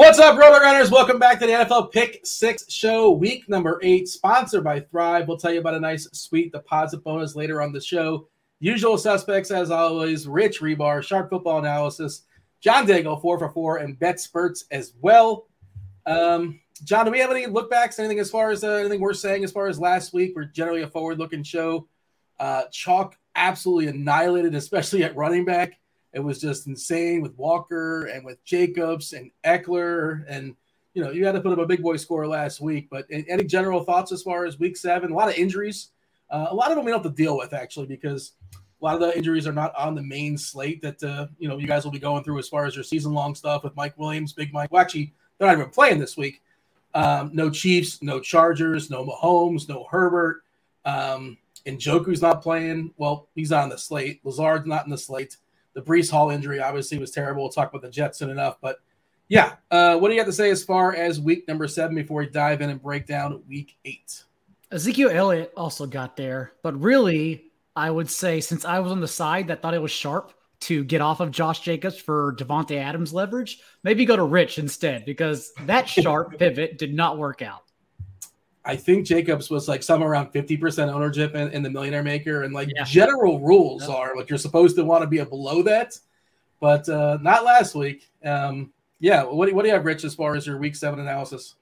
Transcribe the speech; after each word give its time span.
What's 0.00 0.18
up, 0.18 0.38
RotoGrinders? 0.38 0.90
Welcome 0.90 1.18
back 1.18 1.38
to 1.40 1.46
the 1.46 1.52
NFL 1.52 1.92
Pick 1.92 2.20
Six 2.24 2.72
Show, 2.72 3.10
week 3.10 3.46
number 3.50 3.78
eight, 3.82 4.08
sponsored 4.08 4.64
by 4.64 4.80
Thrive. 4.80 5.28
We'll 5.28 5.36
tell 5.36 5.52
you 5.52 5.60
about 5.60 5.74
a 5.74 5.78
nice, 5.80 6.08
sweet 6.12 6.52
deposit 6.52 7.04
bonus 7.04 7.36
later 7.36 7.60
on 7.60 7.70
the 7.70 7.82
show. 7.82 8.26
Usual 8.60 8.96
suspects, 8.96 9.50
as 9.50 9.70
always, 9.70 10.26
Rich 10.26 10.62
Hribar, 10.62 11.02
Sharp 11.02 11.28
Football 11.28 11.58
Analysis, 11.58 12.22
John 12.62 12.86
Daigle, 12.86 13.20
4 13.20 13.38
for 13.40 13.50
4, 13.50 13.76
and 13.76 13.98
Betsperts 13.98 14.64
as 14.70 14.94
well. 15.02 15.48
Um, 16.06 16.60
John, 16.82 17.04
do 17.04 17.12
we 17.12 17.18
have 17.18 17.30
any 17.30 17.44
lookbacks, 17.44 17.98
anything 17.98 18.20
as 18.20 18.30
far 18.30 18.50
as 18.50 18.64
uh, 18.64 18.70
anything 18.70 19.02
we're 19.02 19.12
saying 19.12 19.44
as 19.44 19.52
far 19.52 19.66
as 19.66 19.78
last 19.78 20.14
week? 20.14 20.32
We're 20.34 20.44
generally 20.44 20.80
a 20.80 20.88
forward 20.88 21.18
looking 21.18 21.42
show. 21.42 21.86
Uh, 22.38 22.62
Chalk 22.72 23.16
absolutely 23.34 23.88
annihilated, 23.88 24.54
especially 24.54 25.04
at 25.04 25.14
running 25.14 25.44
back. 25.44 25.78
It 26.12 26.20
was 26.20 26.40
just 26.40 26.66
insane 26.66 27.22
with 27.22 27.36
Walker 27.38 28.06
and 28.06 28.24
with 28.24 28.44
Jacobs 28.44 29.12
and 29.12 29.30
Ekeler. 29.44 30.24
And, 30.28 30.56
you 30.94 31.04
know, 31.04 31.10
you 31.10 31.24
had 31.24 31.32
to 31.32 31.40
put 31.40 31.52
up 31.52 31.58
a 31.58 31.66
big 31.66 31.82
boy 31.82 31.96
score 31.96 32.26
last 32.26 32.60
week. 32.60 32.88
But 32.90 33.06
any 33.10 33.44
general 33.44 33.84
thoughts 33.84 34.10
as 34.12 34.22
far 34.22 34.44
as 34.44 34.58
week 34.58 34.76
seven? 34.76 35.12
A 35.12 35.14
lot 35.14 35.28
of 35.28 35.36
injuries. 35.36 35.90
Uh, 36.28 36.48
a 36.50 36.54
lot 36.54 36.70
of 36.70 36.76
them 36.76 36.84
we 36.84 36.90
don't 36.90 37.04
have 37.04 37.12
to 37.12 37.16
deal 37.16 37.36
with, 37.36 37.52
actually, 37.52 37.86
because 37.86 38.32
a 38.54 38.84
lot 38.84 38.94
of 38.94 39.00
the 39.00 39.16
injuries 39.16 39.46
are 39.46 39.52
not 39.52 39.74
on 39.76 39.94
the 39.94 40.02
main 40.02 40.38
slate 40.38 40.80
that, 40.82 41.02
uh, 41.02 41.26
you 41.38 41.48
know, 41.48 41.58
you 41.58 41.66
guys 41.66 41.84
will 41.84 41.92
be 41.92 41.98
going 41.98 42.24
through 42.24 42.38
as 42.38 42.48
far 42.48 42.66
as 42.66 42.74
your 42.74 42.84
season 42.84 43.12
long 43.12 43.34
stuff 43.34 43.62
with 43.62 43.76
Mike 43.76 43.96
Williams, 43.98 44.32
Big 44.32 44.52
Mike. 44.52 44.72
Well, 44.72 44.80
actually, 44.80 45.12
they're 45.38 45.48
not 45.48 45.58
even 45.58 45.70
playing 45.70 45.98
this 45.98 46.16
week. 46.16 46.40
Um, 46.94 47.30
no 47.32 47.50
Chiefs, 47.50 48.02
no 48.02 48.18
Chargers, 48.20 48.90
no 48.90 49.04
Mahomes, 49.04 49.68
no 49.68 49.86
Herbert. 49.90 50.42
Um, 50.84 51.36
and 51.66 51.78
Njoku's 51.78 52.22
not 52.22 52.42
playing. 52.42 52.92
Well, 52.96 53.28
he's 53.34 53.50
not 53.50 53.64
on 53.64 53.68
the 53.68 53.78
slate. 53.78 54.20
Lazard's 54.24 54.66
not 54.66 54.86
in 54.86 54.90
the 54.90 54.98
slate. 54.98 55.36
The 55.74 55.82
Breece 55.82 56.10
Hall 56.10 56.30
injury 56.30 56.60
obviously 56.60 56.98
was 56.98 57.10
terrible. 57.10 57.42
We'll 57.42 57.52
talk 57.52 57.70
about 57.70 57.82
the 57.82 57.90
Jets 57.90 58.18
soon 58.18 58.30
enough. 58.30 58.58
But 58.60 58.78
yeah, 59.28 59.54
uh, 59.70 59.96
what 59.96 60.08
do 60.08 60.14
you 60.14 60.20
have 60.20 60.26
to 60.26 60.32
say 60.32 60.50
as 60.50 60.64
far 60.64 60.94
as 60.94 61.20
week 61.20 61.46
number 61.46 61.68
seven 61.68 61.94
before 61.94 62.20
we 62.20 62.26
dive 62.26 62.60
in 62.60 62.70
and 62.70 62.82
break 62.82 63.06
down 63.06 63.42
week 63.48 63.76
eight? 63.84 64.24
Ezekiel 64.72 65.10
Elliott 65.10 65.52
also 65.56 65.86
got 65.86 66.16
there, 66.16 66.52
but 66.62 66.80
really, 66.80 67.50
I 67.74 67.90
would 67.90 68.10
say 68.10 68.40
since 68.40 68.64
I 68.64 68.78
was 68.80 68.92
on 68.92 69.00
the 69.00 69.08
side 69.08 69.48
that 69.48 69.62
thought 69.62 69.74
it 69.74 69.82
was 69.82 69.90
sharp 69.90 70.32
to 70.60 70.84
get 70.84 71.00
off 71.00 71.20
of 71.20 71.30
Josh 71.30 71.60
Jacobs 71.60 71.98
for 71.98 72.34
Davante 72.36 72.76
Adams 72.76 73.12
leverage, 73.12 73.60
maybe 73.82 74.04
go 74.04 74.16
to 74.16 74.24
Rich 74.24 74.58
instead 74.58 75.04
because 75.04 75.52
that 75.64 75.88
sharp 75.88 76.36
pivot 76.38 76.78
did 76.78 76.94
not 76.94 77.18
work 77.18 77.40
out. 77.42 77.69
I 78.64 78.76
think 78.76 79.06
Jacobs 79.06 79.50
was 79.50 79.68
like 79.68 79.82
somewhere 79.82 80.10
around 80.10 80.32
50% 80.32 80.92
ownership 80.92 81.34
in, 81.34 81.50
in 81.50 81.62
the 81.62 81.70
millionaire 81.70 82.02
maker. 82.02 82.42
And 82.42 82.52
like 82.52 82.68
yeah. 82.74 82.84
general 82.84 83.40
rules 83.40 83.88
yeah. 83.88 83.94
are 83.94 84.16
like 84.16 84.28
you're 84.28 84.38
supposed 84.38 84.76
to 84.76 84.84
want 84.84 85.02
to 85.02 85.06
be 85.06 85.18
a 85.18 85.26
below 85.26 85.62
that, 85.62 85.98
but 86.60 86.88
uh, 86.88 87.18
not 87.22 87.44
last 87.44 87.74
week. 87.74 88.10
Um, 88.24 88.72
yeah. 88.98 89.22
What, 89.22 89.52
what 89.54 89.62
do 89.62 89.68
you 89.68 89.74
have, 89.74 89.84
Rich, 89.84 90.04
as 90.04 90.14
far 90.14 90.36
as 90.36 90.46
your 90.46 90.58
week 90.58 90.76
seven 90.76 91.00
analysis? 91.00 91.54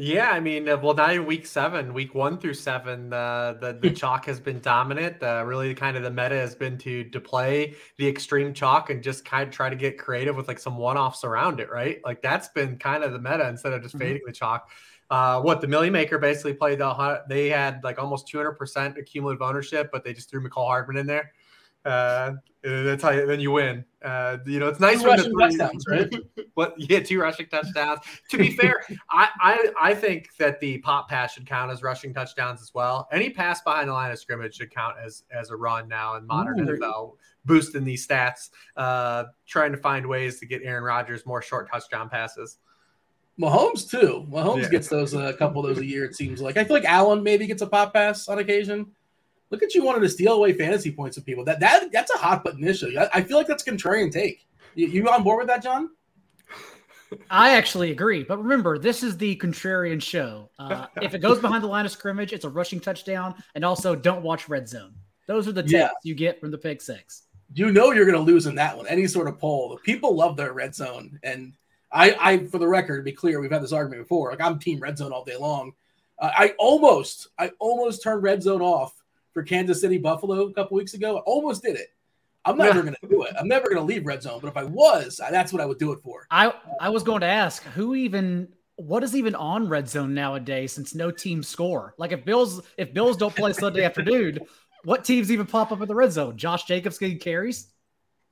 Yeah, 0.00 0.30
I 0.30 0.38
mean, 0.38 0.68
uh, 0.68 0.76
well, 0.76 0.94
not 0.94 1.12
in 1.12 1.26
week 1.26 1.44
seven, 1.44 1.92
week 1.92 2.14
one 2.14 2.38
through 2.38 2.54
seven, 2.54 3.12
uh, 3.12 3.54
the 3.60 3.72
the 3.82 3.90
chalk 3.90 4.26
has 4.26 4.38
been 4.38 4.60
dominant. 4.60 5.20
Uh, 5.20 5.42
really, 5.44 5.74
kind 5.74 5.96
of 5.96 6.04
the 6.04 6.10
meta 6.10 6.36
has 6.36 6.54
been 6.54 6.78
to 6.78 7.02
to 7.10 7.20
play 7.20 7.74
the 7.96 8.06
extreme 8.06 8.54
chalk 8.54 8.90
and 8.90 9.02
just 9.02 9.24
kind 9.24 9.48
of 9.48 9.52
try 9.52 9.68
to 9.68 9.74
get 9.74 9.98
creative 9.98 10.36
with 10.36 10.46
like 10.46 10.60
some 10.60 10.76
one 10.78 10.96
offs 10.96 11.24
around 11.24 11.58
it, 11.58 11.68
right? 11.68 12.00
Like 12.04 12.22
that's 12.22 12.46
been 12.46 12.78
kind 12.78 13.02
of 13.02 13.12
the 13.12 13.18
meta 13.18 13.48
instead 13.48 13.72
of 13.72 13.82
just 13.82 13.96
mm-hmm. 13.96 14.04
fading 14.04 14.22
the 14.24 14.32
chalk. 14.32 14.70
Uh, 15.10 15.40
what 15.40 15.60
the 15.60 15.66
Millie 15.66 15.90
Maker 15.90 16.18
basically 16.18 16.52
played 16.52 16.78
the 16.78 17.22
they 17.28 17.48
had 17.48 17.82
like 17.82 17.98
almost 17.98 18.30
200% 18.32 19.06
cumulative 19.06 19.42
ownership, 19.42 19.90
but 19.90 20.04
they 20.04 20.12
just 20.12 20.30
threw 20.30 20.46
Mecole 20.46 20.66
Hardman 20.66 20.96
in 20.98 21.06
there. 21.06 21.32
Uh, 21.84 22.34
that's 22.62 23.02
how 23.02 23.10
you, 23.10 23.26
then 23.26 23.40
you 23.40 23.52
win. 23.52 23.84
Uh, 24.04 24.38
you 24.44 24.58
know, 24.58 24.68
it's 24.68 24.80
nice 24.80 25.00
two 25.00 25.06
rushing 25.06 25.38
touchdowns, 25.38 25.84
right? 25.90 26.12
what? 26.54 26.74
Yeah, 26.76 27.00
two 27.00 27.20
rushing 27.20 27.46
touchdowns. 27.46 28.00
to 28.30 28.36
be 28.36 28.50
fair, 28.50 28.82
I, 29.10 29.28
I 29.40 29.72
I 29.80 29.94
think 29.94 30.28
that 30.38 30.60
the 30.60 30.78
pop 30.78 31.08
pass 31.08 31.32
should 31.32 31.46
count 31.46 31.70
as 31.70 31.82
rushing 31.82 32.12
touchdowns 32.12 32.60
as 32.60 32.72
well. 32.74 33.08
Any 33.12 33.30
pass 33.30 33.62
behind 33.62 33.88
the 33.88 33.92
line 33.92 34.10
of 34.10 34.18
scrimmage 34.18 34.56
should 34.56 34.74
count 34.74 34.96
as 35.02 35.22
as 35.30 35.50
a 35.50 35.56
run 35.56 35.88
now 35.88 36.16
in 36.16 36.26
modern 36.26 36.60
Ooh. 36.60 36.76
NFL. 36.76 37.14
Boosting 37.44 37.84
these 37.84 38.06
stats, 38.06 38.50
uh, 38.76 39.24
trying 39.46 39.72
to 39.72 39.78
find 39.78 40.06
ways 40.06 40.38
to 40.40 40.46
get 40.46 40.60
Aaron 40.62 40.84
Rodgers 40.84 41.24
more 41.24 41.40
short 41.40 41.70
touchdown 41.70 42.10
passes. 42.10 42.58
Mahomes 43.40 43.88
too. 43.88 44.26
Mahomes 44.30 44.62
yeah. 44.62 44.68
gets 44.68 44.88
those 44.88 45.14
a 45.14 45.32
couple 45.34 45.64
of 45.64 45.68
those 45.68 45.82
a 45.82 45.86
year. 45.86 46.04
It 46.04 46.16
seems 46.16 46.40
like 46.40 46.56
I 46.56 46.64
feel 46.64 46.74
like 46.74 46.84
Allen 46.84 47.22
maybe 47.22 47.46
gets 47.46 47.62
a 47.62 47.66
pop 47.66 47.94
pass 47.94 48.28
on 48.28 48.38
occasion. 48.38 48.86
Look 49.50 49.62
at 49.62 49.74
you 49.74 49.84
wanting 49.84 50.02
to 50.02 50.08
steal 50.08 50.34
away 50.34 50.52
fantasy 50.52 50.90
points 50.90 51.16
of 51.16 51.24
people. 51.24 51.44
That 51.44 51.60
that 51.60 51.92
that's 51.92 52.12
a 52.14 52.18
hot 52.18 52.44
button 52.44 52.64
issue. 52.64 52.98
I, 52.98 53.08
I 53.14 53.22
feel 53.22 53.36
like 53.36 53.46
that's 53.46 53.62
contrarian 53.62 54.12
take. 54.12 54.46
You, 54.74 54.88
you 54.88 55.08
on 55.08 55.22
board 55.22 55.38
with 55.38 55.48
that, 55.48 55.62
John? 55.62 55.90
I 57.30 57.50
actually 57.50 57.90
agree. 57.90 58.22
But 58.22 58.38
remember, 58.38 58.78
this 58.78 59.02
is 59.02 59.16
the 59.16 59.36
contrarian 59.36 60.02
show. 60.02 60.50
Uh, 60.58 60.86
if 61.02 61.14
it 61.14 61.20
goes 61.20 61.38
behind 61.38 61.64
the 61.64 61.68
line 61.68 61.86
of 61.86 61.92
scrimmage, 61.92 62.32
it's 62.32 62.44
a 62.44 62.50
rushing 62.50 62.80
touchdown. 62.80 63.34
And 63.54 63.64
also, 63.64 63.94
don't 63.94 64.22
watch 64.22 64.48
red 64.48 64.68
zone. 64.68 64.94
Those 65.26 65.48
are 65.48 65.52
the 65.52 65.62
tips 65.62 65.72
yeah. 65.72 65.90
you 66.02 66.14
get 66.14 66.40
from 66.40 66.50
the 66.50 66.58
pick 66.58 66.80
six. 66.80 67.24
You 67.54 67.72
know 67.72 67.92
you're 67.92 68.04
going 68.04 68.16
to 68.16 68.22
lose 68.22 68.46
in 68.46 68.54
that 68.56 68.76
one. 68.76 68.86
Any 68.86 69.06
sort 69.06 69.28
of 69.28 69.38
poll. 69.38 69.70
The 69.70 69.76
people 69.76 70.14
love 70.14 70.36
their 70.36 70.52
red 70.52 70.74
zone. 70.74 71.18
And 71.22 71.54
I, 71.90 72.16
I, 72.20 72.46
for 72.46 72.58
the 72.58 72.68
record, 72.68 72.98
to 72.98 73.02
be 73.02 73.12
clear, 73.12 73.40
we've 73.40 73.50
had 73.50 73.62
this 73.62 73.72
argument 73.72 74.02
before. 74.02 74.30
Like 74.30 74.40
I'm 74.40 74.58
team 74.58 74.78
red 74.78 74.98
zone 74.98 75.12
all 75.12 75.24
day 75.24 75.36
long. 75.36 75.72
Uh, 76.18 76.30
I 76.36 76.54
almost, 76.58 77.28
I 77.38 77.50
almost 77.58 78.02
turned 78.02 78.22
red 78.22 78.42
zone 78.42 78.60
off 78.60 78.92
for 79.32 79.42
Kansas 79.42 79.80
City 79.80 79.98
Buffalo 79.98 80.48
a 80.48 80.52
couple 80.52 80.76
weeks 80.76 80.94
ago. 80.94 81.18
I 81.18 81.20
almost 81.20 81.62
did 81.62 81.76
it. 81.76 81.88
I'm 82.44 82.56
never 82.56 82.82
going 82.82 82.96
to 83.02 83.08
do 83.08 83.24
it. 83.24 83.34
I'm 83.38 83.48
never 83.48 83.66
going 83.66 83.76
to 83.76 83.82
leave 83.82 84.06
red 84.06 84.22
zone. 84.22 84.38
But 84.40 84.48
if 84.48 84.56
I 84.56 84.64
was, 84.64 85.20
that's 85.30 85.52
what 85.52 85.60
I 85.60 85.66
would 85.66 85.78
do 85.78 85.92
it 85.92 86.00
for. 86.02 86.26
I, 86.30 86.52
I 86.80 86.88
was 86.88 87.02
going 87.02 87.20
to 87.20 87.26
ask 87.26 87.62
who 87.62 87.94
even, 87.94 88.48
what 88.76 89.02
is 89.02 89.14
even 89.14 89.34
on 89.34 89.68
red 89.68 89.88
zone 89.88 90.14
nowadays 90.14 90.72
since 90.72 90.94
no 90.94 91.10
teams 91.10 91.46
score? 91.46 91.94
Like 91.98 92.12
if 92.12 92.24
Bills, 92.24 92.62
if 92.76 92.94
Bills 92.94 93.16
don't 93.16 93.34
play 93.34 93.52
Sunday 93.52 93.84
afternoon, 93.84 94.38
what 94.84 95.04
teams 95.04 95.30
even 95.30 95.46
pop 95.46 95.72
up 95.72 95.82
in 95.82 95.88
the 95.88 95.94
red 95.94 96.12
zone? 96.12 96.36
Josh 96.36 96.64
Jacobs 96.64 96.96
getting 96.96 97.18
carries? 97.18 97.66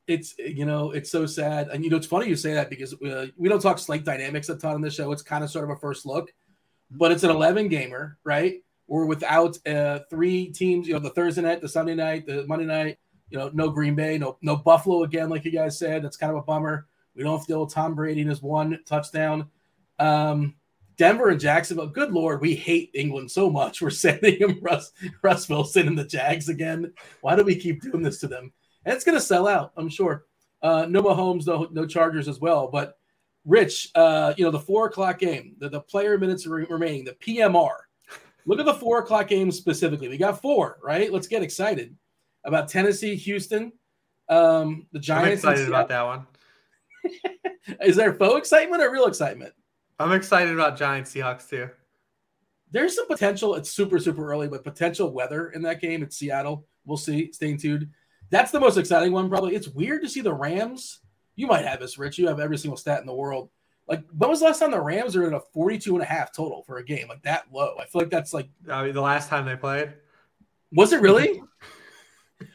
It's 0.07 0.37
you 0.39 0.65
know 0.65 0.93
it's 0.93 1.11
so 1.11 1.27
sad 1.27 1.69
and 1.69 1.85
you 1.85 1.91
know 1.91 1.97
it's 1.97 2.07
funny 2.07 2.29
you 2.29 2.37
say 2.37 2.55
that 2.55 2.71
because 2.71 2.95
uh, 3.03 3.27
we 3.37 3.49
don't 3.49 3.61
talk 3.61 3.79
slate 3.79 4.05
dynamics 4.05 4.49
a 4.49 4.57
ton 4.57 4.75
on 4.75 4.81
the 4.81 4.91
show 4.91 5.11
it's 5.13 5.23
kind 5.23 5.43
of 5.43 5.51
sort 5.51 5.65
of 5.65 5.71
a 5.71 5.77
first 5.77 6.07
look 6.07 6.33
but 6.93 7.11
it's 7.11 7.25
an 7.25 7.31
11 7.31 7.69
gamer 7.69 8.19
right 8.25 8.63
we're 8.87 9.07
without 9.07 9.59
uh, 9.67 9.99
three 10.09 10.49
teams 10.53 10.87
you 10.87 10.95
know 10.95 11.01
the 11.01 11.11
thursday 11.11 11.43
night 11.43 11.61
the 11.61 11.69
sunday 11.69 11.95
night 11.95 12.27
the 12.27 12.47
monday 12.47 12.65
night 12.65 12.99
you 13.31 13.39
know 13.39 13.51
no 13.53 13.69
green 13.69 13.95
bay 13.95 14.17
no 14.17 14.39
no 14.43 14.57
buffalo 14.57 15.03
again 15.03 15.29
like 15.29 15.45
you 15.45 15.51
guys 15.51 15.79
said 15.79 16.03
that's 16.03 16.17
kind 16.17 16.31
of 16.31 16.39
a 16.39 16.43
bummer 16.43 16.87
We 17.17 17.25
don't 17.25 17.49
with 17.49 17.73
Tom 17.73 17.95
Brady 17.95 18.21
and 18.21 18.31
his 18.31 18.43
one 18.43 18.79
touchdown. 18.85 19.51
Um, 19.99 20.55
Denver 20.97 21.29
and 21.29 21.41
Jacksonville. 21.41 21.89
Good 21.89 22.13
lord, 22.13 22.41
we 22.41 22.55
hate 22.55 22.91
England 22.95 23.31
so 23.31 23.51
much. 23.51 23.81
We're 23.81 23.91
sending 23.91 24.37
him 24.41 24.59
Russ 24.63 24.93
Russ 25.23 25.49
Wilson 25.49 25.89
and 25.89 25.99
the 25.99 26.05
Jags 26.05 26.49
again. 26.49 26.93
Why 27.23 27.37
do 27.37 27.43
we 27.43 27.57
keep 27.57 27.83
doing 27.83 28.03
this 28.03 28.21
to 28.21 28.29
them? 28.29 28.53
And 28.87 28.95
it's 28.95 29.05
going 29.05 29.19
to 29.19 29.25
sell 29.25 29.47
out, 29.49 29.73
I'm 29.77 29.89
sure. 29.89 30.25
Uh, 30.63 30.87
no 30.89 31.03
Mahomes, 31.03 31.47
no 31.47 31.69
no 31.71 31.87
Chargers 31.87 32.29
as 32.29 32.41
well. 32.41 32.69
But 32.69 32.97
Rich, 33.45 33.91
uh, 33.95 34.33
you 34.37 34.45
know 34.45 34.51
the 34.51 34.59
four 34.59 34.87
o'clock 34.87 35.19
game, 35.19 35.57
the, 35.59 35.69
the 35.69 35.81
player 35.81 36.19
minutes 36.19 36.47
re- 36.47 36.67
remaining, 36.71 37.05
the 37.05 37.13
PMR. 37.13 37.75
Look 38.47 38.61
at 38.61 38.65
the 38.65 38.75
four 38.75 39.01
o'clock 39.01 39.29
game 39.29 39.51
specifically. 39.51 40.09
We 40.09 40.17
got 40.17 40.41
four, 40.41 40.79
right? 40.83 41.13
Let's 41.13 41.27
get 41.27 41.43
excited 41.43 41.97
about 42.45 42.69
Tennessee, 42.69 43.17
Houston, 43.17 43.73
um, 44.29 44.87
the 44.93 45.01
Giants. 45.01 45.45
I'm 45.45 45.53
excited 45.53 45.69
about 45.69 45.89
that 45.89 46.03
one. 46.03 46.27
Is 47.83 47.97
there 47.97 48.15
faux 48.15 48.39
excitement 48.39 48.83
or 48.83 48.91
real 48.93 49.07
excitement? 49.07 49.53
I'm 49.99 50.13
excited 50.13 50.55
about 50.55 50.79
Giants 50.79 51.13
Seahawks 51.13 51.49
too. 51.49 51.69
There's 52.71 52.95
some 52.95 53.09
potential. 53.09 53.57
It's 53.57 53.71
super, 53.71 53.99
super 53.99 54.31
early, 54.31 54.49
but 54.49 54.65
potential 54.65 55.13
weather 55.13 55.51
in 55.51 55.63
that 55.63 55.81
game. 55.81 56.03
It's 56.03 56.17
Seattle. 56.17 56.67
We'll 56.85 56.97
see. 56.97 57.33
Staying 57.33 57.59
tuned. 57.59 57.89
That's 58.31 58.51
the 58.51 58.61
most 58.61 58.77
exciting 58.77 59.13
one, 59.13 59.29
probably. 59.29 59.55
It's 59.55 59.69
weird 59.69 60.03
to 60.03 60.09
see 60.09 60.21
the 60.21 60.35
Rams. 60.35 61.01
You 61.37 61.47
might 61.47 61.65
have 61.65 61.81
this, 61.81 61.99
Rich. 61.99 62.19
You 62.19 62.29
have 62.29 62.41
every 62.41 62.59
single 62.59 62.77
stat 62.77 63.01
in 63.01 63.07
the 63.07 63.15
world. 63.15 63.51
Like, 63.89 64.03
when 64.17 64.31
was 64.31 64.41
the 64.41 64.47
last 64.47 64.59
time 64.59 64.73
the 64.73 64.81
Rams 64.81 65.15
are 65.15 65.27
in 65.29 65.35
a 65.35 65.41
42 65.41 65.95
and 65.95 66.03
a 66.03 66.07
half 66.07 66.33
total 66.33 66.63
for 66.65 66.79
a 66.79 66.85
game? 66.85 67.09
Like 67.09 67.23
that 67.23 67.45
low. 67.53 67.77
I 67.79 67.85
feel 67.87 68.03
like 68.03 68.11
that's 68.11 68.35
like. 68.35 68.49
I 68.71 68.85
mean, 68.85 68.95
the 68.95 69.01
last 69.01 69.29
time 69.29 69.47
they 69.47 69.57
played. 69.57 69.95
Was 70.73 70.93
it 70.93 71.01
really? 71.01 71.41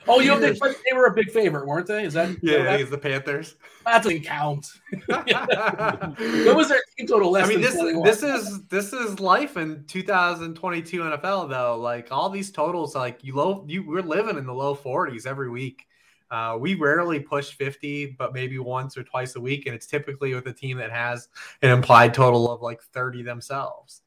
Oh, 0.08 0.20
you 0.20 0.28
know, 0.28 0.40
they, 0.40 0.52
they 0.52 0.96
were 0.96 1.06
a 1.06 1.14
big 1.14 1.32
favorite, 1.32 1.66
weren't 1.66 1.88
they? 1.88 2.04
Is 2.04 2.14
that 2.14 2.38
yeah? 2.44 2.78
That, 2.78 2.90
the 2.90 2.98
Panthers. 2.98 3.56
That 3.86 4.04
doesn't 4.04 4.24
count. 4.24 4.68
what 5.08 6.56
was 6.56 6.70
their 6.70 6.82
team 6.98 7.08
total? 7.08 7.32
Less 7.32 7.46
I 7.46 7.50
mean, 7.50 7.62
this 7.62 7.76
21? 7.76 8.04
this 8.04 8.22
is 8.22 8.64
this 8.68 8.94
is 8.94 9.20
life 9.20 9.58
in 9.58 9.84
2022 9.88 11.02
NFL 11.02 11.50
though. 11.50 11.78
Like 11.78 12.12
all 12.12 12.30
these 12.30 12.52
totals, 12.52 12.96
like 12.96 13.24
you 13.24 13.36
low, 13.36 13.66
you 13.68 13.84
we're 13.88 14.02
living 14.02 14.38
in 14.38 14.46
the 14.46 14.54
low 14.54 14.76
40s 14.76 15.26
every 15.26 15.50
week. 15.50 15.88
Uh, 16.30 16.58
we 16.60 16.76
rarely 16.76 17.20
push 17.20 17.50
50, 17.52 18.16
but 18.18 18.34
maybe 18.34 18.58
once 18.58 18.98
or 18.98 19.04
twice 19.04 19.36
a 19.36 19.42
week, 19.42 19.66
and 19.66 19.76
it's 19.76 19.86
typically 19.86 20.34
with 20.34 20.48
a 20.48 20.54
team 20.54 20.78
that 20.78 20.92
has 20.92 21.28
an 21.62 21.72
implied 21.72 22.14
total 22.14 22.50
of 22.50 22.62
like 22.62 22.82
30 22.82 23.24
themselves. 23.24 24.02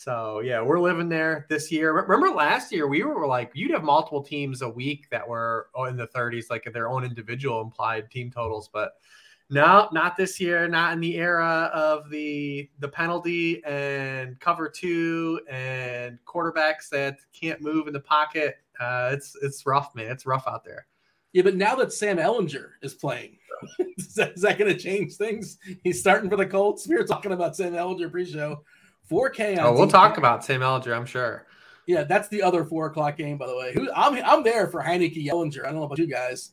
So 0.00 0.40
yeah, 0.40 0.62
we're 0.62 0.80
living 0.80 1.10
there 1.10 1.44
this 1.50 1.70
year. 1.70 1.92
Remember 1.92 2.30
last 2.30 2.72
year 2.72 2.88
we 2.88 3.02
were 3.02 3.26
like 3.26 3.50
you'd 3.52 3.72
have 3.72 3.84
multiple 3.84 4.22
teams 4.22 4.62
a 4.62 4.68
week 4.68 5.06
that 5.10 5.28
were 5.28 5.68
in 5.90 5.96
the 5.98 6.06
30s, 6.06 6.48
like 6.48 6.66
their 6.72 6.88
own 6.88 7.04
individual 7.04 7.60
implied 7.60 8.10
team 8.10 8.30
totals, 8.30 8.70
but 8.72 8.94
no, 9.50 9.90
not 9.92 10.16
this 10.16 10.40
year. 10.40 10.66
Not 10.68 10.94
in 10.94 11.00
the 11.00 11.16
era 11.16 11.70
of 11.74 12.08
the 12.08 12.70
the 12.78 12.88
penalty 12.88 13.62
and 13.66 14.40
cover 14.40 14.70
two 14.70 15.38
and 15.50 16.18
quarterbacks 16.24 16.88
that 16.92 17.18
can't 17.38 17.60
move 17.60 17.86
in 17.86 17.92
the 17.92 18.00
pocket. 18.00 18.56
Uh, 18.80 19.10
it's 19.12 19.36
it's 19.42 19.66
rough, 19.66 19.94
man. 19.94 20.10
It's 20.10 20.24
rough 20.24 20.48
out 20.48 20.64
there. 20.64 20.86
Yeah, 21.34 21.42
but 21.42 21.56
now 21.56 21.74
that 21.74 21.92
Sam 21.92 22.16
Ehlinger 22.16 22.70
is 22.80 22.94
playing, 22.94 23.36
is 23.98 24.14
that, 24.14 24.34
that 24.36 24.56
going 24.56 24.74
to 24.74 24.80
change 24.80 25.16
things? 25.16 25.58
He's 25.84 26.00
starting 26.00 26.30
for 26.30 26.36
the 26.36 26.46
Colts. 26.46 26.88
We 26.88 26.96
were 26.96 27.04
talking 27.04 27.32
about 27.32 27.54
Sam 27.54 27.74
Ehlinger 27.74 28.10
pre-show. 28.10 28.64
4K. 29.10 29.58
oh, 29.58 29.72
we'll 29.72 29.88
talk 29.88 30.18
about 30.18 30.44
Sam 30.44 30.60
Ehlinger, 30.60 30.96
I'm 30.96 31.06
sure. 31.06 31.46
Yeah, 31.86 32.04
that's 32.04 32.28
the 32.28 32.42
other 32.42 32.64
four 32.64 32.86
o'clock 32.86 33.16
game, 33.16 33.36
by 33.36 33.46
the 33.46 33.56
way. 33.56 33.72
Who 33.72 33.90
I'm 33.92 34.22
I'm 34.24 34.44
there 34.44 34.68
for 34.68 34.82
Heinicke 34.82 35.26
Ehlinger. 35.26 35.62
I 35.62 35.70
don't 35.70 35.76
know 35.76 35.82
about 35.84 35.98
you 35.98 36.06
guys. 36.06 36.52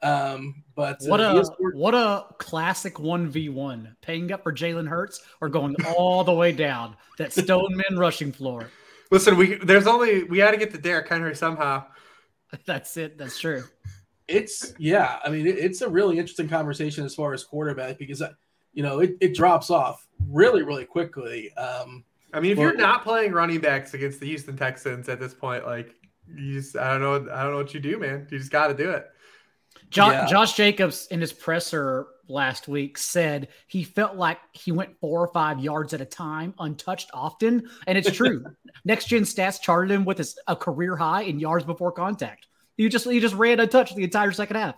Um, 0.00 0.62
but 0.76 1.02
uh, 1.02 1.06
what 1.06 1.20
a 1.20 1.44
what 1.72 1.94
a 1.94 2.26
classic 2.38 3.00
one 3.00 3.28
v 3.28 3.48
one 3.48 3.96
paying 4.00 4.30
up 4.30 4.44
for 4.44 4.52
Jalen 4.52 4.88
Hurts 4.88 5.20
or 5.40 5.48
going 5.48 5.74
all 5.96 6.22
the 6.22 6.32
way 6.32 6.52
down 6.52 6.96
that 7.18 7.32
Stoneman 7.32 7.98
rushing 7.98 8.30
floor. 8.30 8.70
Listen, 9.10 9.36
we 9.36 9.56
there's 9.56 9.86
only 9.86 10.22
we 10.24 10.36
got 10.36 10.52
to 10.52 10.56
get 10.56 10.70
to 10.72 10.78
Derrick 10.78 11.08
Henry 11.08 11.34
somehow. 11.34 11.84
That's 12.66 12.96
it. 12.96 13.18
That's 13.18 13.38
true. 13.40 13.64
It's 14.28 14.74
yeah. 14.78 15.18
I 15.24 15.30
mean, 15.30 15.46
it, 15.46 15.58
it's 15.58 15.80
a 15.80 15.88
really 15.88 16.18
interesting 16.18 16.48
conversation 16.48 17.04
as 17.04 17.14
far 17.14 17.32
as 17.32 17.42
quarterback 17.42 17.98
because 17.98 18.22
uh, 18.22 18.32
you 18.72 18.82
know 18.82 19.00
it, 19.00 19.16
it 19.20 19.34
drops 19.34 19.70
off 19.70 20.06
really 20.28 20.62
really 20.62 20.84
quickly. 20.84 21.52
Um, 21.54 22.04
I 22.32 22.40
mean, 22.40 22.52
if 22.52 22.58
you're 22.58 22.76
not 22.76 23.02
playing 23.02 23.32
running 23.32 23.60
backs 23.60 23.94
against 23.94 24.20
the 24.20 24.26
Houston 24.26 24.56
Texans 24.56 25.08
at 25.08 25.18
this 25.18 25.34
point, 25.34 25.66
like 25.66 25.94
you 26.26 26.54
just 26.54 26.76
I 26.76 26.96
don't 26.96 27.00
know 27.00 27.32
I 27.32 27.42
don't 27.42 27.52
know 27.52 27.58
what 27.58 27.74
you 27.74 27.80
do, 27.80 27.98
man. 27.98 28.26
You 28.30 28.38
just 28.38 28.50
got 28.50 28.68
to 28.68 28.74
do 28.74 28.90
it. 28.90 29.06
Josh, 29.90 30.12
yeah. 30.12 30.26
Josh 30.26 30.52
Jacobs 30.54 31.06
in 31.10 31.20
his 31.20 31.32
presser 31.32 32.08
last 32.28 32.68
week 32.68 32.98
said 32.98 33.48
he 33.66 33.82
felt 33.82 34.16
like 34.16 34.38
he 34.52 34.70
went 34.70 34.98
four 35.00 35.20
or 35.20 35.28
five 35.28 35.60
yards 35.60 35.94
at 35.94 36.00
a 36.00 36.04
time, 36.04 36.54
untouched 36.58 37.10
often, 37.14 37.68
and 37.86 37.96
it's 37.96 38.10
true. 38.10 38.44
Next 38.84 39.06
Gen 39.06 39.22
Stats 39.22 39.60
charted 39.60 39.90
him 39.90 40.04
with 40.04 40.18
his, 40.18 40.38
a 40.46 40.54
career 40.54 40.96
high 40.96 41.22
in 41.22 41.40
yards 41.40 41.64
before 41.64 41.92
contact. 41.92 42.46
You 42.76 42.88
just 42.88 43.06
you 43.06 43.20
just 43.20 43.34
ran 43.34 43.60
untouched 43.60 43.96
the 43.96 44.04
entire 44.04 44.32
second 44.32 44.56
half. 44.56 44.74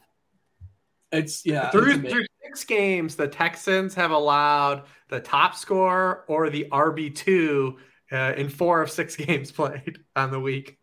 It's 1.12 1.44
yeah. 1.44 1.70
Through, 1.70 2.00
it's 2.02 2.12
through 2.12 2.26
six 2.42 2.64
games, 2.64 3.16
the 3.16 3.28
Texans 3.28 3.94
have 3.94 4.10
allowed 4.10 4.84
the 5.08 5.20
top 5.20 5.54
score 5.54 6.24
or 6.28 6.50
the 6.50 6.66
RB 6.70 7.14
two 7.14 7.78
uh, 8.12 8.34
in 8.36 8.48
four 8.48 8.82
of 8.82 8.90
six 8.90 9.16
games 9.16 9.50
played 9.50 9.98
on 10.16 10.30
the 10.30 10.40
week. 10.40 10.76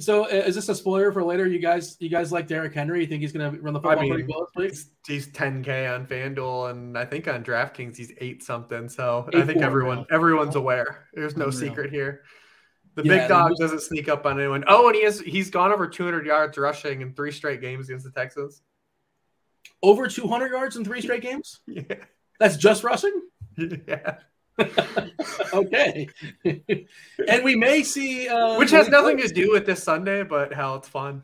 So 0.00 0.24
uh, 0.24 0.28
is 0.28 0.54
this 0.54 0.68
a 0.68 0.74
spoiler 0.74 1.10
for 1.10 1.24
later? 1.24 1.46
You 1.48 1.58
guys, 1.58 1.96
you 1.98 2.08
guys 2.08 2.30
like 2.30 2.46
Derrick 2.46 2.72
Henry? 2.72 3.00
You 3.00 3.06
think 3.08 3.20
he's 3.20 3.32
going 3.32 3.52
to 3.52 3.60
run 3.60 3.74
the 3.74 3.80
football 3.80 3.98
I 3.98 4.02
mean, 4.02 4.12
pretty 4.12 4.32
well? 4.32 4.48
Please? 4.54 4.90
He's 5.06 5.26
10k 5.28 5.92
on 5.92 6.06
FanDuel, 6.06 6.70
and 6.70 6.96
I 6.96 7.04
think 7.04 7.26
on 7.26 7.42
DraftKings 7.42 7.96
he's 7.96 8.12
eight 8.18 8.44
something. 8.44 8.88
So 8.88 9.28
eight 9.32 9.40
I 9.40 9.46
think 9.46 9.60
everyone, 9.60 10.06
everyone's 10.10 10.54
aware. 10.54 11.08
There's 11.14 11.36
no 11.36 11.46
Unreal. 11.46 11.60
secret 11.60 11.90
here. 11.90 12.22
The 12.94 13.04
yeah, 13.04 13.18
big 13.18 13.28
dog 13.28 13.52
doesn't 13.58 13.82
sneak 13.82 14.08
up 14.08 14.24
on 14.24 14.38
anyone. 14.38 14.64
Oh, 14.68 14.86
and 14.88 14.96
he 14.96 15.04
has 15.04 15.20
he's 15.20 15.50
gone 15.50 15.72
over 15.72 15.86
200 15.86 16.26
yards 16.26 16.58
rushing 16.58 17.00
in 17.00 17.12
three 17.12 17.30
straight 17.32 17.60
games 17.60 17.88
against 17.88 18.04
the 18.04 18.10
Texans. 18.10 18.62
Over 19.82 20.08
200 20.08 20.50
yards 20.50 20.76
in 20.76 20.84
three 20.84 21.00
straight 21.00 21.22
games? 21.22 21.60
Yeah. 21.66 21.82
That's 22.40 22.56
just 22.56 22.84
rushing? 22.84 23.22
Yeah. 23.88 24.18
okay. 25.52 26.08
and 26.44 27.44
we 27.44 27.54
may 27.54 27.82
see. 27.82 28.28
Uh, 28.28 28.58
Which 28.58 28.70
has 28.72 28.88
nothing 28.88 29.18
to 29.18 29.28
do 29.28 29.52
with 29.52 29.66
this 29.66 29.82
Sunday, 29.82 30.24
but 30.24 30.52
hell, 30.52 30.76
it's 30.76 30.88
fun. 30.88 31.22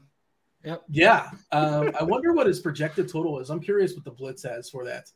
Yep. 0.64 0.82
Yeah. 0.88 1.30
Um, 1.52 1.92
I 1.98 2.04
wonder 2.04 2.32
what 2.32 2.46
his 2.46 2.60
projected 2.60 3.08
total 3.08 3.38
is. 3.40 3.50
I'm 3.50 3.60
curious 3.60 3.94
what 3.94 4.04
the 4.04 4.10
Blitz 4.10 4.42
has 4.44 4.70
for 4.70 4.84
that. 4.86 5.10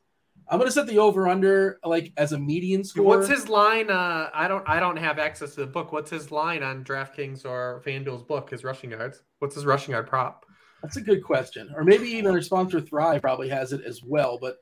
I'm 0.51 0.59
gonna 0.59 0.71
set 0.71 0.87
the 0.87 0.99
over 0.99 1.29
under 1.29 1.79
like 1.85 2.13
as 2.17 2.33
a 2.33 2.39
median 2.39 2.83
score. 2.83 3.05
What's 3.05 3.29
his 3.29 3.49
line? 3.49 3.91
Uh, 3.91 4.31
I 4.33 4.49
don't 4.49 4.67
I 4.69 4.81
don't 4.81 4.97
have 4.97 5.19
access 5.19 5.55
to 5.55 5.61
the 5.61 5.67
book. 5.67 5.93
What's 5.93 6.11
his 6.11 6.31
line 6.31 6.63
on 6.63 6.85
DraftKings 6.85 7.45
or 7.45 7.83
FanDuel's 7.85 8.23
book? 8.23 8.51
His 8.51 8.65
rushing 8.65 8.91
yards. 8.91 9.23
What's 9.41 9.55
his 9.55 9.67
rushing 9.67 9.93
yard 9.93 10.07
prop? 10.07 10.47
That's 10.83 10.97
a 10.97 11.01
good 11.01 11.25
question. 11.25 11.71
Or 11.75 11.85
maybe 11.85 12.09
even 12.09 12.33
our 12.33 12.41
sponsor 12.41 12.81
Thrive 12.81 13.23
probably 13.23 13.49
has 13.49 13.73
it 13.73 13.85
as 13.85 14.03
well. 14.03 14.39
But 14.41 14.57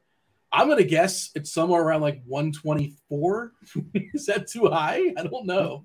I'm 0.53 0.69
gonna 0.69 0.85
guess 0.85 1.31
it's 1.35 1.53
somewhere 1.53 1.83
around 1.83 2.01
like 2.01 2.23
124. 2.27 3.53
Is 3.95 4.27
that 4.27 4.49
too 4.49 4.69
high? 4.69 5.13
I 5.17 5.23
don't 5.23 5.47
know. 5.47 5.85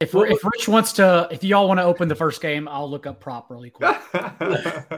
If, 0.00 0.14
if 0.14 0.44
Rich 0.44 0.66
wants 0.66 0.94
to, 0.94 1.28
if 1.30 1.44
y'all 1.44 1.68
want 1.68 1.78
to 1.78 1.84
open 1.84 2.08
the 2.08 2.14
first 2.14 2.40
game, 2.40 2.66
I'll 2.68 2.90
look 2.90 3.06
up 3.06 3.20
prop 3.20 3.50
really 3.50 3.68
quick. 3.68 3.98
if 4.14 4.88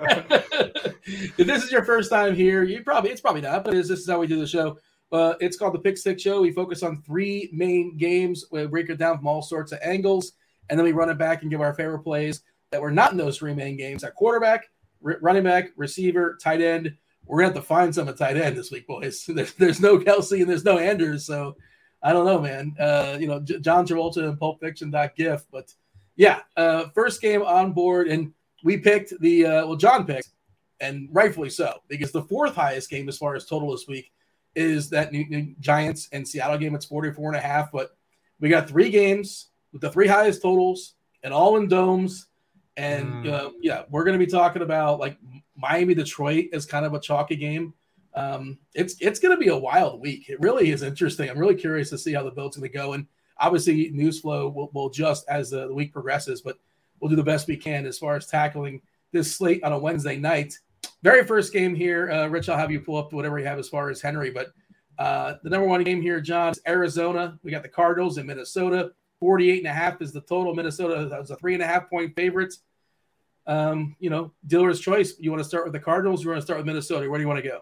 this 1.37 1.65
is 1.65 1.73
your 1.73 1.85
first 1.85 2.09
time 2.09 2.37
here, 2.37 2.63
you 2.63 2.85
probably 2.85 3.11
it's 3.11 3.21
probably 3.21 3.41
not, 3.41 3.65
but 3.65 3.73
this 3.73 3.91
is 3.91 4.09
how 4.09 4.21
we 4.21 4.29
do 4.29 4.39
the 4.39 4.47
show. 4.47 4.79
Uh, 5.11 5.35
it's 5.41 5.57
called 5.57 5.75
the 5.75 5.81
Pick 5.81 5.99
Six 5.99 6.23
Show. 6.23 6.41
We 6.41 6.53
focus 6.53 6.85
on 6.85 7.03
three 7.03 7.51
main 7.53 7.97
games. 7.97 8.45
We 8.53 8.65
break 8.67 8.91
it 8.91 8.99
down 8.99 9.19
from 9.19 9.27
all 9.27 9.43
sorts 9.43 9.73
of 9.73 9.81
angles, 9.83 10.35
and 10.71 10.79
then 10.79 10.85
we 10.85 10.93
run 10.93 11.11
it 11.11 11.19
back 11.19 11.43
and 11.43 11.51
give 11.51 11.61
our 11.61 11.75
favorite 11.75 12.05
plays 12.05 12.43
that 12.73 12.83
were 12.83 12.91
not 12.91 13.13
in 13.13 13.19
those 13.19 13.39
three 13.39 13.55
main 13.55 13.77
games: 13.77 14.03
at 14.03 14.15
quarterback, 14.15 14.69
running 15.01 15.45
back, 15.45 15.71
receiver, 15.77 16.39
tight 16.43 16.61
end. 16.61 16.97
We're 17.27 17.39
gonna 17.39 17.55
have 17.55 17.63
to 17.63 17.67
find 17.67 17.95
some 17.95 18.09
at 18.09 18.17
tight 18.17 18.37
end 18.37 18.57
this 18.57 18.73
week, 18.73 18.87
boys. 18.87 19.25
There's, 19.29 19.55
there's 19.55 19.81
no 19.81 19.99
Kelce 19.99 20.41
and 20.41 20.51
there's 20.51 20.65
no 20.65 20.79
Andrews, 20.79 21.25
so 21.25 21.57
I 22.03 22.13
don't 22.13 22.27
know, 22.27 22.41
man. 22.41 22.75
Uh, 22.79 23.17
you 23.21 23.29
know, 23.29 23.39
J- 23.39 23.61
John 23.61 23.87
Travolta 23.87 24.29
and 24.29 24.39
Pulp 24.39 24.59
Fiction. 24.59 24.91
that 24.91 25.15
GIF, 25.15 25.45
but 25.53 25.73
yeah, 26.17 26.41
uh, 26.57 26.87
first 26.95 27.23
game 27.23 27.43
on 27.43 27.73
board, 27.73 28.09
and 28.09 28.33
we 28.65 28.77
picked 28.77 29.19
the 29.21 29.47
uh, 29.47 29.67
well, 29.67 29.77
John 29.77 30.05
picked, 30.05 30.31
and 30.81 31.09
rightfully 31.13 31.51
so, 31.51 31.79
because 31.89 32.11
the 32.11 32.23
fourth 32.23 32.55
highest 32.55 32.91
game 32.91 33.09
as 33.09 33.19
far 33.19 33.37
as 33.37 33.47
total 33.47 33.71
this 33.71 33.87
week 33.87 34.11
is 34.55 34.91
that 34.91 35.13
New, 35.13 35.25
New 35.29 35.55
Giants 35.61 36.09
and 36.13 36.27
Seattle 36.27 36.59
game. 36.59 36.75
It's 36.75 36.85
44 36.85 37.29
and 37.29 37.37
a 37.37 37.41
half, 37.41 37.73
but 37.73 37.97
we 38.41 38.49
got 38.49 38.69
three 38.69 38.91
games 38.91 39.49
with 39.73 39.81
the 39.81 39.91
three 39.91 40.09
highest 40.09 40.43
totals 40.43 40.95
and 41.23 41.33
all 41.33 41.57
in 41.57 41.69
domes. 41.69 42.27
And 42.77 43.25
mm. 43.25 43.33
uh, 43.33 43.51
yeah, 43.61 43.83
we're 43.91 44.05
going 44.05 44.19
to 44.19 44.25
be 44.25 44.31
talking 44.31 44.63
about 44.63 44.99
like 44.99 45.19
Miami 45.57 45.95
Detroit 45.95 46.47
is 46.53 46.67
kind 46.67 46.87
of 46.87 46.95
a 46.95 47.01
chalky 47.01 47.37
game 47.37 47.75
um, 48.15 48.59
it's 48.75 48.97
it's 49.01 49.19
going 49.19 49.35
to 49.35 49.41
be 49.41 49.49
a 49.49 49.57
wild 49.57 50.01
week. 50.01 50.29
It 50.29 50.41
really 50.41 50.71
is 50.71 50.83
interesting. 50.83 51.31
I'm 51.31 51.39
really 51.39 51.55
curious 51.55 51.91
to 51.91 51.99
see 51.99 52.13
how 52.13 52.23
the 52.23 52.31
build's 52.31 52.57
going 52.57 52.71
to 52.71 52.77
go. 52.77 52.93
And 52.93 53.07
obviously, 53.39 53.91
news 53.91 54.21
flow 54.21 54.49
will, 54.49 54.71
will 54.75 54.89
adjust 54.89 55.25
as 55.29 55.51
the, 55.51 55.69
the, 55.69 55.75
week 55.75 55.93
progresses, 55.93 56.43
but 56.43 56.59
we'll 57.01 57.09
do 57.09 57.17
the 57.17 57.23
best 57.23 57.49
we 57.49 57.57
can 57.57 57.87
as 57.87 57.99
far 57.99 58.17
as 58.17 58.27
tackling 58.27 58.83
this 59.13 59.35
slate 59.35 59.65
on 59.65 59.73
a 59.73 59.79
Wednesday 59.79 60.17
night. 60.17 60.59
very 61.03 61.25
first 61.25 61.53
game 61.53 61.75
here, 61.75 62.11
uh, 62.11 62.27
Rich, 62.29 62.49
I'll 62.49 62.59
have 62.59 62.71
you 62.71 62.81
pull 62.81 62.97
up 62.97 63.13
whatever 63.13 63.39
you 63.39 63.47
have 63.47 63.59
as 63.59 63.69
far 63.69 63.91
as 63.91 64.01
Henry, 64.01 64.31
but 64.31 64.49
uh, 64.99 65.35
the 65.43 65.51
number 65.51 65.67
one 65.67 65.83
game 65.83 66.03
here, 66.03 66.21
John, 66.21 66.53
is 66.53 66.61
Arizona. 66.67 67.39
We 67.43 67.51
got 67.51 67.63
the 67.63 67.69
Cardinals 67.69 68.19
in 68.19 68.27
Minnesota. 68.27 68.93
48 69.23 69.59
and 69.59 69.69
a 69.69 69.73
half 69.73 70.03
is 70.03 70.11
the 70.11 70.21
total. 70.23 70.53
Minnesota 70.53 71.17
was 71.17 71.31
a 71.31 71.37
three 71.37 71.55
and 71.55 71.63
a 71.63 71.67
half 71.67 71.89
point 71.89 72.13
favorites. 72.17 72.59
Um, 73.47 73.95
you 74.01 74.11
know, 74.11 74.33
dealer's 74.49 74.81
choice. 74.81 75.15
You 75.21 75.31
want 75.31 75.41
to 75.41 75.49
start 75.49 75.63
with 75.63 75.73
the 75.73 75.79
Cardinals? 75.79 76.25
You 76.25 76.31
want 76.31 76.41
to 76.41 76.45
start 76.45 76.59
with 76.59 76.67
Minnesota? 76.67 77.09
Where 77.09 77.19
do 77.19 77.23
you 77.23 77.29
want 77.29 77.41
to 77.41 77.49
go? 77.49 77.61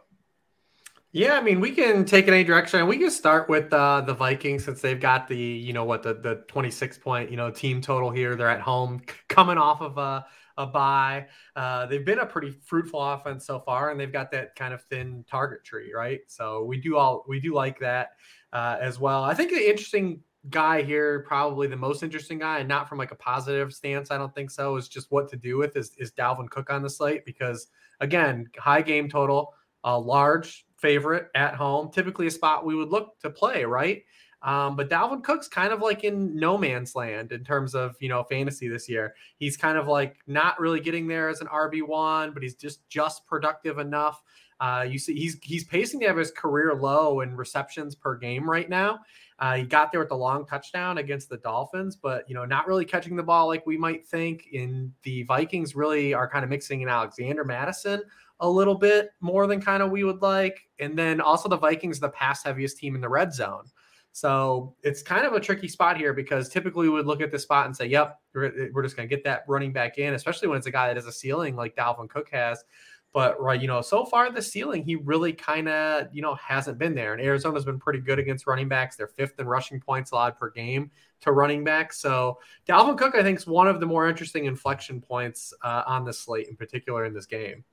Yeah, 1.12 1.35
I 1.35 1.43
mean, 1.43 1.61
we 1.61 1.73
can 1.73 2.07
take 2.07 2.29
it 2.29 2.33
any 2.33 2.45
direction. 2.45 2.87
We 2.87 2.97
can 2.97 3.11
start 3.11 3.50
with 3.50 3.71
uh, 3.75 4.00
the 4.00 4.14
Vikings 4.14 4.64
since 4.64 4.81
they've 4.81 4.99
got 4.99 5.29
the, 5.29 5.37
you 5.37 5.75
know, 5.75 5.85
what 5.85 6.02
the 6.02 6.14
the 6.14 6.45
26 6.49 6.97
point, 6.97 7.31
you 7.31 7.37
know, 7.37 7.50
team 7.50 7.83
total 7.83 8.11
here. 8.11 8.37
They're 8.37 8.49
at 8.49 8.62
home, 8.62 9.02
coming 9.29 9.59
off 9.59 9.83
of 9.83 9.99
a 9.99 10.25
a 10.57 10.67
bye. 10.67 11.26
Uh, 11.57 11.85
they've 11.87 12.07
been 12.07 12.21
a 12.21 12.26
pretty 12.26 12.52
fruitful 12.52 13.02
offense 13.02 13.45
so 13.45 13.61
far, 13.61 13.90
and 13.90 14.00
they've 14.00 14.12
got 14.12 14.31
that 14.31 14.55
kind 14.57 14.73
of 14.73 14.83
thin 14.85 15.26
target 15.29 15.62
tree, 15.62 15.93
right? 15.93 16.21
So 16.26 16.64
we 16.64 16.81
do 16.81 16.97
all 16.97 17.26
we 17.29 17.38
do 17.38 17.52
like 17.52 17.81
that 17.81 18.12
uh, 18.55 18.79
as 18.81 18.99
well. 18.99 19.23
I 19.23 19.35
think 19.35 19.50
the 19.50 19.69
interesting 19.69 20.23
guy 20.49 20.82
here, 20.82 21.20
probably 21.20 21.66
the 21.66 21.76
most 21.76 22.02
interesting 22.02 22.38
guy, 22.38 22.61
and 22.61 22.68
not 22.68 22.88
from 22.88 22.99
like 22.99 23.12
a 23.12 23.16
positive 23.16 23.73
stance, 23.73 24.11
I 24.11 24.18
don't 24.18 24.35
think 24.35 24.50
so, 24.50 24.76
is 24.76 24.88
just 24.88 25.11
what 25.11 25.28
to 25.30 25.37
do 25.37 25.59
with 25.59 25.76
is, 25.76 25.92
is 25.99 26.12
Dalvin 26.12 26.49
Cook 26.49 26.70
on 26.70 26.82
the 26.82 26.90
slate 26.90 27.25
because 27.25 27.68
again, 28.00 28.49
high 28.59 28.82
game 28.82 29.09
total, 29.09 29.54
a 29.85 29.99
large 29.99 30.64
favorite 30.76 31.28
at 31.35 31.54
home, 31.54 31.90
typically 31.90 32.26
a 32.26 32.30
spot 32.30 32.64
we 32.64 32.75
would 32.75 32.88
look 32.88 33.18
to 33.20 33.30
play, 33.30 33.64
right? 33.64 34.02
Um, 34.42 34.75
but 34.75 34.88
Dalvin 34.88 35.23
Cook's 35.23 35.49
kind 35.49 35.73
of 35.73 35.80
like 35.80 36.02
in 36.02 36.35
no 36.35 36.56
man's 36.56 36.94
land 36.94 37.30
in 37.32 37.44
terms 37.44 37.75
of 37.75 37.94
you 38.00 38.09
know 38.09 38.25
fantasy 38.25 38.68
this 38.68 38.88
year. 38.88 39.14
He's 39.37 39.56
kind 39.56 39.76
of 39.76 39.87
like 39.87 40.16
not 40.26 40.59
really 40.59 40.80
getting 40.80 41.06
there 41.06 41.28
as 41.28 41.42
an 41.42 41.47
RB 41.49 41.87
one, 41.87 42.32
but 42.32 42.42
he's 42.42 42.54
just 42.54 42.88
just 42.88 43.26
productive 43.26 43.78
enough. 43.78 44.23
Uh, 44.59 44.87
you 44.88 44.99
see, 44.99 45.14
he's 45.14 45.38
he's 45.42 45.64
pacing 45.64 46.00
to 46.00 46.06
have 46.06 46.16
his 46.16 46.30
career 46.30 46.75
low 46.75 47.20
in 47.20 47.37
receptions 47.37 47.94
per 47.94 48.16
game 48.16 48.49
right 48.49 48.70
now. 48.70 49.00
Uh, 49.40 49.56
he 49.56 49.62
got 49.64 49.90
there 49.90 50.00
with 50.00 50.11
the 50.11 50.16
long 50.16 50.44
touchdown 50.44 50.99
against 50.99 51.30
the 51.30 51.38
Dolphins, 51.38 51.97
but 51.97 52.28
you 52.28 52.35
know, 52.35 52.44
not 52.44 52.66
really 52.66 52.85
catching 52.85 53.16
the 53.16 53.23
ball 53.23 53.47
like 53.47 53.66
we 53.66 53.78
might 53.78 54.06
think. 54.06 54.49
In 54.52 54.92
the 55.02 55.23
Vikings, 55.25 55.75
really 55.75 56.12
are 56.12 56.28
kind 56.28 56.44
of 56.44 56.50
mixing 56.50 56.82
in 56.82 56.88
Alexander 56.88 57.44
Mattison 57.44 58.02
a 58.40 58.49
little 58.49 58.75
bit 58.75 59.11
more 59.20 59.47
than 59.47 59.61
kind 59.61 59.82
of 59.82 59.90
we 59.90 60.04
would 60.04 60.23
like, 60.23 60.61
and 60.78 60.99
then 60.99 61.20
also 61.20 61.49
the 61.49 61.56
Vikings, 61.56 62.00
the 62.00 62.09
pass 62.09 62.42
heaviest 62.42 62.78
team 62.78 62.94
in 62.94 63.00
the 63.00 63.09
red 63.09 63.32
zone. 63.32 63.64
So 64.12 64.75
it's 64.82 65.02
kind 65.02 65.25
of 65.25 65.35
a 65.35 65.40
tricky 65.40 65.68
spot 65.68 65.97
here 65.97 66.12
because 66.12 66.49
typically 66.49 66.88
we 66.88 66.94
would 66.94 67.06
look 67.06 67.20
at 67.20 67.30
the 67.30 67.38
spot 67.38 67.66
and 67.66 67.76
say, 67.76 67.87
yep, 67.87 68.18
we're, 68.35 68.70
we're 68.73 68.82
just 68.82 68.97
going 68.97 69.09
to 69.09 69.14
get 69.14 69.23
that 69.25 69.44
running 69.47 69.73
back 69.73 69.99
in, 69.99 70.14
especially 70.14 70.49
when 70.49 70.59
it's 70.59 70.66
a 70.66 70.70
guy 70.70 70.88
that 70.88 70.97
has 70.97 71.06
a 71.06 71.12
ceiling 71.12 71.54
like 71.54 71.76
Dalvin 71.76 72.09
Cook 72.09 72.28
has. 72.32 72.64
But 73.12 73.40
right, 73.40 73.61
you 73.61 73.67
know, 73.67 73.81
so 73.81 74.05
far 74.05 74.31
the 74.31 74.40
ceiling, 74.40 74.85
he 74.85 74.95
really 74.95 75.33
kind 75.33 75.69
of, 75.69 76.07
you 76.12 76.23
know, 76.23 76.37
hasn't 76.37 76.79
been 76.79 76.95
there. 76.95 77.12
And 77.12 77.21
Arizona's 77.21 77.64
been 77.64 77.81
pretty 77.81 77.99
good 77.99 78.21
against 78.21 78.47
running 78.47 78.69
backs. 78.69 78.95
They're 78.95 79.09
fifth 79.09 79.40
in 79.40 79.47
rushing 79.47 79.81
points 79.81 80.12
allowed 80.12 80.38
per 80.38 80.50
game 80.50 80.93
to 81.23 81.33
running 81.33 81.64
backs. 81.64 81.99
So 81.99 82.38
Dalvin 82.69 82.97
Cook, 82.97 83.17
I 83.17 83.23
think, 83.25 83.38
is 83.38 83.49
one 83.49 83.67
of 83.67 83.81
the 83.81 83.87
more 83.87 84.09
interesting 84.09 84.45
inflection 84.45 85.00
points 85.00 85.52
uh, 85.64 85.83
on 85.87 86.05
the 86.05 86.12
slate, 86.12 86.49
in 86.49 86.55
particular 86.55 87.05
in 87.05 87.12
this 87.12 87.26
game. 87.26 87.64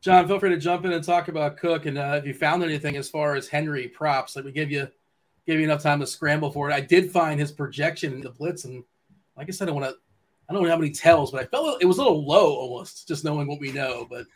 John, 0.00 0.26
feel 0.26 0.40
free 0.40 0.50
to 0.50 0.56
jump 0.56 0.84
in 0.84 0.92
and 0.92 1.04
talk 1.04 1.28
about 1.28 1.58
Cook. 1.58 1.86
And 1.86 1.98
uh, 1.98 2.16
if 2.16 2.26
you 2.26 2.34
found 2.34 2.64
anything 2.64 2.96
as 2.96 3.08
far 3.08 3.36
as 3.36 3.48
Henry 3.48 3.86
props, 3.86 4.34
let 4.34 4.44
me 4.44 4.50
give 4.50 4.70
you 4.70 4.88
give 5.46 5.58
you 5.58 5.64
enough 5.64 5.82
time 5.82 6.00
to 6.00 6.06
scramble 6.06 6.50
for 6.50 6.70
it. 6.70 6.74
I 6.74 6.80
did 6.80 7.10
find 7.10 7.38
his 7.38 7.52
projection 7.52 8.14
in 8.14 8.20
the 8.20 8.30
blitz, 8.30 8.64
and 8.64 8.82
like 9.36 9.48
I 9.48 9.52
said, 9.52 9.68
I 9.68 9.72
want 9.72 9.86
to. 9.86 9.94
I 10.50 10.52
don't 10.52 10.64
know 10.64 10.68
how 10.68 10.76
many 10.76 10.90
tells, 10.90 11.30
but 11.30 11.40
I 11.40 11.46
felt 11.46 11.80
it 11.80 11.86
was 11.86 11.98
a 11.98 12.02
little 12.02 12.26
low 12.26 12.52
almost, 12.56 13.06
just 13.06 13.24
knowing 13.24 13.46
what 13.46 13.60
we 13.60 13.70
know. 13.70 14.04
But 14.10 14.26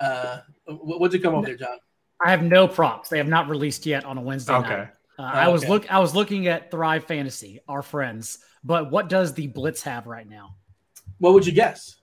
uh, 0.00 0.40
what'd 0.66 1.14
you 1.14 1.20
come 1.20 1.36
up 1.36 1.44
there, 1.44 1.56
John? 1.56 1.78
I 2.20 2.32
have 2.32 2.42
no 2.42 2.66
props. 2.66 3.08
They 3.08 3.18
have 3.18 3.28
not 3.28 3.48
released 3.48 3.86
yet 3.86 4.04
on 4.04 4.18
a 4.18 4.20
Wednesday 4.20 4.54
okay. 4.54 4.68
night. 4.68 4.88
Uh, 5.18 5.22
I 5.22 5.48
was 5.48 5.68
look. 5.68 5.90
I 5.90 6.00
was 6.00 6.16
looking 6.16 6.48
at 6.48 6.72
Thrive 6.72 7.04
Fantasy, 7.04 7.60
our 7.68 7.82
friends. 7.82 8.38
But 8.64 8.90
what 8.90 9.08
does 9.08 9.34
the 9.34 9.46
Blitz 9.46 9.82
have 9.82 10.08
right 10.08 10.28
now? 10.28 10.56
What 11.18 11.32
would 11.34 11.46
you 11.46 11.52
guess? 11.52 11.94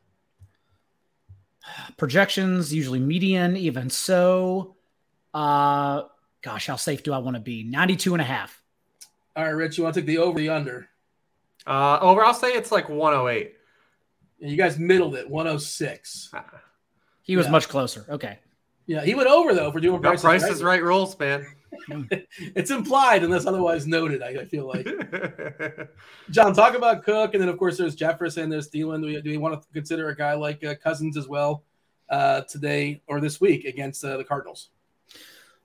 Projections 1.97 2.73
usually 2.73 2.99
median. 2.99 3.57
Even 3.57 3.89
so, 3.89 4.77
uh, 5.33 6.03
gosh, 6.41 6.67
how 6.67 6.77
safe 6.77 7.03
do 7.03 7.11
I 7.11 7.17
want 7.17 7.35
to 7.35 7.41
be? 7.41 7.63
92 7.63 8.13
and 8.13 8.21
a 8.21 8.25
half. 8.25 8.61
All 9.35 9.43
right, 9.43 9.49
Rich, 9.49 9.77
you 9.77 9.83
want 9.83 9.95
to 9.95 10.01
take 10.01 10.07
the 10.07 10.17
over 10.19 10.39
the 10.39 10.49
under? 10.49 10.87
Uh, 11.67 11.99
over, 12.01 12.23
I'll 12.23 12.33
say 12.33 12.49
it's 12.49 12.71
like 12.71 12.89
108. 12.89 13.53
And 14.41 14.49
you 14.49 14.57
guys 14.57 14.79
middled 14.79 15.15
it, 15.15 15.29
106. 15.29 16.31
He 17.23 17.35
was 17.35 17.45
yeah. 17.45 17.51
much 17.51 17.67
closer. 17.67 18.05
Okay. 18.09 18.39
Yeah, 18.87 19.03
he 19.03 19.13
went 19.13 19.29
over 19.29 19.53
though 19.53 19.71
for 19.71 19.79
doing 19.79 20.01
no, 20.01 20.15
price 20.15 20.23
right. 20.23 20.61
right 20.61 20.81
rules, 20.81 21.17
man. 21.19 21.45
it's 22.55 22.71
implied 22.71 23.23
unless 23.23 23.45
otherwise 23.45 23.85
noted. 23.85 24.23
I, 24.23 24.29
I 24.29 24.45
feel 24.45 24.67
like. 24.67 24.87
John, 26.31 26.53
talk 26.53 26.75
about 26.75 27.03
Cook, 27.03 27.35
and 27.35 27.41
then 27.41 27.49
of 27.49 27.59
course 27.59 27.77
there's 27.77 27.95
Jefferson, 27.95 28.49
there's 28.49 28.69
Thielen. 28.69 29.01
Do 29.01 29.07
we, 29.07 29.21
do 29.21 29.29
we 29.29 29.37
want 29.37 29.61
to 29.61 29.67
consider 29.73 30.09
a 30.09 30.15
guy 30.15 30.33
like 30.33 30.63
uh, 30.63 30.73
Cousins 30.75 31.17
as 31.17 31.27
well 31.27 31.63
uh, 32.09 32.41
today 32.41 33.01
or 33.07 33.19
this 33.19 33.39
week 33.39 33.65
against 33.65 34.03
uh, 34.03 34.17
the 34.17 34.23
Cardinals? 34.23 34.69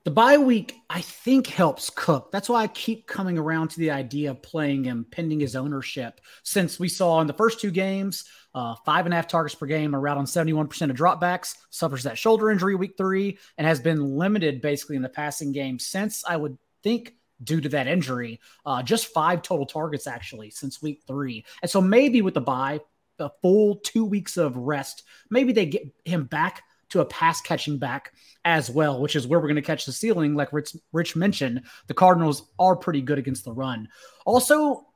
The 0.04 0.10
bye 0.10 0.36
week, 0.36 0.82
I 0.90 1.00
think, 1.00 1.46
helps 1.46 1.88
Cook. 1.88 2.30
That's 2.30 2.50
why 2.50 2.62
I 2.62 2.66
keep 2.66 3.06
coming 3.06 3.38
around 3.38 3.68
to 3.68 3.78
the 3.78 3.90
idea 3.90 4.32
of 4.32 4.42
playing 4.42 4.84
him 4.84 5.06
pending 5.10 5.40
his 5.40 5.56
ownership. 5.56 6.20
Since 6.42 6.78
we 6.78 6.90
saw 6.90 7.22
in 7.22 7.26
the 7.26 7.32
first 7.32 7.58
two 7.58 7.70
games, 7.70 8.26
uh, 8.54 8.74
five 8.84 9.06
and 9.06 9.14
a 9.14 9.16
half 9.16 9.28
targets 9.28 9.54
per 9.54 9.64
game, 9.64 9.94
around 9.94 10.18
on 10.18 10.26
71% 10.26 10.90
of 10.90 10.96
dropbacks, 10.96 11.54
suffers 11.70 12.02
that 12.02 12.18
shoulder 12.18 12.50
injury 12.50 12.74
week 12.74 12.98
three, 12.98 13.38
and 13.56 13.66
has 13.66 13.80
been 13.80 14.04
limited 14.04 14.60
basically 14.60 14.96
in 14.96 15.02
the 15.02 15.08
passing 15.08 15.52
game 15.52 15.78
since 15.78 16.22
I 16.28 16.36
would 16.36 16.58
think 16.82 17.14
due 17.42 17.62
to 17.62 17.70
that 17.70 17.86
injury. 17.86 18.40
Uh, 18.66 18.82
just 18.82 19.06
five 19.06 19.40
total 19.40 19.64
targets 19.64 20.06
actually 20.06 20.50
since 20.50 20.82
week 20.82 21.00
three. 21.06 21.46
And 21.62 21.70
so 21.70 21.80
maybe 21.80 22.20
with 22.20 22.34
the 22.34 22.42
bye, 22.42 22.80
a 23.18 23.30
full 23.40 23.76
two 23.76 24.04
weeks 24.04 24.36
of 24.36 24.54
rest, 24.54 25.04
maybe 25.30 25.54
they 25.54 25.64
get 25.64 25.86
him 26.04 26.24
back 26.24 26.62
to 26.94 27.00
a 27.00 27.04
pass 27.04 27.40
catching 27.40 27.78
back 27.78 28.12
as 28.44 28.70
well, 28.70 29.00
which 29.00 29.16
is 29.16 29.26
where 29.26 29.40
we're 29.40 29.48
going 29.48 29.56
to 29.56 29.62
catch 29.62 29.84
the 29.84 29.92
ceiling. 29.92 30.34
Like 30.34 30.52
Rich, 30.52 30.76
Rich 30.92 31.16
mentioned, 31.16 31.62
the 31.88 31.94
Cardinals 31.94 32.50
are 32.58 32.76
pretty 32.76 33.02
good 33.02 33.18
against 33.18 33.44
the 33.44 33.52
run. 33.52 33.88
Also, 34.24 34.86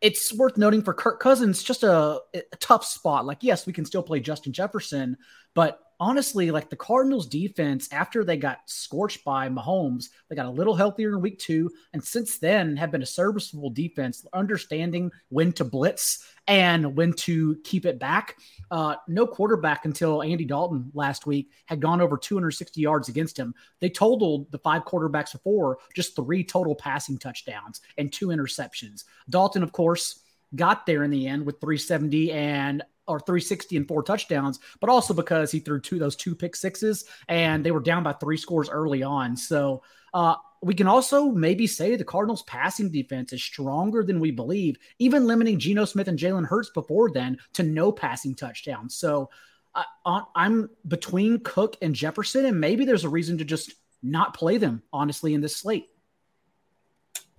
it's 0.00 0.34
worth 0.34 0.56
noting 0.56 0.82
for 0.82 0.92
Kirk 0.92 1.20
Cousins, 1.20 1.62
just 1.62 1.84
a, 1.84 2.20
a 2.34 2.56
tough 2.58 2.84
spot. 2.84 3.24
Like, 3.24 3.38
yes, 3.40 3.66
we 3.66 3.72
can 3.72 3.84
still 3.84 4.02
play 4.02 4.20
Justin 4.20 4.52
Jefferson, 4.52 5.16
but 5.54 5.80
honestly, 6.00 6.50
like 6.50 6.70
the 6.70 6.76
Cardinals 6.76 7.26
defense, 7.26 7.88
after 7.92 8.24
they 8.24 8.36
got 8.36 8.60
scorched 8.66 9.24
by 9.24 9.48
Mahomes, 9.48 10.06
they 10.28 10.36
got 10.36 10.46
a 10.46 10.50
little 10.50 10.74
healthier 10.74 11.10
in 11.10 11.20
week 11.20 11.38
two. 11.38 11.70
And 11.92 12.02
since 12.02 12.38
then 12.38 12.76
have 12.76 12.90
been 12.90 13.02
a 13.02 13.06
serviceable 13.06 13.70
defense, 13.70 14.24
understanding 14.32 15.10
when 15.28 15.52
to 15.54 15.64
blitz 15.64 16.24
and 16.46 16.96
when 16.96 17.12
to 17.12 17.56
keep 17.64 17.84
it 17.84 17.98
back. 17.98 18.36
Uh, 18.70 18.96
no 19.08 19.26
quarterback 19.26 19.84
until 19.84 20.22
Andy 20.22 20.44
Dalton 20.44 20.90
last 20.94 21.26
week 21.26 21.50
had 21.66 21.80
gone 21.80 22.00
over 22.00 22.16
260 22.16 22.80
yards 22.80 23.08
against 23.08 23.38
him. 23.38 23.54
They 23.80 23.90
totaled 23.90 24.50
the 24.52 24.58
five 24.58 24.84
quarterbacks 24.84 25.32
before 25.32 25.78
just 25.94 26.16
three 26.16 26.44
total 26.44 26.74
passing 26.74 27.18
touchdowns 27.18 27.80
and 27.98 28.12
two 28.12 28.28
interceptions. 28.28 29.04
Dalton, 29.28 29.62
of 29.62 29.72
course, 29.72 30.20
got 30.54 30.86
there 30.86 31.02
in 31.02 31.10
the 31.10 31.26
end 31.26 31.44
with 31.44 31.60
370 31.60 32.32
and 32.32 32.82
or 33.08 33.20
360 33.20 33.76
and 33.76 33.88
four 33.88 34.02
touchdowns, 34.02 34.60
but 34.80 34.90
also 34.90 35.14
because 35.14 35.50
he 35.50 35.60
threw 35.60 35.80
two 35.80 35.98
those 35.98 36.16
two 36.16 36.34
pick 36.34 36.54
sixes 36.54 37.04
and 37.28 37.64
they 37.64 37.70
were 37.70 37.80
down 37.80 38.02
by 38.02 38.12
three 38.12 38.36
scores 38.36 38.68
early 38.68 39.02
on. 39.02 39.36
So 39.36 39.82
uh, 40.14 40.36
we 40.62 40.74
can 40.74 40.86
also 40.86 41.30
maybe 41.30 41.66
say 41.66 41.96
the 41.96 42.04
Cardinals' 42.04 42.42
passing 42.42 42.90
defense 42.90 43.32
is 43.32 43.42
stronger 43.42 44.02
than 44.02 44.20
we 44.20 44.30
believe, 44.30 44.76
even 44.98 45.26
limiting 45.26 45.58
Geno 45.58 45.84
Smith 45.84 46.08
and 46.08 46.18
Jalen 46.18 46.46
Hurts 46.46 46.70
before 46.70 47.10
then 47.10 47.38
to 47.54 47.62
no 47.62 47.92
passing 47.92 48.34
touchdowns. 48.34 48.94
So 48.94 49.30
uh, 49.74 50.22
I'm 50.34 50.70
between 50.86 51.40
Cook 51.40 51.76
and 51.82 51.94
Jefferson, 51.94 52.46
and 52.46 52.60
maybe 52.60 52.84
there's 52.84 53.04
a 53.04 53.08
reason 53.08 53.38
to 53.38 53.44
just 53.44 53.74
not 54.02 54.34
play 54.34 54.58
them 54.58 54.82
honestly 54.92 55.34
in 55.34 55.40
this 55.40 55.56
slate. 55.56 55.88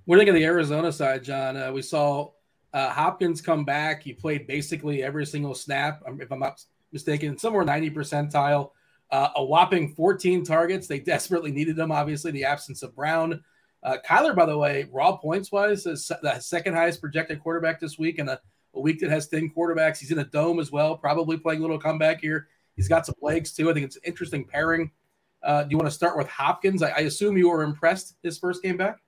We're 0.06 0.18
thinking 0.18 0.36
the 0.36 0.46
Arizona 0.46 0.92
side, 0.92 1.24
John. 1.24 1.58
Uh, 1.58 1.72
we 1.72 1.82
saw 1.82 2.32
uh, 2.74 2.90
Hopkins 2.90 3.42
come 3.42 3.66
back. 3.66 4.04
He 4.04 4.14
played 4.14 4.48
basically 4.48 5.04
every 5.04 5.26
single 5.26 5.56
snap, 5.56 6.02
um, 6.08 6.22
if 6.22 6.32
I'm 6.32 6.40
not 6.40 6.64
mistaken, 6.92 7.38
somewhere 7.38 7.66
90 7.66 7.92
percentile. 7.92 8.72
Uh, 9.12 9.30
a 9.38 9.44
whopping 9.44 9.96
14 9.96 10.44
targets. 10.44 10.88
They 10.88 11.00
desperately 11.00 11.52
needed 11.52 11.76
them, 11.76 11.92
obviously, 11.92 12.32
the 12.32 12.46
absence 12.46 12.84
of 12.84 12.96
Brown. 12.96 13.44
Uh, 13.82 13.98
Kyler, 14.06 14.36
by 14.36 14.46
the 14.46 14.58
way, 14.58 14.88
raw 14.92 15.16
points 15.16 15.52
wise, 15.52 15.86
is 15.86 16.12
the 16.22 16.40
second 16.40 16.76
highest 16.76 17.02
projected 17.02 17.42
quarterback 17.42 17.80
this 17.80 17.98
week, 17.98 18.20
and 18.20 18.30
a, 18.30 18.40
a, 18.76 18.80
week 18.80 19.00
that 19.00 19.10
has 19.10 19.28
thin 19.28 19.52
quarterbacks. 19.52 19.98
He's 19.98 20.12
in 20.12 20.20
a 20.20 20.26
dome 20.26 20.60
as 20.60 20.72
well, 20.72 20.98
probably 20.98 21.38
playing 21.38 21.60
a 21.60 21.62
little 21.62 21.80
comeback 21.80 22.20
here. 22.22 22.50
He's 22.76 22.90
got 22.90 23.06
some 23.06 23.16
legs 23.22 23.54
too. 23.54 23.70
I 23.70 23.74
think 23.74 23.86
it's 23.86 23.96
an 23.96 24.04
interesting 24.06 24.46
pairing. 24.46 24.92
Uh, 25.42 25.64
do 25.64 25.70
you 25.72 25.78
want 25.78 25.88
to 25.88 25.96
start 25.96 26.18
with 26.18 26.28
Hopkins? 26.28 26.84
I, 26.84 26.90
I 26.90 27.00
assume 27.02 27.38
you 27.38 27.50
were 27.50 27.64
impressed 27.64 28.16
his 28.22 28.38
first 28.38 28.62
game 28.62 28.78
back. 28.78 29.00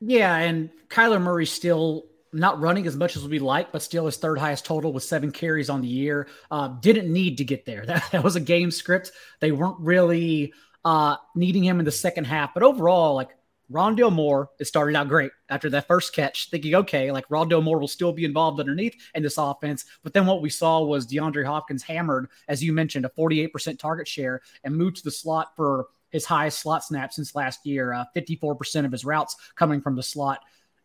Yeah, 0.00 0.36
and 0.36 0.70
Kyler 0.88 1.20
Murray 1.20 1.46
still 1.46 2.06
not 2.32 2.60
running 2.60 2.86
as 2.86 2.96
much 2.96 3.16
as 3.16 3.26
we 3.26 3.38
like, 3.38 3.72
but 3.72 3.82
still 3.82 4.06
his 4.06 4.16
third 4.16 4.38
highest 4.38 4.64
total 4.64 4.92
with 4.92 5.02
seven 5.02 5.32
carries 5.32 5.70
on 5.70 5.80
the 5.80 5.88
year. 5.88 6.28
Uh, 6.50 6.68
didn't 6.68 7.12
need 7.12 7.38
to 7.38 7.44
get 7.44 7.66
there. 7.66 7.84
That, 7.90 8.08
that 8.12 8.22
was 8.22 8.36
a 8.36 8.40
game 8.40 8.70
script. 8.70 9.10
They 9.40 9.50
weren't 9.50 9.80
really 9.80 10.52
uh, 10.84 11.16
needing 11.34 11.64
him 11.64 11.80
in 11.80 11.84
the 11.84 11.90
second 11.90 12.24
half. 12.24 12.54
But 12.54 12.62
overall, 12.62 13.14
like 13.14 13.30
Rondale 13.70 14.12
Moore, 14.12 14.50
it 14.60 14.66
started 14.66 14.96
out 14.96 15.08
great 15.08 15.32
after 15.48 15.70
that 15.70 15.88
first 15.88 16.14
catch, 16.14 16.50
thinking, 16.50 16.74
okay, 16.76 17.10
like 17.10 17.28
Rondale 17.28 17.62
Moore 17.62 17.78
will 17.78 17.88
still 17.88 18.12
be 18.12 18.24
involved 18.24 18.60
underneath 18.60 18.94
in 19.14 19.22
this 19.22 19.38
offense. 19.38 19.84
But 20.02 20.12
then 20.12 20.26
what 20.26 20.42
we 20.42 20.50
saw 20.50 20.82
was 20.82 21.06
DeAndre 21.06 21.44
Hopkins 21.44 21.82
hammered, 21.82 22.28
as 22.48 22.62
you 22.62 22.72
mentioned, 22.72 23.06
a 23.06 23.10
48% 23.10 23.78
target 23.78 24.06
share 24.06 24.40
and 24.62 24.76
moved 24.76 24.98
to 24.98 25.04
the 25.04 25.10
slot 25.10 25.56
for 25.56 25.86
his 26.10 26.24
highest 26.24 26.60
slot 26.60 26.84
snap 26.84 27.12
since 27.12 27.34
last 27.34 27.64
year, 27.64 27.92
uh, 27.92 28.04
54% 28.16 28.84
of 28.84 28.92
his 28.92 29.04
routes 29.04 29.36
coming 29.54 29.80
from 29.80 29.96
the 29.96 30.02
slot 30.02 30.40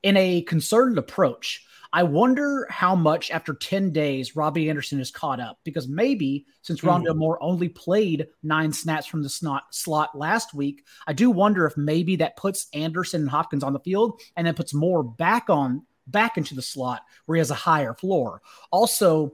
in 0.06 0.16
a 0.18 0.44
concerted 0.44 1.00
approach. 1.00 1.66
I 1.92 2.04
wonder 2.04 2.68
how 2.70 2.96
much 2.96 3.32
after 3.32 3.56
10 3.56 3.92
days 3.92 4.36
Robbie 4.36 4.70
Anderson 4.70 5.00
is 5.00 5.10
caught 5.10 5.40
up 5.40 5.58
because 5.64 5.88
maybe 5.88 6.46
since 6.62 6.82
mm. 6.82 7.16
Moore 7.16 7.42
only 7.42 7.70
played 7.70 8.28
nine 8.44 8.72
snaps 8.72 9.08
from 9.08 9.24
the 9.24 9.30
snot, 9.30 9.64
slot 9.72 10.16
last 10.16 10.54
week, 10.54 10.86
I 11.08 11.14
do 11.14 11.32
wonder 11.32 11.66
if 11.66 11.76
maybe 11.76 12.18
that 12.18 12.38
puts 12.38 12.68
Anderson 12.72 13.22
and 13.22 13.30
Hopkins 13.32 13.64
on 13.64 13.74
the 13.74 13.80
field 13.80 14.22
and 14.36 14.46
then 14.46 14.54
puts 14.54 14.76
Moore 14.76 15.04
back 15.04 15.50
on 15.50 15.84
back 16.06 16.38
into 16.38 16.54
the 16.54 16.62
slot 16.62 17.02
where 17.26 17.38
he 17.38 17.40
has 17.40 17.50
a 17.50 17.56
higher 17.56 17.96
floor. 17.96 18.44
Also, 18.72 19.32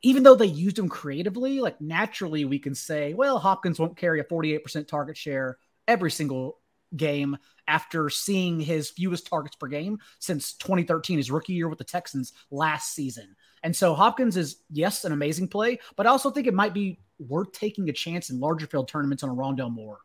even 0.00 0.22
though 0.22 0.34
they 0.34 0.46
used 0.46 0.78
him 0.78 0.88
creatively, 0.88 1.60
like 1.60 1.78
naturally 1.78 2.46
we 2.46 2.58
can 2.58 2.74
say, 2.74 3.12
well, 3.12 3.38
Hopkins 3.38 3.78
won't 3.78 3.98
carry 3.98 4.20
a 4.20 4.24
48% 4.24 4.88
target 4.88 5.18
share 5.18 5.58
every 5.86 6.10
single 6.10 6.58
game 6.96 7.36
after 7.68 8.08
seeing 8.08 8.60
his 8.60 8.90
fewest 8.90 9.26
targets 9.26 9.56
per 9.56 9.66
game 9.66 9.98
since 10.18 10.54
2013, 10.54 11.18
his 11.18 11.30
rookie 11.30 11.54
year 11.54 11.68
with 11.68 11.78
the 11.78 11.84
Texans 11.84 12.32
last 12.50 12.94
season. 12.94 13.34
And 13.62 13.74
so 13.74 13.94
Hopkins 13.94 14.36
is, 14.36 14.62
yes, 14.70 15.04
an 15.04 15.12
amazing 15.12 15.48
play, 15.48 15.78
but 15.96 16.06
I 16.06 16.10
also 16.10 16.30
think 16.30 16.46
it 16.46 16.54
might 16.54 16.74
be 16.74 17.00
worth 17.18 17.52
taking 17.52 17.88
a 17.88 17.92
chance 17.92 18.30
in 18.30 18.40
larger 18.40 18.66
field 18.66 18.88
tournaments 18.88 19.22
on 19.22 19.30
a 19.30 19.34
Rondale 19.34 19.72
Moore. 19.72 19.98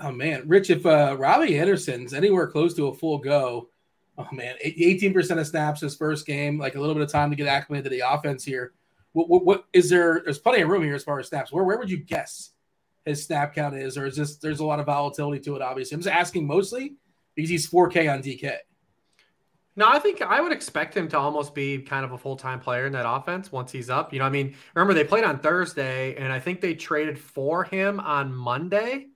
Oh 0.00 0.12
man, 0.12 0.44
Rich, 0.46 0.70
if 0.70 0.86
uh, 0.86 1.16
Robbie 1.18 1.58
Anderson's 1.58 2.14
anywhere 2.14 2.46
close 2.46 2.74
to 2.74 2.88
a 2.88 2.94
full 2.94 3.18
go, 3.18 3.70
oh 4.18 4.28
man, 4.32 4.54
18% 4.64 5.38
of 5.38 5.46
snaps 5.46 5.80
his 5.80 5.96
first 5.96 6.26
game, 6.26 6.58
like 6.58 6.74
a 6.74 6.80
little 6.80 6.94
bit 6.94 7.02
of 7.02 7.10
time 7.10 7.30
to 7.30 7.36
get 7.36 7.46
acclimated 7.46 7.84
to 7.84 7.90
the 7.90 8.08
offense 8.08 8.44
here. 8.44 8.74
What, 9.12 9.28
what, 9.28 9.44
what 9.44 9.64
is 9.72 9.88
there? 9.88 10.20
There's 10.22 10.38
plenty 10.38 10.62
of 10.62 10.68
room 10.68 10.82
here 10.82 10.94
as 10.94 11.02
far 11.02 11.18
as 11.18 11.28
snaps. 11.28 11.50
Where, 11.50 11.64
where 11.64 11.78
would 11.78 11.90
you 11.90 11.96
guess 11.96 12.50
his 13.08 13.24
snap 13.24 13.54
count 13.54 13.74
is, 13.74 13.96
or 13.96 14.06
is 14.06 14.16
this 14.16 14.36
there's 14.36 14.60
a 14.60 14.64
lot 14.64 14.80
of 14.80 14.86
volatility 14.86 15.40
to 15.40 15.56
it? 15.56 15.62
Obviously, 15.62 15.94
I'm 15.94 16.02
just 16.02 16.14
asking 16.14 16.46
mostly 16.46 16.96
because 17.34 17.50
he's 17.50 17.68
4K 17.68 18.12
on 18.12 18.22
DK. 18.22 18.56
No, 19.76 19.88
I 19.88 20.00
think 20.00 20.22
I 20.22 20.40
would 20.40 20.50
expect 20.50 20.96
him 20.96 21.08
to 21.10 21.18
almost 21.18 21.54
be 21.54 21.78
kind 21.78 22.04
of 22.04 22.10
a 22.10 22.18
full 22.18 22.36
time 22.36 22.58
player 22.58 22.86
in 22.86 22.92
that 22.94 23.08
offense 23.08 23.52
once 23.52 23.70
he's 23.70 23.88
up. 23.88 24.12
You 24.12 24.18
know, 24.18 24.24
I 24.24 24.28
mean, 24.28 24.56
remember 24.74 24.92
they 24.92 25.04
played 25.04 25.22
on 25.22 25.38
Thursday, 25.38 26.16
and 26.16 26.32
I 26.32 26.40
think 26.40 26.60
they 26.60 26.74
traded 26.74 27.18
for 27.18 27.62
him 27.62 28.00
on 28.00 28.34
Monday. 28.34 29.06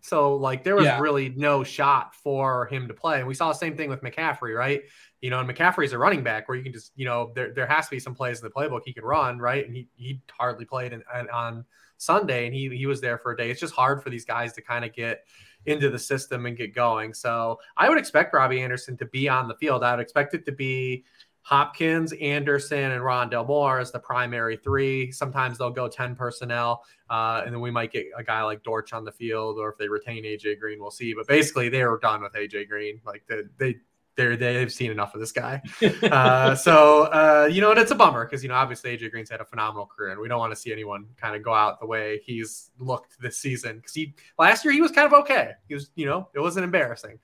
So 0.00 0.36
like 0.36 0.64
there 0.64 0.74
was 0.76 0.84
yeah. 0.84 1.00
really 1.00 1.30
no 1.30 1.64
shot 1.64 2.14
for 2.14 2.66
him 2.66 2.88
to 2.88 2.94
play. 2.94 3.18
And 3.18 3.26
we 3.26 3.34
saw 3.34 3.48
the 3.48 3.58
same 3.58 3.76
thing 3.76 3.90
with 3.90 4.02
McCaffrey, 4.02 4.56
right? 4.56 4.82
You 5.20 5.30
know, 5.30 5.40
and 5.40 5.48
McCaffrey's 5.48 5.92
a 5.92 5.98
running 5.98 6.22
back 6.22 6.48
where 6.48 6.56
you 6.56 6.62
can 6.62 6.72
just, 6.72 6.92
you 6.94 7.04
know, 7.04 7.32
there, 7.34 7.52
there 7.52 7.66
has 7.66 7.86
to 7.86 7.90
be 7.90 7.98
some 7.98 8.14
plays 8.14 8.40
in 8.40 8.44
the 8.44 8.50
playbook 8.50 8.82
he 8.84 8.92
can 8.92 9.04
run, 9.04 9.38
right? 9.38 9.66
And 9.66 9.76
he 9.76 9.88
he 9.96 10.22
hardly 10.30 10.64
played 10.64 10.92
in, 10.92 11.02
in, 11.18 11.28
on 11.28 11.64
Sunday, 11.98 12.46
and 12.46 12.54
he 12.54 12.68
he 12.76 12.86
was 12.86 13.00
there 13.00 13.18
for 13.18 13.32
a 13.32 13.36
day. 13.36 13.50
It's 13.50 13.60
just 13.60 13.74
hard 13.74 14.02
for 14.02 14.10
these 14.10 14.24
guys 14.24 14.52
to 14.54 14.62
kind 14.62 14.84
of 14.84 14.92
get 14.92 15.24
into 15.66 15.90
the 15.90 15.98
system 15.98 16.46
and 16.46 16.56
get 16.56 16.74
going. 16.74 17.12
So 17.12 17.58
I 17.76 17.88
would 17.88 17.98
expect 17.98 18.34
Robbie 18.34 18.62
Anderson 18.62 18.96
to 18.98 19.06
be 19.06 19.28
on 19.28 19.48
the 19.48 19.56
field. 19.56 19.82
I 19.82 19.92
would 19.92 20.00
expect 20.00 20.34
it 20.34 20.44
to 20.46 20.52
be 20.52 21.04
Hopkins, 21.46 22.12
Anderson, 22.14 22.90
and 22.90 23.02
Rondale 23.02 23.46
Moore 23.46 23.78
as 23.78 23.92
the 23.92 24.00
primary 24.00 24.56
three. 24.56 25.12
Sometimes 25.12 25.58
they'll 25.58 25.70
go 25.70 25.86
10 25.86 26.16
personnel, 26.16 26.82
uh, 27.08 27.42
and 27.44 27.54
then 27.54 27.60
we 27.60 27.70
might 27.70 27.92
get 27.92 28.06
a 28.16 28.24
guy 28.24 28.42
like 28.42 28.64
Dortch 28.64 28.92
on 28.92 29.04
the 29.04 29.12
field, 29.12 29.58
or 29.58 29.70
if 29.70 29.78
they 29.78 29.88
retain 29.88 30.24
AJ 30.24 30.58
Green, 30.58 30.80
we'll 30.80 30.90
see. 30.90 31.14
But 31.14 31.28
basically, 31.28 31.68
they 31.68 31.84
were 31.84 32.00
done 32.00 32.22
with 32.22 32.32
AJ 32.32 32.68
Green. 32.68 33.00
Like 33.06 33.22
they, 33.28 33.42
they 33.58 33.76
they're 34.16 34.36
they've 34.36 34.72
seen 34.72 34.90
enough 34.90 35.14
of 35.14 35.20
this 35.20 35.32
guy. 35.32 35.62
Uh, 36.06 36.54
so 36.54 37.04
uh, 37.04 37.48
you 37.50 37.60
know, 37.60 37.70
and 37.70 37.78
it's 37.78 37.90
a 37.90 37.94
bummer 37.94 38.24
because 38.24 38.42
you 38.42 38.48
know 38.48 38.54
obviously 38.54 38.96
AJ 38.96 39.10
Green's 39.10 39.30
had 39.30 39.40
a 39.40 39.44
phenomenal 39.44 39.86
career, 39.86 40.12
and 40.12 40.20
we 40.20 40.28
don't 40.28 40.38
want 40.38 40.52
to 40.52 40.56
see 40.56 40.72
anyone 40.72 41.06
kind 41.16 41.34
of 41.34 41.42
go 41.42 41.52
out 41.52 41.80
the 41.80 41.86
way 41.86 42.20
he's 42.24 42.70
looked 42.78 43.20
this 43.20 43.36
season. 43.36 43.76
Because 43.76 43.92
he 43.92 44.14
last 44.38 44.64
year 44.64 44.72
he 44.72 44.80
was 44.80 44.90
kind 44.90 45.06
of 45.06 45.12
okay. 45.20 45.52
He 45.68 45.74
was 45.74 45.90
you 45.94 46.06
know 46.06 46.28
it 46.34 46.40
wasn't 46.40 46.64
embarrassing. 46.64 47.18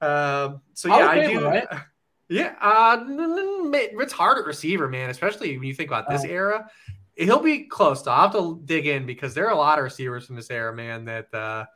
Um, 0.00 0.60
so 0.74 0.88
yeah, 0.88 1.06
I 1.06 1.26
do. 1.26 1.44
Right? 1.44 1.66
Yeah, 2.28 2.54
uh, 2.60 3.04
it's 3.06 4.12
hard 4.12 4.38
at 4.38 4.46
receiver, 4.46 4.88
man, 4.88 5.10
especially 5.10 5.58
when 5.58 5.68
you 5.68 5.74
think 5.74 5.90
about 5.90 6.08
this 6.08 6.24
era. 6.24 6.70
He'll 7.16 7.38
be 7.38 7.64
close. 7.64 8.00
To, 8.02 8.10
I'll 8.10 8.30
have 8.30 8.32
to 8.32 8.62
dig 8.64 8.86
in 8.86 9.04
because 9.04 9.34
there 9.34 9.46
are 9.46 9.52
a 9.52 9.56
lot 9.56 9.78
of 9.78 9.84
receivers 9.84 10.26
from 10.26 10.36
this 10.36 10.50
era, 10.50 10.74
man, 10.74 11.04
that 11.04 11.32
uh, 11.34 11.66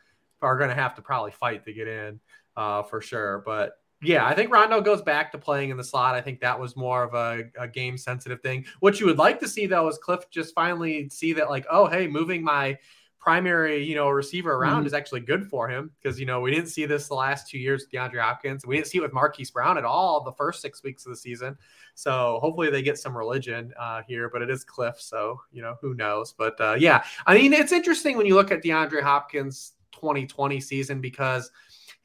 are 0.40 0.56
going 0.56 0.70
to 0.70 0.74
have 0.74 0.94
to 0.94 1.02
probably 1.02 1.32
fight 1.32 1.66
to 1.66 1.72
get 1.74 1.86
in 1.86 2.18
uh, 2.56 2.82
for 2.82 3.02
sure. 3.02 3.42
But 3.44 3.74
yeah, 4.02 4.26
I 4.26 4.34
think 4.34 4.52
Rondo 4.52 4.80
goes 4.80 5.02
back 5.02 5.32
to 5.32 5.38
playing 5.38 5.70
in 5.70 5.76
the 5.76 5.84
slot. 5.84 6.14
I 6.14 6.20
think 6.20 6.40
that 6.40 6.58
was 6.58 6.76
more 6.76 7.02
of 7.02 7.14
a, 7.14 7.44
a 7.58 7.66
game 7.66 7.98
sensitive 7.98 8.40
thing. 8.40 8.64
What 8.80 9.00
you 9.00 9.06
would 9.06 9.18
like 9.18 9.40
to 9.40 9.48
see 9.48 9.66
though 9.66 9.88
is 9.88 9.98
Kliff 9.98 10.30
just 10.30 10.54
finally 10.54 11.08
see 11.08 11.32
that 11.34 11.50
like, 11.50 11.66
oh 11.70 11.86
hey, 11.86 12.06
moving 12.06 12.42
my 12.42 12.78
primary, 13.18 13.82
you 13.82 13.96
know, 13.96 14.08
receiver 14.08 14.52
around 14.52 14.78
mm-hmm. 14.78 14.86
is 14.86 14.94
actually 14.94 15.20
good 15.20 15.46
for 15.48 15.68
him 15.68 15.90
because 16.00 16.18
you 16.20 16.26
know 16.26 16.40
we 16.40 16.50
didn't 16.52 16.68
see 16.68 16.86
this 16.86 17.08
the 17.08 17.14
last 17.14 17.48
two 17.48 17.58
years 17.58 17.82
with 17.82 17.90
DeAndre 17.90 18.22
Hopkins. 18.22 18.64
We 18.64 18.76
didn't 18.76 18.86
see 18.86 18.98
it 18.98 19.02
with 19.02 19.12
Marquise 19.12 19.50
Brown 19.50 19.76
at 19.76 19.84
all 19.84 20.22
the 20.22 20.32
first 20.32 20.62
six 20.62 20.82
weeks 20.82 21.04
of 21.04 21.10
the 21.10 21.16
season. 21.16 21.58
So 21.94 22.38
hopefully 22.40 22.70
they 22.70 22.82
get 22.82 22.98
some 22.98 23.16
religion 23.16 23.74
uh, 23.78 24.02
here, 24.06 24.30
but 24.32 24.42
it 24.42 24.50
is 24.50 24.64
Kliff, 24.64 25.00
so 25.00 25.40
you 25.50 25.62
know 25.62 25.76
who 25.80 25.94
knows. 25.94 26.32
But 26.32 26.60
uh, 26.60 26.76
yeah, 26.78 27.04
I 27.26 27.34
mean 27.34 27.52
it's 27.52 27.72
interesting 27.72 28.16
when 28.16 28.26
you 28.26 28.36
look 28.36 28.52
at 28.52 28.62
DeAndre 28.62 29.02
Hopkins 29.02 29.72
2020 29.92 30.60
season 30.60 31.00
because 31.00 31.50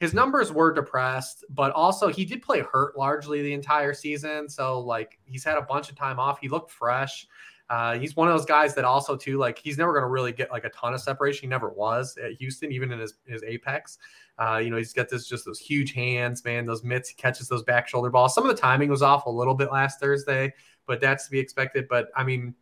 his 0.04 0.12
numbers 0.12 0.52
were 0.52 0.70
depressed, 0.70 1.46
but 1.48 1.72
also 1.72 2.08
he 2.08 2.26
did 2.26 2.42
play 2.42 2.60
hurt 2.60 2.94
largely 2.94 3.40
the 3.40 3.54
entire 3.54 3.94
season. 3.94 4.50
So 4.50 4.78
like 4.80 5.18
he's 5.24 5.42
had 5.42 5.56
a 5.56 5.62
bunch 5.62 5.88
of 5.88 5.96
time 5.96 6.20
off. 6.20 6.38
He 6.38 6.48
looked 6.50 6.70
fresh. 6.70 7.26
Uh, 7.70 7.94
he's 7.94 8.14
one 8.14 8.28
of 8.28 8.36
those 8.36 8.44
guys 8.44 8.74
that 8.74 8.84
also 8.84 9.16
too 9.16 9.38
like 9.38 9.58
he's 9.58 9.78
never 9.78 9.94
going 9.94 10.02
to 10.02 10.08
really 10.08 10.30
get 10.30 10.50
like 10.52 10.64
a 10.64 10.68
ton 10.68 10.92
of 10.92 11.00
separation. 11.00 11.40
He 11.40 11.46
never 11.46 11.70
was 11.70 12.18
at 12.22 12.32
Houston, 12.32 12.70
even 12.70 12.92
in 12.92 12.98
his 12.98 13.14
his 13.26 13.42
apex. 13.44 13.96
Uh, 14.38 14.60
you 14.62 14.68
know, 14.68 14.76
he's 14.76 14.92
got 14.92 15.08
this 15.08 15.26
just 15.26 15.46
those 15.46 15.58
huge 15.58 15.94
hands, 15.94 16.44
man. 16.44 16.66
Those 16.66 16.84
mitts, 16.84 17.08
he 17.08 17.14
catches 17.14 17.48
those 17.48 17.62
back 17.62 17.88
shoulder 17.88 18.10
balls. 18.10 18.34
Some 18.34 18.44
of 18.44 18.54
the 18.54 18.60
timing 18.60 18.90
was 18.90 19.00
off 19.00 19.24
a 19.24 19.30
little 19.30 19.54
bit 19.54 19.72
last 19.72 20.00
Thursday, 20.00 20.52
but 20.86 21.00
that's 21.00 21.24
to 21.24 21.30
be 21.30 21.38
expected. 21.38 21.88
But 21.88 22.08
I 22.14 22.24
mean, 22.24 22.54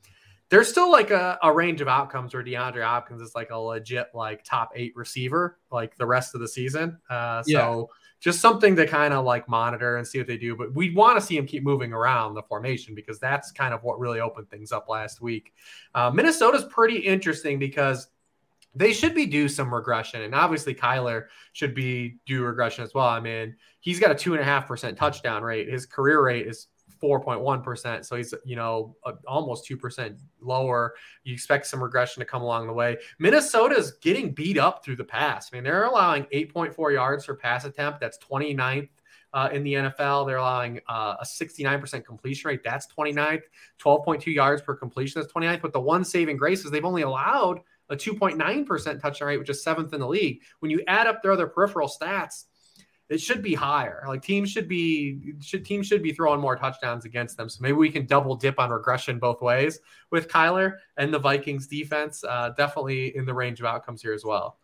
there's 0.52 0.68
still 0.68 0.92
like 0.92 1.10
a, 1.10 1.38
a, 1.42 1.50
range 1.50 1.80
of 1.80 1.88
outcomes 1.88 2.34
where 2.34 2.44
DeAndre 2.44 2.84
Hopkins 2.84 3.22
is 3.22 3.34
like 3.34 3.48
a 3.48 3.56
legit 3.56 4.08
like 4.12 4.44
top 4.44 4.70
eight 4.74 4.94
receiver 4.94 5.56
like 5.70 5.96
the 5.96 6.04
rest 6.04 6.34
of 6.34 6.42
the 6.42 6.46
season. 6.46 6.98
Uh, 7.08 7.42
so 7.42 7.48
yeah. 7.50 7.82
just 8.20 8.42
something 8.42 8.76
to 8.76 8.86
kind 8.86 9.14
of 9.14 9.24
like 9.24 9.48
monitor 9.48 9.96
and 9.96 10.06
see 10.06 10.18
what 10.18 10.26
they 10.26 10.36
do. 10.36 10.54
But 10.54 10.74
we 10.74 10.94
want 10.94 11.18
to 11.18 11.24
see 11.24 11.38
him 11.38 11.46
keep 11.46 11.62
moving 11.62 11.94
around 11.94 12.34
the 12.34 12.42
formation 12.42 12.94
because 12.94 13.18
that's 13.18 13.50
kind 13.50 13.72
of 13.72 13.82
what 13.82 13.98
really 13.98 14.20
opened 14.20 14.50
things 14.50 14.72
up 14.72 14.90
last 14.90 15.22
week. 15.22 15.54
Uh, 15.94 16.10
Minnesota's 16.10 16.66
pretty 16.66 16.98
interesting 16.98 17.58
because 17.58 18.08
they 18.74 18.92
should 18.92 19.14
be 19.14 19.24
due 19.24 19.48
some 19.48 19.72
regression. 19.72 20.20
And 20.20 20.34
obviously 20.34 20.74
Kyler 20.74 21.28
should 21.54 21.74
be 21.74 22.18
due 22.26 22.44
regression 22.44 22.84
as 22.84 22.92
well. 22.92 23.08
I 23.08 23.20
mean, 23.20 23.56
he's 23.80 23.98
got 23.98 24.10
a 24.10 24.14
two 24.14 24.34
and 24.34 24.42
a 24.42 24.44
half 24.44 24.68
percent 24.68 24.98
touchdown 24.98 25.42
rate. 25.42 25.70
His 25.70 25.86
career 25.86 26.22
rate 26.22 26.46
is 26.46 26.66
4.1%. 27.02 28.04
So 28.04 28.16
he's, 28.16 28.32
you 28.44 28.56
know, 28.56 28.96
almost 29.26 29.68
2% 29.68 30.18
lower. 30.40 30.94
You 31.24 31.32
expect 31.32 31.66
some 31.66 31.82
regression 31.82 32.20
to 32.20 32.26
come 32.26 32.42
along 32.42 32.66
the 32.66 32.72
way. 32.72 32.98
Minnesota's 33.18 33.92
getting 34.02 34.32
beat 34.32 34.58
up 34.58 34.84
through 34.84 34.96
the 34.96 35.04
pass. 35.04 35.50
I 35.52 35.56
mean, 35.56 35.64
they're 35.64 35.84
allowing 35.84 36.24
8.4 36.24 36.92
yards 36.92 37.26
per 37.26 37.34
pass 37.34 37.64
attempt. 37.64 38.00
That's 38.00 38.18
29th. 38.18 38.88
Uh, 39.34 39.48
in 39.50 39.62
the 39.62 39.72
NFL, 39.72 40.26
they're 40.26 40.36
allowing 40.36 40.78
uh, 40.88 41.16
a 41.18 41.24
69% 41.24 42.04
completion 42.04 42.48
rate. 42.48 42.60
That's 42.62 42.86
29th. 42.86 43.40
12.2 43.82 44.26
yards 44.26 44.60
per 44.60 44.74
completion. 44.74 45.22
That's 45.22 45.32
29th. 45.32 45.62
But 45.62 45.72
the 45.72 45.80
one 45.80 46.04
saving 46.04 46.36
grace 46.36 46.64
is 46.64 46.70
they've 46.70 46.84
only 46.84 47.02
allowed 47.02 47.60
a 47.88 47.96
2.9% 47.96 49.00
touchdown 49.00 49.28
rate, 49.28 49.38
which 49.38 49.48
is 49.48 49.62
seventh 49.62 49.94
in 49.94 50.00
the 50.00 50.08
league. 50.08 50.42
When 50.60 50.70
you 50.70 50.82
add 50.86 51.06
up 51.06 51.22
their 51.22 51.32
other 51.32 51.46
peripheral 51.46 51.88
stats, 51.88 52.44
it 53.12 53.20
should 53.20 53.42
be 53.42 53.55
higher. 53.55 54.03
Like 54.09 54.22
teams 54.22 54.51
should 54.51 54.66
be 54.66 55.35
should 55.42 55.66
teams 55.66 55.87
should 55.87 56.03
be 56.03 56.12
throwing 56.12 56.40
more 56.40 56.57
touchdowns 56.57 57.05
against 57.05 57.37
them. 57.37 57.51
So 57.51 57.59
maybe 57.61 57.75
we 57.75 57.90
can 57.90 58.07
double 58.07 58.35
dip 58.35 58.59
on 58.59 58.70
regression 58.70 59.18
both 59.18 59.42
ways 59.42 59.81
with 60.11 60.29
Kyler 60.29 60.79
and 60.96 61.12
the 61.12 61.18
Vikings 61.18 61.66
defense. 61.66 62.25
Uh, 62.25 62.55
definitely 62.57 63.14
in 63.14 63.27
the 63.27 63.35
range 63.35 63.61
of 63.61 63.66
outcomes 63.66 64.01
here 64.01 64.14
as 64.14 64.25
well. 64.25 64.57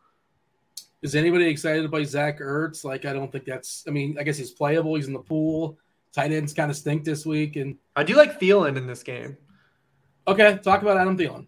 Is 1.03 1.15
anybody 1.15 1.47
excited 1.47 1.91
by 1.91 2.03
Zach 2.05 2.41
Ertz? 2.41 2.85
Like 2.85 3.05
I 3.05 3.13
don't 3.13 3.31
think 3.31 3.45
that's. 3.45 3.85
I 3.87 3.91
mean, 3.91 4.17
I 4.19 4.23
guess 4.23 4.39
he's 4.39 4.51
playable. 4.51 4.95
He's 4.95 5.09
in 5.09 5.13
the 5.13 5.19
pool. 5.19 5.79
Tight 6.15 6.33
ends 6.33 6.55
kind 6.55 6.71
of 6.71 6.77
stink 6.77 7.05
this 7.05 7.27
week, 7.27 7.57
and 7.57 7.77
I 7.97 8.03
do 8.03 8.17
like 8.17 8.41
Thielen 8.41 8.79
in 8.79 8.87
this 8.87 9.03
game. 9.03 9.37
Okay, 10.27 10.59
talk 10.63 10.81
about 10.81 10.97
Adam 10.97 11.19
Thielen. 11.19 11.47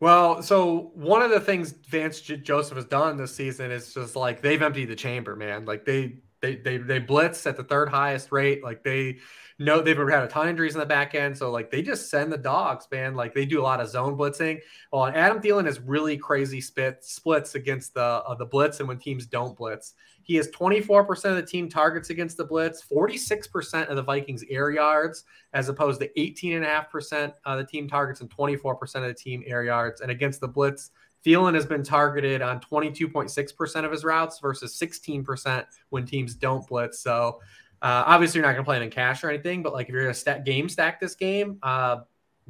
Well, 0.00 0.42
so 0.42 0.90
one 0.94 1.22
of 1.22 1.30
the 1.30 1.40
things 1.40 1.72
Vance 1.88 2.20
J- 2.20 2.36
Joseph 2.36 2.76
has 2.76 2.84
done 2.84 3.16
this 3.16 3.34
season 3.34 3.70
is 3.70 3.94
just 3.94 4.14
like 4.14 4.42
they've 4.42 4.60
emptied 4.60 4.90
the 4.90 4.94
chamber, 4.94 5.34
man. 5.34 5.64
Like 5.64 5.86
they 5.86 6.18
they 6.44 6.56
they 6.56 6.76
they 6.76 6.98
blitz 6.98 7.46
at 7.46 7.56
the 7.56 7.64
third 7.64 7.88
highest 7.88 8.30
rate. 8.30 8.62
Like 8.62 8.82
they 8.82 9.18
know 9.58 9.80
they've 9.80 9.96
had 9.96 10.24
a 10.24 10.28
ton 10.28 10.44
of 10.44 10.50
injuries 10.50 10.74
in 10.74 10.80
the 10.80 10.86
back 10.86 11.14
end, 11.14 11.36
so 11.36 11.50
like 11.50 11.70
they 11.70 11.80
just 11.80 12.10
send 12.10 12.32
the 12.32 12.38
dogs, 12.38 12.86
man. 12.92 13.14
Like 13.14 13.34
they 13.34 13.46
do 13.46 13.60
a 13.60 13.64
lot 13.64 13.80
of 13.80 13.88
zone 13.88 14.16
blitzing. 14.16 14.60
Well, 14.92 15.06
Adam 15.06 15.40
Thielen 15.40 15.64
has 15.64 15.80
really 15.80 16.18
crazy 16.18 16.60
spit 16.60 17.02
splits 17.02 17.54
against 17.54 17.94
the 17.94 18.02
uh, 18.02 18.34
the 18.34 18.46
blitz 18.46 18.80
and 18.80 18.88
when 18.88 18.98
teams 18.98 19.26
don't 19.26 19.56
blitz. 19.56 19.94
He 20.22 20.36
has 20.36 20.48
24% 20.52 21.10
of 21.26 21.36
the 21.36 21.42
team 21.42 21.68
targets 21.68 22.08
against 22.08 22.38
the 22.38 22.46
blitz, 22.46 22.82
46% 22.82 23.88
of 23.88 23.96
the 23.96 24.02
Vikings 24.02 24.42
air 24.48 24.70
yards, 24.70 25.24
as 25.52 25.68
opposed 25.68 26.00
to 26.00 26.08
18.5% 26.14 27.34
of 27.44 27.58
the 27.58 27.66
team 27.66 27.86
targets 27.86 28.22
and 28.22 28.30
24% 28.30 28.94
of 28.96 29.02
the 29.02 29.12
team 29.12 29.42
air 29.46 29.64
yards. 29.64 30.00
And 30.00 30.10
against 30.10 30.40
the 30.40 30.48
blitz, 30.48 30.92
Thielen 31.24 31.54
has 31.54 31.66
been 31.66 31.82
targeted 31.82 32.42
on 32.42 32.60
22.6% 32.60 33.84
of 33.84 33.90
his 33.90 34.04
routes 34.04 34.38
versus 34.40 34.78
16% 34.78 35.64
when 35.88 36.04
teams 36.04 36.34
don't 36.34 36.66
blitz. 36.66 37.00
So 37.00 37.40
uh, 37.80 38.04
obviously, 38.06 38.38
you're 38.38 38.46
not 38.46 38.52
going 38.52 38.64
to 38.64 38.68
play 38.68 38.76
him 38.76 38.82
in 38.82 38.90
cash 38.90 39.24
or 39.24 39.30
anything, 39.30 39.62
but 39.62 39.72
like 39.72 39.88
if 39.88 39.92
you're 39.92 40.02
going 40.02 40.14
to 40.14 40.18
stack 40.18 40.44
game 40.44 40.68
stack 40.68 41.00
this 41.00 41.14
game, 41.14 41.58
uh, 41.62 41.98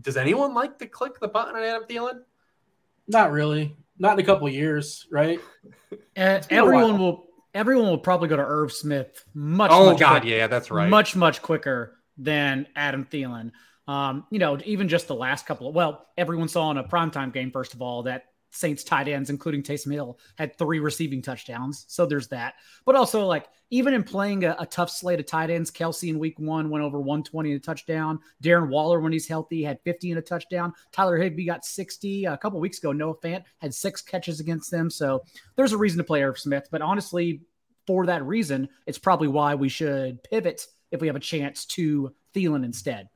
does 0.01 0.17
anyone 0.17 0.55
like 0.55 0.79
to 0.79 0.87
click 0.87 1.21
the 1.21 1.29
button 1.29 1.55
on 1.57 1.63
Adam 1.63 1.85
Thielen? 1.89 2.21
Not 3.07 3.33
really. 3.33 3.77
Not 3.99 4.15
in 4.15 4.25
a 4.25 4.27
couple 4.27 4.49
years, 4.49 5.07
right? 5.11 5.41
Uh, 6.17 6.41
everyone 6.49 6.99
will. 6.99 7.27
Everyone 7.55 7.87
will 7.89 7.99
probably 7.99 8.29
go 8.29 8.37
to 8.37 8.43
Irv 8.43 8.73
Smith 8.73 9.25
much. 9.35 9.73
Oh 9.73 9.91
much 9.91 9.99
God, 10.01 10.21
quick- 10.21 10.31
yeah, 10.31 10.47
that's 10.47 10.71
right. 10.71 10.89
Much 10.89 11.17
much 11.17 11.43
quicker 11.43 11.99
than 12.17 12.69
Adam 12.77 13.05
Thielen. 13.05 13.51
Um, 13.89 14.25
you 14.31 14.39
know, 14.39 14.59
even 14.65 14.89
just 14.89 15.09
the 15.09 15.15
last 15.15 15.45
couple 15.47 15.69
of 15.69 15.75
well, 15.75 16.07
everyone 16.17 16.47
saw 16.47 16.71
in 16.71 16.79
a 16.79 16.85
primetime 16.85 17.33
game, 17.33 17.51
first 17.51 17.75
of 17.75 17.83
all, 17.83 18.05
that 18.05 18.27
Saints 18.55 18.85
tight 18.85 19.09
ends, 19.09 19.31
including 19.31 19.63
Taysom 19.63 19.93
Hill, 19.93 20.19
had 20.37 20.57
three 20.57 20.79
receiving 20.79 21.23
touchdowns. 21.23 21.85
So 21.89 22.07
there's 22.07 22.29
that. 22.29 22.55
But 22.85 22.95
also, 22.95 23.27
like, 23.27 23.49
even 23.71 23.95
in 23.95 24.05
playing 24.05 24.45
a, 24.45 24.57
a 24.59 24.67
tough 24.67 24.91
slate 24.91 25.21
of 25.21 25.27
tight 25.27 25.51
ends, 25.51 25.71
Kelce 25.71 26.09
in 26.09 26.19
week 26.19 26.39
one 26.39 26.71
went 26.71 26.85
over 26.85 26.99
120 26.99 27.53
and 27.53 27.61
a 27.61 27.65
touchdown. 27.65 28.21
Darren 28.43 28.69
Waller, 28.69 29.01
when 29.01 29.13
he's 29.13 29.27
healthy, 29.27 29.63
had 29.63 29.81
50 29.85 30.11
and 30.11 30.19
a 30.19 30.23
touchdown. 30.23 30.73
Tyler 30.93 31.17
Higbee 31.17 31.47
got 31.47 31.65
60. 31.65 32.27
A 32.27 32.37
couple 32.37 32.61
weeks 32.61 32.79
ago, 32.79 32.93
Noah 32.93 33.17
Fant 33.17 33.43
had 33.59 33.75
six 33.75 34.01
catches 34.03 34.41
against 34.41 34.71
them. 34.71 34.91
So 34.91 35.25
there's 35.57 35.73
a 35.73 35.79
reason 35.79 35.99
to 35.99 36.05
play 36.05 36.23
Irv 36.23 36.39
Smith. 36.39 36.69
But 36.71 36.83
honestly, 36.83 37.43
for 37.87 38.07
that 38.07 38.25
reason, 38.25 38.69
it's 38.87 38.99
probably 38.99 39.29
why 39.29 39.55
we 39.55 39.69
should 39.69 40.23
pivot 40.23 40.67
if 40.91 41.01
we 41.01 41.09
have 41.09 41.17
a 41.17 41.21
chance 41.21 41.67
to 41.67 42.15
Thielen 42.35 42.65
instead. 42.65 43.09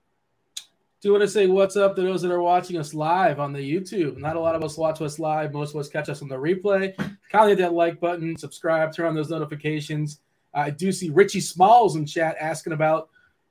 Do 1.00 1.12
want 1.12 1.22
to 1.22 1.28
say 1.28 1.46
what's 1.46 1.76
up 1.76 1.94
to 1.94 2.02
those 2.02 2.22
that 2.22 2.32
are 2.32 2.42
watching 2.42 2.76
us 2.76 2.92
live 2.92 3.38
on 3.38 3.52
the 3.52 3.60
YouTube. 3.60 4.16
Not 4.16 4.34
a 4.34 4.40
lot 4.40 4.56
of 4.56 4.64
us 4.64 4.76
watch 4.76 5.00
us 5.00 5.20
live. 5.20 5.52
Most 5.52 5.72
of 5.72 5.80
us 5.80 5.88
catch 5.88 6.08
us 6.08 6.22
on 6.22 6.28
the 6.28 6.34
replay. 6.34 6.92
Kindly 7.30 7.52
hit 7.52 7.58
that 7.58 7.72
like 7.72 8.00
button, 8.00 8.36
subscribe, 8.36 8.92
turn 8.92 9.06
on 9.06 9.14
those 9.14 9.30
notifications. 9.30 10.20
I 10.52 10.70
do 10.70 10.90
see 10.90 11.10
Richie 11.10 11.40
Smalls 11.40 11.94
in 11.94 12.04
chat 12.04 12.36
asking 12.40 12.72
about 12.72 13.10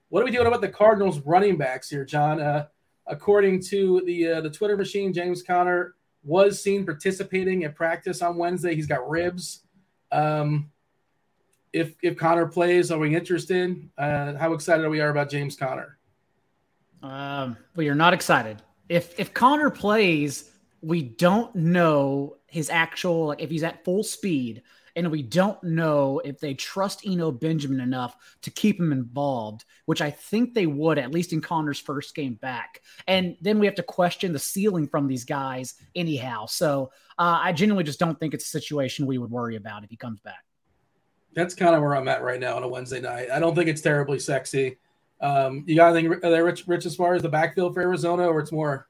what 0.10 0.21
are 0.21 0.25
we 0.25 0.31
doing 0.31 0.47
about 0.47 0.60
the 0.60 0.67
Cardinals 0.67 1.19
running 1.19 1.57
backs 1.57 1.89
here, 1.89 2.03
John? 2.03 2.41
Uh, 2.41 2.67
according 3.05 3.62
to 3.63 4.01
the 4.05 4.27
uh, 4.27 4.41
the 4.41 4.49
Twitter 4.49 4.75
machine, 4.75 5.13
James 5.13 5.41
Conner 5.41 5.95
was 6.23 6.62
seen 6.62 6.86
participating 6.86 7.63
at 7.63 7.75
practice 7.75 8.21
on 8.21 8.38
Wednesday. 8.38 8.75
He's 8.75 8.88
got 8.88 9.10
ribs. 9.10 9.63
Um, 10.12 10.69
if 11.71 11.95
if 12.01 12.17
Conner 12.17 12.47
plays, 12.47 12.91
are 12.91 12.99
we 12.99 13.15
interested? 13.15 13.89
Uh, 13.97 14.33
how 14.36 14.51
excited 14.51 14.86
are 14.86 14.89
we 14.89 14.99
are 14.99 15.10
about 15.10 15.29
James 15.29 15.55
Conner? 15.55 15.96
Um, 17.03 17.57
we 17.75 17.89
are 17.89 17.95
not 17.95 18.13
excited. 18.13 18.62
If 18.89 19.19
if 19.19 19.33
Conner 19.33 19.69
plays, 19.69 20.51
we 20.81 21.03
don't 21.03 21.53
know 21.55 22.38
his 22.47 22.69
actual 22.69 23.27
like 23.27 23.41
if 23.41 23.49
he's 23.49 23.63
at 23.63 23.83
full 23.83 24.03
speed, 24.03 24.63
and 24.97 25.12
we 25.12 25.21
don't 25.21 25.62
know 25.63 26.19
if 26.25 26.39
they 26.39 26.55
trust 26.55 27.05
Eno 27.05 27.31
Benjamin 27.31 27.81
enough 27.81 28.15
to 28.41 28.49
keep 28.49 28.79
him 28.79 28.91
involved, 28.91 29.63
which 29.86 30.01
I 30.01 30.10
think 30.10 30.53
they 30.53 30.65
would 30.65 30.97
at 30.97 31.12
least 31.12 31.33
in 31.33 31.41
Conner's 31.41 31.79
first 31.79 32.15
game 32.15 32.33
back. 32.33 32.81
And 33.07 33.38
then 33.39 33.60
we 33.60 33.67
have 33.67 33.75
to 33.75 33.83
question 33.83 34.33
the 34.33 34.39
ceiling 34.39 34.88
from 34.88 35.07
these 35.07 35.23
guys 35.23 35.75
anyhow. 35.95 36.47
So 36.47 36.91
uh, 37.19 37.39
I 37.43 37.51
genuinely 37.51 37.83
just 37.83 37.99
don't 37.99 38.19
think 38.19 38.33
it's 38.33 38.45
a 38.45 38.49
situation 38.49 39.05
we 39.05 39.19
would 39.19 39.29
worry 39.29 39.55
about 39.55 39.83
if 39.83 39.91
he 39.91 39.97
comes 39.97 40.19
back. 40.21 40.43
That's 41.36 41.53
kind 41.53 41.75
of 41.75 41.83
where 41.83 41.95
I'm 41.95 42.07
at 42.07 42.23
right 42.23 42.39
now 42.39 42.55
on 42.55 42.63
a 42.63 42.67
Wednesday 42.67 42.99
night. 42.99 43.29
I 43.29 43.38
don't 43.38 43.53
think 43.53 43.69
it's 43.69 43.81
terribly 43.81 44.17
sexy. 44.17 44.77
Um, 45.19 45.63
you 45.65 45.75
got 45.75 45.95
anything 45.95 46.19
there, 46.21 46.43
Rich, 46.43 46.67
Rich, 46.67 46.86
as 46.86 46.95
far 46.95 47.15
as 47.15 47.21
the 47.21 47.30
backfield 47.30 47.73
for 47.73 47.82
Arizona, 47.82 48.27
or 48.27 48.39
it's 48.39 48.51
more? 48.51 48.88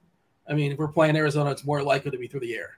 I 0.49 0.53
mean, 0.53 0.71
if 0.71 0.77
we're 0.77 0.87
playing 0.87 1.15
Arizona, 1.15 1.51
it's 1.51 1.65
more 1.65 1.81
likely 1.81 2.11
to 2.11 2.17
be 2.17 2.27
through 2.27 2.41
the 2.41 2.55
air. 2.55 2.77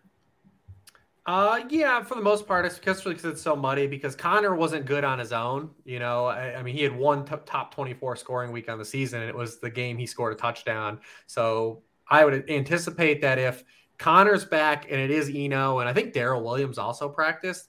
Uh, 1.25 1.61
yeah, 1.69 2.01
for 2.01 2.15
the 2.15 2.21
most 2.21 2.47
part, 2.47 2.65
especially 2.65 3.13
because 3.13 3.31
it's 3.31 3.41
so 3.41 3.55
muddy. 3.55 3.85
Because 3.85 4.15
Conner 4.15 4.55
wasn't 4.55 4.85
good 4.85 5.03
on 5.03 5.19
his 5.19 5.31
own. 5.31 5.69
You 5.85 5.99
know, 5.99 6.25
I, 6.25 6.55
I 6.55 6.63
mean, 6.63 6.75
he 6.75 6.81
had 6.81 6.95
one 6.95 7.25
t- 7.25 7.35
top 7.45 7.73
twenty-four 7.73 8.15
scoring 8.15 8.51
week 8.51 8.69
on 8.69 8.79
the 8.79 8.85
season, 8.85 9.21
and 9.21 9.29
it 9.29 9.35
was 9.35 9.59
the 9.59 9.69
game 9.69 9.97
he 9.97 10.07
scored 10.07 10.33
a 10.33 10.35
touchdown. 10.35 10.99
So 11.27 11.83
I 12.07 12.25
would 12.25 12.49
anticipate 12.49 13.21
that 13.21 13.37
if 13.37 13.63
Conner's 13.99 14.45
back 14.45 14.85
and 14.89 14.99
it 14.99 15.11
is 15.11 15.29
Eno, 15.31 15.79
and 15.79 15.89
I 15.89 15.93
think 15.93 16.13
Darrel 16.13 16.43
Williams 16.43 16.79
also 16.79 17.07
practiced. 17.07 17.67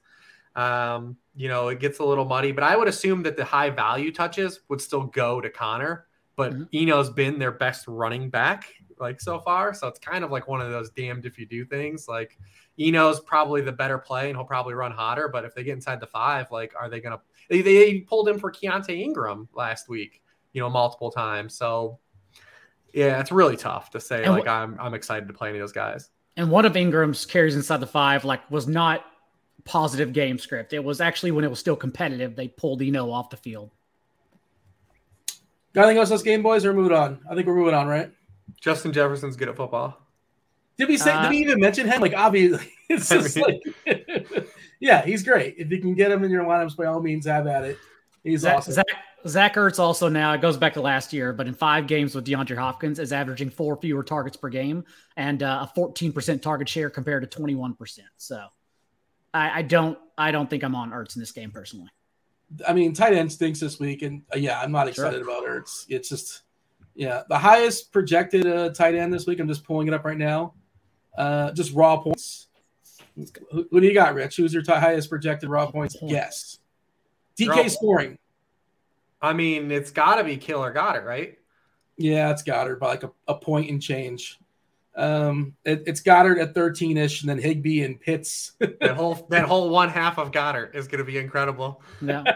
Um, 0.57 1.17
you 1.35 1.49
know, 1.49 1.69
it 1.69 1.79
gets 1.81 1.99
a 2.01 2.05
little 2.05 2.25
muddy, 2.25 2.53
but 2.53 2.65
I 2.65 2.77
would 2.77 2.89
assume 2.89 3.23
that 3.23 3.37
the 3.37 3.45
high 3.45 3.71
value 3.71 4.13
touches 4.13 4.61
would 4.69 4.81
still 4.81 5.05
go 5.05 5.41
to 5.41 5.49
Conner. 5.51 6.07
But 6.37 6.53
Mhm. 6.55 6.69
Eno's 6.75 7.11
been 7.11 7.39
their 7.39 7.53
best 7.53 7.87
running 7.87 8.31
back 8.31 8.67
like 8.99 9.21
so 9.21 9.39
far, 9.41 9.73
so 9.75 9.89
it's 9.89 9.99
kind 9.99 10.25
of 10.25 10.31
like 10.31 10.47
one 10.49 10.61
of 10.61 10.71
those 10.71 10.91
damned 10.91 11.25
if 11.25 11.39
you 11.39 11.47
do 11.47 11.65
things. 11.65 12.09
Like 12.09 12.39
Eno's 12.79 13.21
probably 13.21 13.61
the 13.63 13.73
better 13.73 13.99
play, 13.99 14.29
and 14.29 14.37
he'll 14.37 14.45
probably 14.47 14.75
run 14.75 14.91
hotter. 14.93 15.29
But 15.29 15.45
if 15.45 15.55
they 15.55 15.63
get 15.63 15.73
inside 15.75 16.01
the 16.01 16.07
five, 16.07 16.51
like, 16.51 16.75
are 16.79 16.89
they 16.89 17.01
gonna? 17.01 17.21
They, 17.49 17.63
they 17.63 18.01
pulled 18.01 18.29
him 18.29 18.39
for 18.39 18.51
Keaontay 18.51 18.99
Ingram 19.01 19.49
last 19.55 19.89
week, 19.89 20.23
you 20.53 20.61
know, 20.61 20.69
multiple 20.71 21.11
times. 21.11 21.55
So 21.55 21.99
yeah, 22.93 23.21
it's 23.21 23.31
really 23.33 23.57
tough 23.57 23.91
to 23.91 24.01
say. 24.01 24.25
And 24.25 24.35
like, 24.35 24.47
wh- 24.47 24.51
I'm 24.51 24.77
I'm 24.81 24.95
excited 24.95 25.29
to 25.29 25.35
play 25.35 25.49
any 25.51 25.59
of 25.59 25.63
those 25.63 25.73
guys. 25.73 26.11
And 26.37 26.51
one 26.51 26.65
of 26.65 26.77
Ingram's 26.77 27.27
carries 27.27 27.57
inside 27.57 27.79
the 27.79 27.87
five, 27.87 28.25
like, 28.25 28.49
was 28.51 28.67
not 28.67 29.05
positive 29.65 30.13
game 30.13 30.39
script. 30.39 30.73
It 30.73 30.83
was 30.83 31.01
actually 31.01 31.31
when 31.31 31.45
it 31.45 31.51
was 31.51 31.59
still 31.59 31.77
competitive, 31.77 32.37
they 32.37 32.49
pulled 32.49 32.83
Eno 32.83 33.11
off 33.11 33.31
the 33.31 33.37
field. 33.37 33.71
Got 35.73 35.85
anything 35.85 35.99
else 35.99 36.11
on 36.11 36.15
this 36.17 36.23
game, 36.23 36.43
boys, 36.43 36.65
or 36.65 36.73
moving 36.73 36.97
on? 36.97 37.21
I 37.31 37.35
think 37.35 37.47
we're 37.47 37.55
moving 37.55 37.75
on, 37.75 37.87
right? 37.87 38.11
Justin 38.61 38.93
Jefferson's 38.93 39.37
good 39.37 39.49
at 39.49 39.57
football. 39.57 39.97
Did 40.77 40.89
we 40.89 40.97
say? 40.97 41.13
Uh, 41.13 41.23
did 41.23 41.31
we 41.31 41.39
even 41.39 41.61
mention 41.61 41.87
him? 41.87 42.01
Like, 42.01 42.15
obviously, 42.15 42.73
it's 42.89 43.11
I 43.13 43.19
just 43.19 43.37
mean- 43.37 43.61
like, 43.87 44.49
yeah, 44.81 45.03
he's 45.03 45.23
great. 45.23 45.55
If 45.59 45.71
you 45.71 45.79
can 45.79 45.95
get 45.95 46.11
him 46.11 46.25
in 46.25 46.31
your 46.31 46.45
lineups, 46.45 46.77
by 46.77 46.87
all 46.87 47.01
means, 47.01 47.27
have 47.27 47.47
at 47.47 47.65
it. 47.65 47.79
He's 48.25 48.41
Zach, 48.41 48.59
awesome. 48.59 48.75
Zach, 48.75 48.87
Zach 49.27 49.55
Ertz 49.55 49.79
also 49.79 50.09
now, 50.09 50.33
it 50.33 50.41
goes 50.41 50.57
back 50.57 50.75
to 50.75 50.81
last 50.81 51.13
year, 51.13 51.33
but 51.33 51.47
in 51.47 51.55
five 51.55 51.87
games 51.87 52.15
with 52.15 52.27
DeAndre 52.27 52.57
Hopkins, 52.57 52.99
is 52.99 53.13
averaging 53.13 53.51
four 53.51 53.77
fewer 53.77 54.03
targets 54.03 54.37
per 54.37 54.49
game 54.49 54.85
and 55.17 55.43
uh, 55.43 55.67
a 55.69 55.79
14% 55.79 56.43
target 56.43 56.69
share 56.69 56.91
compared 56.91 57.31
to 57.31 57.41
21%. 57.41 57.99
So 58.17 58.47
I, 59.33 59.61
I 59.61 59.63
don't 59.63 59.99
I 60.19 60.31
don't 60.31 60.49
think 60.51 60.63
I'm 60.63 60.75
on 60.75 60.91
Ertz 60.91 61.17
in 61.17 61.21
this 61.21 61.33
game 61.33 61.51
personally. 61.51 61.89
I 62.67 62.73
mean, 62.73 62.93
tight 62.93 63.15
end 63.15 63.31
stinks 63.31 63.61
this 63.61 63.79
week, 63.79 64.03
and 64.03 64.23
uh, 64.35 64.39
yeah, 64.39 64.61
I'm 64.61 64.73
not 64.73 64.93
Sure. 64.93 65.07
excited 65.07 65.23
about 65.23 65.45
Ertz. 65.45 65.87
It's 65.89 66.09
just, 66.09 66.43
yeah, 66.97 67.23
the 67.29 67.39
highest 67.39 67.93
projected 67.93 68.45
uh, 68.45 68.71
tight 68.71 68.97
end 68.97 69.13
this 69.13 69.25
week. 69.27 69.39
I'm 69.39 69.47
just 69.47 69.63
pulling 69.65 69.87
it 69.87 69.95
up 69.95 70.05
right 70.05 70.19
now. 70.19 70.55
Uh, 71.17 71.53
just 71.53 71.73
raw 71.75 71.97
points. 71.99 72.49
Who, 73.53 73.69
who 73.71 73.81
do 73.81 73.87
you 73.87 73.95
got, 73.95 74.15
Rich? 74.15 74.37
Who's 74.37 74.53
your 74.53 74.63
ti- 74.65 74.73
highest 74.73 75.09
projected 75.09 75.49
raw 75.49 75.71
points? 75.71 75.97
Points. 75.97 76.13
Yes. 76.13 76.59
DK 77.39 77.49
Raw- 77.57 77.69
scoring. 77.69 78.19
I 79.23 79.33
mean, 79.33 79.71
it's 79.71 79.93
got 79.93 80.17
to 80.17 80.25
be 80.25 80.37
Killer 80.37 80.73
got 80.73 80.97
it 80.97 81.05
right. 81.05 81.39
Yeah, 81.99 82.31
it's 82.33 82.43
Goedert 82.43 82.81
by 82.81 82.89
like 82.89 83.05
a, 83.05 83.13
a 83.29 83.35
point 83.37 83.71
and 83.71 83.81
change. 83.81 84.40
Um, 85.01 85.55
it, 85.65 85.85
it's 85.87 86.03
Goedert 86.03 86.41
at 86.41 86.55
13 86.55 86.97
ish, 86.99 87.23
and 87.23 87.31
then 87.31 87.39
Higbee 87.39 87.83
and 87.83 87.99
Pitts. 88.01 88.53
That 88.81 88.97
whole 88.97 89.27
that 89.31 89.47
whole 89.47 89.71
one 89.81 89.89
half 89.89 90.19
of 90.19 90.31
Goedert 90.31 90.75
is 90.75 90.87
going 90.89 90.99
to 90.99 91.05
be 91.05 91.19
incredible. 91.19 91.83
Yeah. 92.01 92.25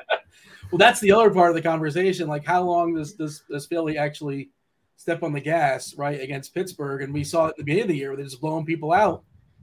Well, 0.71 0.79
that's 0.79 0.99
the 0.99 1.13
other 1.13 1.31
part 1.31 1.51
of 1.51 1.55
the 1.55 1.63
conversation. 1.63 2.27
Like, 2.27 2.45
how 2.45 2.63
long 2.63 2.95
does 2.95 3.13
does, 3.13 3.45
does 3.49 3.67
Philly 3.67 3.97
actually 3.97 4.51
step 4.97 5.23
on 5.23 5.33
the 5.33 5.41
gas, 5.41 5.95
right, 5.97 6.21
against 6.21 6.53
Pittsburgh? 6.55 7.03
And 7.03 7.15
we 7.15 7.23
saw 7.23 7.47
it 7.47 7.51
at 7.51 7.57
the 7.59 7.63
beginning 7.63 7.83
of 7.83 7.89
the 7.91 7.97
year 7.97 8.09
where 8.09 8.17
they're 8.17 8.25
just 8.25 8.41
blowing 8.41 8.65
people 8.65 8.93
out, 8.93 9.23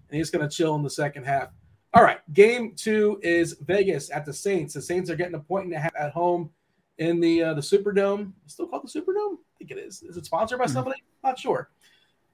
and 0.09 0.17
he's 0.17 0.29
going 0.29 0.47
to 0.47 0.55
chill 0.55 0.75
in 0.75 0.83
the 0.83 0.89
second 0.89 1.25
half. 1.25 1.49
All 1.93 2.03
right, 2.03 2.19
game 2.33 2.75
two 2.77 3.19
is 3.23 3.57
Vegas 3.61 4.09
at 4.11 4.25
the 4.25 4.31
Saints. 4.31 4.75
The 4.75 4.81
Saints 4.81 5.09
are 5.09 5.15
getting 5.17 5.35
a 5.35 5.39
point 5.39 5.65
and 5.65 5.73
a 5.73 5.79
half 5.79 5.91
at 5.99 6.11
home 6.11 6.49
in 6.99 7.19
the 7.19 7.43
uh, 7.43 7.53
the 7.55 7.61
Superdome. 7.61 8.31
It's 8.45 8.53
still 8.53 8.67
called 8.67 8.87
the 8.87 9.01
Superdome? 9.01 9.33
I 9.35 9.57
think 9.57 9.71
it 9.71 9.79
is. 9.79 10.03
Is 10.03 10.15
it 10.15 10.25
sponsored 10.25 10.59
by 10.59 10.65
Mhm. 10.65 10.69
somebody? 10.73 11.03
Not 11.25 11.37
sure. 11.37 11.71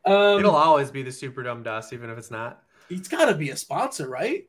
Um, 0.08 0.40
It'll 0.40 0.56
always 0.56 0.92
be 0.92 1.04
the 1.04 1.10
Superdome 1.10 1.64
dust, 1.64 1.94
even 1.94 2.10
if 2.10 2.18
it's 2.18 2.32
not. 2.32 2.64
it's 2.90 3.08
got 3.08 3.26
to 3.26 3.36
be 3.36 3.50
a 3.50 3.56
sponsor, 3.58 4.08
right? 4.10 4.48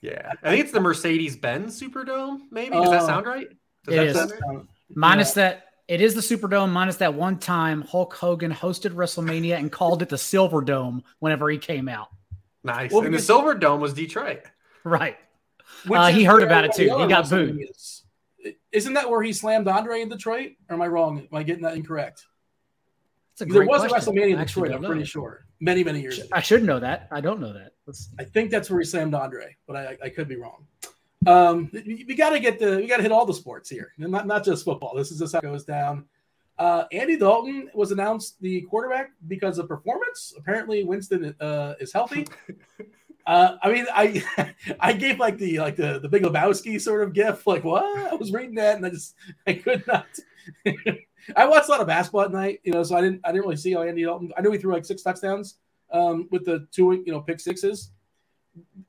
Yeah, 0.00 0.32
I 0.44 0.50
think 0.50 0.64
it's 0.64 0.72
the 0.72 0.80
Mercedes 0.80 1.36
Benz 1.36 1.80
Superdome. 1.80 2.42
Maybe 2.50 2.70
does 2.76 2.90
that 2.90 3.02
Oh. 3.02 3.06
sound 3.06 3.26
right? 3.26 3.48
Does 3.84 3.94
It 3.94 3.96
that 3.96 4.06
is. 4.06 4.16
sound 4.16 4.30
right? 4.32 4.56
Um, 4.58 4.68
Minus 4.94 5.32
that, 5.34 5.64
it 5.88 6.00
is 6.00 6.14
the 6.14 6.20
Superdome, 6.20 6.70
minus 6.70 6.96
that 6.96 7.14
one 7.14 7.38
time 7.38 7.82
Hulk 7.82 8.14
Hogan 8.14 8.52
hosted 8.52 8.92
WrestleMania 8.94 9.56
and 9.58 9.72
called 9.72 10.02
it 10.02 10.08
the 10.08 10.18
Silver 10.18 10.60
Dome 10.60 11.02
whenever 11.18 11.50
he 11.50 11.58
came 11.58 11.88
out. 11.88 12.08
Nice. 12.64 12.90
Well, 12.92 13.00
and 13.00 13.06
the 13.08 13.10
because- 13.12 13.26
Silver 13.26 13.54
Dome 13.54 13.80
was 13.80 13.92
Detroit. 13.94 14.42
Right. 14.84 15.16
Uh, 15.90 16.10
he 16.10 16.24
heard 16.24 16.42
about 16.42 16.64
it 16.64 16.72
too. 16.74 16.84
He 16.96 17.06
got 17.08 17.28
booed. 17.28 17.58
is. 17.70 18.04
isn't 18.72 18.94
that 18.94 19.10
where 19.10 19.22
he 19.22 19.32
slammed 19.32 19.66
Andre 19.68 20.00
in 20.00 20.08
Detroit? 20.08 20.52
Or 20.68 20.74
am 20.74 20.82
I 20.82 20.86
wrong? 20.86 21.18
Am 21.30 21.36
I 21.38 21.42
getting 21.42 21.62
that 21.64 21.74
incorrect? 21.74 22.24
It's 23.40 23.52
There 23.52 23.60
great 23.60 23.68
was 23.68 23.84
a 23.84 23.88
question. 23.88 24.14
WrestleMania 24.14 24.32
in 24.32 24.38
Detroit. 24.38 24.72
I'm 24.72 24.82
pretty 24.82 25.02
that. 25.02 25.06
sure. 25.06 25.44
Many 25.60 25.84
many 25.84 26.00
years 26.00 26.18
ago. 26.18 26.28
I 26.32 26.40
should 26.40 26.64
know 26.64 26.80
that. 26.80 27.08
I 27.10 27.20
don't 27.20 27.40
know 27.40 27.52
that. 27.52 27.72
Let's, 27.86 28.10
I 28.18 28.24
think 28.24 28.50
that's 28.50 28.68
where 28.68 28.80
he 28.80 28.84
slammed 28.84 29.14
Andre, 29.14 29.56
but 29.66 29.76
I, 29.76 29.96
I 30.04 30.08
could 30.08 30.28
be 30.28 30.36
wrong. 30.36 30.66
Um, 31.26 31.70
we, 31.72 32.04
we 32.08 32.14
got 32.14 32.30
to 32.30 32.40
get 32.40 32.58
the 32.58 32.76
we 32.76 32.86
got 32.86 32.96
to 32.96 33.02
hit 33.02 33.12
all 33.12 33.26
the 33.26 33.34
sports 33.34 33.68
here, 33.70 33.92
not 33.98 34.26
not 34.26 34.44
just 34.44 34.64
football. 34.64 34.94
This 34.96 35.12
is 35.12 35.18
just 35.18 35.32
how 35.32 35.38
it 35.38 35.42
goes 35.42 35.64
down. 35.64 36.06
Uh, 36.58 36.84
Andy 36.90 37.16
Dalton 37.16 37.70
was 37.74 37.92
announced 37.92 38.40
the 38.40 38.62
quarterback 38.62 39.10
because 39.28 39.58
of 39.58 39.68
performance. 39.68 40.34
Apparently, 40.36 40.82
Winston 40.82 41.34
uh, 41.40 41.74
is 41.80 41.92
healthy. 41.92 42.26
Uh, 43.28 43.58
I 43.62 43.70
mean, 43.70 43.86
I 43.92 44.54
I 44.80 44.94
gave 44.94 45.18
like 45.18 45.36
the 45.36 45.58
like 45.60 45.76
the 45.76 45.98
the 46.00 46.08
Big 46.08 46.22
Lebowski 46.22 46.80
sort 46.80 47.02
of 47.02 47.12
gift. 47.12 47.46
Like 47.46 47.62
what? 47.62 47.84
I 47.84 48.14
was 48.14 48.32
reading 48.32 48.54
that 48.54 48.76
and 48.76 48.86
I 48.86 48.88
just 48.88 49.14
I 49.46 49.52
could 49.52 49.86
not. 49.86 50.06
I 51.36 51.46
watched 51.46 51.68
a 51.68 51.70
lot 51.70 51.80
of 51.80 51.86
basketball 51.86 52.22
at 52.22 52.32
night, 52.32 52.60
you 52.64 52.72
know, 52.72 52.82
so 52.82 52.96
I 52.96 53.00
didn't 53.00 53.20
I 53.24 53.32
didn't 53.32 53.44
really 53.44 53.56
see 53.56 53.74
Andy 53.74 54.04
Dalton. 54.04 54.32
I 54.36 54.42
knew 54.42 54.52
he 54.52 54.58
threw 54.58 54.72
like 54.72 54.84
six 54.84 55.02
touchdowns 55.02 55.58
um, 55.92 56.28
with 56.30 56.44
the 56.44 56.66
two 56.72 57.02
you 57.04 57.12
know 57.12 57.20
pick 57.20 57.40
sixes. 57.40 57.90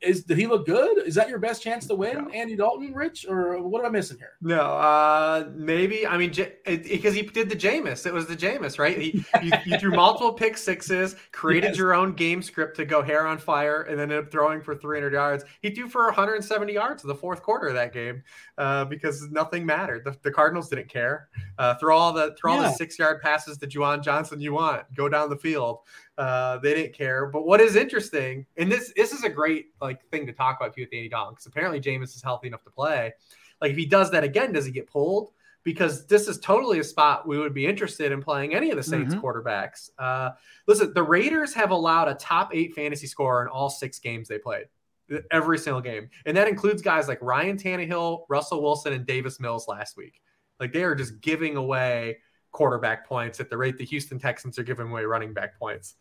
Is 0.02 0.24
did 0.24 0.38
he 0.38 0.48
look 0.48 0.66
good? 0.66 1.00
Is 1.06 1.16
that 1.16 1.28
your 1.30 1.40
best 1.40 1.62
chance 1.62 1.86
to 1.88 1.96
win, 1.96 2.18
No. 2.26 2.30
Andy 2.30 2.56
Dalton, 2.56 2.94
Rich, 2.94 3.26
or 3.28 3.62
what 3.62 3.80
am 3.80 3.86
I 3.88 3.90
missing 3.90 4.18
here? 4.18 4.32
No, 4.42 4.62
uh, 4.62 5.50
maybe. 5.54 6.08
I 6.08 6.18
mean, 6.18 6.32
because 6.66 7.14
he 7.14 7.24
did 7.24 7.50
the 7.50 7.56
Jameis. 7.56 8.06
It 8.06 8.14
was 8.14 8.26
the 8.28 8.36
Jameis, 8.38 8.80
right? 8.80 8.98
He, 8.98 9.26
you, 9.44 9.52
you 9.66 9.78
threw 9.78 9.92
multiple 9.92 10.32
pick 10.34 10.58
sixes, 10.58 11.16
created 11.32 11.70
Yes. 11.70 11.78
your 11.78 11.94
own 11.94 12.14
game 12.14 12.42
script 12.42 12.78
to 12.78 12.86
go 12.86 13.02
hair 13.02 13.28
on 13.28 13.38
fire, 13.38 13.82
and 13.84 14.00
then 14.00 14.10
ended 14.12 14.26
up 14.26 14.32
throwing 14.32 14.62
for 14.62 14.76
300 14.76 15.12
yards. 15.14 15.44
He 15.62 15.72
threw 15.72 15.90
for 15.90 16.06
170 16.06 16.72
yards 16.74 17.04
in 17.04 17.08
the 17.10 17.16
fourth 17.16 17.42
quarter 17.44 17.68
of 17.68 17.74
that 17.76 17.92
game 17.92 18.24
uh, 18.58 18.86
because 18.86 19.30
nothing 19.32 19.66
mattered. 19.66 20.06
The, 20.06 20.16
the 20.24 20.32
Cardinals 20.32 20.70
didn't 20.70 20.88
care. 20.90 21.28
Uh, 21.58 21.76
throw 21.76 21.98
all 21.98 22.14
the 22.14 22.36
throw 22.40 22.54
all 22.54 22.62
the 22.62 22.72
six 22.72 22.98
yard 22.98 23.22
passes 23.22 23.58
to 23.58 23.68
Juwan 23.68 24.02
Johnson 24.04 24.40
you 24.40 24.54
want. 24.54 24.84
Go 24.96 25.10
down 25.10 25.30
the 25.30 25.38
field. 25.38 25.80
Uh, 26.20 26.58
they 26.58 26.74
didn't 26.76 26.94
care. 26.94 27.28
But 27.28 27.46
what 27.48 27.62
is 27.62 27.78
interesting, 27.78 28.46
and 28.58 28.70
this 28.70 28.92
this 28.96 29.14
is 29.14 29.24
a 29.24 29.30
great 29.30 29.68
like 29.82 30.06
thing 30.12 30.28
to 30.28 30.34
talk 30.34 30.58
about 30.60 30.76
too 30.76 30.82
with 30.82 30.90
Andy 30.94 31.08
Dalton, 31.08 31.34
because 31.34 31.46
apparently 31.46 31.80
Jameis 31.80 32.14
is 32.16 32.22
healthy 32.22 32.48
enough 32.48 32.64
to 32.66 32.70
play. 32.70 33.14
Like 33.62 33.72
if 33.72 33.78
he 33.78 33.86
does 33.86 34.12
that 34.12 34.26
again, 34.26 34.52
does 34.52 34.66
he 34.66 34.72
get 34.72 34.88
pulled? 34.88 35.32
Because 35.64 36.06
this 36.08 36.28
is 36.28 36.38
totally 36.40 36.80
a 36.80 36.84
spot 36.84 37.26
we 37.28 37.38
would 37.38 37.54
be 37.54 37.66
interested 37.66 38.12
in 38.12 38.22
playing 38.22 38.54
any 38.54 38.70
of 38.70 38.76
the 38.78 38.84
Saints 38.84 39.16
Mhm. 39.16 39.22
quarterbacks. 39.22 39.90
Uh, 39.98 40.32
listen, 40.68 40.94
the 40.94 41.04
Raiders 41.04 41.54
have 41.54 41.72
allowed 41.72 42.08
a 42.10 42.16
top 42.16 42.54
eight 42.54 42.74
fantasy 42.74 43.08
score 43.08 43.42
in 43.42 43.48
all 43.48 43.70
six 43.70 44.00
games 44.00 44.28
they 44.28 44.40
played, 44.40 44.66
every 45.32 45.58
single 45.58 45.82
game, 45.82 46.10
and 46.26 46.36
that 46.36 46.48
includes 46.50 46.82
guys 46.82 47.08
like 47.08 47.22
Ryan 47.22 47.58
Tannehill, 47.58 48.26
Russell 48.30 48.62
Wilson, 48.62 48.92
and 48.94 49.06
Davis 49.06 49.40
Mills 49.40 49.68
last 49.70 49.96
week. 49.96 50.22
Like 50.60 50.74
they 50.74 50.84
are 50.84 50.96
just 50.96 51.22
giving 51.22 51.56
away 51.56 52.18
quarterback 52.52 53.08
points 53.08 53.40
at 53.40 53.50
the 53.50 53.58
rate 53.58 53.78
the 53.78 53.86
Houston 53.86 54.20
Texans 54.20 54.58
are 54.60 54.64
giving 54.64 54.90
away 54.90 55.04
running 55.04 55.34
back 55.34 55.58
points. 55.60 55.96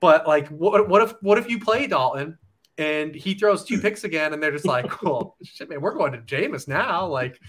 But 0.00 0.26
like, 0.26 0.48
what 0.48 0.88
what 0.88 1.02
if 1.02 1.14
what 1.22 1.38
if 1.38 1.48
you 1.48 1.58
play 1.58 1.86
Dalton 1.86 2.38
and 2.78 3.12
he 3.12 3.34
throws 3.34 3.64
two 3.64 3.80
picks 3.80 4.04
again, 4.04 4.32
and 4.32 4.40
they're 4.40 4.52
just 4.52 4.64
like, 4.64 5.02
"Well, 5.02 5.36
shit, 5.42 5.68
man, 5.68 5.80
we're 5.80 5.94
going 5.94 6.12
to 6.12 6.18
Jameis 6.18 6.68
now." 6.68 7.06
Like, 7.06 7.40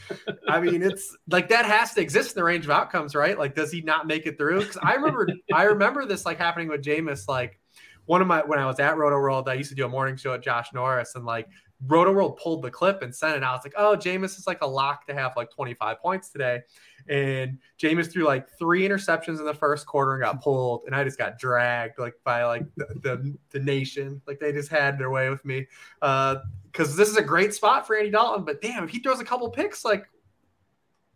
I 0.47 0.59
mean, 0.59 0.81
it's 0.81 1.15
like 1.29 1.49
that 1.49 1.65
has 1.65 1.93
to 1.93 2.01
exist 2.01 2.35
in 2.35 2.39
the 2.39 2.43
range 2.43 2.65
of 2.65 2.71
outcomes, 2.71 3.13
right? 3.13 3.37
Like, 3.37 3.55
does 3.55 3.71
he 3.71 3.81
not 3.81 4.07
make 4.07 4.25
it 4.25 4.37
through? 4.37 4.61
Because 4.61 4.77
I 4.81 4.95
remember, 4.95 5.29
I 5.53 5.63
remember 5.63 6.05
this 6.05 6.25
like 6.25 6.39
happening 6.39 6.67
with 6.67 6.81
Jameis. 6.81 7.27
Like, 7.27 7.59
one 8.05 8.21
of 8.21 8.27
my 8.27 8.41
when 8.41 8.57
I 8.57 8.65
was 8.65 8.79
at 8.79 8.95
Rotoworld, 8.95 9.47
I 9.47 9.53
used 9.53 9.69
to 9.69 9.75
do 9.75 9.85
a 9.85 9.89
morning 9.89 10.17
show 10.17 10.33
at 10.33 10.41
Josh 10.41 10.73
Norris, 10.73 11.13
and 11.13 11.25
like 11.25 11.47
Rotoworld 11.85 12.39
pulled 12.39 12.63
the 12.63 12.71
clip 12.71 13.03
and 13.03 13.15
sent 13.15 13.37
it 13.37 13.43
out. 13.43 13.57
It's 13.57 13.65
like, 13.65 13.75
oh, 13.77 13.95
Jameis 13.95 14.37
is 14.37 14.47
like 14.47 14.61
a 14.61 14.67
lock 14.67 15.05
to 15.07 15.13
have 15.13 15.33
like 15.37 15.51
25 15.51 15.99
points 16.01 16.29
today. 16.29 16.61
And 17.09 17.57
Jameis 17.79 18.11
threw 18.11 18.25
like 18.25 18.49
three 18.57 18.87
interceptions 18.87 19.39
in 19.39 19.45
the 19.45 19.53
first 19.53 19.85
quarter 19.85 20.13
and 20.13 20.23
got 20.23 20.41
pulled. 20.43 20.83
And 20.85 20.95
I 20.95 21.03
just 21.03 21.17
got 21.17 21.39
dragged 21.39 21.97
like 21.99 22.13
by 22.23 22.45
like 22.45 22.63
the, 22.75 22.85
the, 23.01 23.37
the 23.49 23.59
nation. 23.59 24.21
Like 24.27 24.39
they 24.39 24.51
just 24.51 24.69
had 24.69 24.97
their 24.97 25.09
way 25.09 25.29
with 25.29 25.43
me. 25.43 25.67
Uh, 26.01 26.37
because 26.71 26.95
this 26.95 27.09
is 27.09 27.17
a 27.17 27.23
great 27.23 27.53
spot 27.53 27.87
for 27.87 27.97
Andy 27.97 28.11
Dalton. 28.11 28.45
But 28.45 28.61
damn, 28.61 28.83
if 28.83 28.91
he 28.91 28.99
throws 28.99 29.19
a 29.19 29.25
couple 29.25 29.49
picks, 29.49 29.83
like, 29.83 30.05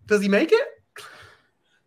does 0.07 0.21
he 0.21 0.27
make 0.27 0.51
it? 0.51 0.67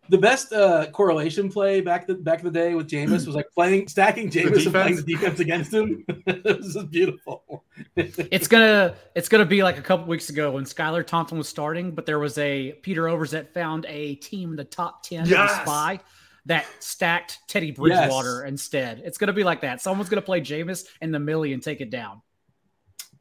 The 0.09 0.17
best 0.17 0.53
uh, 0.53 0.87
correlation 0.91 1.49
play 1.51 1.81
back 1.81 2.07
the 2.07 2.15
back 2.15 2.39
in 2.39 2.45
the 2.45 2.51
day 2.51 2.73
with 2.75 2.87
Jameis 2.89 3.25
was 3.25 3.35
like 3.35 3.51
playing 3.53 3.87
stacking 3.87 4.29
Jameis 4.29 4.65
and 4.65 4.73
playing 4.73 4.95
the 4.95 5.01
defense? 5.03 5.37
defense 5.37 5.39
against 5.39 5.73
him. 5.73 6.05
this 6.25 6.75
is 6.75 6.83
beautiful. 6.85 7.63
it's 7.95 8.47
gonna 8.47 8.95
it's 9.15 9.27
gonna 9.29 9.45
be 9.45 9.63
like 9.63 9.77
a 9.77 9.81
couple 9.81 10.05
weeks 10.05 10.29
ago 10.29 10.51
when 10.51 10.63
Skylar 10.63 11.05
Thompson 11.05 11.37
was 11.37 11.49
starting, 11.49 11.91
but 11.91 12.05
there 12.05 12.19
was 12.19 12.37
a 12.37 12.73
Peter 12.83 13.07
Overs 13.07 13.31
that 13.31 13.53
found 13.53 13.85
a 13.89 14.15
team 14.15 14.51
in 14.51 14.55
the 14.55 14.63
top 14.63 15.03
ten 15.03 15.25
Yes. 15.25 15.51
the 15.51 15.63
spy 15.63 15.99
that 16.45 16.65
stacked 16.79 17.39
Teddy 17.49 17.71
Bridgewater 17.71 18.45
instead. 18.45 19.01
It's 19.03 19.17
gonna 19.17 19.33
be 19.33 19.43
like 19.43 19.61
that. 19.61 19.81
Someone's 19.81 20.09
gonna 20.09 20.21
play 20.21 20.39
Jameis 20.41 20.85
and 21.01 21.13
the 21.13 21.19
millie 21.19 21.51
and 21.53 21.61
take 21.61 21.81
it 21.81 21.89
down. 21.89 22.21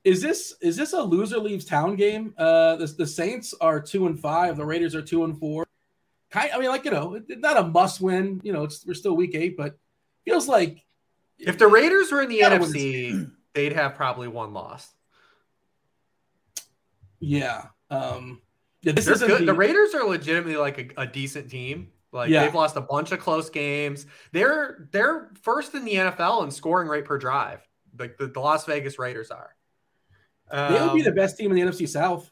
Is 0.05 0.22
this 0.22 0.55
is 0.61 0.77
this 0.77 0.92
a 0.92 1.03
loser 1.03 1.38
leaves 1.38 1.64
town 1.64 1.96
game? 1.96 2.33
Uh, 2.38 2.77
the, 2.77 2.87
the 2.87 3.07
Saints 3.07 3.53
are 3.61 3.81
two 3.81 4.07
and 4.07 4.18
five. 4.20 4.57
The 4.57 4.64
Raiders 4.64 4.94
are 4.94 5.03
two 5.03 5.25
and 5.25 5.37
four. 5.37 5.66
Kind, 6.31 6.51
I 6.53 6.59
mean, 6.59 6.69
like 6.69 6.85
you 6.85 6.91
know, 6.91 7.21
not 7.29 7.57
a 7.57 7.62
must 7.65 8.01
win. 8.01 8.41
You 8.45 8.53
know, 8.53 8.65
it's 8.65 8.85
we're 8.87 8.95
still 8.95 9.15
week 9.17 9.35
eight, 9.35 9.57
but 9.57 9.79
feels 10.25 10.49
like 10.49 10.85
If 11.39 11.57
the 11.59 11.69
Raiders 11.69 12.11
were 12.11 12.23
in 12.23 12.29
the 12.29 12.41
Gotta 12.41 12.59
win 12.59 12.73
this 12.73 12.83
NFC, 12.83 13.31
they'd 13.55 13.73
have 13.73 13.95
probably 13.95 14.29
one 14.29 14.53
loss. 14.53 14.93
yeah, 17.21 17.67
um, 17.91 18.41
yeah. 18.83 18.93
This 18.93 19.07
isn't 19.09 19.27
good. 19.29 19.43
the, 19.43 19.47
The 19.47 19.55
Raiders 19.55 19.95
are 19.95 20.05
legitimately 20.05 20.57
like 20.57 20.95
a, 20.97 21.03
a 21.03 21.07
decent 21.07 21.51
team. 21.51 21.89
Like 22.12 22.31
Yeah. 22.31 22.45
they've 22.45 22.55
lost 22.55 22.77
a 22.77 22.81
bunch 22.81 23.12
of 23.12 23.19
close 23.21 23.51
games. 23.51 24.07
They're 24.33 24.89
they're 24.93 25.31
first 25.43 25.75
in 25.75 25.85
the 25.85 25.95
NFL 25.95 26.45
in 26.45 26.51
scoring 26.51 26.89
rate 26.89 27.05
per 27.05 27.19
drive. 27.19 27.67
Like 27.99 28.17
the, 28.19 28.27
the 28.29 28.41
Las 28.41 28.65
Vegas 28.67 28.99
Raiders 28.99 29.31
are. 29.31 29.55
they 30.51 30.81
would 30.81 30.95
be 30.95 31.03
the 31.03 31.11
Um, 31.11 31.17
best 31.17 31.37
team 31.39 31.51
in 31.51 31.57
the 31.57 31.62
NFC 31.73 31.89
South. 31.89 32.31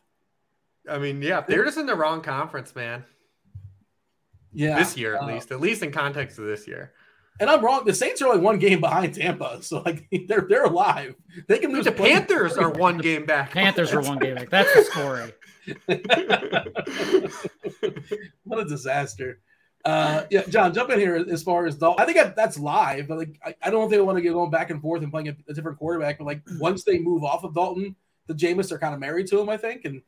I 0.89 0.99
mean, 0.99 1.23
yeah, 1.23 1.41
they're 1.41 1.65
just 1.65 1.79
in 1.79 1.87
the 1.87 1.95
wrong 1.95 2.21
conference, 2.21 2.75
man. 2.75 3.05
Yeah, 4.55 4.79
this 4.79 4.97
year, 4.97 5.17
at 5.17 5.23
uh, 5.23 5.27
least, 5.27 5.51
at 5.51 5.61
least 5.61 5.83
in 5.83 5.93
context 5.93 6.39
of 6.39 6.47
this 6.47 6.67
year. 6.67 6.93
And 7.41 7.51
I'm 7.51 7.65
wrong. 7.65 7.85
The 7.85 7.93
Saints 7.93 8.23
are 8.23 8.29
only 8.29 8.41
one 8.41 8.59
game 8.59 8.81
behind 8.81 9.15
Tampa, 9.15 9.59
so 9.63 9.83
like 9.83 10.09
they're 10.29 10.47
they're 10.49 10.65
alive. 10.65 11.15
They 11.49 11.59
can 11.59 11.73
lose. 11.73 11.85
The 11.85 11.93
Panthers 11.93 12.57
are 12.57 12.71
one 12.79 12.99
game 12.99 13.27
back. 13.27 13.51
Panthers 13.51 13.93
are 13.93 14.03
one 14.03 14.19
game. 14.19 14.37
back. 14.37 14.51
that's 14.51 14.73
the 14.75 14.85
story. 14.85 15.33
what 18.45 18.61
a 18.61 18.65
disaster. 18.65 19.41
Uh, 19.85 20.25
yeah, 20.31 20.43
John, 20.49 20.73
jump 20.73 20.91
in 20.91 20.99
here 20.99 21.17
as 21.31 21.43
far 21.43 21.67
as 21.67 21.77
Dalton. 21.77 22.03
I 22.03 22.07
think 22.07 22.17
that- 22.17 22.37
that's 22.37 22.59
live, 22.59 23.07
but 23.07 23.19
like 23.19 23.39
I, 23.45 23.55
I 23.63 23.71
don't 23.71 23.83
think 23.83 23.95
if 23.95 23.99
they 23.99 24.01
want 24.01 24.17
to 24.17 24.23
get 24.23 24.33
going 24.33 24.51
back 24.51 24.71
and 24.71 24.81
forth 24.81 25.03
and 25.03 25.11
playing 25.11 25.29
a, 25.29 25.37
a 25.49 25.53
different 25.53 25.79
quarterback. 25.79 26.19
But 26.19 26.25
like 26.25 26.43
once 26.59 26.85
they 26.85 26.99
move 26.99 27.23
off 27.23 27.45
of 27.45 27.55
Dalton, 27.55 27.95
the 28.27 28.35
Jameis 28.35 28.73
are 28.73 28.79
kind 28.79 28.95
of 28.95 29.01
married 29.01 29.27
to 29.29 29.41
him, 29.41 29.51
I 29.51 29.57
think. 29.57 29.85
And 29.85 30.01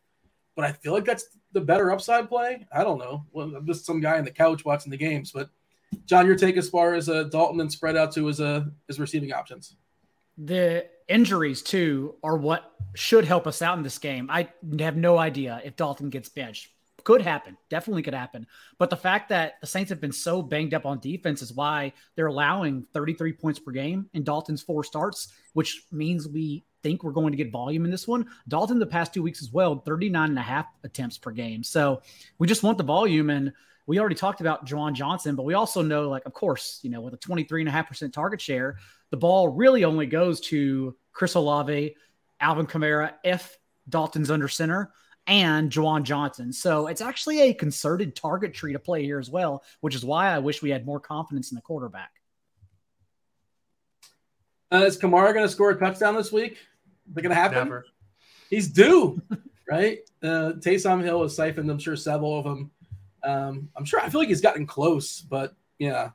but 0.55 0.65
I 0.65 0.73
feel 0.73 0.95
like 0.95 1.05
that's 1.05 1.27
the 1.57 1.61
better 1.63 1.91
upside 1.91 2.29
play. 2.29 2.67
I 2.71 2.85
don't 2.85 2.99
know. 2.99 3.25
Well, 3.33 3.51
I'm 3.57 3.67
just 3.67 3.87
some 3.87 3.99
guy 3.99 4.19
on 4.19 4.25
the 4.25 4.31
couch 4.31 4.65
watching 4.65 4.91
the 4.91 4.97
games. 4.99 5.33
But 5.33 5.49
John, 6.05 6.27
your 6.27 6.37
take 6.37 6.59
as 6.59 6.69
far 6.69 6.95
as 6.95 7.09
uh, 7.09 7.25
Dalton 7.25 7.61
and 7.61 7.73
spread 7.73 7.97
out 7.97 8.13
to 8.13 8.27
his 8.27 8.41
uh, 8.41 8.65
his 8.87 9.01
receiving 9.01 9.33
options. 9.33 9.75
The 10.37 10.87
injuries 11.09 11.63
too 11.63 12.17
are 12.23 12.37
what 12.37 12.73
should 12.95 13.25
help 13.25 13.47
us 13.47 13.63
out 13.63 13.79
in 13.79 13.83
this 13.83 13.99
game. 13.99 14.29
I 14.31 14.49
have 14.79 14.97
no 14.97 15.17
idea 15.17 15.63
if 15.65 15.77
Dalton 15.77 16.11
gets 16.11 16.29
benched. 16.29 16.69
Could 17.05 17.23
happen, 17.23 17.57
definitely 17.71 18.03
could 18.03 18.15
happen. 18.15 18.47
But 18.79 18.91
the 18.91 18.97
fact 18.97 19.31
that 19.31 19.55
the 19.61 19.67
Saints 19.67 19.89
have 19.91 20.01
been 20.01 20.13
so 20.13 20.43
banged 20.43 20.75
up 20.75 20.85
on 20.85 20.99
defense 20.99 21.41
is 21.41 21.55
why 21.55 21.93
they're 22.17 22.27
allowing 22.27 22.85
33 22.93 23.33
points 23.33 23.61
per 23.61 23.71
game 23.71 24.11
in 24.13 24.25
Dalton's 24.25 24.61
four 24.61 24.85
starts, 24.85 25.33
which 25.55 25.85
means 25.91 26.29
we 26.29 26.65
think 26.83 27.03
we're 27.03 27.13
going 27.13 27.33
to 27.33 27.37
get 27.37 27.51
volume 27.51 27.85
in 27.85 27.91
this 27.91 28.07
one. 28.07 28.27
Dalton 28.49 28.79
the 28.79 28.87
past 28.87 29.15
two 29.15 29.23
weeks 29.23 29.43
as 29.43 29.53
well, 29.53 29.79
39 29.79 30.31
and 30.31 30.39
a 30.39 30.43
half 30.43 30.67
attempts 30.85 31.19
per 31.19 31.31
game. 31.31 31.63
So 31.63 32.03
we 32.39 32.47
just 32.47 32.63
want 32.63 32.79
the 32.79 32.85
volume 32.85 33.31
and 33.31 33.53
we 33.87 34.01
already 34.01 34.17
talked 34.17 34.41
about 34.41 34.67
Juwan 34.67 34.95
Johnson, 34.95 35.37
but 35.37 35.45
we 35.45 35.55
also 35.55 35.81
know, 35.81 36.09
like, 36.09 36.27
of 36.27 36.33
course, 36.33 36.81
you 36.83 36.91
know, 36.91 37.01
with 37.01 37.15
a 37.15 37.19
23.5% 37.19 38.13
target 38.13 38.41
share, 38.41 38.79
the 39.11 39.17
ball 39.17 39.49
really 39.49 39.85
only 39.85 40.07
goes 40.07 40.41
to 40.41 40.97
Chris 41.13 41.35
Olave, 41.35 41.95
Alvin 42.41 42.67
Kamara, 42.67 43.13
if 43.25 43.57
Dalton's 43.89 44.31
under 44.31 44.49
center, 44.49 44.93
and 45.27 45.71
Juwan 45.71 46.03
Johnson. 46.03 46.53
So 46.53 46.89
it's 46.89 47.01
actually 47.01 47.43
a 47.43 47.55
concerted 47.55 48.15
target 48.15 48.55
tree 48.55 48.73
to 48.73 48.79
play 48.79 49.05
here 49.05 49.19
as 49.19 49.31
well, 49.31 49.63
which 49.81 49.95
is 49.95 50.05
why 50.05 50.29
I 50.29 50.39
wish 50.39 50.63
we 50.63 50.71
had 50.71 50.87
more 50.87 51.01
confidence 51.01 51.51
in 51.51 51.57
the 51.57 51.63
quarterback. 51.63 52.11
Uh, 54.73 54.85
is 54.85 54.99
Kamara 54.99 55.33
going 55.33 55.47
to 55.47 55.53
score 55.53 55.71
a 55.71 55.79
touchdown 55.79 56.17
this 56.17 56.33
week? 56.33 56.53
Is 56.53 57.17
it 57.17 57.23
going 57.23 57.31
to 57.31 57.35
happen? 57.35 57.59
Never. 57.59 57.87
He's 58.51 58.69
due, 58.69 59.23
right? 59.71 59.99
Uh, 60.23 60.53
Taysom 60.59 61.03
Hill 61.03 61.23
has 61.23 61.37
siphoned, 61.37 61.71
I'm 61.71 61.79
sure, 61.79 61.97
several 61.97 62.39
of 62.39 62.45
them. 62.45 62.71
Um, 63.23 63.69
I'm 63.77 63.85
sure. 63.85 64.01
I 64.01 64.09
feel 64.09 64.21
like 64.21 64.29
he's 64.29 64.41
gotten 64.41 64.67
close, 64.67 65.21
but 65.21 65.55
yeah, 65.79 66.11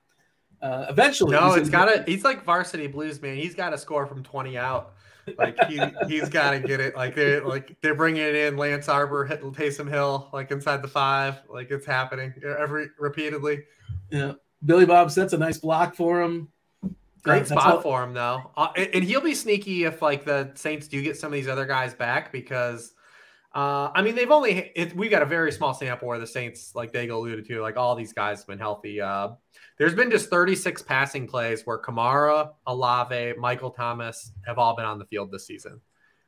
uh, 0.61 0.85
eventually. 0.89 1.31
No, 1.31 1.53
it's 1.53 1.69
got 1.69 1.85
to. 1.85 2.03
He's 2.09 2.23
like 2.23 2.43
varsity 2.43 2.87
blues, 2.87 3.21
man. 3.21 3.35
He's 3.35 3.55
got 3.55 3.71
to 3.71 3.77
score 3.77 4.05
from 4.05 4.23
twenty 4.23 4.57
out. 4.57 4.93
Like 5.37 5.57
he 5.65 5.81
he's 6.07 6.29
got 6.29 6.51
to 6.51 6.59
get 6.59 6.79
it. 6.79 6.95
Like 6.95 7.15
they're 7.15 7.45
like 7.45 7.75
they're 7.81 7.95
bringing 7.95 8.21
it 8.21 8.35
in. 8.35 8.57
Lance 8.57 8.85
Harbor, 8.85 9.25
hit 9.25 9.41
Taysom 9.41 9.89
Hill, 9.89 10.29
like 10.33 10.51
inside 10.51 10.81
the 10.81 10.87
five. 10.87 11.41
Like 11.49 11.69
it's 11.69 11.85
happening 11.85 12.33
every 12.57 12.87
repeatedly. 12.97 13.63
Yeah, 14.09 14.33
Billy 14.63 14.85
Bob 14.85 15.11
sets 15.11 15.33
a 15.33 15.37
nice 15.37 15.57
block 15.57 15.95
for 15.95 16.21
him. 16.21 16.49
Great 17.23 17.47
spot 17.47 17.83
for 17.83 18.03
him 18.03 18.13
though, 18.13 18.51
uh, 18.57 18.69
and 18.75 19.03
he'll 19.03 19.21
be 19.21 19.35
sneaky 19.35 19.83
if 19.83 20.01
like 20.01 20.25
the 20.25 20.51
Saints 20.55 20.87
do 20.87 21.01
get 21.01 21.17
some 21.17 21.27
of 21.27 21.33
these 21.33 21.47
other 21.47 21.65
guys 21.65 21.93
back 21.93 22.31
because. 22.31 22.93
Uh, 23.53 23.91
I 23.93 24.01
mean, 24.01 24.15
they've 24.15 24.31
only 24.31 24.71
it, 24.77 24.95
we 24.95 25.09
got 25.09 25.21
a 25.21 25.25
very 25.25 25.51
small 25.51 25.73
sample 25.73 26.07
where 26.07 26.17
the 26.17 26.25
Saints, 26.25 26.73
like 26.73 26.93
Dago 26.93 27.15
alluded 27.15 27.45
to, 27.47 27.61
like 27.61 27.75
all 27.75 27.95
these 27.95 28.13
guys 28.13 28.37
have 28.39 28.47
been 28.47 28.57
healthy. 28.57 29.01
Uh, 29.01 29.31
there's 29.77 29.93
been 29.93 30.09
just 30.09 30.29
36 30.29 30.81
passing 30.83 31.27
plays 31.27 31.63
where 31.65 31.77
Kamara, 31.77 32.51
Olave, 32.65 33.33
Michael 33.37 33.71
Thomas 33.71 34.31
have 34.45 34.57
all 34.57 34.73
been 34.73 34.85
on 34.85 34.99
the 34.99 35.05
field 35.05 35.33
this 35.33 35.47
season. 35.47 35.81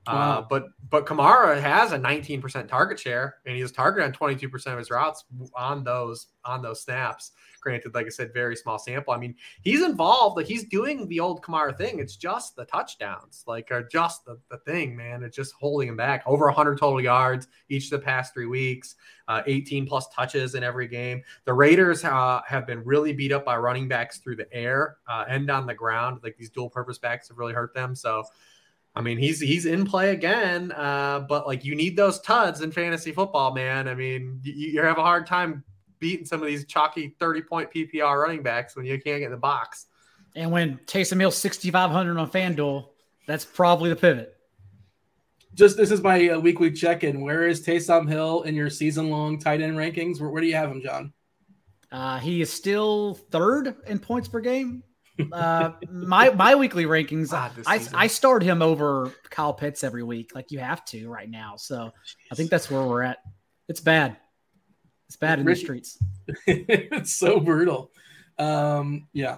Uh, 0.05 0.11
wow. 0.11 0.39
Uh, 0.39 0.45
but 0.49 0.65
but 0.89 1.05
Kamara 1.05 1.59
has 1.59 1.91
a 1.91 1.97
19% 1.97 2.67
target 2.67 2.99
share, 2.99 3.37
and 3.45 3.55
he's 3.55 3.71
targeted 3.71 4.05
on 4.05 4.13
22% 4.13 4.67
of 4.67 4.77
his 4.77 4.91
routes 4.91 5.23
on 5.55 5.83
those 5.83 6.27
on 6.45 6.61
those 6.61 6.81
snaps. 6.81 7.31
Granted, 7.61 7.95
like 7.95 8.05
I 8.05 8.09
said, 8.09 8.33
very 8.33 8.57
small 8.57 8.77
sample. 8.77 9.13
I 9.13 9.17
mean, 9.17 9.35
he's 9.61 9.81
involved. 9.81 10.35
Like 10.35 10.45
he's 10.45 10.65
doing 10.65 11.07
the 11.07 11.21
old 11.21 11.41
Kamara 11.41 11.75
thing. 11.77 11.99
It's 11.99 12.17
just 12.17 12.57
the 12.57 12.65
touchdowns, 12.65 13.45
like 13.47 13.71
are 13.71 13.83
just 13.83 14.25
the, 14.25 14.37
the 14.51 14.57
thing, 14.57 14.95
man. 14.95 15.23
It's 15.23 15.35
just 15.35 15.53
holding 15.53 15.87
him 15.87 15.95
back. 15.95 16.23
Over 16.25 16.45
100 16.47 16.77
total 16.77 17.01
yards 17.01 17.47
each 17.69 17.85
of 17.85 17.91
the 17.91 17.99
past 17.99 18.33
three 18.33 18.47
weeks, 18.47 18.95
uh, 19.29 19.43
18 19.47 19.87
plus 19.87 20.09
touches 20.09 20.55
in 20.55 20.63
every 20.63 20.89
game. 20.89 21.23
The 21.45 21.53
Raiders 21.53 22.03
uh, 22.03 22.41
have 22.45 22.67
been 22.67 22.83
really 22.83 23.13
beat 23.13 23.31
up 23.31 23.45
by 23.45 23.55
running 23.55 23.87
backs 23.87 24.17
through 24.17 24.35
the 24.35 24.53
air 24.53 24.97
uh, 25.07 25.23
and 25.29 25.49
on 25.49 25.65
the 25.65 25.73
ground. 25.73 26.19
Like 26.21 26.35
these 26.35 26.49
dual 26.49 26.69
purpose 26.69 26.97
backs 26.97 27.29
have 27.29 27.37
really 27.37 27.53
hurt 27.53 27.73
them. 27.73 27.95
So. 27.95 28.25
I 28.95 29.01
mean, 29.01 29.17
he's 29.17 29.39
he's 29.39 29.65
in 29.65 29.86
play 29.86 30.12
again, 30.12 30.71
uh, 30.71 31.21
but 31.21 31.47
like 31.47 31.65
you 31.65 31.75
need 31.75 31.97
those 31.97 32.19
tuds 32.19 32.62
in 32.62 32.71
fantasy 32.71 33.12
football, 33.12 33.53
man. 33.53 33.88
I 33.88 33.95
mean, 33.95 34.39
you, 34.43 34.53
you 34.73 34.82
have 34.82 34.99
a 34.99 35.03
hard 35.03 35.25
time 35.25 35.63
beating 35.99 36.25
some 36.25 36.41
of 36.41 36.47
these 36.47 36.65
chalky 36.65 37.15
30 37.19 37.41
point 37.41 37.71
PPR 37.71 38.21
running 38.21 38.43
backs 38.43 38.75
when 38.75 38.86
you 38.86 38.93
can't 38.93 39.19
get 39.19 39.25
in 39.25 39.32
the 39.32 39.38
box. 39.38 39.88
And 40.36 40.51
when 40.51 40.77
Taysom 40.86 41.19
Hill 41.19 41.32
6,500 41.32 42.17
on 42.17 42.29
FanDuel, 42.29 42.89
that's 43.27 43.45
probably 43.45 43.89
the 43.89 43.95
pivot. 43.95 44.36
Just 45.53 45.77
this 45.77 45.91
is 45.91 46.01
my 46.01 46.29
uh, 46.29 46.39
weekly 46.39 46.71
check 46.71 47.03
in. 47.03 47.21
Where 47.21 47.47
is 47.47 47.65
Taysom 47.65 48.10
Hill 48.10 48.41
in 48.43 48.56
your 48.56 48.69
season 48.69 49.10
long 49.10 49.39
tight 49.39 49.62
end 49.62 49.77
rankings? 49.77 50.19
Where, 50.19 50.29
where, 50.29 50.41
do 50.41 50.47
you 50.47 50.56
have 50.56 50.71
him, 50.71 50.82
John? 50.82 51.13
Uh, 51.91 52.17
he 52.17 52.41
is 52.41 52.51
still 52.51 53.13
third 53.13 53.75
in 53.88 53.99
points 53.99 54.27
per 54.27 54.39
game. 54.39 54.84
Uh, 55.32 55.71
my 55.89 56.30
my 56.32 56.56
weekly 56.56 56.86
rankings, 56.86 57.34
I, 57.67 57.80
I 57.93 58.08
start 58.08 58.41
him 58.41 58.62
over 58.62 59.12
Kyle 59.30 59.54
Pitts 59.54 59.84
every 59.84 60.04
week, 60.04 60.34
like 60.34 60.52
you 60.52 60.60
have 60.60 60.84
to 60.86 61.10
right 61.10 61.30
now. 61.30 61.56
So 61.56 61.91
I 62.32 62.36
think 62.36 62.49
that's 62.49 62.69
where 62.71 62.84
we're 62.84 63.04
at. 63.04 63.19
It's 63.67 63.80
bad. 63.80 64.17
It's 65.08 65.15
bad 65.15 65.39
in 65.39 65.45
the 65.45 65.56
streets. 65.56 65.99
it's 66.47 67.13
so 67.15 67.39
brutal. 67.39 67.91
Um, 68.39 69.08
yeah. 69.13 69.38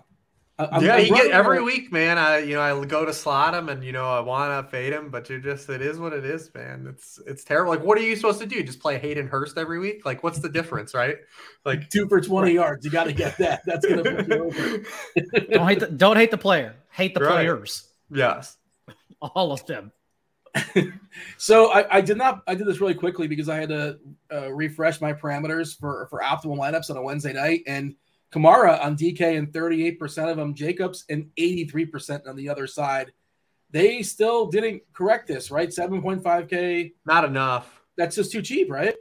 I'm, 0.58 0.86
yeah, 0.86 0.96
I'm 0.96 1.06
you 1.06 1.13
get 1.13 1.32
every 1.32 1.62
week, 1.62 1.91
man. 1.91 2.18
I 2.18 2.38
you 2.38 2.54
know 2.54 2.62
I 2.62 2.86
go 2.86 3.04
to 3.04 3.13
slot 3.13 3.54
him, 3.54 3.68
and 3.68 3.84
you 3.84 3.91
know 3.91 4.06
I 4.06 4.22
want 4.22 4.65
to 4.65 4.72
fade 4.72 4.94
him, 4.94 5.10
but 5.10 5.30
you 5.30 5.41
just 5.41 5.70
it 5.70 5.82
is 5.82 6.00
what 6.00 6.13
it 6.13 6.24
is, 6.24 6.50
man. 6.56 6.88
It's 6.89 7.20
it's 7.28 7.44
terrible. 7.44 7.74
Like, 7.74 7.84
what 7.84 7.98
are 7.98 8.02
you 8.02 8.15
supposed 8.15 8.39
to 8.39 8.46
do? 8.46 8.63
Just 8.63 8.80
play 8.80 8.98
Hayden 8.98 9.28
Hurst 9.28 9.58
every 9.58 9.80
week? 9.80 10.06
Like, 10.06 10.24
what's 10.24 10.39
the 10.39 10.48
difference, 10.48 10.94
right? 10.94 11.18
Like 11.65 11.89
two 11.89 12.08
for 12.08 12.22
twenty 12.22 12.52
right. 12.52 12.68
yards. 12.68 12.86
You 12.86 12.91
got 12.91 13.04
to 13.06 13.13
get 13.13 13.38
that. 13.39 13.63
That's 13.65 13.86
gonna 13.86 14.04
put 14.04 14.28
you 14.30 14.46
over. 14.46 15.48
don't 15.52 15.68
hate 15.68 15.80
the 15.82 15.88
don't 15.88 16.15
hate 16.15 16.32
the 16.32 16.38
player. 16.38 16.76
Hate 16.89 17.13
the 17.13 17.22
right. 17.22 17.32
players. 17.32 17.89
Yes, 18.10 18.56
all 19.22 19.52
of 19.52 19.65
them. 19.65 19.91
so 21.38 21.74
I, 21.74 21.98
I, 21.98 22.02
did 22.02 22.18
not. 22.18 22.44
I 22.48 22.56
did 22.56 22.65
this 22.65 22.80
really 22.80 22.94
quickly 22.94 23.28
because 23.28 23.50
I 23.50 23.58
had 23.58 23.70
to 23.70 24.00
uh, 24.32 24.54
refresh 24.54 25.02
my 25.02 25.12
parameters 25.12 25.78
for 25.78 26.08
for 26.10 26.22
optimal 26.22 26.58
lineups 26.58 26.89
on 26.89 26.96
a 26.96 27.02
Wednesday 27.02 27.34
night. 27.34 27.63
And 27.68 27.96
Kamara 28.36 28.84
on 28.84 28.98
DK 28.98 29.38
and 29.38 29.48
38% 29.54 30.30
of 30.30 30.38
them, 30.38 30.54
Jacobs 30.54 31.06
and 31.10 31.30
83% 31.39 32.28
on 32.28 32.36
the 32.36 32.50
other 32.50 32.67
side. 32.67 33.13
They 33.71 34.04
still 34.04 34.48
didn't 34.48 34.84
correct 34.93 35.28
this, 35.28 35.52
right? 35.52 35.69
7.5K. 35.69 36.93
Not 37.06 37.24
enough. 37.24 37.82
That's 37.98 38.15
just 38.15 38.32
too 38.32 38.41
cheap, 38.41 38.69
right? 38.69 38.95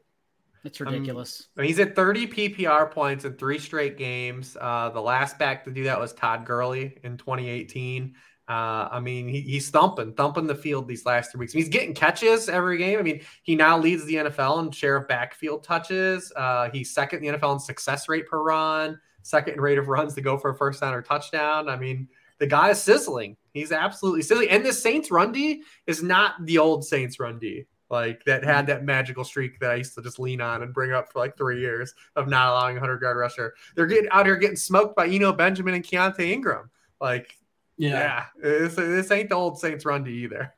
It's 0.63 0.81
ridiculous. 0.81 1.49
Um, 1.59 1.65
he's 1.65 1.79
at 1.81 1.95
30 1.97 2.29
PPR 2.29 2.91
points 2.91 3.25
in 3.25 3.35
three 3.35 3.59
straight 3.59 3.99
games. 3.99 4.57
Uh, 4.59 4.89
the 4.91 5.01
last 5.01 5.39
back 5.39 5.65
to 5.65 5.71
do 5.71 5.85
that 5.85 5.99
was 5.99 6.13
Todd 6.13 6.47
Gurley 6.47 6.97
in 7.03 7.17
2018. 7.17 8.15
Uh, 8.49 8.89
I 8.91 9.01
mean, 9.01 9.27
he, 9.27 9.41
he's 9.41 9.71
thumping, 9.71 10.13
thumping 10.15 10.47
the 10.47 10.55
field 10.55 10.87
these 10.87 11.05
last 11.05 11.33
three 11.33 11.41
weeks. 11.41 11.53
He's 11.53 11.69
getting 11.69 11.95
catches 11.95 12.49
every 12.49 12.79
game. 12.79 12.99
I 12.99 13.03
mean, 13.03 13.21
he 13.43 13.57
now 13.57 13.79
leads 13.79 14.05
the 14.05 14.15
NFL 14.15 14.65
in 14.65 14.71
share 14.71 14.97
of 14.97 15.09
backfield 15.09 15.65
touches. 15.65 16.33
Uh, 16.37 16.71
he's 16.71 16.95
second 16.95 17.25
in 17.25 17.33
the 17.33 17.39
NFL 17.39 17.55
in 17.55 17.59
success 17.61 18.09
rate 18.09 18.27
per 18.27 18.43
run, 18.43 19.01
second 19.25 19.55
in 19.55 19.61
rate 19.61 19.79
of 19.79 19.89
runs 19.89 20.15
to 20.15 20.21
go 20.21 20.39
for 20.39 20.51
a 20.51 20.55
first 20.55 20.81
down 20.81 20.95
or 20.95 21.03
touchdown. 21.03 21.69
I 21.69 21.77
mean, 21.77 22.09
the 22.39 22.47
guy 22.47 22.71
is 22.71 22.81
sizzling. 22.81 23.37
He's 23.53 23.73
absolutely 23.73 24.23
sizzling. 24.23 24.51
And 24.51 24.65
this 24.65 24.83
Saints 24.83 25.11
run 25.11 25.33
D 25.33 25.63
is 25.87 26.03
not 26.03 26.45
the 26.47 26.59
old 26.59 26.85
Saints 26.85 27.19
run 27.19 27.39
D. 27.39 27.65
Like 27.91 28.25
that 28.25 28.45
had 28.45 28.67
that 28.69 28.85
magical 28.85 29.25
streak 29.25 29.61
that 29.61 29.71
I 29.71 29.75
used 29.77 29.95
to 29.95 30.03
just 30.03 30.19
lean 30.19 30.41
on 30.41 30.63
and 30.63 30.75
bring 30.75 30.93
up 30.93 31.13
for 31.13 31.21
like 31.21 31.37
three 31.37 31.61
years 31.61 31.95
of 32.17 32.29
not 32.29 32.51
allowing 32.51 32.77
a 32.77 32.81
hundred 32.81 33.03
yard 33.03 33.17
rusher. 33.17 33.55
They're 33.75 33.87
getting 33.87 34.11
out 34.11 34.27
here 34.27 34.37
getting 34.37 34.57
smoked 34.57 34.97
by 34.97 35.07
Eno 35.07 35.33
Benjamin 35.33 35.75
and 35.75 35.85
Keaontay 35.85 36.31
Ingram. 36.31 36.71
Like 37.01 37.37
yeah, 37.77 38.25
yeah 38.43 38.43
this, 38.43 38.75
this 38.75 39.11
ain't 39.11 39.29
the 39.29 39.35
old 39.37 39.59
Saints 39.59 39.85
run 39.85 40.05
to 40.05 40.11
either. 40.11 40.53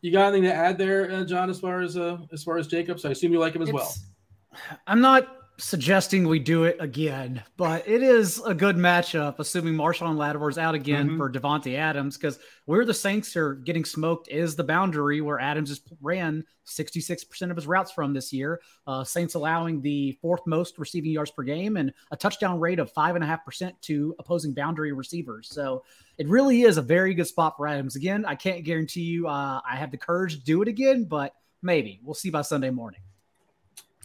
You 0.00 0.12
got 0.12 0.28
anything 0.28 0.44
to 0.44 0.54
add 0.54 0.78
there, 0.78 1.10
uh, 1.10 1.24
John? 1.24 1.50
As 1.50 1.60
far 1.60 1.80
as 1.80 1.96
uh, 1.96 2.18
as 2.32 2.42
far 2.42 2.56
as 2.56 2.66
Jacobs, 2.66 3.04
I 3.04 3.10
assume 3.10 3.32
you 3.32 3.40
like 3.40 3.54
him 3.54 3.62
as 3.62 3.68
it's, 3.68 3.74
well. 3.74 3.94
I'm 4.86 5.00
not 5.00 5.39
suggesting 5.60 6.26
we 6.26 6.38
do 6.38 6.64
it 6.64 6.76
again, 6.80 7.42
but 7.56 7.86
it 7.86 8.02
is 8.02 8.40
a 8.44 8.54
good 8.54 8.76
matchup, 8.76 9.38
assuming 9.38 9.74
Marshon 9.74 10.16
Lattimore's 10.16 10.58
out 10.58 10.74
again 10.74 11.08
mm-hmm. 11.08 11.16
for 11.18 11.30
Davante 11.30 11.76
Adams, 11.76 12.16
because 12.16 12.38
where 12.64 12.84
the 12.84 12.94
Saints 12.94 13.36
are 13.36 13.54
getting 13.54 13.84
smoked 13.84 14.28
is 14.28 14.56
the 14.56 14.64
boundary 14.64 15.20
where 15.20 15.38
Adams 15.38 15.68
just 15.68 15.88
ran 16.00 16.44
66% 16.66 17.50
of 17.50 17.56
his 17.56 17.66
routes 17.66 17.92
from 17.92 18.12
this 18.12 18.32
year. 18.32 18.60
Uh, 18.86 19.04
Saints 19.04 19.34
allowing 19.34 19.80
the 19.80 20.18
fourth 20.22 20.40
most 20.46 20.78
receiving 20.78 21.12
yards 21.12 21.30
per 21.30 21.42
game 21.42 21.76
and 21.76 21.92
a 22.10 22.16
touchdown 22.16 22.58
rate 22.58 22.78
of 22.78 22.92
5.5% 22.92 23.72
to 23.82 24.14
opposing 24.18 24.54
boundary 24.54 24.92
receivers. 24.92 25.48
So 25.50 25.84
it 26.18 26.28
really 26.28 26.62
is 26.62 26.78
a 26.78 26.82
very 26.82 27.14
good 27.14 27.26
spot 27.26 27.56
for 27.56 27.66
Adams. 27.66 27.96
Again, 27.96 28.24
I 28.24 28.34
can't 28.34 28.64
guarantee 28.64 29.02
you 29.02 29.28
uh, 29.28 29.60
I 29.68 29.76
have 29.76 29.90
the 29.90 29.98
courage 29.98 30.36
to 30.36 30.42
do 30.42 30.62
it 30.62 30.68
again, 30.68 31.04
but 31.04 31.34
maybe. 31.62 32.00
We'll 32.02 32.14
see 32.14 32.30
by 32.30 32.42
Sunday 32.42 32.70
morning. 32.70 33.00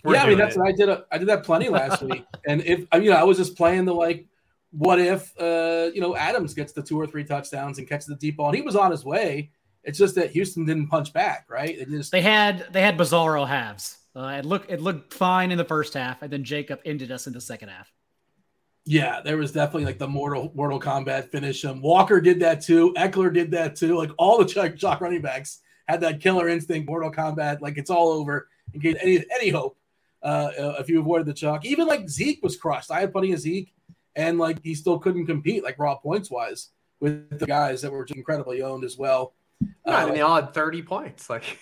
We're 0.06 0.14
yeah, 0.14 0.24
I 0.24 0.30
mean 0.30 0.38
that's 0.38 0.56
it. 0.56 0.60
what 0.60 0.68
I 0.68 0.72
did. 0.72 0.88
Uh, 0.88 1.02
I 1.12 1.18
did 1.18 1.28
that 1.30 1.44
plenty 1.44 1.68
last 1.68 2.04
week, 2.04 2.24
and 2.48 2.62
if 2.62 2.86
I 2.92 2.98
mean, 2.98 3.06
you 3.06 3.12
know, 3.12 3.18
I 3.18 3.24
was 3.24 3.38
just 3.38 3.58
playing 3.58 3.86
the 3.86 3.94
like, 3.94 4.28
what 4.70 5.00
if 5.00 5.34
uh, 5.40 5.90
you 5.96 6.00
know 6.00 6.16
Adams 6.16 6.54
gets 6.54 6.74
the 6.74 6.84
two 6.84 7.00
or 7.00 7.08
three 7.08 7.24
touchdowns 7.24 7.80
and 7.80 7.90
catches 7.90 8.06
the 8.06 8.16
deep 8.16 8.38
ball, 8.38 8.50
and 8.50 8.56
he 8.56 8.62
was 8.62 8.76
on 8.76 8.92
his 8.92 9.04
way. 9.04 9.50
It's 9.84 9.98
just 9.98 10.14
that 10.16 10.30
Houston 10.32 10.64
didn't 10.64 10.88
punch 10.88 11.12
back, 11.12 11.48
right? 11.50 11.76
It 11.76 11.90
just 11.90 12.12
they 12.12 12.22
had 12.22 12.68
they 12.72 12.82
had 12.82 12.98
bizarro 12.98 13.48
halves. 13.48 13.98
Uh, 14.16 14.38
it 14.40 14.46
looked 14.46 14.72
it 14.72 14.80
looked 14.80 15.12
fine 15.12 15.52
in 15.52 15.58
the 15.58 15.66
first 15.66 15.96
half, 15.96 16.22
and 16.22 16.32
then 16.32 16.44
Jacob 16.44 16.82
ended 16.86 17.12
us 17.12 17.26
in 17.26 17.34
the 17.34 17.42
second 17.42 17.70
half. 17.70 17.92
Yeah, 18.86 19.22
there 19.22 19.38
was 19.38 19.52
definitely 19.52 19.86
like 19.86 19.98
the 19.98 20.08
Mortal 20.08 20.52
Mortal 20.54 20.80
Kombat 20.80 21.30
finish. 21.32 21.66
Um, 21.66 21.82
Walker 21.82 22.22
did 22.22 22.40
that 22.42 22.62
too. 22.62 22.94
Ekeler 22.96 23.34
did 23.34 23.50
that 23.52 23.76
too. 23.76 23.98
Like 23.98 24.12
all 24.20 24.38
the 24.38 24.46
chalk, 24.46 24.76
chalk 24.78 25.02
running 25.02 25.24
backs 25.24 25.62
had 25.88 26.02
that 26.02 26.22
killer 26.22 26.48
instinct, 26.48 26.88
Mortal 26.88 27.12
Kombat. 27.12 27.62
Like 27.62 27.78
it's 27.78 27.90
all 27.90 28.10
over 28.10 28.48
in 28.74 28.82
case 28.82 28.96
any 29.02 29.24
any 29.34 29.50
hope 29.50 29.78
uh, 30.26 30.76
if 30.80 30.90
you 30.90 31.00
avoided 31.00 31.28
the 31.28 31.34
chalk. 31.34 31.66
Even 31.66 31.88
like 31.88 32.10
Zeke 32.10 32.40
was 32.42 32.58
crushed. 32.58 32.92
I 32.92 33.00
had 33.00 33.12
plenty 33.12 33.32
of 33.32 33.40
Zeke, 33.40 33.72
and 34.16 34.38
like 34.40 34.58
he 34.64 34.74
still 34.74 35.00
couldn't 35.00 35.28
compete 35.28 35.64
like 35.64 35.78
raw 35.78 35.96
points 35.96 36.32
wise 36.32 36.70
with 37.00 37.40
the 37.40 37.46
guys 37.46 37.82
that 37.84 37.92
were 37.92 38.04
just 38.04 38.18
incredibly 38.18 38.62
owned 38.62 38.84
as 38.84 38.98
well. 38.98 39.34
Yeah, 39.86 40.04
uh, 40.04 40.08
and 40.08 40.16
they 40.16 40.22
all 40.22 40.36
had 40.36 40.54
thirty 40.54 40.82
points. 40.82 41.30
Like, 41.30 41.60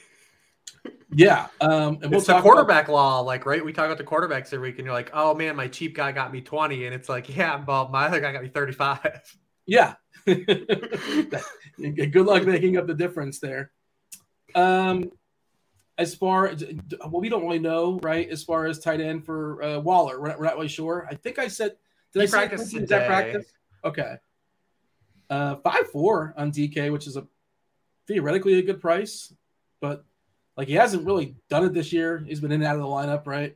yeah, 1.12 1.47
um, 1.62 1.99
and 2.02 2.10
we'll 2.10 2.19
it's 2.19 2.28
the 2.28 2.39
quarterback 2.41 2.86
about- 2.86 2.93
law. 2.93 3.19
Like, 3.19 3.45
right? 3.45 3.63
We 3.63 3.73
talk 3.73 3.86
about 3.86 3.97
the 3.97 4.04
quarterbacks 4.04 4.54
every 4.54 4.69
week, 4.69 4.80
and 4.80 4.86
you're 4.86 4.93
like, 4.93 5.12
oh 5.13 5.36
man, 5.36 5.56
my 5.56 5.67
cheap 5.67 5.95
guy 5.95 6.12
got 6.12 6.32
me 6.32 6.41
twenty, 6.41 6.86
and 6.86 6.95
it's 6.95 7.10
like, 7.10 7.36
yeah, 7.36 7.58
but 7.58 7.91
my 7.91 8.06
other 8.08 8.19
guy 8.19 8.32
got 8.32 8.43
me 8.43 8.49
thirty-five. 8.49 9.22
Yeah. 9.66 9.95
Good 10.26 11.32
luck 12.16 12.45
making 12.45 12.78
up 12.78 12.88
the 12.88 12.93
difference 12.93 13.39
there. 13.39 13.72
Um, 14.55 15.11
as 15.98 16.16
far 16.16 16.48
as 16.48 16.64
well, 17.00 17.22
we 17.22 17.30
don't 17.30 17.44
really 17.44 17.60
know, 17.60 18.00
right? 18.02 18.28
As 18.30 18.44
far 18.44 18.66
as 18.66 18.80
tight 18.80 19.00
end 19.00 19.26
for 19.26 19.62
uh, 19.62 19.80
Waller, 19.80 20.20
we're 20.20 20.30
not, 20.30 20.39
we're 20.39 20.46
not, 20.46 20.56
really 20.56 20.68
sure. 20.68 21.08
I 21.10 21.16
think 21.16 21.38
I 21.39 21.48
said, 21.48 21.76
did 22.14 22.22
he 22.22 22.28
I 22.28 22.30
practice 22.30 22.72
say, 22.72 22.80
that 22.80 23.08
practice? 23.08 23.46
Okay. 23.84 24.16
Uh, 25.30 25.56
five 25.58 25.89
four 25.91 26.34
on 26.38 26.52
DK, 26.52 26.91
which 26.91 27.08
is 27.08 27.18
a 27.18 27.28
theoretically 28.08 28.56
a 28.56 28.62
good 28.62 28.82
price, 28.82 29.34
but 29.82 30.06
like 30.58 30.68
he 30.68 30.74
hasn't 30.74 31.06
really 31.06 31.36
done 31.50 31.66
it 31.66 31.74
this 31.74 31.94
year. 31.94 32.24
He's 32.28 32.39
been 32.39 32.52
in 32.52 32.62
and 32.62 32.68
out 32.68 32.76
of 32.76 32.82
the 32.82 32.88
lineup, 32.88 33.28
right? 33.28 33.56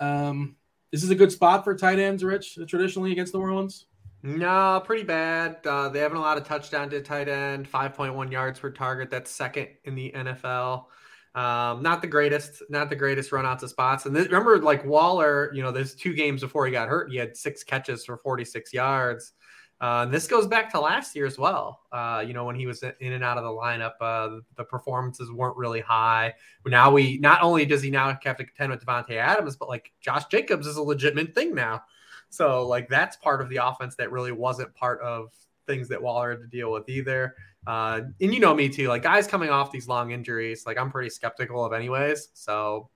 Um, 0.00 0.56
this 0.92 1.02
is 1.02 1.10
a 1.10 1.14
good 1.14 1.32
spot 1.32 1.64
for 1.64 1.74
tight 1.74 1.98
ends, 1.98 2.24
Rich, 2.24 2.58
traditionally 2.66 3.12
against 3.12 3.32
the 3.32 3.38
Orleans. 3.38 3.86
No, 4.22 4.82
pretty 4.84 5.04
bad. 5.04 5.58
Uh, 5.64 5.88
they 5.88 6.00
haven't 6.00 6.18
allowed 6.18 6.38
a 6.38 6.42
touchdown 6.42 6.90
to 6.90 7.00
tight 7.00 7.28
end, 7.28 7.70
5.1 7.70 8.32
yards 8.32 8.58
per 8.58 8.70
target. 8.70 9.10
That's 9.10 9.30
second 9.30 9.68
in 9.84 9.94
the 9.94 10.12
NFL. 10.14 10.86
Um, 11.34 11.82
not 11.82 12.00
the 12.00 12.08
greatest, 12.08 12.62
not 12.68 12.88
the 12.90 12.96
greatest 12.96 13.30
run 13.32 13.46
out 13.46 13.58
to 13.60 13.68
spots. 13.68 14.06
And 14.06 14.16
this, 14.16 14.26
remember, 14.26 14.58
like 14.58 14.84
Waller, 14.84 15.50
you 15.54 15.62
know, 15.62 15.70
there's 15.70 15.94
two 15.94 16.14
games 16.14 16.40
before 16.40 16.66
he 16.66 16.72
got 16.72 16.88
hurt, 16.88 17.10
he 17.10 17.16
had 17.16 17.36
six 17.36 17.62
catches 17.62 18.04
for 18.04 18.16
46 18.16 18.72
yards. 18.72 19.32
Uh, 19.80 20.06
this 20.06 20.26
goes 20.26 20.46
back 20.46 20.70
to 20.72 20.80
last 20.80 21.14
year 21.14 21.26
as 21.26 21.38
well. 21.38 21.82
Uh, 21.92 22.24
you 22.26 22.32
know, 22.32 22.44
when 22.44 22.56
he 22.56 22.66
was 22.66 22.82
in 22.82 23.12
and 23.12 23.22
out 23.22 23.38
of 23.38 23.44
the 23.44 23.50
lineup, 23.50 23.92
uh, 24.00 24.40
the 24.56 24.64
performances 24.64 25.30
weren't 25.30 25.56
really 25.56 25.80
high. 25.80 26.34
Now 26.66 26.90
we 26.90 27.18
not 27.18 27.42
only 27.42 27.64
does 27.64 27.82
he 27.82 27.90
now 27.90 28.08
have 28.08 28.36
to 28.36 28.44
contend 28.44 28.72
with 28.72 28.84
Davante 28.84 29.12
Adams, 29.12 29.56
but 29.56 29.68
like 29.68 29.92
Josh 30.00 30.24
Jacobs 30.26 30.66
is 30.66 30.76
a 30.76 30.82
legitimate 30.82 31.32
thing 31.32 31.54
now. 31.54 31.82
So 32.28 32.66
like 32.66 32.88
that's 32.88 33.16
part 33.16 33.40
of 33.40 33.48
the 33.48 33.58
offense 33.64 33.94
that 33.96 34.10
really 34.10 34.32
wasn't 34.32 34.74
part 34.74 35.00
of 35.00 35.32
things 35.66 35.88
that 35.88 36.02
Waller 36.02 36.30
had 36.30 36.40
to 36.40 36.46
deal 36.48 36.72
with 36.72 36.88
either. 36.88 37.36
Uh, 37.68 38.00
and 38.22 38.32
you 38.32 38.40
know 38.40 38.54
me 38.54 38.66
too, 38.66 38.88
like 38.88 39.02
guys 39.02 39.26
coming 39.26 39.50
off 39.50 39.70
these 39.70 39.86
long 39.86 40.10
injuries, 40.10 40.64
like 40.64 40.78
I'm 40.78 40.90
pretty 40.90 41.10
skeptical 41.10 41.62
of 41.62 41.74
anyways. 41.74 42.28
So 42.32 42.88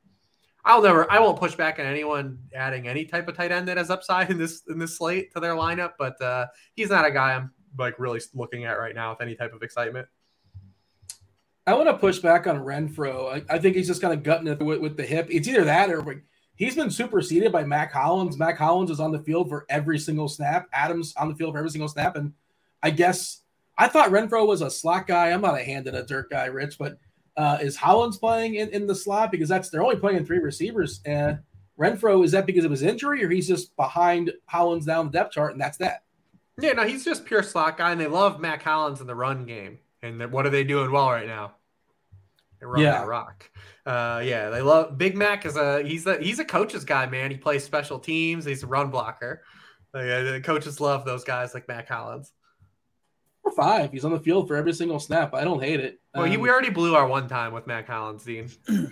I'll 0.65 0.81
never, 0.81 1.13
I 1.13 1.21
won't 1.21 1.39
push 1.39 1.55
back 1.55 1.79
on 1.79 1.85
anyone 1.85 2.39
adding 2.55 2.89
any 2.89 3.05
type 3.05 3.29
of 3.29 3.37
tight 3.37 3.53
end 3.53 3.69
that 3.69 3.77
has 3.77 3.91
upside 3.91 4.31
in 4.31 4.39
this 4.39 4.63
in 4.71 4.79
this 4.79 4.97
slate 4.97 5.31
to 5.35 5.41
their 5.41 5.57
lineup. 5.57 5.93
But 5.99 6.19
uh, 6.23 6.47
he's 6.75 6.89
not 6.89 7.05
a 7.05 7.11
guy 7.11 7.35
I'm 7.35 7.51
like 7.79 7.99
really 7.99 8.23
looking 8.33 8.65
at 8.65 8.79
right 8.79 8.95
now 8.95 9.11
with 9.11 9.21
any 9.21 9.35
type 9.35 9.53
of 9.53 9.63
excitement. 9.63 10.09
I 11.67 11.75
want 11.75 11.89
to 11.89 11.99
push 11.99 12.21
back 12.21 12.47
on 12.47 12.61
Renfro. 12.61 13.45
I, 13.51 13.55
I 13.55 13.59
think 13.59 13.77
he's 13.77 13.89
just 13.89 14.01
kind 14.01 14.15
of 14.15 14.23
gutting 14.23 14.47
it 14.47 14.59
with, 14.59 14.81
with, 14.81 14.97
the 14.97 15.05
hip. 15.05 15.29
It's 15.31 15.47
either 15.49 15.65
that 15.65 15.91
or 15.91 16.25
he's 16.57 16.77
been 16.77 16.91
superseded 16.91 17.53
by 17.53 17.65
Mack 17.65 17.93
Hollins. 17.93 18.39
Mack 18.39 18.57
Hollins 18.57 18.91
is 18.91 19.01
on 19.01 19.13
the 19.13 19.21
field 19.21 19.51
for 19.51 19.67
every 19.69 19.99
single 19.99 20.29
snap. 20.29 20.67
Adams 20.73 21.13
on 21.19 21.29
the 21.29 21.35
field 21.35 21.53
for 21.53 21.59
every 21.59 21.71
single 21.71 21.89
snap. 21.89 22.17
And 22.17 22.33
I 22.83 22.89
guess 22.89 23.43
I 23.79 23.89
thought 23.89 24.11
Renfro 24.11 24.47
was 24.47 24.63
a 24.63 24.71
slot 24.71 25.07
guy. 25.07 25.31
I'm 25.31 25.41
not 25.41 25.59
a 25.59 25.65
hand 25.65 25.87
in 25.87 25.95
a 25.95 26.05
dirt 26.05 26.31
guy, 26.31 26.47
Rich, 26.47 26.79
but 26.79 26.99
uh, 27.37 27.59
is 27.61 27.77
Hollins 27.77 28.19
playing 28.19 28.57
in, 28.57 28.69
in 28.71 28.87
the 28.87 28.95
slot 28.95 29.31
because 29.31 29.49
that's 29.49 29.71
they're 29.71 29.83
only 29.83 29.97
playing 29.97 30.25
three 30.25 30.39
receivers. 30.39 31.01
And 31.05 31.39
Renfro, 31.79 32.25
is 32.25 32.33
that 32.33 32.47
because 32.47 32.65
of 32.65 32.71
his 32.71 32.83
injury 32.83 33.25
or 33.25 33.31
he's 33.31 33.49
just 33.49 33.75
behind 33.77 34.33
Hollins 34.47 34.87
down 34.87 35.07
the 35.07 35.13
depth 35.13 35.33
chart 35.33 35.53
and 35.53 35.61
that's 35.61 35.79
that? 35.79 36.03
Yeah, 36.61 36.73
no, 36.73 36.87
he's 36.87 37.05
just 37.05 37.25
pure 37.25 37.43
slot 37.43 37.79
guy, 37.79 37.93
and 37.93 38.01
they 38.01 38.07
love 38.07 38.39
Mack 38.39 38.63
Hollins 38.63 39.01
in 39.01 39.07
the 39.07 39.15
run 39.15 39.47
game. 39.47 39.79
And 40.03 40.31
what 40.31 40.47
are 40.47 40.51
they 40.51 40.65
doing 40.65 40.91
well 40.91 41.11
right 41.11 41.27
now? 41.27 41.53
They 42.61 42.67
run 42.67 42.83
yeah. 42.83 43.05
rock. 43.05 43.51
Uh, 43.87 44.21
yeah, 44.25 44.51
they 44.51 44.61
love 44.61 44.99
Big 44.99 45.17
Mac 45.17 45.47
is 45.47 45.57
a 45.57 45.83
he's 45.83 46.07
a 46.07 46.19
he's 46.19 46.39
a 46.39 46.45
coach's 46.45 46.85
guy, 46.85 47.07
man. 47.07 47.31
He 47.31 47.37
plays 47.37 47.65
special 47.65 47.99
teams. 47.99 48.45
He's 48.45 48.63
a 48.63 48.67
run 48.67 48.91
blocker. 48.91 49.43
Like, 49.95 50.05
uh, 50.05 50.23
the 50.33 50.41
coaches 50.41 50.81
love 50.81 51.05
those 51.05 51.25
guys 51.25 51.55
like 51.55 51.67
Mack 51.69 51.89
Hollins. 51.89 52.33
Or 53.53 53.57
five. 53.57 53.93
He's 53.93 54.05
on 54.05 54.13
the 54.13 54.21
field 54.21 54.49
for 54.49 54.57
every 54.57 54.73
single 54.73 54.99
snap. 54.99 55.35
I 55.35 55.45
don't 55.45 55.63
hate 55.63 55.81
it. 55.81 56.01
Well, 56.15 56.25
um, 56.25 56.31
he, 56.31 56.37
we 56.37 56.51
already 56.51 56.71
blew 56.71 56.95
our 56.95 57.07
one 57.07 57.29
time 57.29 57.53
with 57.53 57.67
Mack 57.67 57.89
Hollins, 57.89 58.25
Dean. 58.25 58.51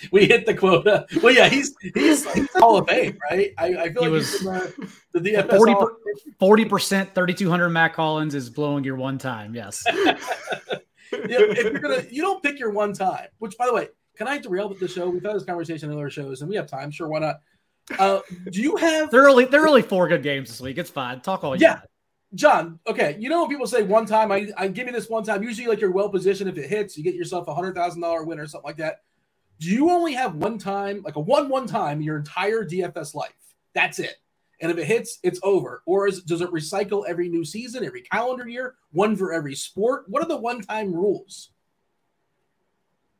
we 0.12 0.26
hit 0.26 0.46
the 0.46 0.54
quota. 0.54 1.06
Well, 1.22 1.34
yeah, 1.34 1.48
he's 1.48 1.74
he's, 1.94 2.30
he's 2.32 2.50
Hall 2.54 2.78
of 2.78 2.88
Fame, 2.88 3.18
right? 3.30 3.52
I, 3.58 3.66
I 3.66 3.92
feel 3.92 4.02
he 4.04 4.08
like 4.08 4.10
was 4.10 4.32
he's 4.32 4.42
the, 4.42 4.88
the 5.12 5.20
DFS 5.20 5.88
40 6.38 6.64
percent, 6.66 7.14
thirty 7.14 7.34
two 7.34 7.50
hundred 7.50 7.70
Mack 7.70 7.96
Hollins 7.96 8.34
is 8.34 8.50
blowing 8.50 8.84
your 8.84 8.96
one 8.96 9.18
time. 9.18 9.54
Yes. 9.54 9.82
if 11.12 11.58
you're 11.58 11.78
gonna, 11.78 12.04
you 12.10 12.22
don't 12.22 12.42
pick 12.42 12.58
your 12.58 12.70
one 12.70 12.92
time. 12.92 13.26
Which, 13.38 13.56
by 13.58 13.66
the 13.66 13.74
way, 13.74 13.88
can 14.16 14.28
I 14.28 14.38
derail 14.38 14.68
the 14.68 14.88
show? 14.88 15.08
We've 15.08 15.22
had 15.22 15.34
this 15.34 15.44
conversation 15.44 15.90
in 15.90 15.96
other 15.96 16.10
shows, 16.10 16.40
and 16.40 16.50
we 16.50 16.56
have 16.56 16.66
time. 16.66 16.90
Sure, 16.90 17.08
why 17.08 17.20
not? 17.20 17.40
Uh, 17.98 18.20
do 18.50 18.60
you 18.60 18.76
have? 18.76 19.10
They're 19.10 19.28
only 19.28 19.46
they're 19.46 19.66
only 19.66 19.82
four 19.82 20.08
good 20.08 20.22
games 20.22 20.48
this 20.48 20.60
week. 20.60 20.78
It's 20.78 20.90
fine. 20.90 21.20
Talk 21.20 21.44
all 21.44 21.56
you. 21.56 21.62
Yeah, 21.62 21.80
John, 22.34 22.78
okay, 22.86 23.16
you 23.18 23.28
know 23.28 23.40
when 23.40 23.50
people 23.50 23.66
say 23.66 23.82
one 23.82 24.06
time, 24.06 24.30
I, 24.30 24.48
I 24.56 24.68
give 24.68 24.86
me 24.86 24.92
this 24.92 25.08
one 25.08 25.24
time. 25.24 25.42
Usually, 25.42 25.66
like 25.66 25.80
you're 25.80 25.90
well 25.90 26.08
positioned. 26.08 26.48
If 26.48 26.58
it 26.58 26.68
hits, 26.68 26.96
you 26.96 27.02
get 27.02 27.14
yourself 27.14 27.48
a 27.48 27.54
hundred 27.54 27.74
thousand 27.74 28.00
dollar 28.02 28.24
win 28.24 28.38
or 28.38 28.46
something 28.46 28.68
like 28.68 28.76
that. 28.76 29.02
Do 29.58 29.68
you 29.68 29.90
only 29.90 30.14
have 30.14 30.36
one 30.36 30.56
time, 30.56 31.02
like 31.02 31.16
a 31.16 31.20
one 31.20 31.48
one 31.48 31.66
time, 31.66 32.00
your 32.00 32.16
entire 32.16 32.64
DFS 32.64 33.14
life? 33.14 33.34
That's 33.74 33.98
it. 33.98 34.16
And 34.60 34.70
if 34.70 34.78
it 34.78 34.84
hits, 34.84 35.18
it's 35.22 35.40
over. 35.42 35.82
Or 35.86 36.06
is, 36.06 36.22
does 36.22 36.40
it 36.40 36.50
recycle 36.50 37.04
every 37.08 37.28
new 37.28 37.44
season, 37.44 37.84
every 37.84 38.02
calendar 38.02 38.48
year, 38.48 38.74
one 38.92 39.16
for 39.16 39.32
every 39.32 39.54
sport? 39.54 40.04
What 40.08 40.22
are 40.22 40.28
the 40.28 40.36
one 40.36 40.60
time 40.60 40.94
rules? 40.94 41.50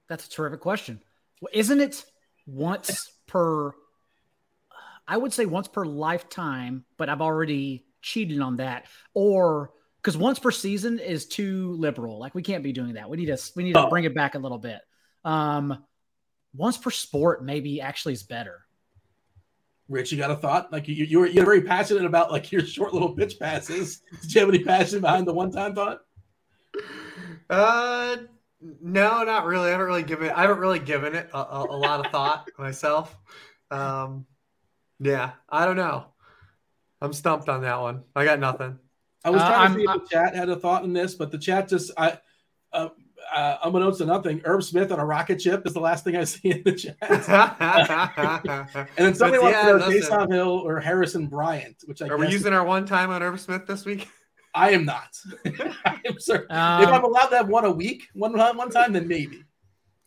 That's 0.09 0.27
a 0.27 0.31
terrific 0.31 0.61
question. 0.61 1.01
Well, 1.41 1.51
isn't 1.53 1.81
it 1.81 2.05
once 2.47 3.11
per? 3.27 3.73
I 5.09 5.17
would 5.17 5.33
say 5.33 5.47
once 5.47 5.67
per 5.67 5.85
lifetime, 5.85 6.85
but 6.97 7.09
I've 7.09 7.23
already 7.23 7.85
cheated 8.03 8.41
on 8.41 8.57
that 8.59 8.87
or 9.15 9.73
because 10.03 10.17
once 10.17 10.39
per 10.39 10.51
season 10.51 10.99
is 10.99 11.27
too 11.27 11.75
liberal. 11.79 12.19
Like 12.19 12.35
we 12.35 12.43
can't 12.43 12.63
be 12.65 12.73
doing 12.73 12.95
that. 12.95 13.09
We 13.11 13.17
need 13.17 13.27
to 13.27 13.39
we 13.55 13.65
need 13.65 13.75
to 13.75 13.87
oh. 13.87 13.91
bring 13.91 14.05
it 14.05 14.15
back 14.15 14.35
a 14.35 14.39
little 14.39 14.59
bit. 14.59 14.81
Um, 15.25 15.85
once 16.55 16.79
per 16.79 16.91
sport 16.91 17.45
maybe 17.45 17.81
actually 17.81 18.15
is 18.15 18.23
better. 18.23 18.61
Rich, 19.89 20.13
you 20.13 20.19
got 20.19 20.31
a 20.31 20.37
thought? 20.37 20.73
Like 20.73 20.89
you, 20.89 21.05
you 21.05 21.19
were 21.19 21.27
you're 21.27 21.45
very 21.45 21.63
passionate 21.63 22.05
about 22.05 22.31
like 22.31 22.51
your 22.53 22.65
short 22.65 22.95
little 22.95 23.15
pitch 23.15 23.39
passes. 23.39 24.03
Did 24.23 24.35
you 24.35 24.41
have 24.41 24.49
any 24.49 24.65
passion 24.65 25.01
behind 25.01 25.27
the 25.27 25.35
one 25.35 25.51
time 25.51 25.75
thought? 25.75 26.01
Uh, 27.49 28.17
no, 28.61 29.25
not 29.25 29.47
really. 29.47 29.69
I 29.69 29.73
haven't 29.73 29.87
really 29.87 30.03
given 30.03 30.31
I 30.31 30.43
haven't 30.43 30.59
really 30.59 30.79
given 30.79 31.15
it 31.15 31.29
a, 31.33 31.39
a, 31.39 31.67
a 31.71 31.77
lot 31.77 32.05
of 32.05 32.13
thought 32.13 32.49
myself. 32.59 33.17
Um, 33.71 34.27
yeah, 35.01 35.33
I 35.49 35.67
don't 35.67 35.77
know. 35.77 36.07
I'm 37.01 37.13
stumped 37.13 37.49
on 37.49 37.63
that 37.63 37.81
one. 37.81 38.03
I 38.15 38.25
got 38.25 38.39
nothing. 38.39 38.79
I 39.25 39.31
was 39.31 39.43
trying 39.43 39.73
uh, 39.73 39.75
to 39.75 39.75
see 39.75 39.85
if 39.85 40.03
the 40.03 40.09
chat 40.09 40.35
had 40.35 40.49
a 40.49 40.57
thought 40.57 40.85
in 40.85 40.93
this, 40.93 41.15
but 41.15 41.31
the 41.31 41.39
chat 41.39 41.69
just 41.69 41.91
I 41.97 42.19
uh, 42.73 42.89
uh, 43.35 43.57
unbeknownst 43.65 43.99
to 43.99 44.07
nothing, 44.07 44.41
Herb 44.45 44.63
Smith 44.63 44.91
on 44.93 44.99
a 44.99 45.05
rocket 45.05 45.41
ship 45.41 45.67
is 45.67 45.75
the 45.75 45.81
last 45.81 46.05
thing 46.05 46.17
I 46.17 46.25
see 46.25 46.51
in 46.51 46.63
the 46.65 46.73
chat. 46.73 46.97
and 48.77 49.07
then 49.07 49.15
somebody 49.15 49.43
wants 49.43 49.59
yeah, 49.59 49.73
to 49.73 49.79
know 49.79 49.89
Taysom 49.89 50.33
Hill 50.33 50.49
or 50.49 50.81
Harrison 50.81 51.27
Bryant, 51.27 51.77
which 51.85 52.03
I 52.03 52.09
are 52.09 52.17
we 52.17 52.29
using 52.29 52.53
our 52.53 52.65
one 52.65 52.87
time 52.87 53.11
on 53.11 53.23
Herb 53.23 53.39
Smith 53.39 53.67
this 53.67 53.85
week? 53.85 54.09
I 54.55 54.71
am 54.71 54.85
not. 54.85 55.17
I 55.85 56.01
am 56.05 56.19
sorry. 56.19 56.49
Um, 56.49 56.83
if 56.83 56.89
I'm 56.89 57.05
allowed 57.05 57.29
to 57.29 57.37
have 57.37 57.49
one 57.49 57.65
a 57.65 57.71
week, 57.71 58.09
one 58.15 58.37
one 58.37 58.71
time, 58.71 58.93
then 58.93 59.07
maybe. 59.07 59.45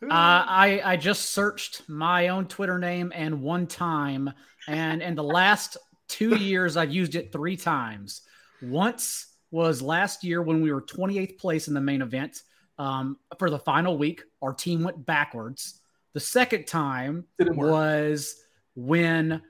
Uh, 0.02 0.08
I 0.10 0.82
I 0.84 0.96
just 0.98 1.30
searched 1.30 1.88
my 1.88 2.28
own 2.28 2.46
Twitter 2.46 2.78
name 2.78 3.10
and 3.14 3.40
one 3.40 3.66
time, 3.66 4.30
and 4.68 5.00
in 5.00 5.14
the 5.14 5.24
last 5.24 5.78
two 6.08 6.36
years, 6.36 6.76
I've 6.76 6.92
used 6.92 7.14
it 7.14 7.32
three 7.32 7.56
times. 7.56 8.22
Once 8.62 9.26
was 9.50 9.80
last 9.80 10.24
year 10.24 10.42
when 10.42 10.62
we 10.62 10.72
were 10.72 10.82
28th 10.82 11.38
place 11.38 11.68
in 11.68 11.74
the 11.74 11.80
main 11.80 12.02
event. 12.02 12.42
Um, 12.76 13.18
for 13.38 13.50
the 13.50 13.58
final 13.58 13.96
week, 13.96 14.22
our 14.42 14.52
team 14.52 14.82
went 14.82 15.06
backwards. 15.06 15.80
The 16.12 16.20
second 16.20 16.66
time 16.66 17.24
was 17.38 18.36
when 18.74 19.42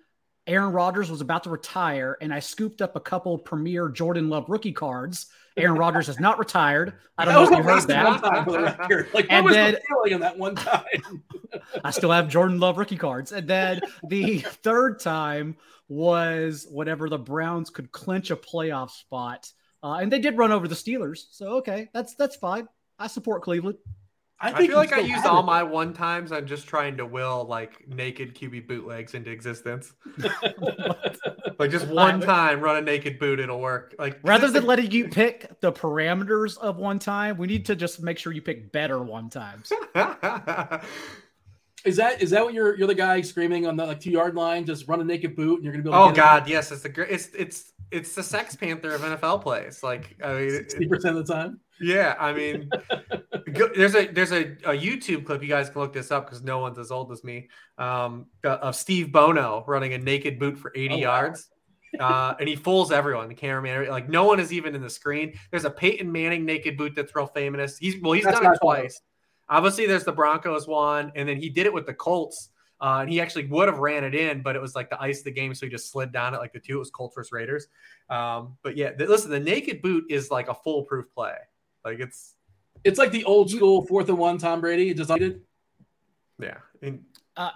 Aaron 0.46 0.72
Rodgers 0.72 1.10
was 1.10 1.22
about 1.22 1.44
to 1.44 1.50
retire, 1.50 2.18
and 2.20 2.34
I 2.34 2.40
scooped 2.40 2.82
up 2.82 2.96
a 2.96 3.00
couple 3.00 3.38
premier 3.38 3.88
Jordan 3.88 4.28
Love 4.28 4.48
rookie 4.48 4.72
cards. 4.72 5.26
Aaron 5.56 5.78
Rodgers 5.78 6.08
has 6.08 6.18
not 6.18 6.38
retired. 6.38 6.94
I 7.16 7.24
don't 7.24 7.34
know 7.34 7.44
if 7.44 7.50
you 7.50 7.62
heard 7.62 7.86
that. 7.88 9.08
Like, 9.14 9.26
and 9.30 9.48
then, 9.48 9.76
the 10.04 10.18
that 10.18 10.36
one 10.36 10.56
time? 10.56 11.22
I 11.84 11.90
still 11.92 12.10
have 12.10 12.28
Jordan 12.28 12.58
Love 12.58 12.76
rookie 12.76 12.96
cards. 12.96 13.30
And 13.30 13.46
then 13.46 13.80
the 14.08 14.38
third 14.40 14.98
time 14.98 15.56
was 15.88 16.66
whatever 16.70 17.08
the 17.08 17.18
Browns 17.18 17.70
could 17.70 17.92
clinch 17.92 18.30
a 18.30 18.36
playoff 18.36 18.90
spot, 18.90 19.50
uh, 19.82 19.98
and 20.00 20.10
they 20.10 20.18
did 20.18 20.36
run 20.36 20.50
over 20.50 20.66
the 20.66 20.74
Steelers. 20.74 21.26
So 21.30 21.58
okay, 21.58 21.88
that's 21.92 22.14
that's 22.16 22.36
fine. 22.36 22.66
I 22.98 23.06
support 23.06 23.42
Cleveland. 23.42 23.78
I, 24.40 24.52
I 24.52 24.66
feel 24.66 24.76
like 24.76 24.92
I 24.92 25.00
used 25.00 25.24
all 25.24 25.40
it. 25.40 25.46
my 25.46 25.62
one 25.62 25.92
times 25.92 26.32
on 26.32 26.46
just 26.46 26.66
trying 26.66 26.96
to 26.96 27.06
will 27.06 27.44
like 27.44 27.86
naked 27.88 28.34
QB 28.34 28.66
bootlegs 28.66 29.14
into 29.14 29.30
existence. 29.30 29.92
like 31.58 31.70
just 31.70 31.86
one 31.86 32.20
time 32.20 32.60
run 32.60 32.76
a 32.76 32.82
naked 32.82 33.18
boot, 33.18 33.40
it'll 33.40 33.60
work. 33.60 33.94
Like 33.98 34.18
rather 34.22 34.50
than 34.50 34.66
letting 34.66 34.90
you 34.90 35.08
pick 35.08 35.60
the 35.60 35.72
parameters 35.72 36.58
of 36.58 36.76
one 36.76 36.98
time, 36.98 37.36
we 37.36 37.46
need 37.46 37.66
to 37.66 37.76
just 37.76 38.02
make 38.02 38.18
sure 38.18 38.32
you 38.32 38.42
pick 38.42 38.72
better 38.72 39.02
one 39.02 39.30
times. 39.30 39.72
Is 41.84 41.96
that 41.96 42.22
is 42.22 42.30
that 42.30 42.42
what 42.42 42.54
you're 42.54 42.76
you're 42.78 42.86
the 42.86 42.94
guy 42.94 43.20
screaming 43.20 43.66
on 43.66 43.76
the 43.76 43.84
like 43.84 44.00
two 44.00 44.10
yard 44.10 44.34
line, 44.34 44.64
just 44.64 44.88
run 44.88 45.02
a 45.02 45.04
naked 45.04 45.36
boot, 45.36 45.56
and 45.56 45.64
you're 45.64 45.72
gonna 45.74 45.84
be? 45.84 45.90
oh 45.90 46.10
God, 46.12 46.48
yes, 46.48 46.72
it's 46.72 46.80
the. 46.80 47.12
It's 47.12 47.28
it's 47.34 47.72
it's 47.90 48.14
the 48.14 48.22
Sex 48.22 48.56
Panther 48.56 48.94
of 48.94 49.02
NFL 49.02 49.42
plays. 49.42 49.82
Like 49.82 50.16
I 50.24 50.32
mean, 50.32 50.50
sixty 50.50 50.88
percent 50.88 51.18
of 51.18 51.26
the 51.26 51.34
time. 51.34 51.60
Yeah, 51.80 52.14
I 52.18 52.32
mean, 52.32 52.70
there's 53.74 53.94
a 53.94 54.06
there's 54.06 54.32
a, 54.32 54.52
a 54.64 54.76
YouTube 54.76 55.24
clip 55.24 55.42
you 55.42 55.48
guys 55.48 55.68
can 55.68 55.80
look 55.80 55.92
this 55.92 56.10
up 56.10 56.26
because 56.26 56.42
no 56.42 56.58
one's 56.60 56.78
as 56.78 56.90
old 56.90 57.10
as 57.12 57.24
me. 57.24 57.48
Um, 57.78 58.26
of 58.44 58.76
Steve 58.76 59.12
Bono 59.12 59.64
running 59.66 59.94
a 59.94 59.98
naked 59.98 60.38
boot 60.38 60.58
for 60.58 60.72
80 60.74 60.94
oh, 60.94 60.96
yards. 60.98 61.48
Wow. 61.98 62.08
uh, 62.08 62.36
and 62.40 62.48
he 62.48 62.56
fools 62.56 62.92
everyone. 62.92 63.28
The 63.28 63.34
cameraman, 63.34 63.88
like 63.88 64.08
no 64.08 64.24
one 64.24 64.40
is 64.40 64.52
even 64.52 64.74
in 64.74 64.82
the 64.82 64.90
screen. 64.90 65.38
There's 65.50 65.64
a 65.64 65.70
Peyton 65.70 66.10
Manning 66.10 66.44
naked 66.44 66.76
boot 66.76 66.94
that's 66.94 67.14
real 67.14 67.26
famous. 67.26 67.78
He's 67.78 68.00
well, 68.00 68.12
he's 68.12 68.24
that's 68.24 68.40
done 68.40 68.52
it 68.52 68.58
twice. 68.60 69.00
Obviously, 69.48 69.86
there's 69.86 70.04
the 70.04 70.12
Broncos 70.12 70.66
one, 70.66 71.12
and 71.14 71.28
then 71.28 71.36
he 71.36 71.50
did 71.50 71.66
it 71.66 71.72
with 71.72 71.86
the 71.86 71.94
Colts 71.94 72.50
Uh, 72.80 72.98
and 73.00 73.10
he 73.10 73.20
actually 73.20 73.46
would 73.46 73.68
have 73.68 73.78
ran 73.78 74.04
it 74.04 74.14
in, 74.14 74.42
but 74.42 74.56
it 74.56 74.62
was 74.62 74.74
like 74.74 74.90
the 74.90 75.00
ice 75.00 75.18
of 75.18 75.24
the 75.24 75.30
game, 75.30 75.54
so 75.54 75.66
he 75.66 75.70
just 75.70 75.90
slid 75.90 76.12
down 76.12 76.34
it 76.34 76.38
like 76.38 76.52
the 76.52 76.60
two. 76.60 76.76
It 76.76 76.78
was 76.78 76.90
Colts 76.90 77.14
versus 77.14 77.32
Raiders. 77.32 77.68
Um, 78.10 78.56
but 78.62 78.76
yeah, 78.76 78.92
the, 78.92 79.06
listen, 79.06 79.30
the 79.30 79.40
naked 79.40 79.80
boot 79.80 80.04
is 80.10 80.30
like 80.30 80.48
a 80.48 80.54
foolproof 80.54 81.12
play. 81.14 81.36
Like 81.84 82.00
it's 82.00 82.34
it's 82.84 82.98
like 82.98 83.12
the 83.12 83.24
old 83.24 83.50
school 83.50 83.86
fourth 83.86 84.08
and 84.08 84.18
one 84.18 84.38
Tom 84.38 84.60
Brady. 84.60 84.90
It 84.90 84.96
just 84.96 85.10
yeah. 86.40 86.58
And, 86.82 87.04
uh, 87.36 87.50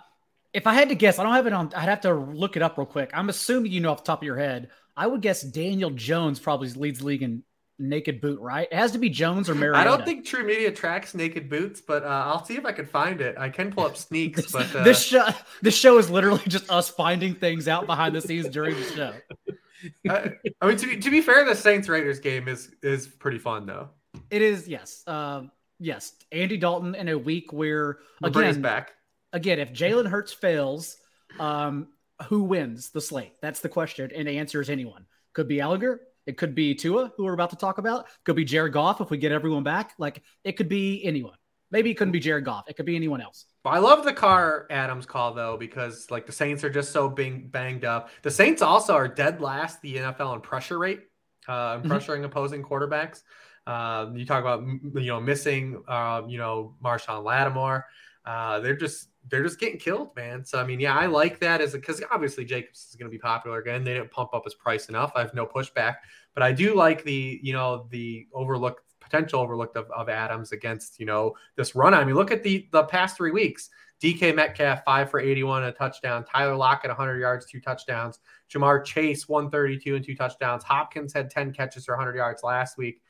if 0.53 0.67
I 0.67 0.75
had 0.75 0.89
to 0.89 0.95
guess, 0.95 1.19
I 1.19 1.25
don't 1.25 1.35
have 1.35 1.47
it 1.47 1.53
on. 1.53 1.73
I'd 1.75 1.89
have 1.89 2.01
to 2.03 2.15
look 2.15 2.57
it 2.57 2.63
up 2.63 2.79
real 2.79 2.87
quick. 2.87 3.11
I'm 3.15 3.29
assuming 3.29 3.73
you 3.73 3.81
know 3.81 3.93
off 3.93 4.05
the 4.05 4.07
top 4.07 4.21
of 4.21 4.27
your 4.27 4.39
head. 4.39 4.71
I 4.97 5.07
would 5.07 5.21
guess 5.21 5.43
Daniel 5.43 5.91
Jones 5.91 6.41
probably 6.41 6.69
leads 6.71 7.01
the 7.01 7.07
league 7.07 7.23
in 7.23 7.45
naked 7.79 8.21
boot, 8.21 8.41
right? 8.41 8.67
It 8.71 8.75
has 8.75 8.93
to 8.93 8.99
be 8.99 9.09
Jones 9.09 9.49
or 9.49 9.55
Mariota. 9.55 9.79
I 9.79 9.85
don't 9.85 10.05
think 10.05 10.27
TruMedia 10.27 10.75
tracks 10.75 11.15
naked 11.15 11.49
boots, 11.49 11.81
but 11.81 12.03
uh, 12.03 12.25
I'll 12.27 12.45
see 12.45 12.57
if 12.57 12.65
I 12.65 12.73
can 12.73 12.87
find 12.87 13.21
it. 13.21 13.37
I 13.39 13.49
can 13.49 13.71
pull 13.71 13.87
up 13.87 13.97
sneaks, 13.97 14.43
this, 14.43 14.53
but 14.73 14.75
uh... 14.75 14.83
this 14.85 15.03
show 15.03 15.29
this 15.63 15.77
show 15.77 15.99
is 15.99 16.11
literally 16.11 16.43
just 16.49 16.71
us 16.71 16.89
finding 16.89 17.35
things 17.35 17.69
out 17.69 17.87
behind 17.87 18.15
the 18.15 18.21
scenes 18.21 18.49
during 18.49 18.75
the 18.75 18.85
show. 18.85 19.13
I, 20.11 20.33
I, 20.61 20.67
mean, 20.67 20.77
to 20.77 20.87
be, 20.89 20.97
to 20.97 21.11
be 21.11 21.21
fair, 21.21 21.45
the 21.45 21.55
Saints 21.55 21.89
Raiders 21.89 22.19
game 22.19 22.49
is 22.49 22.75
is 22.83 23.07
pretty 23.07 23.39
fun 23.39 23.67
though. 23.67 23.91
It 24.31 24.43
is, 24.43 24.69
yes, 24.69 25.03
um, 25.07 25.51
yes. 25.79 26.13
Andy 26.33 26.57
Dalton 26.57 26.95
in 26.95 27.09
a 27.09 27.19
week 27.19 27.53
where 27.53 27.99
again, 28.23 28.61
back 28.63 28.93
again, 29.33 29.59
if 29.59 29.73
Jalen 29.73 30.09
Hurts 30.09 30.33
fails, 30.33 30.97
um, 31.39 31.89
who 32.29 32.43
wins 32.43 32.91
the 32.91 33.01
slate? 33.01 33.35
That's 33.43 33.61
the 33.61 33.69
question, 33.69 34.11
and 34.15 34.27
the 34.27 34.39
answer 34.39 34.61
is 34.61 34.71
anyone. 34.71 35.07
Could 35.35 35.49
be 35.49 35.59
Ehlinger, 35.59 35.99
it 36.29 36.37
could 36.37 36.55
be 36.55 36.75
Tua, 36.75 37.11
who 37.17 37.25
we're 37.25 37.33
about 37.33 37.49
to 37.51 37.57
talk 37.57 37.79
about. 37.79 38.07
Could 38.25 38.37
be 38.37 38.45
Jared 38.45 38.75
Goff 38.75 39.01
if 39.01 39.09
we 39.09 39.17
get 39.17 39.33
everyone 39.33 39.63
back. 39.63 39.95
Like 39.99 40.23
it 40.45 40.59
could 40.59 40.69
be 40.69 41.03
anyone. 41.03 41.39
Maybe 41.71 41.91
it 41.91 41.95
couldn't 41.95 42.13
be 42.13 42.21
Jared 42.21 42.45
Goff. 42.45 42.65
It 42.69 42.77
could 42.77 42.85
be 42.85 42.97
anyone 42.97 43.23
else. 43.23 43.47
I 43.65 43.79
love 43.79 44.05
the 44.05 44.13
Carr 44.13 44.67
Adams 44.69 45.07
call 45.07 45.33
though 45.33 45.57
because 45.57 46.11
like 46.11 46.27
the 46.27 46.33
Saints 46.33 46.65
are 46.65 46.71
just 46.71 46.93
so 46.93 47.09
being 47.09 47.49
banged 47.49 47.87
up. 47.87 48.11
The 48.23 48.31
Saints 48.31 48.61
also 48.61 48.93
are 48.93 49.09
dead 49.09 49.41
last 49.41 49.81
the 49.81 49.97
NFL 49.97 50.35
in 50.35 50.43
pressure 50.43 50.79
rate, 50.79 51.01
uh, 51.49 51.79
mm-hmm. 51.79 51.91
pressuring 51.91 52.25
opposing 52.25 52.63
quarterbacks. 52.63 53.23
Uh, 53.69 54.11
you 54.15 54.25
talk 54.25 54.41
about 54.41 54.67
you 54.67 55.09
know 55.09 55.21
missing 55.21 55.83
uh, 55.87 56.23
you 56.27 56.39
know 56.39 56.75
Marshon 56.83 57.23
Lattimore. 57.23 57.85
Uh, 58.25 58.61
they're 58.61 58.77
just 58.77 59.11
they're 59.31 59.43
just 59.43 59.61
getting 59.61 59.79
killed, 59.79 60.17
man. 60.17 60.43
So 60.43 60.59
I 60.59 60.65
mean, 60.65 60.81
yeah, 60.81 60.97
I 60.97 61.05
like 61.05 61.39
that 61.41 61.61
as 61.61 61.73
because 61.73 62.03
obviously 62.11 62.47
Jacobs 62.47 62.87
is 62.89 62.97
going 62.97 63.11
to 63.11 63.15
be 63.15 63.19
popular 63.19 63.59
again. 63.59 63.85
They 63.85 63.93
didn't 63.93 64.11
pump 64.11 64.31
up 64.33 64.45
his 64.45 64.55
price 64.55 64.89
enough. 64.89 65.13
I 65.15 65.21
have 65.21 65.35
no 65.35 65.45
pushback, 65.45 65.97
but 66.33 66.43
I 66.43 66.51
do 66.51 66.75
like 66.75 67.05
the 67.05 67.41
you 67.43 67.53
know 67.53 67.87
the 67.91 68.27
overlooked 68.33 68.85
potential 69.01 69.41
overlooked 69.41 69.77
of, 69.77 69.91
of 69.91 70.09
Adams 70.09 70.53
against 70.53 70.99
you 70.99 71.05
know 71.05 71.35
this 71.57 71.75
run. 71.75 71.93
I 71.93 72.05
mean, 72.05 72.15
look 72.15 72.31
at 72.31 72.43
the 72.43 72.69
the 72.73 72.85
past 72.85 73.19
three 73.19 73.33
weeks. 73.33 73.69
DK 74.03 74.35
Metcalf 74.35 74.83
five 74.85 75.11
for 75.11 75.21
81 75.21 75.65
a 75.65 75.73
touchdown. 75.73 76.25
Tyler 76.25 76.55
Lockett 76.55 76.89
100 76.89 77.19
yards, 77.19 77.45
two 77.45 77.61
touchdowns. 77.61 78.21
Ja'Marr 78.49 78.85
Chase 78.85 79.29
132 79.29 79.97
and 79.97 80.05
two 80.05 80.15
touchdowns. 80.15 80.63
Hopkins 80.63 81.13
had 81.13 81.29
10 81.29 81.53
catches 81.53 81.85
for 81.85 81.97
100 81.97 82.17
yards 82.17 82.43
last 82.43 82.79
week. 82.79 83.03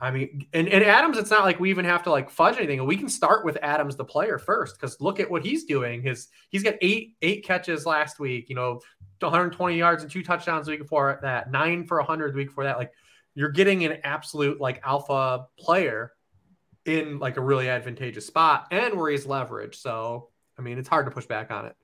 I 0.00 0.10
mean, 0.10 0.46
and, 0.52 0.68
and 0.68 0.84
Adams, 0.84 1.18
it's 1.18 1.30
not 1.30 1.44
like 1.44 1.60
we 1.60 1.70
even 1.70 1.84
have 1.84 2.02
to 2.04 2.10
like 2.10 2.28
fudge 2.28 2.56
anything. 2.56 2.84
We 2.84 2.96
can 2.96 3.08
start 3.08 3.44
with 3.44 3.56
Adams, 3.62 3.96
the 3.96 4.04
player, 4.04 4.38
first, 4.38 4.78
because 4.78 5.00
look 5.00 5.20
at 5.20 5.30
what 5.30 5.44
he's 5.44 5.64
doing. 5.64 6.02
His 6.02 6.28
he's 6.50 6.62
got 6.62 6.74
eight 6.82 7.14
eight 7.22 7.44
catches 7.44 7.86
last 7.86 8.18
week. 8.18 8.48
You 8.48 8.56
know, 8.56 8.80
120 9.20 9.76
yards 9.76 10.02
and 10.02 10.10
two 10.10 10.22
touchdowns 10.22 10.66
the 10.66 10.72
week 10.72 10.80
before 10.80 11.18
that. 11.22 11.50
Nine 11.50 11.86
for 11.86 11.98
100 11.98 12.32
the 12.32 12.36
week 12.36 12.48
before 12.48 12.64
that. 12.64 12.78
Like 12.78 12.92
you're 13.34 13.50
getting 13.50 13.84
an 13.84 13.98
absolute 14.04 14.60
like 14.60 14.80
alpha 14.84 15.46
player 15.58 16.12
in 16.84 17.18
like 17.18 17.36
a 17.36 17.40
really 17.40 17.68
advantageous 17.68 18.26
spot 18.26 18.66
and 18.70 18.98
where 18.98 19.10
he's 19.10 19.26
leverage. 19.26 19.76
So 19.76 20.28
I 20.58 20.62
mean, 20.62 20.78
it's 20.78 20.88
hard 20.88 21.06
to 21.06 21.10
push 21.10 21.26
back 21.26 21.50
on 21.50 21.66
it. 21.66 21.76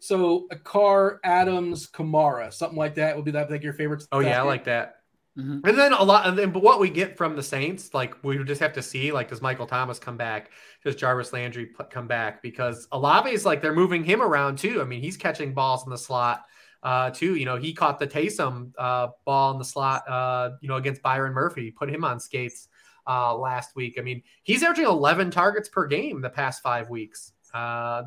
So 0.00 0.46
a 0.50 0.56
Carr, 0.56 1.20
Adams, 1.24 1.88
Kamara, 1.90 2.52
something 2.52 2.76
like 2.76 2.96
that 2.96 3.16
would 3.16 3.24
be 3.24 3.30
that 3.32 3.50
like 3.50 3.62
your 3.62 3.72
favorite. 3.72 4.04
Oh 4.12 4.20
yeah, 4.20 4.40
I 4.40 4.42
like 4.42 4.64
that. 4.64 4.96
Mm-hmm. 5.38 5.66
And 5.66 5.78
then 5.78 5.92
a 5.92 6.02
lot, 6.02 6.28
and 6.28 6.38
then 6.38 6.52
but 6.52 6.62
what 6.62 6.78
we 6.78 6.88
get 6.88 7.16
from 7.16 7.34
the 7.34 7.42
Saints, 7.42 7.92
like 7.92 8.14
we 8.22 8.42
just 8.44 8.60
have 8.60 8.72
to 8.74 8.82
see, 8.82 9.10
like 9.10 9.28
does 9.28 9.42
Michael 9.42 9.66
Thomas 9.66 9.98
come 9.98 10.16
back? 10.16 10.50
Does 10.84 10.94
Jarvis 10.94 11.32
Landry 11.32 11.70
come 11.90 12.06
back? 12.06 12.40
Because 12.40 12.86
Olave 12.92 13.30
is 13.30 13.44
like 13.44 13.60
they're 13.60 13.74
moving 13.74 14.04
him 14.04 14.22
around 14.22 14.58
too. 14.58 14.80
I 14.80 14.84
mean, 14.84 15.00
he's 15.00 15.16
catching 15.16 15.52
balls 15.52 15.84
in 15.84 15.90
the 15.90 15.98
slot 15.98 16.44
uh, 16.84 17.10
too. 17.10 17.34
You 17.34 17.46
know, 17.46 17.56
he 17.56 17.72
caught 17.72 17.98
the 17.98 18.06
Taysom 18.06 18.72
uh, 18.78 19.08
ball 19.24 19.52
in 19.52 19.58
the 19.58 19.64
slot, 19.64 20.08
uh, 20.08 20.50
you 20.60 20.68
know, 20.68 20.76
against 20.76 21.02
Byron 21.02 21.32
Murphy, 21.32 21.72
put 21.72 21.90
him 21.90 22.04
on 22.04 22.20
skates 22.20 22.68
uh, 23.08 23.36
last 23.36 23.74
week. 23.74 23.96
I 23.98 24.02
mean, 24.02 24.22
he's 24.44 24.62
averaging 24.62 24.86
11 24.86 25.32
targets 25.32 25.68
per 25.68 25.86
game 25.86 26.20
the 26.20 26.30
past 26.30 26.62
five 26.62 26.90
weeks. 26.90 27.32
Uh, 27.52 28.04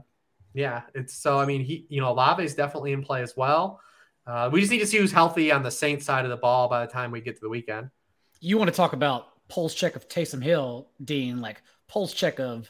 yeah, 0.54 0.84
it's 0.96 1.14
so. 1.14 1.40
I 1.40 1.46
mean, 1.46 1.62
he, 1.62 1.86
you 1.90 2.00
know, 2.02 2.12
Olave 2.12 2.44
is 2.44 2.56
definitely 2.56 2.94
in 2.94 3.04
play 3.04 3.22
as 3.22 3.36
well. 3.36 3.82
Uh, 4.28 4.50
we 4.52 4.60
just 4.60 4.72
need 4.72 4.80
to 4.80 4.86
see 4.86 4.98
who's 4.98 5.12
healthy 5.12 5.52
on 5.52 5.64
the 5.64 5.72
Saints 5.72 6.06
side 6.06 6.26
of 6.26 6.30
the 6.30 6.38
ball 6.38 6.68
by 6.68 6.86
the 6.86 6.92
time 6.92 7.12
we 7.12 7.22
get 7.22 7.36
to 7.36 7.42
the 7.42 7.50
weekend. 7.50 7.90
You 8.42 8.58
want 8.58 8.70
to 8.70 8.76
talk 8.76 8.94
about 8.94 9.28
pulse 9.48 9.74
check 9.74 9.96
of 9.96 10.10
Taysom 10.10 10.44
Hill, 10.44 10.90
Dean? 11.04 11.40
Like 11.40 11.62
pulse 11.88 12.14
check 12.14 12.40
of 12.40 12.70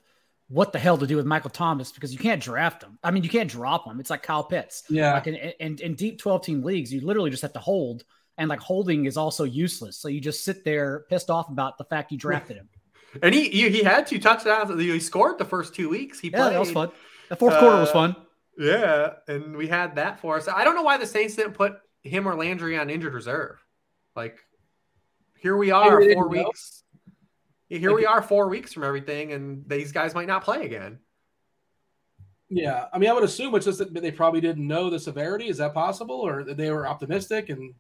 what 0.50 0.72
the 0.72 0.80
hell 0.80 0.98
to 0.98 1.08
do 1.08 1.18
with 1.18 1.26
Michael 1.26 1.50
Thomas 1.50 1.92
because 1.92 2.14
you 2.14 2.20
can't 2.20 2.42
draft 2.42 2.84
him. 2.84 3.00
I 3.04 3.12
mean, 3.12 3.24
you 3.24 3.30
can't 3.30 3.50
drop 3.50 3.86
him. 3.86 4.00
It's 4.00 4.10
like 4.10 4.24
Kyle 4.24 4.44
Pitts. 4.44 4.84
Yeah. 4.88 5.14
Like 5.14 5.28
in, 5.28 5.36
in, 5.36 5.78
in 5.80 5.96
deep 5.96 6.20
12 6.20 6.44
team 6.44 6.64
leagues, 6.64 6.94
you 6.94 7.02
literally 7.02 7.32
just 7.32 7.42
have 7.42 7.54
to 7.54 7.60
hold, 7.60 8.04
and 8.38 8.50
like 8.50 8.60
holding 8.60 9.06
is 9.06 9.18
also 9.18 9.44
useless. 9.44 9.98
So 9.98 10.08
you 10.08 10.22
just 10.22 10.46
sit 10.46 10.64
there 10.64 11.06
pissed 11.10 11.30
off 11.30 11.50
about 11.50 11.78
the 11.78 11.86
fact 11.86 12.12
you 12.12 12.18
drafted 12.18 12.58
him. 12.58 12.70
And 13.24 13.34
he 13.34 13.50
he, 13.50 13.70
he 13.70 13.84
had 13.84 14.06
two 14.06 14.20
touchdowns. 14.20 14.80
He 14.80 15.00
scored 15.00 15.40
the 15.40 15.46
first 15.46 15.74
two 15.74 15.90
weeks. 15.90 16.20
He 16.20 16.30
yeah, 16.30 16.38
played. 16.38 16.54
that 16.54 16.60
was 16.60 16.72
fun. 16.72 16.92
The 17.30 17.36
fourth 17.36 17.56
uh, 17.56 17.60
quarter 17.60 17.78
was 17.78 17.90
fun. 17.90 18.16
Yeah, 18.58 19.14
and 19.28 19.56
we 19.56 19.68
had 19.68 19.96
that 19.96 20.20
for 20.20 20.38
us. 20.38 20.48
I 20.48 20.64
don't 20.64 20.76
know 20.76 20.82
why 20.82 20.98
the 20.98 21.06
Saints 21.06 21.36
didn't 21.36 21.54
put 21.54 21.78
him 22.04 22.28
or 22.28 22.36
Landry 22.36 22.78
on 22.78 22.90
injured 22.90 23.14
reserve. 23.14 23.64
Like 24.16 24.40
here 25.40 25.56
we 25.56 25.72
are, 25.72 26.02
four 26.14 26.28
weeks. 26.28 26.84
Know. 27.70 27.78
Here 27.78 27.92
like, 27.92 28.00
we 28.00 28.06
are, 28.06 28.22
four 28.22 28.50
weeks 28.50 28.74
from 28.74 28.84
everything, 28.84 29.32
and 29.32 29.64
these 29.68 29.92
guys 29.92 30.16
might 30.16 30.28
not 30.28 30.44
play 30.44 30.66
again. 30.66 31.00
Yeah, 32.50 32.86
I 32.92 32.98
mean, 32.98 33.10
I 33.10 33.14
would 33.14 33.26
assume 33.26 33.54
it's 33.56 33.66
just 33.66 33.80
that 33.80 33.94
they 33.94 34.12
probably 34.12 34.42
didn't 34.42 34.66
know 34.66 34.90
the 34.90 35.00
severity. 35.00 35.50
Is 35.50 35.58
that 35.58 35.74
possible, 35.74 36.16
or 36.16 36.44
they 36.44 36.72
were 36.72 36.88
optimistic 36.88 37.50
and? 37.50 37.76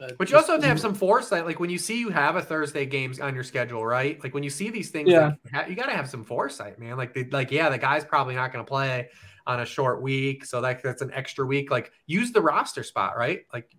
Uh, 0.00 0.10
but 0.16 0.30
you 0.30 0.36
also 0.36 0.52
have 0.52 0.60
to 0.60 0.68
have 0.68 0.78
some 0.78 0.94
foresight. 0.94 1.44
Like 1.44 1.58
when 1.58 1.70
you 1.70 1.78
see 1.78 1.98
you 1.98 2.10
have 2.10 2.36
a 2.36 2.42
Thursday 2.42 2.86
games 2.86 3.18
on 3.18 3.34
your 3.34 3.42
schedule, 3.42 3.84
right? 3.84 4.22
Like 4.22 4.32
when 4.32 4.44
you 4.44 4.50
see 4.50 4.70
these 4.70 4.90
things, 4.90 5.10
yeah. 5.10 5.32
Like, 5.52 5.68
you 5.68 5.74
got 5.74 5.86
to 5.86 5.96
have 5.96 6.08
some 6.08 6.22
foresight, 6.22 6.78
man. 6.78 6.96
Like, 6.96 7.14
they, 7.14 7.24
like 7.24 7.50
yeah, 7.50 7.68
the 7.68 7.78
guy's 7.78 8.04
probably 8.04 8.36
not 8.36 8.52
going 8.52 8.64
to 8.64 8.68
play 8.68 9.08
on 9.48 9.60
a 9.60 9.66
short 9.66 10.02
week, 10.02 10.44
so 10.44 10.60
that 10.60 10.82
that's 10.82 11.02
an 11.02 11.10
extra 11.12 11.44
week. 11.44 11.70
Like 11.70 11.90
use 12.06 12.30
the 12.30 12.40
roster 12.40 12.84
spot, 12.84 13.16
right? 13.16 13.46
Like 13.52 13.74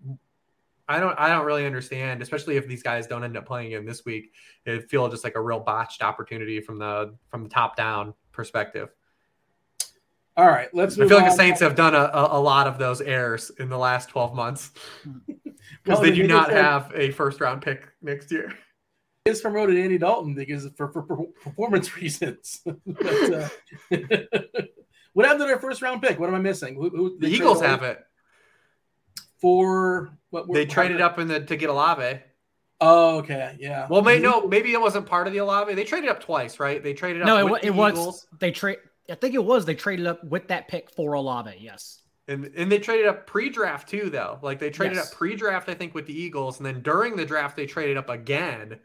I 0.90 1.00
don't 1.00 1.18
I 1.20 1.30
don't 1.30 1.46
really 1.46 1.66
understand, 1.66 2.22
especially 2.22 2.58
if 2.58 2.68
these 2.68 2.84
guys 2.84 3.06
don't 3.08 3.24
end 3.24 3.38
up 3.38 3.46
playing 3.46 3.74
in 3.74 3.86
this 3.86 4.04
week. 4.04 4.34
It 4.66 4.90
feels 4.90 5.12
just 5.12 5.24
like 5.24 5.36
a 5.36 5.42
real 5.42 5.60
botched 5.60 6.02
opportunity 6.02 6.60
from 6.60 6.80
the 6.80 7.16
from 7.30 7.44
the 7.44 7.50
top 7.50 7.78
down 7.78 8.16
perspective. 8.32 8.90
All 10.36 10.48
right, 10.48 10.74
let's. 10.74 10.98
I 11.00 11.08
feel 11.08 11.18
like 11.18 11.30
the 11.30 11.36
Saints 11.36 11.60
have 11.60 11.76
done 11.76 11.94
a, 11.94 12.10
a, 12.14 12.40
a, 12.40 12.40
lot 12.40 12.66
of 12.66 12.78
those 12.78 13.02
errors 13.02 13.52
in 13.60 13.70
the 13.70 13.78
last 13.78 14.10
twelve 14.10 14.34
months 14.34 14.72
because 15.28 15.50
well, 15.86 16.02
they 16.02 16.12
do 16.12 16.26
not 16.26 16.50
have 16.50 16.92
a 16.96 17.12
first 17.12 17.40
round 17.40 17.62
pick 17.62 17.88
next 18.02 18.32
year. 18.32 18.52
Is 19.26 19.42
promoted 19.42 19.78
Andy 19.78 19.98
Dalton 19.98 20.34
because 20.34 20.66
for, 20.78 20.92
for, 20.94 21.04
for 21.04 21.26
performance 21.44 21.96
reasons. 22.02 22.62
but, 22.66 23.34
uh, 23.34 23.50
what 25.14 25.26
happened 25.26 25.42
to 25.42 25.48
their 25.48 25.60
first 25.60 25.82
round 25.82 26.02
pick? 26.02 26.20
What 26.20 26.30
am 26.30 26.36
I 26.36 26.40
missing? 26.40 26.76
Who, 26.76 26.90
who, 26.90 27.20
the 27.20 27.28
Eagles 27.28 27.62
have 27.62 27.84
it 27.84 28.00
for 29.40 30.18
what? 30.30 30.52
They 30.52 30.66
traded 30.66 31.02
up 31.02 31.20
in 31.20 31.28
the 31.28 31.42
to 31.42 31.56
get 31.56 31.70
Olave. 31.70 32.20
Oh, 32.82 33.18
okay, 33.18 33.58
yeah. 33.60 33.88
Well, 33.90 34.02
maybe 34.02 34.24
no, 34.24 34.48
maybe 34.48 34.72
it 34.72 34.80
wasn't 34.80 35.06
part 35.06 35.28
of 35.28 35.34
the 35.34 35.40
Olave. 35.40 35.74
They 35.74 35.84
traded 35.84 36.10
up 36.10 36.22
twice, 36.22 36.60
right? 36.60 36.82
They 36.82 36.94
traded 36.94 37.24
up. 37.24 37.28
No, 37.28 37.56
it, 37.56 37.66
it 37.66 37.76
was. 37.76 38.26
They 38.40 38.52
trade. 38.52 38.78
I 39.10 39.16
think 39.16 39.36
it 39.36 39.44
was. 39.44 39.66
They 39.66 39.76
traded 39.76 40.08
up 40.08 40.24
with 40.24 40.48
that 40.50 40.68
pick 40.68 40.92
for 40.92 41.14
Olave. 41.14 41.58
Yes. 41.60 42.02
And 42.28 42.52
and 42.56 42.72
they 42.72 42.78
traded 42.78 43.08
up 43.08 43.26
pre-draft 43.26 43.90
too, 43.90 44.10
though. 44.10 44.40
Like 44.42 44.60
they 44.60 44.70
traded 44.70 44.98
yes. 44.98 45.12
up 45.12 45.18
pre-draft, 45.18 45.68
I 45.68 45.74
think, 45.74 45.96
with 45.96 46.06
the 46.06 46.18
Eagles, 46.18 46.58
and 46.58 46.66
then 46.66 46.82
during 46.82 47.16
the 47.16 47.26
draft 47.26 47.58
they 47.58 47.66
traded 47.66 47.98
up 47.98 48.10
again 48.10 48.80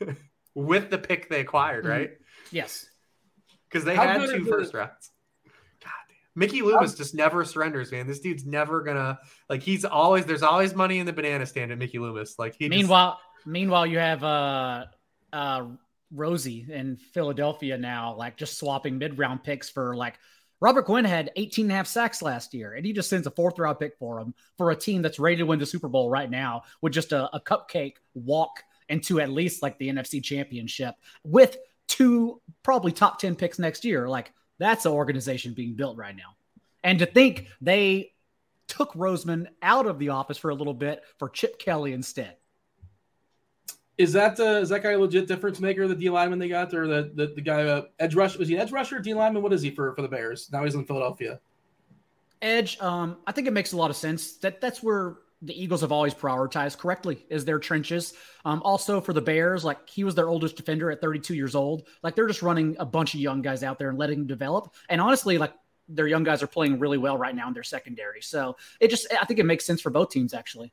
with 0.54 0.90
the 0.90 0.98
pick 0.98 1.28
they 1.28 1.40
acquired, 1.40 1.84
mm-hmm. 1.84 1.92
right? 1.92 2.10
Yes. 2.52 2.86
Because 3.68 3.84
they 3.84 3.96
How 3.96 4.06
had 4.06 4.28
two 4.28 4.44
first 4.44 4.74
rounds. 4.74 5.10
Mickey 6.40 6.62
Loomis 6.62 6.94
just 6.94 7.14
never 7.14 7.44
surrenders, 7.44 7.92
man. 7.92 8.06
This 8.06 8.18
dude's 8.18 8.46
never 8.46 8.80
gonna 8.82 9.18
like. 9.50 9.62
He's 9.62 9.84
always 9.84 10.24
there's 10.24 10.42
always 10.42 10.74
money 10.74 10.98
in 10.98 11.04
the 11.04 11.12
banana 11.12 11.44
stand 11.44 11.70
at 11.70 11.76
Mickey 11.76 11.98
Loomis. 11.98 12.38
Like 12.38 12.56
he. 12.58 12.66
Meanwhile, 12.70 13.18
just... 13.36 13.46
meanwhile, 13.46 13.86
you 13.86 13.98
have 13.98 14.24
uh, 14.24 14.86
uh, 15.34 15.66
Rosie 16.10 16.66
in 16.66 16.96
Philadelphia 16.96 17.76
now, 17.76 18.14
like 18.16 18.38
just 18.38 18.58
swapping 18.58 18.96
mid 18.96 19.18
round 19.18 19.44
picks 19.44 19.68
for 19.68 19.94
like 19.94 20.18
Robert 20.62 20.86
Quinn 20.86 21.04
had 21.04 21.30
18 21.36 21.66
and 21.66 21.72
a 21.72 21.74
half 21.74 21.86
sacks 21.86 22.22
last 22.22 22.54
year, 22.54 22.72
and 22.72 22.86
he 22.86 22.94
just 22.94 23.10
sends 23.10 23.26
a 23.26 23.30
fourth 23.30 23.58
round 23.58 23.78
pick 23.78 23.98
for 23.98 24.18
him 24.18 24.34
for 24.56 24.70
a 24.70 24.76
team 24.76 25.02
that's 25.02 25.18
ready 25.18 25.36
to 25.36 25.44
win 25.44 25.58
the 25.58 25.66
Super 25.66 25.88
Bowl 25.88 26.08
right 26.08 26.30
now 26.30 26.62
with 26.80 26.94
just 26.94 27.12
a, 27.12 27.28
a 27.36 27.40
cupcake 27.40 27.96
walk 28.14 28.62
into 28.88 29.20
at 29.20 29.28
least 29.28 29.62
like 29.62 29.78
the 29.78 29.90
NFC 29.90 30.24
championship 30.24 30.94
with 31.22 31.58
two 31.86 32.40
probably 32.62 32.92
top 32.92 33.18
10 33.18 33.36
picks 33.36 33.58
next 33.58 33.84
year. 33.84 34.08
Like 34.08 34.32
That's 34.60 34.84
an 34.84 34.92
organization 34.92 35.54
being 35.54 35.72
built 35.72 35.96
right 35.96 36.14
now. 36.14 36.36
And 36.84 36.98
to 36.98 37.06
think 37.06 37.46
they 37.62 38.12
took 38.68 38.92
Roseman 38.92 39.46
out 39.62 39.86
of 39.86 39.98
the 39.98 40.10
office 40.10 40.36
for 40.36 40.50
a 40.50 40.54
little 40.54 40.74
bit 40.74 41.02
for 41.18 41.30
Chip 41.30 41.58
Kelly 41.58 41.94
instead. 41.94 42.36
Is 43.96 44.12
that 44.12 44.38
uh, 44.38 44.60
is 44.60 44.68
that 44.68 44.82
guy 44.82 44.92
a 44.92 44.98
legit 44.98 45.26
difference 45.26 45.60
maker? 45.60 45.88
The 45.88 45.94
D 45.94 46.08
lineman 46.10 46.38
they 46.38 46.48
got, 46.48 46.72
or 46.74 46.86
the 46.86 47.10
the, 47.14 47.32
the 47.34 47.40
guy 47.40 47.64
uh, 47.64 47.82
edge 47.98 48.14
rush? 48.14 48.36
Was 48.36 48.48
he 48.48 48.54
an 48.54 48.60
edge 48.60 48.70
rusher, 48.70 48.98
D 48.98 49.14
lineman? 49.14 49.42
What 49.42 49.52
is 49.52 49.62
he 49.62 49.70
for 49.70 49.94
for 49.94 50.02
the 50.02 50.08
Bears? 50.08 50.50
Now 50.52 50.64
he's 50.64 50.74
in 50.74 50.84
Philadelphia. 50.84 51.40
Edge. 52.40 52.80
Um, 52.80 53.16
I 53.26 53.32
think 53.32 53.46
it 53.46 53.52
makes 53.52 53.72
a 53.72 53.76
lot 53.76 53.90
of 53.90 53.96
sense. 53.96 54.36
That 54.38 54.60
that's 54.60 54.82
where 54.82 55.16
the 55.42 55.60
Eagles 55.60 55.80
have 55.80 55.92
always 55.92 56.14
prioritized 56.14 56.78
correctly 56.78 57.24
is 57.30 57.44
their 57.44 57.58
trenches. 57.58 58.12
Um, 58.44 58.60
also 58.62 59.00
for 59.00 59.12
the 59.12 59.22
Bears, 59.22 59.64
like 59.64 59.88
he 59.88 60.04
was 60.04 60.14
their 60.14 60.28
oldest 60.28 60.56
defender 60.56 60.90
at 60.90 61.00
32 61.00 61.34
years 61.34 61.54
old. 61.54 61.86
Like 62.02 62.14
they're 62.14 62.26
just 62.26 62.42
running 62.42 62.76
a 62.78 62.84
bunch 62.84 63.14
of 63.14 63.20
young 63.20 63.40
guys 63.40 63.62
out 63.62 63.78
there 63.78 63.88
and 63.88 63.98
letting 63.98 64.18
them 64.18 64.26
develop. 64.26 64.74
And 64.88 65.00
honestly, 65.00 65.38
like 65.38 65.54
their 65.88 66.06
young 66.06 66.24
guys 66.24 66.42
are 66.42 66.46
playing 66.46 66.78
really 66.78 66.98
well 66.98 67.16
right 67.16 67.34
now 67.34 67.48
in 67.48 67.54
their 67.54 67.62
secondary. 67.62 68.20
So 68.20 68.56
it 68.80 68.88
just, 68.88 69.06
I 69.18 69.24
think 69.24 69.40
it 69.40 69.46
makes 69.46 69.64
sense 69.64 69.80
for 69.80 69.90
both 69.90 70.10
teams 70.10 70.34
actually. 70.34 70.72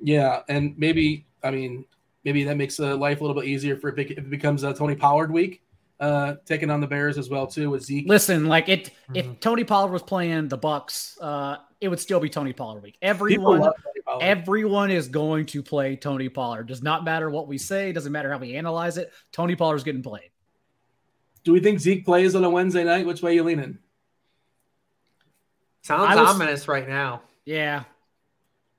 Yeah, 0.00 0.42
and 0.48 0.76
maybe 0.78 1.26
I 1.42 1.50
mean 1.50 1.84
maybe 2.24 2.44
that 2.44 2.56
makes 2.56 2.78
uh, 2.78 2.96
life 2.96 3.20
a 3.20 3.24
little 3.24 3.40
bit 3.40 3.48
easier 3.48 3.76
for 3.76 3.88
if 3.88 3.98
it 3.98 4.30
becomes 4.30 4.62
a 4.62 4.74
Tony 4.74 4.94
Pollard 4.94 5.32
week 5.32 5.62
uh, 6.00 6.34
taking 6.44 6.70
on 6.70 6.80
the 6.80 6.86
Bears 6.86 7.18
as 7.18 7.28
well 7.28 7.46
too 7.46 7.70
with 7.70 7.84
Zeke. 7.84 8.08
Listen, 8.08 8.46
like 8.46 8.68
it, 8.68 8.84
mm-hmm. 8.84 9.16
if 9.16 9.40
Tony 9.40 9.64
Pollard 9.64 9.92
was 9.92 10.02
playing 10.02 10.48
the 10.48 10.56
Bucks 10.56 11.18
uh, 11.20 11.56
it 11.80 11.88
would 11.88 12.00
still 12.00 12.20
be 12.20 12.28
Tony 12.28 12.52
Pollard 12.52 12.82
week. 12.82 12.98
Everyone, 13.02 13.60
Pollard. 13.60 14.22
everyone 14.22 14.90
is 14.90 15.08
going 15.08 15.46
to 15.46 15.62
play 15.62 15.96
Tony 15.96 16.28
Pollard. 16.28 16.66
Does 16.66 16.82
not 16.82 17.04
matter 17.04 17.30
what 17.30 17.46
we 17.48 17.58
say. 17.58 17.92
Doesn't 17.92 18.12
matter 18.12 18.30
how 18.30 18.38
we 18.38 18.56
analyze 18.56 18.98
it. 18.98 19.12
Tony 19.32 19.54
Pollard's 19.56 19.84
getting 19.84 20.02
played. 20.02 20.30
Do 21.44 21.52
we 21.52 21.60
think 21.60 21.80
Zeke 21.80 22.04
plays 22.04 22.34
on 22.34 22.44
a 22.44 22.50
Wednesday 22.50 22.84
night? 22.84 23.06
Which 23.06 23.22
way 23.22 23.32
are 23.32 23.34
you 23.34 23.44
leaning? 23.44 23.78
Sounds 25.82 26.16
was, 26.16 26.28
ominous 26.28 26.68
right 26.68 26.86
now. 26.86 27.22
Yeah, 27.44 27.84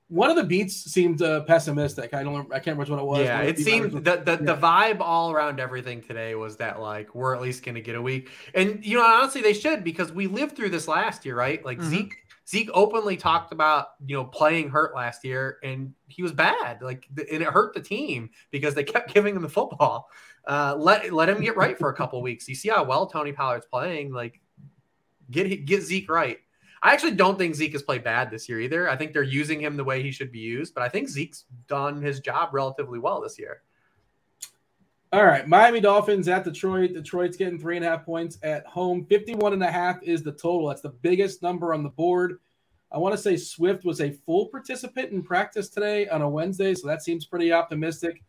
one 0.10 0.32
of 0.32 0.36
the 0.36 0.44
beats 0.44 0.76
seemed 0.76 1.22
uh, 1.22 1.42
pessimistic. 1.42 2.14
I 2.16 2.24
don't. 2.24 2.52
I 2.52 2.60
can't 2.60 2.78
remember 2.78 2.96
what 2.96 3.02
it 3.02 3.20
was. 3.20 3.28
Yeah, 3.28 3.42
it 3.42 3.60
seemed 3.60 3.92
the 3.92 4.18
the, 4.18 4.32
yeah. 4.32 4.36
the 4.36 4.58
vibe 4.58 5.02
all 5.02 5.32
around 5.32 5.60
everything 5.60 6.02
today 6.02 6.34
was 6.36 6.58
that 6.58 6.82
like 6.82 7.14
we're 7.14 7.36
at 7.36 7.42
least 7.42 7.64
going 7.64 7.76
to 7.76 7.82
get 7.82 7.96
a 7.96 8.02
week, 8.02 8.30
and 8.56 8.84
you 8.84 8.98
know 8.98 9.06
honestly 9.06 9.42
they 9.42 9.54
should 9.54 9.84
because 9.84 10.12
we 10.12 10.26
lived 10.26 10.56
through 10.56 10.70
this 10.70 10.88
last 10.88 11.26
year, 11.26 11.36
right? 11.36 11.64
Like 11.64 11.78
mm-hmm. 11.78 11.90
Zeke 11.90 12.18
Zeke 12.50 12.72
openly 12.74 13.16
talked 13.16 13.52
about 13.52 13.90
you 14.06 14.16
know 14.16 14.26
playing 14.26 14.70
hurt 14.70 14.96
last 14.96 15.24
year, 15.24 15.58
and 15.64 15.94
he 16.08 16.24
was 16.24 16.32
bad. 16.32 16.82
Like 16.82 17.08
and 17.16 17.44
it 17.44 17.48
hurt 17.48 17.74
the 17.74 17.82
team 17.82 18.32
because 18.50 18.74
they 18.74 18.84
kept 18.84 19.14
giving 19.14 19.36
him 19.36 19.42
the 19.42 19.50
football. 19.50 20.10
Uh, 20.48 20.76
let 20.78 21.14
let 21.14 21.30
him 21.30 21.42
get 21.42 21.56
right 21.56 21.78
for 21.78 21.90
a 21.90 21.96
couple 21.96 22.22
weeks. 22.22 22.48
You 22.48 22.56
see 22.56 22.70
how 22.70 22.84
well 22.84 23.06
Tony 23.06 23.34
Pollard's 23.34 23.68
playing. 23.68 24.12
Like 24.12 24.42
get 25.30 25.66
get 25.66 25.84
Zeke 25.84 26.10
right. 26.10 26.40
I 26.82 26.94
actually 26.94 27.12
don't 27.12 27.38
think 27.38 27.56
Zeke 27.56 27.74
has 27.74 27.84
played 27.84 28.04
bad 28.04 28.32
this 28.32 28.48
year 28.48 28.62
either. 28.62 28.90
I 28.90 28.96
think 28.96 29.14
they're 29.14 29.22
using 29.22 29.60
him 29.60 29.76
the 29.76 29.84
way 29.84 30.02
he 30.02 30.12
should 30.12 30.32
be 30.32 30.40
used, 30.40 30.74
but 30.74 30.82
I 30.82 30.88
think 30.90 31.10
Zeke's 31.10 31.44
done 31.68 32.02
his 32.02 32.22
job 32.22 32.50
relatively 32.54 33.00
well 33.00 33.22
this 33.22 33.38
year. 33.38 33.64
All 35.12 35.26
right. 35.26 35.48
Miami 35.48 35.80
Dolphins 35.80 36.28
at 36.28 36.44
Detroit. 36.44 36.94
Detroit's 36.94 37.36
getting 37.36 37.58
three 37.58 37.78
and 37.78 37.86
a 37.86 37.90
half 37.90 38.06
points 38.06 38.38
at 38.44 38.64
home. 38.68 39.06
51 39.06 39.54
and 39.54 39.64
a 39.64 39.72
half 39.72 40.04
is 40.04 40.22
the 40.22 40.32
total. 40.32 40.68
That's 40.68 40.82
the 40.82 40.90
biggest 40.90 41.42
number 41.42 41.74
on 41.74 41.82
the 41.82 41.90
board. 41.90 42.40
I 42.92 43.00
want 43.00 43.16
to 43.16 43.22
say 43.22 43.36
Swift 43.36 43.86
was 43.86 44.02
a 44.02 44.12
full 44.12 44.50
participant 44.50 45.12
in 45.12 45.24
practice 45.24 45.70
today 45.70 46.08
on 46.10 46.22
a 46.22 46.30
Wednesday, 46.30 46.76
so 46.76 46.88
that 46.88 47.02
seems 47.02 47.26
pretty 47.26 47.52
optimistic. 47.52 48.22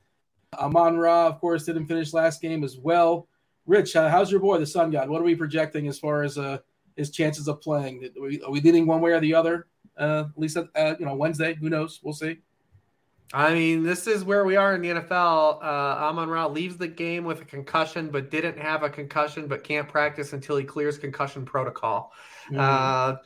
Amon 0.58 0.96
Ra, 0.96 1.26
of 1.26 1.38
course, 1.38 1.64
didn't 1.64 1.86
finish 1.86 2.14
last 2.14 2.40
game 2.40 2.64
as 2.64 2.78
well. 2.78 3.28
Rich, 3.66 3.94
uh, 3.96 4.08
how's 4.08 4.30
your 4.30 4.40
boy, 4.40 4.58
the 4.58 4.66
Sun 4.66 4.90
God? 4.90 5.10
What 5.10 5.20
are 5.20 5.24
we 5.24 5.34
projecting 5.34 5.86
as 5.86 5.98
far 5.98 6.22
as 6.22 6.38
uh, 6.38 6.58
his 6.96 7.10
chances 7.10 7.46
of 7.46 7.60
playing? 7.60 8.08
Are 8.16 8.22
we, 8.22 8.42
are 8.42 8.50
we 8.50 8.60
leaning 8.62 8.86
one 8.86 9.02
way 9.02 9.12
or 9.12 9.20
the 9.20 9.34
other? 9.34 9.66
Uh, 9.98 10.24
at 10.30 10.38
least, 10.38 10.56
uh, 10.56 10.94
you 10.98 11.04
know, 11.04 11.14
Wednesday. 11.14 11.54
Who 11.54 11.68
knows? 11.68 12.00
We'll 12.02 12.14
see. 12.14 12.38
I 13.32 13.54
mean, 13.54 13.84
this 13.84 14.06
is 14.08 14.24
where 14.24 14.44
we 14.44 14.56
are 14.56 14.74
in 14.74 14.80
the 14.80 14.88
NFL. 14.88 15.62
Uh, 15.62 15.64
Amon 15.64 16.28
Ra 16.28 16.46
leaves 16.46 16.76
the 16.76 16.88
game 16.88 17.24
with 17.24 17.40
a 17.40 17.44
concussion, 17.44 18.08
but 18.08 18.30
didn't 18.30 18.58
have 18.58 18.82
a 18.82 18.90
concussion, 18.90 19.46
but 19.46 19.62
can't 19.62 19.88
practice 19.88 20.32
until 20.32 20.56
he 20.56 20.64
clears 20.64 20.98
concussion 20.98 21.44
protocol. 21.44 22.12
Mm. 22.50 22.58
Uh, 22.58 23.16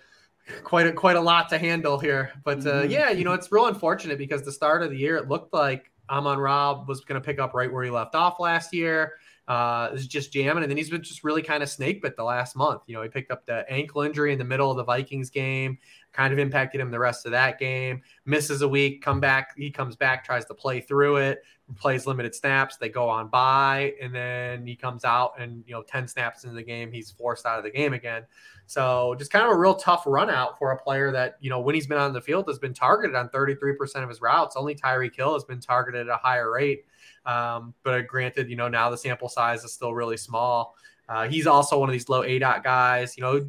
quite 0.62 0.86
a 0.86 0.92
quite 0.92 1.16
a 1.16 1.20
lot 1.20 1.48
to 1.48 1.58
handle 1.58 1.98
here, 1.98 2.32
but 2.44 2.58
uh, 2.58 2.82
mm-hmm. 2.82 2.90
yeah, 2.90 3.10
you 3.10 3.24
know, 3.24 3.32
it's 3.32 3.50
real 3.50 3.66
unfortunate 3.66 4.18
because 4.18 4.42
the 4.42 4.52
start 4.52 4.82
of 4.82 4.90
the 4.90 4.96
year 4.98 5.16
it 5.16 5.28
looked 5.28 5.54
like 5.54 5.90
Amon 6.10 6.38
Ra 6.38 6.84
was 6.84 7.00
going 7.00 7.20
to 7.20 7.24
pick 7.24 7.38
up 7.38 7.54
right 7.54 7.72
where 7.72 7.82
he 7.82 7.90
left 7.90 8.14
off 8.14 8.38
last 8.38 8.74
year 8.74 9.14
uh, 9.48 9.90
is 9.92 10.06
just 10.06 10.32
jamming. 10.32 10.62
And 10.62 10.70
then 10.70 10.76
he's 10.76 10.90
been 10.90 11.02
just 11.02 11.24
really 11.24 11.42
kind 11.42 11.62
of 11.62 11.68
snake 11.68 12.02
bit 12.02 12.16
the 12.16 12.24
last 12.24 12.56
month. 12.56 12.82
You 12.86 12.94
know, 12.94 13.02
he 13.02 13.08
picked 13.08 13.30
up 13.30 13.46
the 13.46 13.64
ankle 13.70 14.02
injury 14.02 14.32
in 14.32 14.38
the 14.38 14.44
middle 14.44 14.70
of 14.70 14.76
the 14.76 14.84
Vikings 14.84 15.30
game, 15.30 15.78
kind 16.14 16.32
of 16.32 16.38
impacted 16.38 16.80
him 16.80 16.90
the 16.90 16.98
rest 16.98 17.26
of 17.26 17.32
that 17.32 17.58
game. 17.58 18.00
Misses 18.24 18.62
a 18.62 18.68
week, 18.68 19.02
come 19.02 19.20
back. 19.20 19.56
He 19.56 19.70
comes 19.70 19.96
back, 19.96 20.24
tries 20.24 20.44
to 20.46 20.54
play 20.54 20.80
through 20.80 21.16
it, 21.16 21.42
plays 21.76 22.06
limited 22.06 22.34
snaps. 22.34 22.76
They 22.76 22.88
go 22.88 23.08
on 23.08 23.28
by, 23.28 23.94
and 24.00 24.14
then 24.14 24.66
he 24.66 24.76
comes 24.76 25.04
out 25.04 25.32
and 25.38 25.64
you 25.66 25.74
know, 25.74 25.82
ten 25.82 26.06
snaps 26.06 26.44
into 26.44 26.54
the 26.54 26.62
game, 26.62 26.92
he's 26.92 27.10
forced 27.10 27.44
out 27.44 27.58
of 27.58 27.64
the 27.64 27.70
game 27.70 27.92
again. 27.92 28.22
So 28.66 29.14
just 29.18 29.30
kind 29.30 29.44
of 29.44 29.50
a 29.50 29.58
real 29.58 29.74
tough 29.74 30.04
run 30.06 30.30
out 30.30 30.58
for 30.58 30.70
a 30.70 30.78
player 30.78 31.10
that 31.12 31.36
you 31.40 31.50
know 31.50 31.60
when 31.60 31.74
he's 31.74 31.86
been 31.86 31.98
on 31.98 32.12
the 32.12 32.20
field 32.20 32.46
has 32.48 32.58
been 32.58 32.74
targeted 32.74 33.16
on 33.16 33.28
33% 33.28 34.02
of 34.02 34.08
his 34.08 34.20
routes. 34.20 34.56
Only 34.56 34.74
Tyreek 34.74 35.14
Hill 35.14 35.34
has 35.34 35.44
been 35.44 35.60
targeted 35.60 36.08
at 36.08 36.14
a 36.14 36.16
higher 36.16 36.50
rate. 36.50 36.84
Um, 37.26 37.74
but 37.82 38.06
granted, 38.06 38.48
you 38.48 38.56
know, 38.56 38.68
now 38.68 38.90
the 38.90 38.98
sample 38.98 39.28
size 39.28 39.64
is 39.64 39.72
still 39.72 39.94
really 39.94 40.16
small. 40.16 40.76
Uh, 41.08 41.28
he's 41.28 41.46
also 41.46 41.78
one 41.78 41.88
of 41.88 41.92
these 41.92 42.08
low 42.08 42.22
A 42.22 42.38
dot 42.38 42.64
guys, 42.64 43.16
you 43.16 43.22
know, 43.22 43.46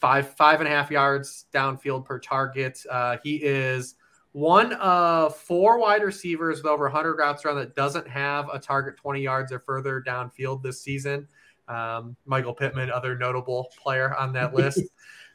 five, 0.00 0.34
five 0.34 0.60
and 0.60 0.68
a 0.68 0.70
half 0.70 0.90
yards 0.90 1.46
downfield 1.52 2.04
per 2.04 2.18
target. 2.18 2.80
Uh, 2.90 3.18
he 3.22 3.36
is 3.36 3.96
one 4.32 4.72
of 4.74 5.36
four 5.36 5.78
wide 5.78 6.02
receivers 6.02 6.58
with 6.58 6.66
over 6.66 6.84
100 6.84 7.16
routes 7.16 7.44
run 7.44 7.56
that 7.56 7.74
doesn't 7.74 8.08
have 8.08 8.48
a 8.52 8.58
target 8.58 8.96
20 8.96 9.20
yards 9.20 9.52
or 9.52 9.58
further 9.58 10.02
downfield 10.06 10.62
this 10.62 10.82
season. 10.82 11.26
Um, 11.68 12.16
Michael 12.24 12.54
Pittman, 12.54 12.90
other 12.90 13.16
notable 13.16 13.70
player 13.82 14.14
on 14.16 14.32
that 14.34 14.54
list. 14.56 14.82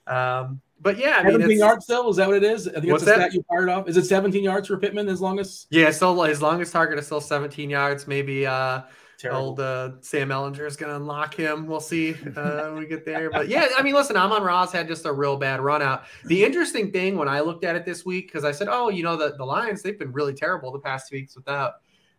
Um, 0.08 0.62
but 0.82 0.98
yeah, 0.98 1.18
I 1.18 1.24
mean, 1.24 1.34
17 1.34 1.58
yards 1.58 1.86
still 1.86 2.10
is 2.10 2.18
that 2.18 2.28
what 2.28 2.38
it 2.38 2.44
is? 2.44 2.68
I 2.68 2.80
think 2.80 3.02
a 3.02 3.06
that? 3.06 3.34
you 3.34 3.44
fired 3.50 3.70
off. 3.70 3.88
Is 3.88 3.98
it 3.98 4.06
17 4.06 4.44
yards 4.44 4.68
for 4.68 4.78
Pittman 4.78 5.08
as 5.08 5.22
long 5.22 5.40
as? 5.40 5.68
Yeah, 5.70 5.90
still 5.92 6.14
long 6.42 6.62
as 6.62 6.72
target 6.72 7.00
is 7.00 7.06
still 7.06 7.22
17 7.22 7.70
yards. 7.70 8.08
Maybe 8.08 8.46
uh, 8.46 8.82
old 9.32 9.60
uh, 9.60 9.92
Sam 10.02 10.30
Ehlinger 10.30 10.66
is 10.68 10.76
going 10.76 10.90
to 10.90 10.96
unlock 10.98 11.34
him. 11.34 11.68
We'll 11.68 11.80
see 11.80 12.14
uh, 12.36 12.70
when 12.70 12.76
we 12.76 12.86
get 12.88 13.06
there. 13.06 13.30
But 13.30 13.48
yeah, 13.48 13.68
I 13.78 13.82
mean, 13.82 13.96
listen, 13.96 14.18
Amon 14.18 14.44
Ra's 14.44 14.72
had 14.72 14.88
just 14.88 15.06
a 15.06 15.12
real 15.12 15.38
bad 15.38 15.62
run 15.62 15.82
out. 15.82 16.04
The 16.26 16.44
interesting 16.44 16.92
thing 16.92 17.18
when 17.18 17.28
I 17.28 17.40
looked 17.40 17.64
at 17.64 17.76
it 17.76 17.86
this 17.86 18.06
week, 18.06 18.28
because 18.28 18.44
I 18.44 18.52
said, 18.52 18.68
oh, 18.70 18.90
you 18.90 19.04
know, 19.04 19.16
the, 19.16 19.36
the 19.38 19.46
Lions, 19.46 19.82
they've 19.82 19.98
been 19.98 20.12
really 20.12 20.34
terrible 20.34 20.72
the 20.72 20.80
past 20.80 21.10
two 21.10 21.16
weeks 21.16 21.36
without 21.36 21.76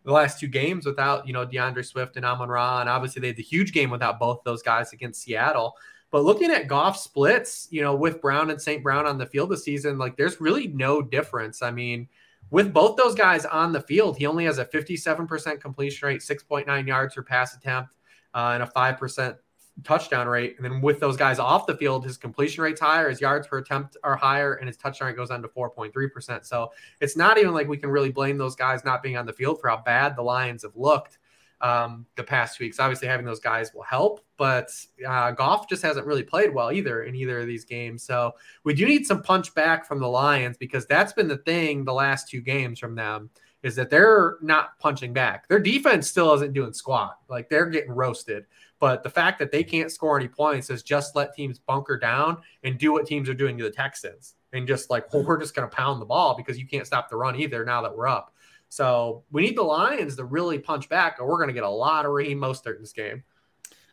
the 0.07 0.13
last 0.13 0.39
two 0.39 0.47
games 0.47 0.85
without, 0.85 1.27
you 1.27 1.33
know, 1.33 1.45
DeAndre 1.45 1.85
Swift 1.85 2.15
and 2.15 2.25
Amon 2.25 2.47
Ra. 2.47 2.79
And 2.79 2.89
obviously 2.89 3.19
they 3.19 3.27
had 3.27 3.35
the 3.35 3.43
huge 3.43 3.73
game 3.73 3.89
without 3.89 4.19
both 4.19 4.41
those 4.45 4.63
guys 4.63 4.93
against 4.93 5.21
Seattle. 5.21 5.75
But 6.11 6.23
looking 6.23 6.49
at 6.49 6.69
Goff 6.69 6.97
splits, 6.97 7.67
you 7.71 7.81
know, 7.81 7.93
with 7.93 8.21
Brown 8.21 8.49
and 8.49 8.61
St. 8.61 8.81
Brown 8.81 9.05
on 9.05 9.17
the 9.17 9.25
field 9.25 9.49
this 9.49 9.65
season, 9.65 9.97
like 9.97 10.15
there's 10.15 10.39
really 10.39 10.67
no 10.67 11.01
difference. 11.01 11.61
I 11.61 11.71
mean, 11.71 12.07
with 12.49 12.73
both 12.73 12.95
those 12.95 13.15
guys 13.15 13.45
on 13.45 13.71
the 13.71 13.81
field, 13.81 14.17
he 14.17 14.25
only 14.25 14.45
has 14.45 14.57
a 14.57 14.65
57% 14.65 15.59
completion 15.59 16.07
rate, 16.07 16.21
6.9 16.21 16.87
yards 16.87 17.15
per 17.15 17.23
pass 17.23 17.55
attempt, 17.55 17.95
uh, 18.33 18.51
and 18.53 18.63
a 18.63 18.67
5% 18.67 19.37
touchdown 19.83 20.27
rate. 20.27 20.55
And 20.57 20.65
then 20.65 20.81
with 20.81 20.99
those 20.99 21.17
guys 21.17 21.39
off 21.39 21.67
the 21.67 21.75
field, 21.75 22.05
his 22.05 22.17
completion 22.17 22.63
rate's 22.63 22.81
higher, 22.81 23.09
his 23.09 23.21
yards 23.21 23.47
per 23.47 23.59
attempt 23.59 23.97
are 24.03 24.15
higher, 24.15 24.55
and 24.55 24.67
his 24.67 24.77
touchdown 24.77 25.09
rate 25.09 25.17
goes 25.17 25.29
down 25.29 25.41
to 25.41 25.47
4.3%. 25.47 26.45
So 26.45 26.71
it's 26.99 27.15
not 27.15 27.37
even 27.37 27.53
like 27.53 27.67
we 27.67 27.77
can 27.77 27.89
really 27.89 28.11
blame 28.11 28.37
those 28.37 28.55
guys 28.55 28.83
not 28.83 29.03
being 29.03 29.17
on 29.17 29.25
the 29.25 29.33
field 29.33 29.59
for 29.61 29.69
how 29.69 29.81
bad 29.85 30.15
the 30.15 30.23
Lions 30.23 30.63
have 30.63 30.75
looked 30.75 31.19
um, 31.61 32.05
the 32.15 32.23
past 32.23 32.59
weeks. 32.59 32.79
Obviously, 32.79 33.07
having 33.07 33.25
those 33.25 33.39
guys 33.39 33.73
will 33.73 33.83
help, 33.83 34.21
but 34.37 34.69
uh, 35.07 35.31
Goff 35.31 35.67
just 35.67 35.81
hasn't 35.81 36.05
really 36.05 36.23
played 36.23 36.53
well 36.53 36.71
either 36.71 37.03
in 37.03 37.15
either 37.15 37.39
of 37.39 37.47
these 37.47 37.65
games. 37.65 38.03
So 38.03 38.33
we 38.63 38.73
do 38.73 38.85
need 38.85 39.05
some 39.05 39.23
punch 39.23 39.53
back 39.55 39.85
from 39.85 39.99
the 39.99 40.07
Lions 40.07 40.57
because 40.57 40.85
that's 40.85 41.13
been 41.13 41.27
the 41.27 41.37
thing 41.37 41.83
the 41.83 41.93
last 41.93 42.29
two 42.29 42.41
games 42.41 42.79
from 42.79 42.95
them 42.95 43.29
is 43.63 43.75
that 43.75 43.89
they're 43.89 44.37
not 44.41 44.77
punching 44.79 45.13
back. 45.13 45.47
Their 45.47 45.59
defense 45.59 46.07
still 46.07 46.33
isn't 46.33 46.53
doing 46.53 46.73
squat. 46.73 47.17
Like 47.27 47.49
they're 47.49 47.65
getting 47.65 47.91
roasted. 47.91 48.45
But 48.79 49.01
the 49.01 49.09
fact 49.09 49.39
that 49.39 49.51
they 49.51 49.63
can't 49.63 49.91
score 49.91 50.17
any 50.17 50.27
points 50.27 50.69
is 50.69 50.83
just 50.83 51.15
let 51.15 51.33
teams 51.33 51.57
bunker 51.57 51.97
down 51.97 52.37
and 52.63 52.77
do 52.77 52.93
what 52.93 53.07
teams 53.07 53.27
are 53.27 53.33
doing 53.33 53.57
to 53.57 53.63
the 53.63 53.71
Texans 53.71 54.35
and 54.53 54.67
just 54.67 54.89
like, 54.89 55.11
well, 55.11 55.23
we're 55.27 55.39
just 55.39 55.55
going 55.55 55.67
to 55.67 55.75
pound 55.75 56.01
the 56.01 56.05
ball 56.05 56.35
because 56.35 56.59
you 56.59 56.67
can't 56.67 56.85
stop 56.85 57.09
the 57.09 57.15
run 57.15 57.35
either 57.35 57.65
now 57.65 57.81
that 57.81 57.95
we're 57.95 58.07
up. 58.07 58.33
So 58.69 59.23
we 59.31 59.41
need 59.41 59.57
the 59.57 59.63
Lions 59.63 60.15
to 60.17 60.25
really 60.25 60.59
punch 60.59 60.89
back, 60.89 61.17
or 61.19 61.27
we're 61.27 61.37
going 61.37 61.49
to 61.49 61.53
get 61.53 61.63
a 61.63 61.69
lot 61.69 62.05
of 62.05 62.11
Raheem 62.11 62.39
Mostert 62.39 62.75
in 62.75 62.81
this 62.81 62.93
game. 62.93 63.23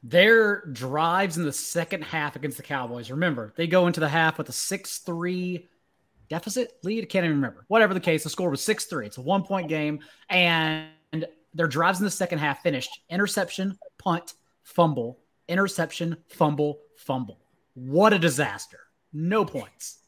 Their 0.02 0.66
drives 0.66 1.38
in 1.38 1.44
the 1.44 1.52
second 1.52 2.02
half 2.02 2.36
against 2.36 2.58
the 2.58 2.62
Cowboys. 2.62 3.10
Remember, 3.10 3.54
they 3.56 3.66
go 3.66 3.86
into 3.86 4.00
the 4.00 4.08
half 4.08 4.36
with 4.36 4.48
a 4.48 4.52
6 4.52 4.98
3 4.98 5.68
deficit 6.28 6.72
lead. 6.82 7.08
Can't 7.08 7.24
even 7.24 7.36
remember. 7.36 7.64
Whatever 7.68 7.94
the 7.94 8.00
case, 8.00 8.24
the 8.24 8.30
score 8.30 8.50
was 8.50 8.60
6 8.62 8.84
3. 8.84 9.06
It's 9.06 9.18
a 9.18 9.22
one 9.22 9.44
point 9.44 9.68
game. 9.68 10.00
And 10.28 10.90
their 11.54 11.68
drives 11.68 12.00
in 12.00 12.04
the 12.04 12.10
second 12.10 12.38
half 12.38 12.62
finished 12.62 13.00
interception, 13.08 13.78
punt, 13.98 14.34
fumble, 14.62 15.20
interception, 15.48 16.16
fumble, 16.28 16.80
fumble. 16.96 17.38
What 17.74 18.12
a 18.12 18.18
disaster. 18.18 18.80
No 19.12 19.44
points. 19.44 20.00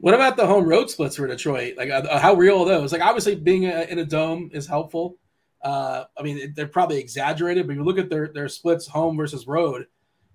What 0.00 0.14
about 0.14 0.36
the 0.36 0.46
home 0.46 0.68
road 0.68 0.90
splits 0.90 1.16
for 1.16 1.26
Detroit? 1.26 1.76
Like, 1.76 1.90
uh, 1.90 2.18
how 2.18 2.34
real 2.34 2.60
are 2.60 2.66
those? 2.66 2.92
Like, 2.92 3.02
obviously, 3.02 3.34
being 3.34 3.66
a, 3.66 3.82
in 3.82 3.98
a 3.98 4.04
dome 4.04 4.50
is 4.52 4.66
helpful. 4.66 5.16
Uh, 5.60 6.04
I 6.16 6.22
mean, 6.22 6.52
they're 6.54 6.68
probably 6.68 6.98
exaggerated, 6.98 7.66
but 7.66 7.74
you 7.74 7.82
look 7.82 7.98
at 7.98 8.08
their 8.08 8.28
their 8.28 8.48
splits, 8.48 8.86
home 8.86 9.16
versus 9.16 9.46
road. 9.48 9.86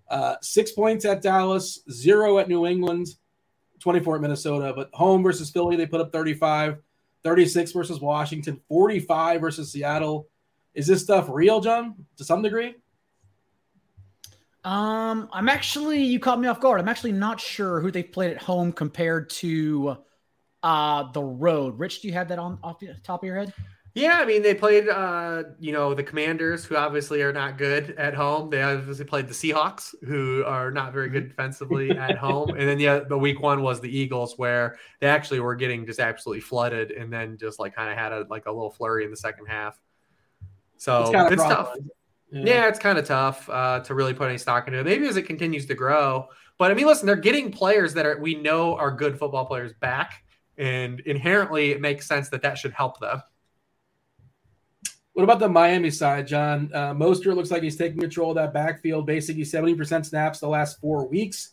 Uh, 0.10 0.36
six 0.42 0.72
points 0.72 1.06
at 1.06 1.22
Dallas, 1.22 1.80
zero 1.90 2.40
at 2.40 2.50
New 2.50 2.66
England, 2.66 3.08
24 3.80 4.16
at 4.16 4.22
Minnesota. 4.22 4.74
But 4.76 4.90
home 4.94 5.24
versus 5.24 5.50
Philly, 5.50 5.78
they 5.78 5.86
put 5.86 6.02
up 6.02 6.12
35, 6.12 6.78
36 7.24 7.72
versus 7.72 8.02
Washington, 8.02 8.60
45 8.68 9.40
versus 9.40 9.72
Seattle. 9.72 10.28
Is 10.74 10.88
this 10.88 11.02
stuff 11.02 11.30
real, 11.30 11.62
John, 11.62 12.06
to 12.18 12.26
some 12.26 12.42
degree? 12.42 12.76
Um, 14.64 15.30
I'm 15.34 15.50
actually 15.50 16.04
you 16.04 16.20
caught 16.20 16.40
me 16.40 16.48
off 16.48 16.60
guard. 16.60 16.80
I'm 16.80 16.88
actually 16.88 17.12
not 17.12 17.40
sure 17.40 17.82
who 17.82 17.92
they've 17.92 18.10
played 18.10 18.32
at 18.32 18.42
home 18.42 18.72
compared 18.72 19.30
to 19.32 19.98
uh 20.62 21.12
the 21.12 21.24
road. 21.24 21.78
Rich, 21.78 22.02
do 22.02 22.08
you 22.08 22.14
have 22.14 22.30
that 22.30 22.40
on 22.40 22.60
off 22.64 22.80
the 22.80 22.96
top 23.04 23.24
of 23.24 23.28
your 23.28 23.38
head? 23.38 23.54
Yeah, 23.96 24.20
I 24.20 24.26
mean 24.26 24.42
they 24.42 24.56
played 24.56 24.90
uh, 24.90 25.44
you 25.60 25.72
know, 25.72 25.94
the 25.94 26.02
Commanders 26.02 26.66
who 26.66 26.76
obviously 26.76 27.22
are 27.22 27.34
not 27.34 27.58
good 27.58 27.92
at 27.92 28.16
home. 28.16 28.50
They 28.50 28.64
obviously 28.64 29.06
played 29.06 29.28
the 29.28 29.34
Seahawks 29.34 29.94
who 30.04 30.44
are 30.46 30.72
not 30.72 30.94
very 30.94 31.10
good 31.10 31.28
defensively 31.28 31.92
at 31.98 32.18
home. 32.18 32.50
And 32.52 32.68
then 32.68 32.80
yeah, 32.80 33.00
the 33.00 33.18
week 33.18 33.42
one 33.42 33.62
was 33.62 33.82
the 33.82 33.96
Eagles 33.96 34.36
where 34.38 34.78
they 35.00 35.08
actually 35.08 35.42
were 35.42 35.56
getting 35.56 35.86
just 35.86 36.00
absolutely 36.00 36.42
flooded 36.42 36.90
and 36.92 37.14
then 37.14 37.38
just 37.38 37.60
like 37.60 37.76
kind 37.76 37.92
of 37.92 37.98
had 37.98 38.14
a 38.14 38.26
like 38.30 38.46
a 38.48 38.52
little 38.52 38.72
flurry 38.72 39.04
in 39.04 39.12
the 39.12 39.18
second 39.18 39.46
half. 39.46 39.80
So 40.78 41.12
it's, 41.14 41.34
it's 41.34 41.44
tough. 41.44 41.76
Yeah. 42.34 42.46
yeah, 42.46 42.68
it's 42.68 42.80
kind 42.80 42.98
of 42.98 43.06
tough 43.06 43.48
uh, 43.48 43.82
to 43.82 43.94
really 43.94 44.16
put 44.16 44.28
any 44.28 44.40
stock 44.40 44.68
into 44.68 44.80
it. 44.80 44.86
Maybe 44.86 45.08
as 45.08 45.18
it 45.18 45.24
continues 45.24 45.68
to 45.68 45.76
grow. 45.76 46.30
But 46.58 46.72
I 46.72 46.74
mean, 46.74 46.88
listen, 46.88 47.06
they're 47.06 47.16
getting 47.16 47.52
players 47.52 47.94
that 47.94 48.08
are 48.08 48.18
we 48.20 48.34
know 48.34 48.76
are 48.76 48.90
good 48.90 49.20
football 49.20 49.46
players 49.46 49.72
back, 49.74 50.24
and 50.58 51.00
inherently 51.02 51.72
it 51.72 51.80
makes 51.80 52.08
sense 52.08 52.30
that 52.30 52.42
that 52.42 52.58
should 52.58 52.74
help 52.74 53.00
them. 53.00 53.22
What 55.14 55.24
about 55.24 55.40
the 55.40 55.48
Miami 55.48 55.92
side, 55.92 56.26
John? 56.26 56.72
Uh, 56.74 56.94
Mostert 56.96 57.36
looks 57.36 57.52
like 57.52 57.62
he's 57.62 57.76
taking 57.76 58.00
control 58.00 58.32
of 58.32 58.36
that 58.38 58.52
backfield, 58.52 59.06
basically 59.06 59.44
70% 59.44 60.04
snaps 60.04 60.40
the 60.40 60.48
last 60.48 60.82
four 60.82 61.08
weeks. 61.08 61.52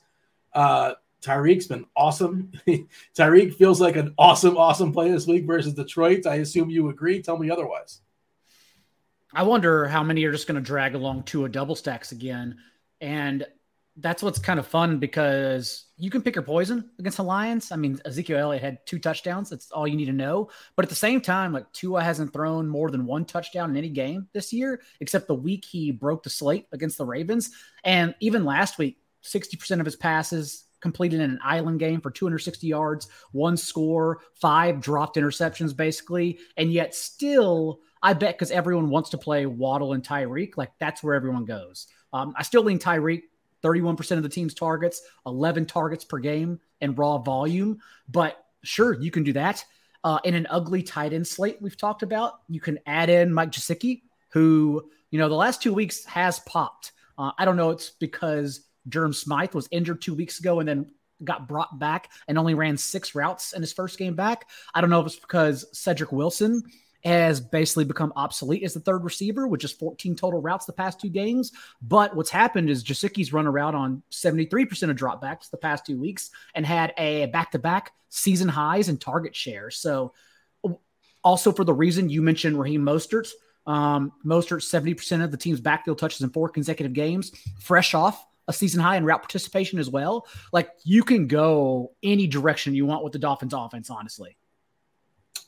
Uh, 0.55 0.95
Tyreek's 1.23 1.67
been 1.67 1.85
awesome. 1.95 2.53
Tyreek 3.19 3.55
feels 3.55 3.79
like 3.79 3.97
an 3.97 4.15
awesome, 4.17 4.57
awesome 4.57 4.93
play 4.93 5.11
this 5.11 5.27
week 5.27 5.45
versus 5.45 5.75
Detroit. 5.75 6.27
I 6.27 6.37
assume 6.37 6.71
you 6.71 6.89
agree. 6.89 7.21
Tell 7.21 7.37
me 7.37 7.51
otherwise. 7.51 8.01
I 9.35 9.43
wonder 9.43 9.87
how 9.87 10.03
many 10.03 10.25
are 10.25 10.33
just 10.33 10.47
going 10.47 10.57
to 10.57 10.67
drag 10.67 10.95
along 10.95 11.25
to 11.25 11.45
a 11.45 11.49
double 11.49 11.77
stacks 11.77 12.13
again. 12.13 12.57
And 13.01 13.47
that's 13.97 14.23
what's 14.23 14.39
kind 14.39 14.59
of 14.59 14.67
fun 14.67 14.99
because 14.99 15.87
you 15.97 16.11
can 16.11 16.23
pick 16.23 16.35
your 16.35 16.43
poison 16.43 16.91
against 16.99 17.19
the 17.19 17.25
Lions. 17.25 17.71
I 17.71 17.77
mean, 17.77 18.01
Ezekiel 18.05 18.39
Elliott 18.39 18.63
had 18.63 18.87
two 18.87 18.99
touchdowns. 18.99 19.51
That's 19.51 19.71
all 19.71 19.87
you 19.87 19.97
need 19.97 20.07
to 20.07 20.13
know. 20.13 20.51
But 20.75 20.85
at 20.85 20.89
the 20.89 20.95
same 20.95 21.21
time, 21.21 21.53
like 21.53 21.71
Tua 21.73 22.03
hasn't 22.03 22.33
thrown 22.33 22.67
more 22.69 22.91
than 22.91 23.07
one 23.07 23.25
touchdown 23.25 23.71
in 23.71 23.77
any 23.77 23.89
game 23.89 24.29
this 24.33 24.53
year, 24.53 24.81
except 25.01 25.27
the 25.27 25.35
week 25.35 25.65
he 25.65 25.91
broke 25.91 26.23
the 26.23 26.31
slate 26.31 26.67
against 26.73 26.99
the 26.99 27.05
Ravens. 27.05 27.51
And 27.85 28.15
even 28.21 28.45
last 28.45 28.79
week, 28.79 28.99
60% 29.25 29.81
of 29.81 29.87
his 29.87 29.97
passes 29.97 30.65
completed 30.81 31.21
in 31.21 31.31
an 31.31 31.41
island 31.45 31.79
game 31.79 32.01
for 32.01 32.11
260 32.11 32.67
yards, 32.67 33.09
one 33.33 33.57
score, 33.57 34.21
five 34.35 34.81
dropped 34.81 35.17
interceptions, 35.17 35.77
basically. 35.77 36.39
And 36.57 36.73
yet 36.73 36.95
still 36.95 37.81
I 38.03 38.15
bet 38.15 38.37
because 38.37 38.51
everyone 38.51 38.91
wants 38.91 39.11
to 39.11 39.19
play 39.19 39.47
Waddle 39.47 39.93
and 39.93 40.03
Tyreek, 40.03 40.57
like 40.57 40.73
that's 40.79 41.03
where 41.03 41.15
everyone 41.15 41.45
goes. 41.45 41.87
Um, 42.13 42.35
I 42.37 42.43
still 42.43 42.63
lean 42.63 42.79
Tyreek, 42.79 43.23
31% 43.63 44.17
of 44.17 44.23
the 44.23 44.29
team's 44.29 44.55
targets, 44.55 45.03
11 45.27 45.67
targets 45.67 46.05
per 46.05 46.19
game 46.19 46.61
and 46.81 46.97
raw 46.97 47.19
volume. 47.19 47.81
But 48.09 48.43
sure, 48.63 48.95
you 48.95 49.11
can 49.11 49.23
do 49.23 49.35
that. 49.35 49.65
Uh, 50.03 50.19
in 50.25 50.35
an 50.35 50.47
ugly 50.49 50.83
tight 50.83 51.13
end 51.13 51.27
slate 51.27 51.59
we've 51.61 51.77
talked 51.77 52.03
about, 52.03 52.41
you 52.49 52.61
can 52.61 52.79
add 52.87 53.11
in 53.11 53.33
Mike 53.33 53.53
Gesicki, 53.53 54.03
who, 54.31 54.89
you 55.11 55.19
know, 55.19 55.29
the 55.29 55.35
last 55.35 55.63
two 55.63 55.75
weeks 55.75 56.05
has 56.07 56.41
popped. 56.41 56.93
Uh, 57.19 57.33
I 57.37 57.45
don't 57.45 57.57
know, 57.57 57.71
it's 57.71 57.91
because 57.91 58.63
Durham 58.89 59.13
Smythe 59.13 59.55
was 59.55 59.69
injured 59.71 60.01
two 60.01 60.15
weeks 60.15 60.41
ago 60.41 60.61
and 60.61 60.69
then 60.69 60.91
got 61.23 61.47
brought 61.47 61.79
back 61.79 62.11
and 62.29 62.39
only 62.39 62.55
ran 62.55 62.79
six 62.79 63.15
routes 63.15 63.53
in 63.53 63.61
his 63.61 63.75
first 63.75 63.99
game 63.99 64.15
back. 64.15 64.49
I 64.75 64.81
don't 64.81 64.89
know 64.89 65.01
if 65.01 65.07
it's 65.07 65.17
because 65.17 65.67
Cedric 65.79 66.13
Wilson 66.13 66.63
has 67.05 67.41
basically 67.41 67.85
become 67.85 68.13
obsolete 68.17 68.63
as 68.63 68.75
the 68.75 68.81
third 68.81 69.05
receiver, 69.05 69.47
with 69.47 69.61
just 69.61 69.79
14 69.79 70.15
total 70.17 70.41
routes 70.41 70.67
the 70.67 70.73
past 70.73 71.01
two 71.01 71.09
games. 71.09 71.53
But 71.83 72.15
what's 72.15 72.31
happened 72.31 72.71
is 72.71 72.85
Gesicki's 72.85 73.33
run 73.33 73.47
around 73.47 73.75
on 73.75 74.03
73% 74.11 74.91
of 74.91 74.97
dropbacks 74.97 75.51
the 75.51 75.57
past 75.57 75.87
two 75.87 75.99
weeks 75.99 76.31
and 76.55 76.67
had 76.67 76.93
a 76.99 77.27
back 77.27 77.53
to 77.53 77.59
back 77.59 77.93
season 78.09 78.49
highs 78.49 78.89
in 78.89 78.99
target 78.99 79.35
share. 79.35 79.71
So, 79.71 80.13
also 81.23 81.53
for 81.53 81.65
the 81.65 81.75
reason 81.75 82.09
you 82.09 82.23
mentioned 82.23 82.59
Raheem 82.59 82.83
Mostert, 82.83 83.29
um, 83.67 84.13
Mostert 84.25 84.63
70% 84.63 85.23
of 85.23 85.31
the 85.31 85.37
team's 85.37 85.61
backfield 85.61 85.99
touches 85.99 86.23
in 86.23 86.31
four 86.31 86.49
consecutive 86.49 86.93
games, 86.93 87.31
fresh 87.59 87.95
off 87.95 88.27
a 88.49 88.53
season 88.53 88.81
high 88.81 88.97
in 88.97 89.05
route 89.05 89.23
participation 89.23 89.79
as 89.79 89.89
well. 89.89 90.27
Like 90.53 90.71
you 90.83 91.05
can 91.05 91.27
go 91.27 91.93
any 92.03 92.27
direction 92.27 92.75
you 92.75 92.87
want 92.87 93.05
with 93.05 93.13
the 93.13 93.19
Dolphins 93.19 93.55
offense, 93.55 93.91
honestly. 93.91 94.37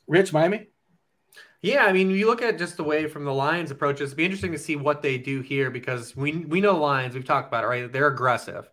Rich, 0.06 0.32
Miami? 0.32 0.68
Yeah, 1.62 1.84
I 1.84 1.92
mean, 1.92 2.10
you 2.10 2.26
look 2.26 2.42
at 2.42 2.58
just 2.58 2.76
the 2.76 2.82
way 2.82 3.06
from 3.06 3.24
the 3.24 3.32
Lions 3.32 3.70
approaches, 3.70 4.10
it'd 4.10 4.16
be 4.16 4.24
interesting 4.24 4.50
to 4.50 4.58
see 4.58 4.74
what 4.74 5.00
they 5.00 5.16
do 5.16 5.40
here 5.40 5.70
because 5.70 6.16
we 6.16 6.38
we 6.38 6.60
know 6.60 6.76
Lions, 6.76 7.14
we've 7.14 7.24
talked 7.24 7.46
about 7.46 7.62
it, 7.62 7.68
right? 7.68 7.92
They're 7.92 8.08
aggressive. 8.08 8.68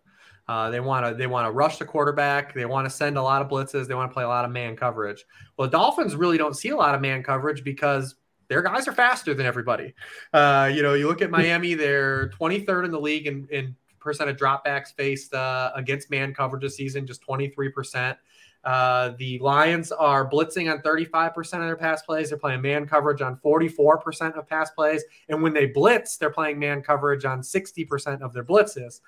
Uh, 0.48 0.68
they 0.68 0.80
want 0.80 1.06
to 1.06 1.14
they 1.14 1.28
want 1.28 1.46
to 1.46 1.52
rush 1.52 1.78
the 1.78 1.84
quarterback. 1.84 2.52
They 2.52 2.64
want 2.64 2.84
to 2.84 2.90
send 2.90 3.16
a 3.16 3.22
lot 3.22 3.40
of 3.40 3.48
blitzes. 3.48 3.86
They 3.86 3.94
want 3.94 4.10
to 4.10 4.12
play 4.12 4.24
a 4.24 4.28
lot 4.28 4.44
of 4.44 4.50
man 4.50 4.76
coverage. 4.76 5.24
Well, 5.56 5.68
the 5.68 5.72
Dolphins 5.78 6.16
really 6.16 6.36
don't 6.36 6.56
see 6.56 6.70
a 6.70 6.76
lot 6.76 6.96
of 6.96 7.00
man 7.00 7.22
coverage 7.22 7.62
because 7.62 8.16
their 8.48 8.60
guys 8.60 8.88
are 8.88 8.92
faster 8.92 9.32
than 9.32 9.46
everybody. 9.46 9.94
Uh, 10.32 10.68
you 10.74 10.82
know, 10.82 10.94
you 10.94 11.06
look 11.06 11.22
at 11.22 11.30
Miami; 11.30 11.74
they're 11.74 12.30
23rd 12.30 12.86
in 12.86 12.90
the 12.90 13.00
league 13.00 13.28
in, 13.28 13.46
in 13.52 13.76
percent 14.00 14.28
of 14.28 14.36
dropbacks 14.36 14.92
faced 14.92 15.32
uh, 15.32 15.70
against 15.76 16.10
man 16.10 16.34
coverage 16.34 16.62
this 16.62 16.74
season, 16.74 17.06
just 17.06 17.22
23 17.22 17.68
percent. 17.68 18.18
Uh, 18.62 19.12
the 19.18 19.38
Lions 19.38 19.90
are 19.90 20.28
blitzing 20.28 20.70
on 20.70 20.82
35% 20.82 21.38
of 21.38 21.60
their 21.60 21.76
pass 21.76 22.02
plays. 22.02 22.28
They're 22.28 22.38
playing 22.38 22.60
man 22.60 22.86
coverage 22.86 23.22
on 23.22 23.36
44% 23.36 24.36
of 24.36 24.46
pass 24.46 24.70
plays. 24.70 25.02
And 25.28 25.42
when 25.42 25.54
they 25.54 25.66
blitz, 25.66 26.16
they're 26.16 26.30
playing 26.30 26.58
man 26.58 26.82
coverage 26.82 27.24
on 27.24 27.40
60% 27.40 28.20
of 28.20 28.32
their 28.32 28.44
blitzes. 28.44 29.00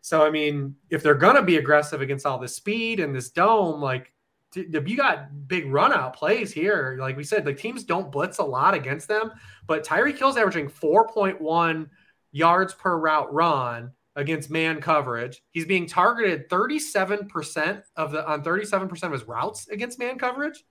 So, 0.00 0.24
I 0.24 0.30
mean, 0.30 0.74
if 0.90 1.02
they're 1.02 1.14
going 1.14 1.36
to 1.36 1.42
be 1.42 1.56
aggressive 1.56 2.00
against 2.00 2.26
all 2.26 2.38
this 2.38 2.56
speed 2.56 3.00
and 3.00 3.14
this 3.14 3.30
dome, 3.30 3.80
like, 3.80 4.12
you 4.54 4.96
got 4.96 5.48
big 5.48 5.70
run 5.70 5.92
out 5.92 6.16
plays 6.16 6.52
here. 6.52 6.96
Like 7.00 7.16
we 7.16 7.24
said, 7.24 7.44
like 7.44 7.58
teams 7.58 7.84
don't 7.84 8.10
blitz 8.10 8.38
a 8.38 8.44
lot 8.44 8.74
against 8.74 9.06
them, 9.06 9.32
but 9.66 9.84
Tyreek 9.84 10.18
Hill's 10.18 10.36
averaging 10.36 10.68
4.1 10.68 11.90
yards 12.32 12.72
per 12.72 12.96
route 12.96 13.32
run 13.34 13.92
against 14.16 14.50
man 14.50 14.80
coverage. 14.80 15.42
He's 15.52 15.66
being 15.66 15.86
targeted 15.86 16.48
37% 16.48 17.82
of 17.96 18.10
the 18.10 18.26
on 18.26 18.42
37% 18.42 19.02
of 19.04 19.12
his 19.12 19.24
routes 19.24 19.68
against 19.68 19.98
man 19.98 20.18
coverage. 20.18 20.64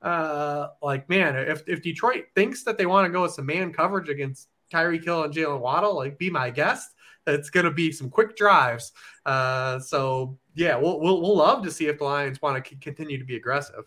Uh, 0.00 0.68
like 0.82 1.08
man, 1.08 1.36
if, 1.36 1.62
if 1.66 1.82
Detroit 1.82 2.26
thinks 2.34 2.62
that 2.64 2.78
they 2.78 2.86
want 2.86 3.06
to 3.06 3.12
go 3.12 3.22
with 3.22 3.32
some 3.32 3.46
man 3.46 3.72
coverage 3.72 4.08
against 4.08 4.48
Tyreek 4.72 5.04
Hill 5.04 5.24
and 5.24 5.34
Jaylen 5.34 5.60
Waddle, 5.60 5.96
like 5.96 6.18
be 6.18 6.30
my 6.30 6.50
guest. 6.50 6.90
It's 7.26 7.50
going 7.50 7.64
to 7.64 7.72
be 7.72 7.90
some 7.90 8.10
quick 8.10 8.36
drives. 8.36 8.92
Uh, 9.24 9.78
so 9.80 10.38
yeah, 10.54 10.76
we'll, 10.76 11.00
we'll 11.00 11.20
we'll 11.20 11.36
love 11.36 11.64
to 11.64 11.70
see 11.70 11.86
if 11.86 11.98
the 11.98 12.04
Lions 12.04 12.40
want 12.40 12.62
to 12.62 12.70
c- 12.70 12.76
continue 12.76 13.18
to 13.18 13.24
be 13.24 13.36
aggressive. 13.36 13.84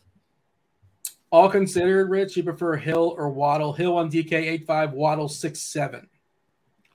All 1.30 1.50
considered, 1.50 2.10
Rich, 2.10 2.36
you 2.36 2.44
prefer 2.44 2.76
Hill 2.78 3.14
or 3.18 3.30
Waddle? 3.30 3.74
Hill 3.74 3.96
on 3.96 4.10
DK 4.10 4.34
eight 4.34 4.66
five, 4.66 4.94
Waddle 4.94 5.30
six 5.30 5.62
seven. 5.62 6.08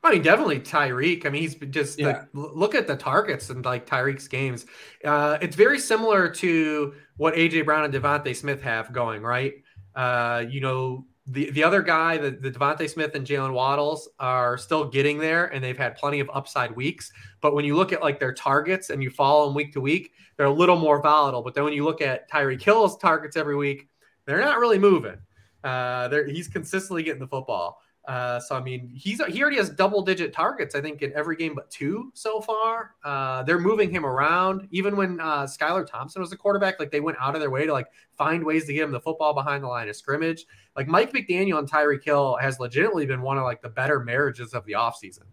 I 0.04 0.10
mean, 0.10 0.22
definitely 0.22 0.58
Tyreek. 0.58 1.26
I 1.26 1.28
mean, 1.28 1.42
he's 1.42 1.54
just 1.54 1.98
yeah. 1.98 2.06
like, 2.06 2.28
look 2.32 2.74
at 2.74 2.86
the 2.88 2.96
targets 2.96 3.50
and 3.50 3.64
like 3.64 3.86
Tyreek's 3.86 4.26
games. 4.26 4.66
Uh, 5.04 5.38
it's 5.40 5.54
very 5.54 5.78
similar 5.78 6.28
to 6.28 6.94
what 7.16 7.34
AJ 7.34 7.64
Brown 7.64 7.84
and 7.84 7.94
DeVonta 7.94 8.34
Smith 8.34 8.60
have 8.62 8.92
going, 8.92 9.22
right? 9.22 9.54
Uh, 9.94 10.44
you 10.48 10.60
know, 10.60 11.06
the 11.28 11.50
the 11.50 11.62
other 11.62 11.82
guy, 11.82 12.18
the, 12.18 12.32
the 12.32 12.50
DeVonta 12.50 12.90
Smith 12.90 13.14
and 13.14 13.24
Jaylen 13.24 13.52
Waddles 13.52 14.08
are 14.18 14.58
still 14.58 14.88
getting 14.88 15.18
there, 15.18 15.46
and 15.46 15.62
they've 15.62 15.78
had 15.78 15.94
plenty 15.94 16.18
of 16.18 16.28
upside 16.34 16.74
weeks. 16.74 17.12
But 17.40 17.54
when 17.54 17.64
you 17.64 17.76
look 17.76 17.92
at 17.92 18.02
like 18.02 18.18
their 18.18 18.34
targets 18.34 18.90
and 18.90 19.02
you 19.02 19.10
follow 19.10 19.46
them 19.46 19.54
week 19.54 19.72
to 19.74 19.80
week, 19.80 20.12
they're 20.36 20.46
a 20.46 20.52
little 20.52 20.76
more 20.76 21.00
volatile. 21.00 21.42
But 21.42 21.54
then 21.54 21.62
when 21.62 21.74
you 21.74 21.84
look 21.84 22.00
at 22.00 22.28
Tyreek 22.28 22.60
Hill's 22.60 22.98
targets 22.98 23.36
every 23.36 23.54
week, 23.54 23.88
they're 24.26 24.40
not 24.40 24.58
really 24.58 24.80
moving. 24.80 25.18
Uh, 25.62 26.08
he's 26.26 26.48
consistently 26.48 27.04
getting 27.04 27.20
the 27.20 27.28
football. 27.28 27.80
Uh, 28.06 28.40
so 28.40 28.56
I 28.56 28.60
mean, 28.60 28.90
he's 28.92 29.24
he 29.26 29.40
already 29.42 29.58
has 29.58 29.70
double 29.70 30.02
digit 30.02 30.32
targets. 30.32 30.74
I 30.74 30.80
think 30.80 31.02
in 31.02 31.12
every 31.14 31.36
game 31.36 31.54
but 31.54 31.70
two 31.70 32.10
so 32.14 32.40
far. 32.40 32.94
Uh, 33.04 33.44
they're 33.44 33.60
moving 33.60 33.90
him 33.90 34.04
around. 34.04 34.66
Even 34.72 34.96
when 34.96 35.20
uh, 35.20 35.44
Skylar 35.44 35.86
Thompson 35.86 36.20
was 36.20 36.30
the 36.30 36.36
quarterback, 36.36 36.80
like 36.80 36.90
they 36.90 37.00
went 37.00 37.18
out 37.20 37.34
of 37.34 37.40
their 37.40 37.50
way 37.50 37.64
to 37.64 37.72
like 37.72 37.86
find 38.16 38.44
ways 38.44 38.66
to 38.66 38.72
get 38.72 38.82
him 38.82 38.90
the 38.90 39.00
football 39.00 39.34
behind 39.34 39.62
the 39.62 39.68
line 39.68 39.88
of 39.88 39.94
scrimmage. 39.94 40.46
Like 40.74 40.88
Mike 40.88 41.12
McDaniel 41.12 41.58
and 41.58 41.70
Tyreek 41.70 42.02
Hill 42.02 42.36
has 42.40 42.58
legitimately 42.58 43.06
been 43.06 43.22
one 43.22 43.38
of 43.38 43.44
like 43.44 43.62
the 43.62 43.68
better 43.68 44.00
marriages 44.00 44.52
of 44.52 44.64
the 44.64 44.72
offseason. 44.72 45.24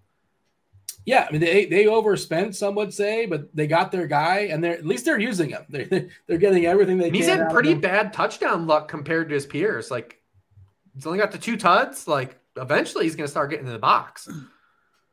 Yeah, 1.05 1.25
I 1.27 1.31
mean 1.31 1.41
they 1.41 1.65
they 1.65 1.87
overspent, 1.87 2.55
some 2.55 2.75
would 2.75 2.93
say, 2.93 3.25
but 3.25 3.55
they 3.55 3.65
got 3.65 3.91
their 3.91 4.05
guy, 4.05 4.49
and 4.51 4.63
they're 4.63 4.73
at 4.73 4.85
least 4.85 5.05
they're 5.05 5.19
using 5.19 5.49
him. 5.49 5.65
They're 5.69 6.07
they're 6.27 6.37
getting 6.37 6.67
everything 6.67 6.99
they 6.99 7.07
And 7.07 7.15
he's 7.15 7.27
had 7.27 7.49
pretty 7.49 7.73
bad 7.73 8.13
touchdown 8.13 8.67
luck 8.67 8.87
compared 8.87 9.29
to 9.29 9.33
his 9.35 9.47
peers. 9.47 9.89
Like 9.89 10.21
he's 10.93 11.07
only 11.07 11.17
got 11.17 11.31
the 11.31 11.39
two 11.39 11.57
tuds. 11.57 12.07
Like 12.07 12.38
eventually 12.55 13.05
he's 13.05 13.15
gonna 13.15 13.27
start 13.27 13.49
getting 13.49 13.67
in 13.67 13.73
the 13.73 13.79
box. 13.79 14.27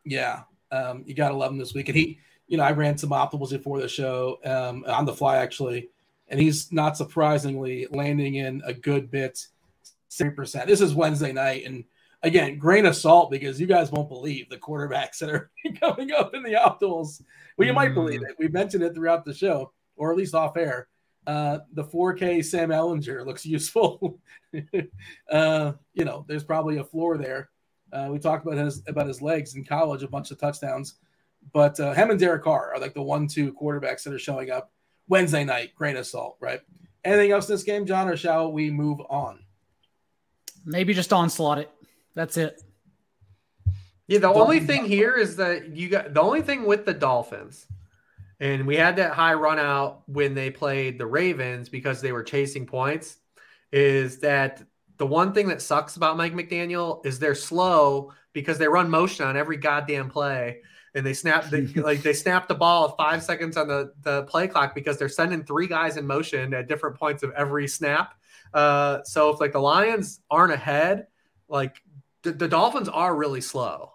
Yeah, 0.08 0.42
um, 0.70 1.02
you 1.04 1.14
gotta 1.14 1.34
love 1.34 1.50
him 1.50 1.58
this 1.58 1.74
week. 1.74 1.88
And 1.88 1.98
he, 1.98 2.20
you 2.46 2.56
know, 2.56 2.62
I 2.62 2.70
ran 2.70 2.96
some 2.96 3.10
optimals 3.10 3.50
before 3.50 3.80
the 3.80 3.88
show 3.88 4.38
um, 4.44 4.84
on 4.86 5.04
the 5.04 5.12
fly 5.12 5.38
actually, 5.38 5.88
and 6.28 6.38
he's 6.38 6.70
not 6.70 6.96
surprisingly 6.96 7.88
landing 7.90 8.36
in 8.36 8.62
a 8.64 8.72
good 8.72 9.10
bit, 9.10 9.44
seven 10.06 10.32
percent. 10.36 10.68
This 10.68 10.80
is 10.80 10.94
Wednesday 10.94 11.32
night, 11.32 11.66
and 11.66 11.82
again, 12.22 12.56
grain 12.56 12.86
of 12.86 12.94
salt 12.94 13.32
because 13.32 13.60
you 13.60 13.66
guys 13.66 13.90
won't 13.90 14.08
believe 14.08 14.48
the 14.48 14.58
quarterbacks 14.58 15.18
that 15.20 15.30
are 15.30 15.50
coming 15.80 16.12
up 16.12 16.34
in 16.34 16.44
the 16.44 16.52
optimals. 16.52 17.20
Well, 17.56 17.66
you 17.66 17.74
might 17.74 17.94
believe 17.94 18.22
it. 18.22 18.36
We 18.38 18.48
mentioned 18.48 18.84
it 18.84 18.94
throughout 18.94 19.24
the 19.24 19.34
show, 19.34 19.72
or 19.96 20.12
at 20.12 20.16
least 20.16 20.34
off 20.34 20.56
air. 20.56 20.88
Uh, 21.26 21.58
the 21.72 21.84
4K 21.84 22.44
Sam 22.44 22.70
Ehlinger 22.70 23.26
looks 23.26 23.44
useful. 23.44 24.18
uh, 25.30 25.72
you 25.94 26.04
know, 26.04 26.24
there's 26.28 26.44
probably 26.44 26.78
a 26.78 26.84
floor 26.84 27.18
there. 27.18 27.50
Uh, 27.92 28.08
we 28.10 28.18
talked 28.18 28.46
about 28.46 28.58
his 28.58 28.82
about 28.88 29.06
his 29.06 29.22
legs 29.22 29.54
in 29.54 29.64
college, 29.64 30.02
a 30.02 30.08
bunch 30.08 30.30
of 30.30 30.38
touchdowns. 30.38 30.94
But 31.52 31.78
uh, 31.78 31.94
him 31.94 32.10
and 32.10 32.18
Derek 32.18 32.42
Carr 32.42 32.74
are 32.74 32.80
like 32.80 32.94
the 32.94 33.02
one-two 33.02 33.54
quarterbacks 33.54 34.02
that 34.02 34.12
are 34.12 34.18
showing 34.18 34.50
up 34.50 34.72
Wednesday 35.08 35.44
night. 35.44 35.74
Grain 35.74 35.96
of 35.96 36.06
salt, 36.06 36.36
right? 36.40 36.60
Anything 37.04 37.30
else 37.30 37.48
in 37.48 37.54
this 37.54 37.62
game, 37.62 37.86
John, 37.86 38.08
or 38.08 38.16
shall 38.16 38.50
we 38.50 38.70
move 38.70 39.00
on? 39.08 39.40
Maybe 40.64 40.92
just 40.92 41.12
onslaught 41.12 41.58
it. 41.58 41.70
That's 42.14 42.36
it. 42.36 42.60
Yeah, 44.08 44.18
the 44.18 44.32
only 44.32 44.60
thing 44.60 44.84
here 44.84 45.14
is 45.14 45.36
that 45.36 45.68
you 45.70 45.88
got 45.88 46.14
the 46.14 46.20
only 46.20 46.42
thing 46.42 46.64
with 46.64 46.84
the 46.84 46.94
Dolphins, 46.94 47.66
and 48.40 48.66
we 48.66 48.76
had 48.76 48.96
that 48.96 49.12
high 49.12 49.34
run 49.34 49.58
out 49.58 50.02
when 50.06 50.34
they 50.34 50.50
played 50.50 50.98
the 50.98 51.06
Ravens 51.06 51.68
because 51.68 52.00
they 52.00 52.12
were 52.12 52.22
chasing 52.22 52.66
points, 52.66 53.16
is 53.72 54.18
that 54.18 54.62
the 54.98 55.06
one 55.06 55.32
thing 55.32 55.48
that 55.48 55.62
sucks 55.62 55.96
about 55.96 56.16
Mike 56.16 56.34
McDaniel 56.34 57.04
is 57.04 57.18
they're 57.18 57.34
slow 57.34 58.12
because 58.32 58.58
they 58.58 58.68
run 58.68 58.90
motion 58.90 59.26
on 59.26 59.36
every 59.36 59.56
goddamn 59.56 60.10
play. 60.10 60.60
And 60.94 61.04
they 61.04 61.12
snap 61.12 61.50
they, 61.50 61.66
like 61.76 62.02
they 62.02 62.12
snap 62.12 62.48
the 62.48 62.54
ball 62.54 62.94
five 62.96 63.22
seconds 63.22 63.56
on 63.56 63.68
the, 63.68 63.92
the 64.02 64.24
play 64.24 64.48
clock 64.48 64.74
because 64.74 64.98
they're 64.98 65.08
sending 65.08 65.44
three 65.44 65.66
guys 65.66 65.96
in 65.96 66.06
motion 66.06 66.54
at 66.54 66.68
different 66.68 66.96
points 66.96 67.22
of 67.22 67.32
every 67.32 67.68
snap. 67.68 68.14
Uh, 68.52 69.02
so 69.04 69.30
if 69.30 69.40
like 69.40 69.52
the 69.52 69.60
Lions 69.60 70.20
aren't 70.30 70.52
ahead, 70.52 71.06
like 71.48 71.82
the, 72.22 72.32
the 72.32 72.48
Dolphins 72.48 72.88
are 72.88 73.14
really 73.14 73.40
slow. 73.40 73.92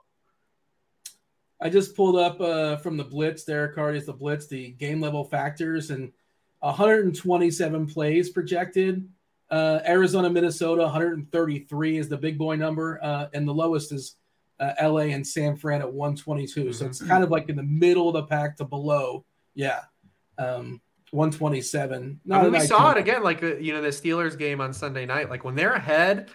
I 1.61 1.69
just 1.69 1.95
pulled 1.95 2.15
up 2.15 2.41
uh, 2.41 2.77
from 2.77 2.97
the 2.97 3.03
Blitz, 3.03 3.43
Derek 3.43 3.77
is 3.95 4.05
the 4.07 4.13
Blitz, 4.13 4.47
the 4.47 4.71
game 4.71 4.99
level 4.99 5.23
factors, 5.23 5.91
and 5.91 6.11
127 6.59 7.87
plays 7.87 8.29
projected. 8.31 9.07
Uh, 9.49 9.79
Arizona, 9.85 10.29
Minnesota, 10.29 10.83
133 10.83 11.97
is 11.97 12.09
the 12.09 12.17
big 12.17 12.37
boy 12.37 12.55
number, 12.55 12.99
uh, 13.03 13.27
and 13.33 13.47
the 13.47 13.53
lowest 13.53 13.91
is 13.91 14.15
uh, 14.59 14.73
LA 14.81 15.09
and 15.13 15.25
San 15.25 15.55
Fran 15.55 15.81
at 15.81 15.91
122. 15.91 16.73
So 16.73 16.85
it's 16.85 17.01
kind 17.01 17.23
of 17.23 17.29
like 17.29 17.49
in 17.49 17.55
the 17.55 17.63
middle 17.63 18.07
of 18.07 18.13
the 18.13 18.23
pack 18.23 18.57
to 18.57 18.65
below. 18.65 19.25
Yeah. 19.53 19.81
Um, 20.37 20.81
127. 21.11 22.21
I 22.31 22.41
mean, 22.41 22.51
we 22.53 22.59
saw 22.61 22.91
it 22.91 22.97
again, 22.97 23.21
like 23.21 23.41
you 23.41 23.73
know 23.73 23.81
the 23.81 23.89
Steelers 23.89 24.37
game 24.37 24.61
on 24.61 24.71
Sunday 24.73 25.05
night. 25.05 25.29
Like 25.29 25.43
when 25.43 25.55
they're 25.55 25.73
ahead, 25.73 26.29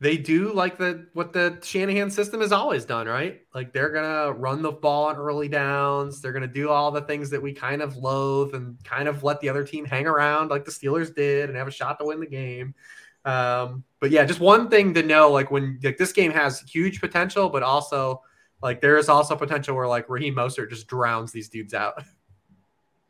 they 0.00 0.16
do 0.16 0.52
like 0.52 0.78
the 0.78 1.06
what 1.12 1.32
the 1.32 1.58
Shanahan 1.62 2.10
system 2.10 2.40
has 2.40 2.52
always 2.52 2.84
done, 2.84 3.08
right? 3.08 3.40
Like 3.52 3.72
they're 3.72 3.90
gonna 3.90 4.32
run 4.32 4.62
the 4.62 4.70
ball 4.70 5.06
on 5.06 5.16
early 5.16 5.48
downs. 5.48 6.20
They're 6.20 6.32
gonna 6.32 6.46
do 6.46 6.68
all 6.70 6.92
the 6.92 7.00
things 7.00 7.30
that 7.30 7.42
we 7.42 7.52
kind 7.52 7.82
of 7.82 7.96
loathe 7.96 8.54
and 8.54 8.82
kind 8.84 9.08
of 9.08 9.24
let 9.24 9.40
the 9.40 9.48
other 9.48 9.64
team 9.64 9.84
hang 9.84 10.06
around, 10.06 10.50
like 10.50 10.64
the 10.64 10.70
Steelers 10.70 11.12
did, 11.12 11.48
and 11.48 11.58
have 11.58 11.66
a 11.66 11.72
shot 11.72 11.98
to 11.98 12.04
win 12.04 12.20
the 12.20 12.26
game. 12.26 12.74
Um, 13.24 13.82
but 13.98 14.12
yeah, 14.12 14.24
just 14.24 14.38
one 14.38 14.70
thing 14.70 14.94
to 14.94 15.02
know, 15.02 15.30
like 15.32 15.50
when 15.50 15.80
like 15.82 15.98
this 15.98 16.12
game 16.12 16.30
has 16.30 16.60
huge 16.60 17.00
potential, 17.00 17.48
but 17.48 17.64
also 17.64 18.22
like 18.62 18.80
there 18.80 18.98
is 18.98 19.08
also 19.08 19.34
potential 19.34 19.74
where 19.74 19.88
like 19.88 20.08
Raheem 20.08 20.36
Mostert 20.36 20.70
just 20.70 20.86
drowns 20.86 21.32
these 21.32 21.48
dudes 21.48 21.74
out. 21.74 22.02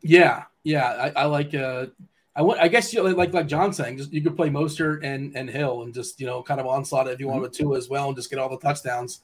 Yeah, 0.00 0.44
yeah, 0.64 1.10
I, 1.14 1.22
I 1.22 1.24
like. 1.26 1.54
Uh, 1.54 1.86
I 2.38 2.42
want. 2.42 2.60
I 2.60 2.68
guess 2.68 2.94
you 2.94 3.02
know, 3.02 3.10
like 3.10 3.34
like 3.34 3.48
John 3.48 3.72
saying, 3.72 3.98
just 3.98 4.12
you 4.12 4.22
could 4.22 4.36
play 4.36 4.48
Mostert 4.48 5.00
and 5.02 5.36
and 5.36 5.50
Hill 5.50 5.82
and 5.82 5.92
just 5.92 6.20
you 6.20 6.26
know 6.26 6.40
kind 6.40 6.60
of 6.60 6.68
onslaught 6.68 7.08
if 7.08 7.18
you 7.18 7.26
want 7.26 7.42
with 7.42 7.50
two 7.50 7.74
as 7.74 7.88
well 7.88 8.06
and 8.06 8.16
just 8.16 8.30
get 8.30 8.38
all 8.38 8.48
the 8.48 8.58
touchdowns. 8.58 9.22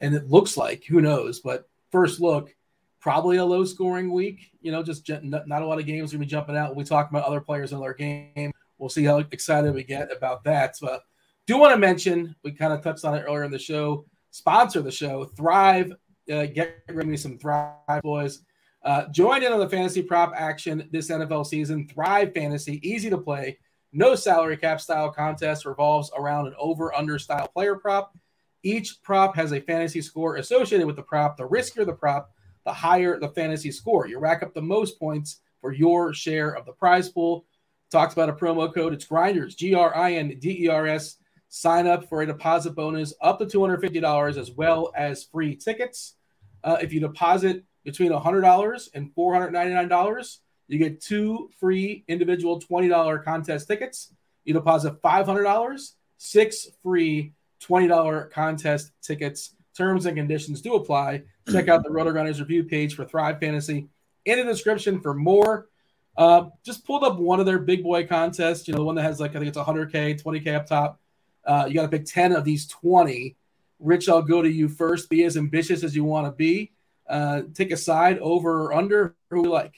And 0.00 0.12
it 0.12 0.28
looks 0.28 0.56
like 0.56 0.84
who 0.84 1.00
knows, 1.00 1.38
but 1.38 1.68
first 1.92 2.20
look, 2.20 2.54
probably 2.98 3.36
a 3.36 3.44
low 3.44 3.64
scoring 3.64 4.12
week. 4.12 4.50
You 4.60 4.72
know, 4.72 4.82
just 4.82 5.06
ju- 5.06 5.20
not, 5.22 5.46
not 5.46 5.62
a 5.62 5.66
lot 5.66 5.78
of 5.78 5.86
games 5.86 6.10
gonna 6.10 6.18
be 6.18 6.26
jumping 6.26 6.56
out. 6.56 6.74
We 6.74 6.82
talk 6.82 7.10
about 7.10 7.24
other 7.24 7.40
players 7.40 7.72
in 7.72 7.78
our 7.78 7.94
game. 7.94 8.52
We'll 8.78 8.88
see 8.88 9.04
how 9.04 9.18
excited 9.18 9.72
we 9.72 9.84
get 9.84 10.10
about 10.10 10.42
that. 10.42 10.74
But 10.80 11.04
do 11.46 11.58
want 11.58 11.74
to 11.74 11.78
mention 11.78 12.34
we 12.42 12.50
kind 12.50 12.72
of 12.72 12.82
touched 12.82 13.04
on 13.04 13.14
it 13.14 13.20
earlier 13.20 13.44
in 13.44 13.52
the 13.52 13.58
show. 13.58 14.04
Sponsor 14.32 14.82
the 14.82 14.90
show, 14.90 15.26
Thrive. 15.26 15.92
Uh, 16.30 16.46
get 16.46 16.82
rid 16.88 16.98
of 16.98 17.06
me 17.06 17.16
some 17.16 17.38
Thrive 17.38 18.02
boys. 18.02 18.42
Uh, 18.82 19.06
join 19.08 19.42
in 19.42 19.52
on 19.52 19.58
the 19.58 19.68
fantasy 19.68 20.02
prop 20.02 20.32
action 20.36 20.88
this 20.92 21.10
NFL 21.10 21.46
season. 21.46 21.88
Thrive 21.88 22.32
Fantasy, 22.32 22.80
easy 22.88 23.10
to 23.10 23.18
play, 23.18 23.58
no 23.92 24.14
salary 24.14 24.56
cap 24.56 24.80
style 24.80 25.10
contest 25.10 25.64
revolves 25.64 26.10
around 26.16 26.46
an 26.46 26.54
over 26.58 26.94
under 26.94 27.18
style 27.18 27.48
player 27.48 27.76
prop. 27.76 28.16
Each 28.62 29.02
prop 29.02 29.34
has 29.36 29.52
a 29.52 29.60
fantasy 29.60 30.02
score 30.02 30.36
associated 30.36 30.86
with 30.86 30.96
the 30.96 31.02
prop. 31.02 31.36
The 31.36 31.48
riskier 31.48 31.86
the 31.86 31.94
prop, 31.94 32.30
the 32.64 32.72
higher 32.72 33.18
the 33.18 33.30
fantasy 33.30 33.70
score. 33.70 34.06
You 34.06 34.18
rack 34.18 34.42
up 34.42 34.52
the 34.52 34.60
most 34.60 34.98
points 34.98 35.40
for 35.60 35.72
your 35.72 36.12
share 36.12 36.50
of 36.50 36.66
the 36.66 36.72
prize 36.72 37.08
pool. 37.08 37.46
Talks 37.90 38.12
about 38.12 38.28
a 38.28 38.34
promo 38.34 38.72
code. 38.72 38.92
It's 38.92 39.06
Grinders, 39.06 39.54
G 39.54 39.74
R 39.74 39.96
I 39.96 40.14
N 40.14 40.36
D 40.38 40.64
E 40.64 40.68
R 40.68 40.86
S. 40.86 41.16
Sign 41.48 41.86
up 41.86 42.06
for 42.10 42.20
a 42.20 42.26
deposit 42.26 42.72
bonus 42.72 43.14
up 43.22 43.38
to 43.38 43.46
$250 43.46 44.36
as 44.36 44.50
well 44.50 44.92
as 44.94 45.24
free 45.24 45.56
tickets. 45.56 46.16
Uh, 46.62 46.76
if 46.82 46.92
you 46.92 47.00
deposit 47.00 47.64
between 47.88 48.12
$100 48.12 48.88
and 48.92 49.14
$499, 49.14 50.38
you 50.66 50.78
get 50.78 51.00
two 51.00 51.48
free 51.58 52.04
individual 52.06 52.60
$20 52.60 53.24
contest 53.24 53.66
tickets. 53.66 54.12
You 54.44 54.52
deposit 54.52 55.00
$500, 55.00 55.92
six 56.18 56.68
free 56.82 57.32
$20 57.62 58.30
contest 58.30 58.92
tickets. 59.00 59.54
Terms 59.74 60.04
and 60.04 60.18
conditions 60.18 60.60
do 60.60 60.74
apply. 60.74 61.22
Check 61.50 61.68
out 61.68 61.82
the 61.82 61.88
RotoGrinders 61.88 62.40
review 62.40 62.64
page 62.64 62.94
for 62.94 63.06
Thrive 63.06 63.40
Fantasy 63.40 63.88
in 64.26 64.38
the 64.38 64.44
description 64.44 65.00
for 65.00 65.14
more. 65.14 65.68
Uh, 66.14 66.50
just 66.66 66.84
pulled 66.84 67.04
up 67.04 67.18
one 67.18 67.40
of 67.40 67.46
their 67.46 67.58
big 67.58 67.82
boy 67.82 68.06
contests, 68.06 68.68
you 68.68 68.74
know, 68.74 68.80
the 68.80 68.84
one 68.84 68.96
that 68.96 69.02
has 69.02 69.18
like, 69.18 69.30
I 69.30 69.38
think 69.38 69.48
it's 69.48 69.56
100K, 69.56 70.22
20K 70.22 70.54
up 70.54 70.66
top. 70.66 71.00
Uh, 71.42 71.64
you 71.66 71.74
got 71.74 71.82
to 71.82 71.88
pick 71.88 72.04
10 72.04 72.32
of 72.32 72.44
these 72.44 72.66
20. 72.66 73.34
Rich, 73.78 74.10
I'll 74.10 74.20
go 74.20 74.42
to 74.42 74.50
you 74.50 74.68
first. 74.68 75.08
Be 75.08 75.24
as 75.24 75.38
ambitious 75.38 75.82
as 75.82 75.96
you 75.96 76.04
want 76.04 76.26
to 76.26 76.32
be. 76.32 76.72
Uh, 77.08 77.42
take 77.54 77.70
a 77.72 77.76
side 77.76 78.18
over 78.18 78.64
or 78.64 78.74
under. 78.74 79.14
Who 79.30 79.42
we 79.42 79.48
like? 79.48 79.74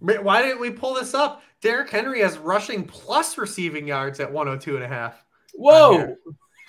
Why 0.00 0.42
didn't 0.42 0.60
we 0.60 0.70
pull 0.70 0.94
this 0.94 1.14
up? 1.14 1.42
Derrick 1.60 1.90
Henry 1.90 2.20
has 2.20 2.36
rushing 2.38 2.84
plus 2.84 3.38
receiving 3.38 3.86
yards 3.86 4.18
at 4.20 4.32
102 4.32 4.74
and 4.76 4.84
a 4.84 4.88
half. 4.88 5.24
Whoa. 5.54 6.16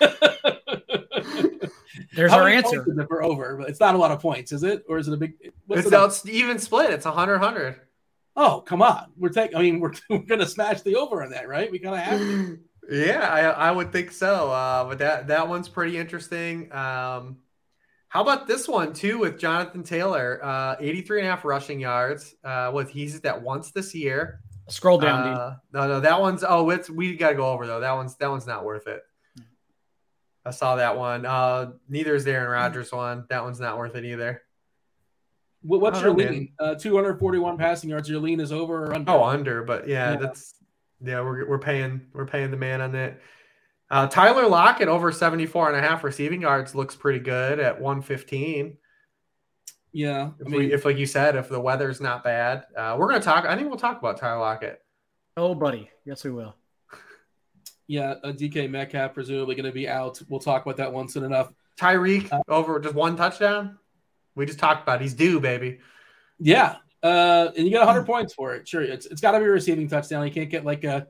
There's 2.14 2.30
How 2.30 2.38
our 2.40 2.48
answer. 2.48 2.76
points 2.82 2.88
is 2.92 2.98
it 2.98 3.08
for 3.08 3.22
over? 3.24 3.56
But 3.56 3.68
it's 3.70 3.80
not 3.80 3.94
a 3.94 3.98
lot 3.98 4.10
of 4.12 4.20
points, 4.20 4.52
is 4.52 4.62
it? 4.62 4.84
Or 4.88 4.98
is 4.98 5.08
it 5.08 5.14
a 5.14 5.16
big? 5.16 5.34
What's 5.66 5.82
It's 5.82 5.90
the- 5.90 5.98
out 5.98 6.20
even 6.26 6.58
split. 6.58 6.90
It's 6.90 7.04
100 7.06 7.40
100. 7.40 7.80
Oh, 8.36 8.60
come 8.66 8.82
on. 8.82 9.12
We're 9.16 9.28
taking. 9.30 9.56
I 9.56 9.62
mean, 9.62 9.80
we're, 9.80 9.92
we're 10.10 10.18
gonna 10.18 10.46
smash 10.46 10.82
the 10.82 10.96
over 10.96 11.22
on 11.22 11.30
that, 11.30 11.48
right? 11.48 11.70
We 11.70 11.78
kind 11.78 11.94
of 11.96 12.00
have. 12.00 12.18
to. 12.20 12.58
Yeah, 12.90 13.20
I, 13.26 13.68
I 13.68 13.70
would 13.70 13.92
think 13.92 14.12
so. 14.12 14.50
Uh, 14.50 14.84
but 14.84 14.98
that 14.98 15.28
that 15.28 15.48
one's 15.48 15.70
pretty 15.70 15.96
interesting. 15.96 16.70
Um, 16.70 17.38
how 18.14 18.22
about 18.22 18.46
this 18.46 18.68
one 18.68 18.92
too 18.92 19.18
with 19.18 19.40
Jonathan 19.40 19.82
Taylor? 19.82 20.38
Uh, 20.40 20.76
83 20.78 21.18
and 21.18 21.26
a 21.26 21.30
half 21.32 21.44
rushing 21.44 21.80
yards. 21.80 22.36
Uh, 22.44 22.70
with 22.72 22.88
he's 22.88 23.16
at 23.16 23.24
that 23.24 23.42
once 23.42 23.72
this 23.72 23.92
year. 23.92 24.38
Scroll 24.68 24.98
down. 24.98 25.26
Uh, 25.26 25.56
no, 25.72 25.88
no, 25.88 26.00
that 26.00 26.20
one's 26.20 26.44
oh, 26.48 26.70
it's 26.70 26.88
we 26.88 27.16
gotta 27.16 27.34
go 27.34 27.48
over 27.48 27.66
though. 27.66 27.80
That 27.80 27.90
one's 27.90 28.14
that 28.18 28.30
one's 28.30 28.46
not 28.46 28.64
worth 28.64 28.86
it. 28.86 29.02
I 30.44 30.52
saw 30.52 30.76
that 30.76 30.96
one. 30.96 31.26
Uh, 31.26 31.72
neither 31.88 32.14
is 32.14 32.22
the 32.24 32.30
Aaron 32.30 32.50
Rodgers 32.50 32.92
one. 32.92 33.24
That 33.30 33.42
one's 33.42 33.58
not 33.58 33.78
worth 33.78 33.96
it 33.96 34.04
either. 34.04 34.42
What, 35.62 35.80
what's 35.80 36.00
your 36.00 36.14
don't 36.14 36.24
know, 36.24 36.30
lean? 36.30 36.52
Uh, 36.60 36.74
241 36.76 37.58
passing 37.58 37.90
yards. 37.90 38.08
Your 38.08 38.20
lean 38.20 38.38
is 38.38 38.52
over 38.52 38.84
or 38.84 38.94
under? 38.94 39.10
Oh, 39.10 39.24
under, 39.24 39.64
but 39.64 39.88
yeah, 39.88 40.12
Yeah. 40.12 40.16
that's 40.18 40.54
yeah, 41.02 41.20
we're 41.20 41.48
we're 41.48 41.58
paying 41.58 42.02
we're 42.12 42.26
paying 42.26 42.52
the 42.52 42.56
man 42.56 42.80
on 42.80 42.92
that. 42.92 43.18
Uh, 43.90 44.06
Tyler 44.06 44.48
Lockett 44.48 44.88
over 44.88 45.12
74 45.12 45.68
and 45.68 45.76
a 45.76 45.80
half 45.80 46.02
receiving 46.04 46.40
yards 46.42 46.74
looks 46.74 46.96
pretty 46.96 47.18
good 47.20 47.60
at 47.60 47.80
115. 47.80 48.76
yeah. 49.92 50.30
If, 50.40 50.46
I 50.46 50.50
mean, 50.50 50.58
we, 50.60 50.72
if 50.72 50.84
like 50.84 50.96
you 50.96 51.06
said, 51.06 51.36
if 51.36 51.48
the 51.48 51.60
weather's 51.60 52.00
not 52.00 52.24
bad, 52.24 52.64
uh, 52.76 52.96
we're 52.98 53.08
gonna 53.08 53.20
talk. 53.22 53.44
I 53.44 53.54
think 53.56 53.68
we'll 53.68 53.78
talk 53.78 53.98
about 53.98 54.16
Tyler 54.18 54.40
Lockett. 54.40 54.80
Oh, 55.36 55.54
buddy. 55.54 55.90
Yes, 56.04 56.24
we 56.24 56.30
will. 56.30 56.54
yeah. 57.86 58.14
A 58.22 58.32
DK 58.32 58.70
Metcalf 58.70 59.14
presumably 59.14 59.54
going 59.56 59.66
to 59.66 59.72
be 59.72 59.88
out. 59.88 60.20
We'll 60.28 60.38
talk 60.40 60.64
about 60.64 60.76
that 60.76 60.92
once 60.92 61.12
soon 61.14 61.24
enough. 61.24 61.50
Tyreek 61.76 62.30
Uh, 62.32 62.40
over 62.48 62.78
just 62.78 62.94
one 62.94 63.16
touchdown. 63.16 63.78
We 64.36 64.46
just 64.46 64.58
talked 64.60 64.82
about 64.84 65.00
it. 65.00 65.02
he's 65.02 65.14
due, 65.14 65.40
baby. 65.40 65.80
Yeah, 66.38 66.76
uh, 67.02 67.48
and 67.56 67.64
you 67.64 67.70
get 67.70 67.80
100 67.80 68.04
points 68.06 68.32
for 68.34 68.54
it. 68.54 68.66
Sure, 68.68 68.82
it's 68.82 69.06
it's 69.06 69.20
got 69.20 69.32
to 69.32 69.38
be 69.40 69.44
a 69.44 69.48
receiving 69.48 69.88
touchdown. 69.88 70.24
You 70.26 70.32
can't 70.32 70.50
get 70.50 70.64
like 70.64 70.84
a 70.84 71.06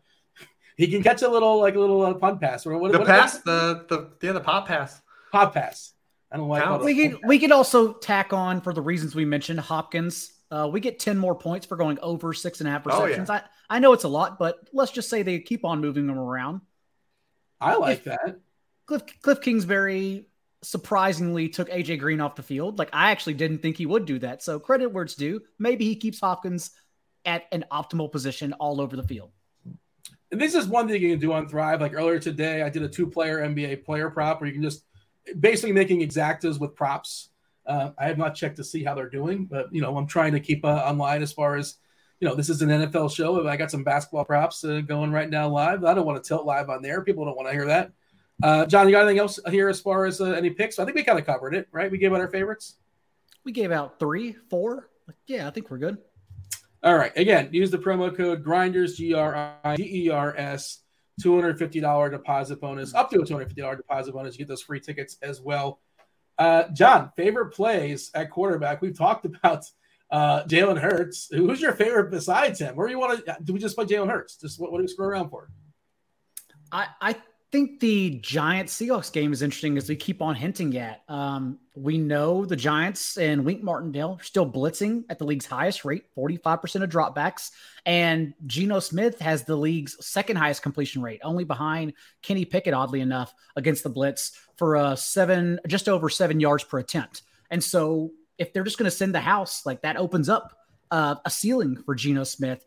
he 0.76 0.88
can 0.88 1.02
catch 1.02 1.22
a 1.22 1.28
little 1.28 1.60
like 1.60 1.74
a 1.74 1.80
little 1.80 2.02
uh, 2.02 2.14
punt 2.14 2.40
pass 2.40 2.66
or 2.66 2.76
what, 2.78 2.92
the 2.92 2.98
what, 2.98 3.06
pass, 3.06 3.36
what, 3.36 3.44
the 3.44 3.84
the 3.88 4.26
yeah, 4.26 4.32
the 4.32 4.40
pop 4.40 4.66
pass, 4.66 5.00
pop 5.32 5.54
pass. 5.54 5.92
I 6.30 6.36
don't 6.36 6.48
like. 6.48 6.80
We 6.82 7.08
could 7.08 7.20
we 7.26 7.38
could 7.38 7.52
also 7.52 7.92
tack 7.92 8.32
on 8.32 8.60
for 8.60 8.72
the 8.72 8.82
reasons 8.82 9.14
we 9.14 9.24
mentioned 9.24 9.60
Hopkins. 9.60 10.32
Uh, 10.50 10.68
we 10.70 10.80
get 10.80 10.98
ten 10.98 11.16
more 11.16 11.34
points 11.34 11.66
for 11.66 11.76
going 11.76 11.98
over 12.00 12.32
six 12.32 12.60
and 12.60 12.68
a 12.68 12.72
half 12.72 12.84
receptions. 12.84 13.30
Oh, 13.30 13.34
yeah. 13.34 13.42
I 13.70 13.76
I 13.76 13.78
know 13.78 13.92
it's 13.92 14.04
a 14.04 14.08
lot, 14.08 14.38
but 14.38 14.68
let's 14.72 14.90
just 14.90 15.08
say 15.08 15.22
they 15.22 15.38
keep 15.38 15.64
on 15.64 15.80
moving 15.80 16.06
them 16.06 16.18
around. 16.18 16.60
I 17.60 17.76
like 17.76 17.98
if, 17.98 18.04
that. 18.04 18.40
Kliff 18.88 19.08
Kliff 19.22 19.42
Kingsbury 19.42 20.26
surprisingly 20.62 21.48
took 21.48 21.68
AJ 21.68 22.00
Green 22.00 22.20
off 22.20 22.34
the 22.34 22.42
field. 22.42 22.78
Like 22.78 22.90
I 22.92 23.10
actually 23.12 23.34
didn't 23.34 23.58
think 23.58 23.76
he 23.76 23.86
would 23.86 24.06
do 24.06 24.18
that. 24.20 24.42
So 24.42 24.58
credit 24.58 24.92
where 24.92 25.04
it's 25.04 25.14
due. 25.14 25.40
Maybe 25.58 25.84
he 25.84 25.94
keeps 25.94 26.20
Hopkins 26.20 26.72
at 27.24 27.44
an 27.52 27.64
optimal 27.70 28.10
position 28.10 28.52
all 28.54 28.80
over 28.80 28.96
the 28.96 29.02
field. 29.02 29.30
And 30.34 30.40
this 30.40 30.56
is 30.56 30.66
one 30.66 30.88
thing 30.88 31.00
you 31.00 31.10
can 31.10 31.20
do 31.20 31.32
on 31.32 31.48
Thrive. 31.48 31.80
Like 31.80 31.94
earlier 31.94 32.18
today, 32.18 32.62
I 32.62 32.68
did 32.68 32.82
a 32.82 32.88
two-player 32.88 33.38
NBA 33.38 33.84
player 33.84 34.10
prop 34.10 34.40
where 34.40 34.48
you 34.48 34.52
can 34.52 34.64
just 34.64 34.82
basically 35.38 35.70
making 35.70 36.00
exactas 36.00 36.58
with 36.58 36.74
props. 36.74 37.28
Uh, 37.64 37.90
I 37.96 38.08
have 38.08 38.18
not 38.18 38.34
checked 38.34 38.56
to 38.56 38.64
see 38.64 38.82
how 38.82 38.96
they're 38.96 39.08
doing, 39.08 39.44
but 39.44 39.72
you 39.72 39.80
know 39.80 39.96
I'm 39.96 40.08
trying 40.08 40.32
to 40.32 40.40
keep 40.40 40.64
uh, 40.64 40.70
online 40.70 41.22
as 41.22 41.32
far 41.32 41.54
as 41.54 41.76
you 42.18 42.26
know. 42.26 42.34
This 42.34 42.48
is 42.48 42.62
an 42.62 42.68
NFL 42.68 43.14
show. 43.14 43.46
I 43.46 43.56
got 43.56 43.70
some 43.70 43.84
basketball 43.84 44.24
props 44.24 44.64
uh, 44.64 44.80
going 44.80 45.12
right 45.12 45.30
now 45.30 45.48
live. 45.48 45.84
I 45.84 45.94
don't 45.94 46.04
want 46.04 46.20
to 46.20 46.28
tilt 46.28 46.44
live 46.44 46.68
on 46.68 46.82
there. 46.82 47.02
People 47.02 47.24
don't 47.24 47.36
want 47.36 47.46
to 47.46 47.52
hear 47.52 47.66
that. 47.66 47.92
Uh, 48.42 48.66
John, 48.66 48.88
you 48.88 48.92
got 48.92 49.02
anything 49.02 49.20
else 49.20 49.38
here 49.50 49.68
as 49.68 49.80
far 49.80 50.04
as 50.04 50.20
uh, 50.20 50.32
any 50.32 50.50
picks? 50.50 50.80
I 50.80 50.84
think 50.84 50.96
we 50.96 51.04
kind 51.04 51.20
of 51.20 51.26
covered 51.26 51.54
it, 51.54 51.68
right? 51.70 51.92
We 51.92 51.98
gave 51.98 52.12
out 52.12 52.18
our 52.18 52.28
favorites. 52.28 52.74
We 53.44 53.52
gave 53.52 53.70
out 53.70 54.00
three, 54.00 54.34
four. 54.50 54.90
Yeah, 55.28 55.46
I 55.46 55.52
think 55.52 55.70
we're 55.70 55.78
good. 55.78 55.98
All 56.84 56.94
right. 56.94 57.16
Again, 57.16 57.48
use 57.50 57.70
the 57.70 57.78
promo 57.78 58.14
code 58.14 58.44
Grinders 58.44 58.96
G 58.96 59.14
R 59.14 59.56
I 59.64 59.76
D 59.76 60.06
E 60.06 60.10
R 60.10 60.36
S. 60.36 60.80
$250 61.22 62.10
deposit 62.10 62.60
bonus, 62.60 62.92
up 62.92 63.08
to 63.10 63.20
a 63.20 63.24
$250 63.24 63.76
deposit 63.76 64.12
bonus. 64.12 64.34
You 64.34 64.38
get 64.38 64.48
those 64.48 64.62
free 64.62 64.80
tickets 64.80 65.16
as 65.22 65.40
well. 65.40 65.80
Uh, 66.38 66.64
John, 66.72 67.12
favorite 67.16 67.50
plays 67.50 68.10
at 68.14 68.30
quarterback. 68.30 68.82
We've 68.82 68.98
talked 68.98 69.24
about 69.24 69.64
uh, 70.10 70.44
Jalen 70.44 70.80
Hurts. 70.80 71.28
Who's 71.30 71.60
your 71.60 71.72
favorite 71.72 72.10
besides 72.10 72.58
him? 72.58 72.74
Where 72.74 72.86
do 72.86 72.92
you 72.92 72.98
want 72.98 73.24
to? 73.24 73.36
Do 73.44 73.52
we 73.52 73.60
just 73.60 73.76
play 73.76 73.84
Jalen 73.84 74.10
Hurts? 74.10 74.36
Just 74.36 74.60
what, 74.60 74.72
what 74.72 74.78
do 74.78 74.84
we 74.84 74.88
screw 74.88 75.06
around 75.06 75.30
for? 75.30 75.50
I, 76.72 76.88
I 77.00 77.16
think 77.54 77.78
the 77.78 78.18
Giants 78.18 78.76
Seahawks 78.76 79.12
game 79.12 79.32
is 79.32 79.40
interesting 79.40 79.78
as 79.78 79.88
we 79.88 79.94
keep 79.94 80.20
on 80.20 80.34
hinting 80.34 80.76
at. 80.76 81.04
Um, 81.08 81.60
we 81.76 81.98
know 81.98 82.44
the 82.44 82.56
Giants 82.56 83.16
and 83.16 83.44
Wink 83.44 83.62
Martindale 83.62 84.16
are 84.18 84.24
still 84.24 84.50
blitzing 84.50 85.04
at 85.08 85.20
the 85.20 85.24
league's 85.24 85.46
highest 85.46 85.84
rate, 85.84 86.02
45% 86.18 86.82
of 86.82 86.90
dropbacks. 86.90 87.52
And 87.86 88.34
Geno 88.44 88.80
Smith 88.80 89.20
has 89.20 89.44
the 89.44 89.54
league's 89.54 90.04
second 90.04 90.34
highest 90.34 90.62
completion 90.62 91.00
rate, 91.00 91.20
only 91.22 91.44
behind 91.44 91.92
Kenny 92.22 92.44
Pickett, 92.44 92.74
oddly 92.74 93.00
enough, 93.00 93.32
against 93.54 93.84
the 93.84 93.88
blitz 93.88 94.32
for 94.56 94.74
a 94.74 94.96
seven, 94.96 95.60
just 95.68 95.88
over 95.88 96.08
seven 96.08 96.40
yards 96.40 96.64
per 96.64 96.80
attempt. 96.80 97.22
And 97.50 97.62
so 97.62 98.10
if 98.36 98.52
they're 98.52 98.64
just 98.64 98.78
going 98.78 98.90
to 98.90 98.96
send 98.96 99.14
the 99.14 99.20
house, 99.20 99.64
like 99.64 99.82
that 99.82 99.96
opens 99.96 100.28
up 100.28 100.58
uh, 100.90 101.14
a 101.24 101.30
ceiling 101.30 101.76
for 101.76 101.94
Geno 101.94 102.24
Smith 102.24 102.64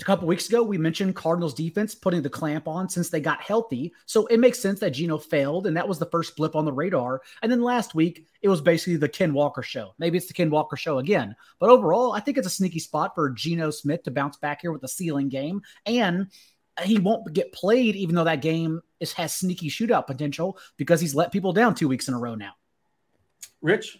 a 0.00 0.04
couple 0.04 0.28
weeks 0.28 0.48
ago, 0.48 0.62
we 0.62 0.78
mentioned 0.78 1.16
Cardinals 1.16 1.54
defense 1.54 1.94
putting 1.94 2.22
the 2.22 2.30
clamp 2.30 2.68
on 2.68 2.88
since 2.88 3.10
they 3.10 3.20
got 3.20 3.40
healthy. 3.40 3.92
So 4.06 4.26
it 4.26 4.38
makes 4.38 4.58
sense 4.58 4.80
that 4.80 4.90
Geno 4.90 5.18
failed, 5.18 5.66
and 5.66 5.76
that 5.76 5.88
was 5.88 5.98
the 5.98 6.06
first 6.06 6.36
blip 6.36 6.54
on 6.54 6.64
the 6.64 6.72
radar. 6.72 7.22
And 7.42 7.50
then 7.50 7.62
last 7.62 7.94
week, 7.94 8.26
it 8.42 8.48
was 8.48 8.60
basically 8.60 8.96
the 8.96 9.08
Ken 9.08 9.32
Walker 9.32 9.62
show. 9.62 9.94
Maybe 9.98 10.18
it's 10.18 10.26
the 10.26 10.34
Ken 10.34 10.50
Walker 10.50 10.76
show 10.76 10.98
again. 10.98 11.34
But 11.58 11.70
overall, 11.70 12.12
I 12.12 12.20
think 12.20 12.38
it's 12.38 12.46
a 12.46 12.50
sneaky 12.50 12.78
spot 12.78 13.14
for 13.14 13.30
Geno 13.30 13.70
Smith 13.70 14.02
to 14.04 14.10
bounce 14.10 14.36
back 14.36 14.60
here 14.60 14.72
with 14.72 14.84
a 14.84 14.88
ceiling 14.88 15.28
game. 15.28 15.62
And 15.84 16.28
he 16.84 16.98
won't 16.98 17.32
get 17.32 17.52
played, 17.52 17.96
even 17.96 18.14
though 18.14 18.24
that 18.24 18.42
game 18.42 18.82
is, 19.00 19.12
has 19.14 19.34
sneaky 19.34 19.70
shootout 19.70 20.06
potential 20.06 20.58
because 20.76 21.00
he's 21.00 21.14
let 21.14 21.32
people 21.32 21.52
down 21.52 21.74
two 21.74 21.88
weeks 21.88 22.08
in 22.08 22.14
a 22.14 22.18
row 22.18 22.34
now. 22.34 22.52
Rich? 23.62 23.98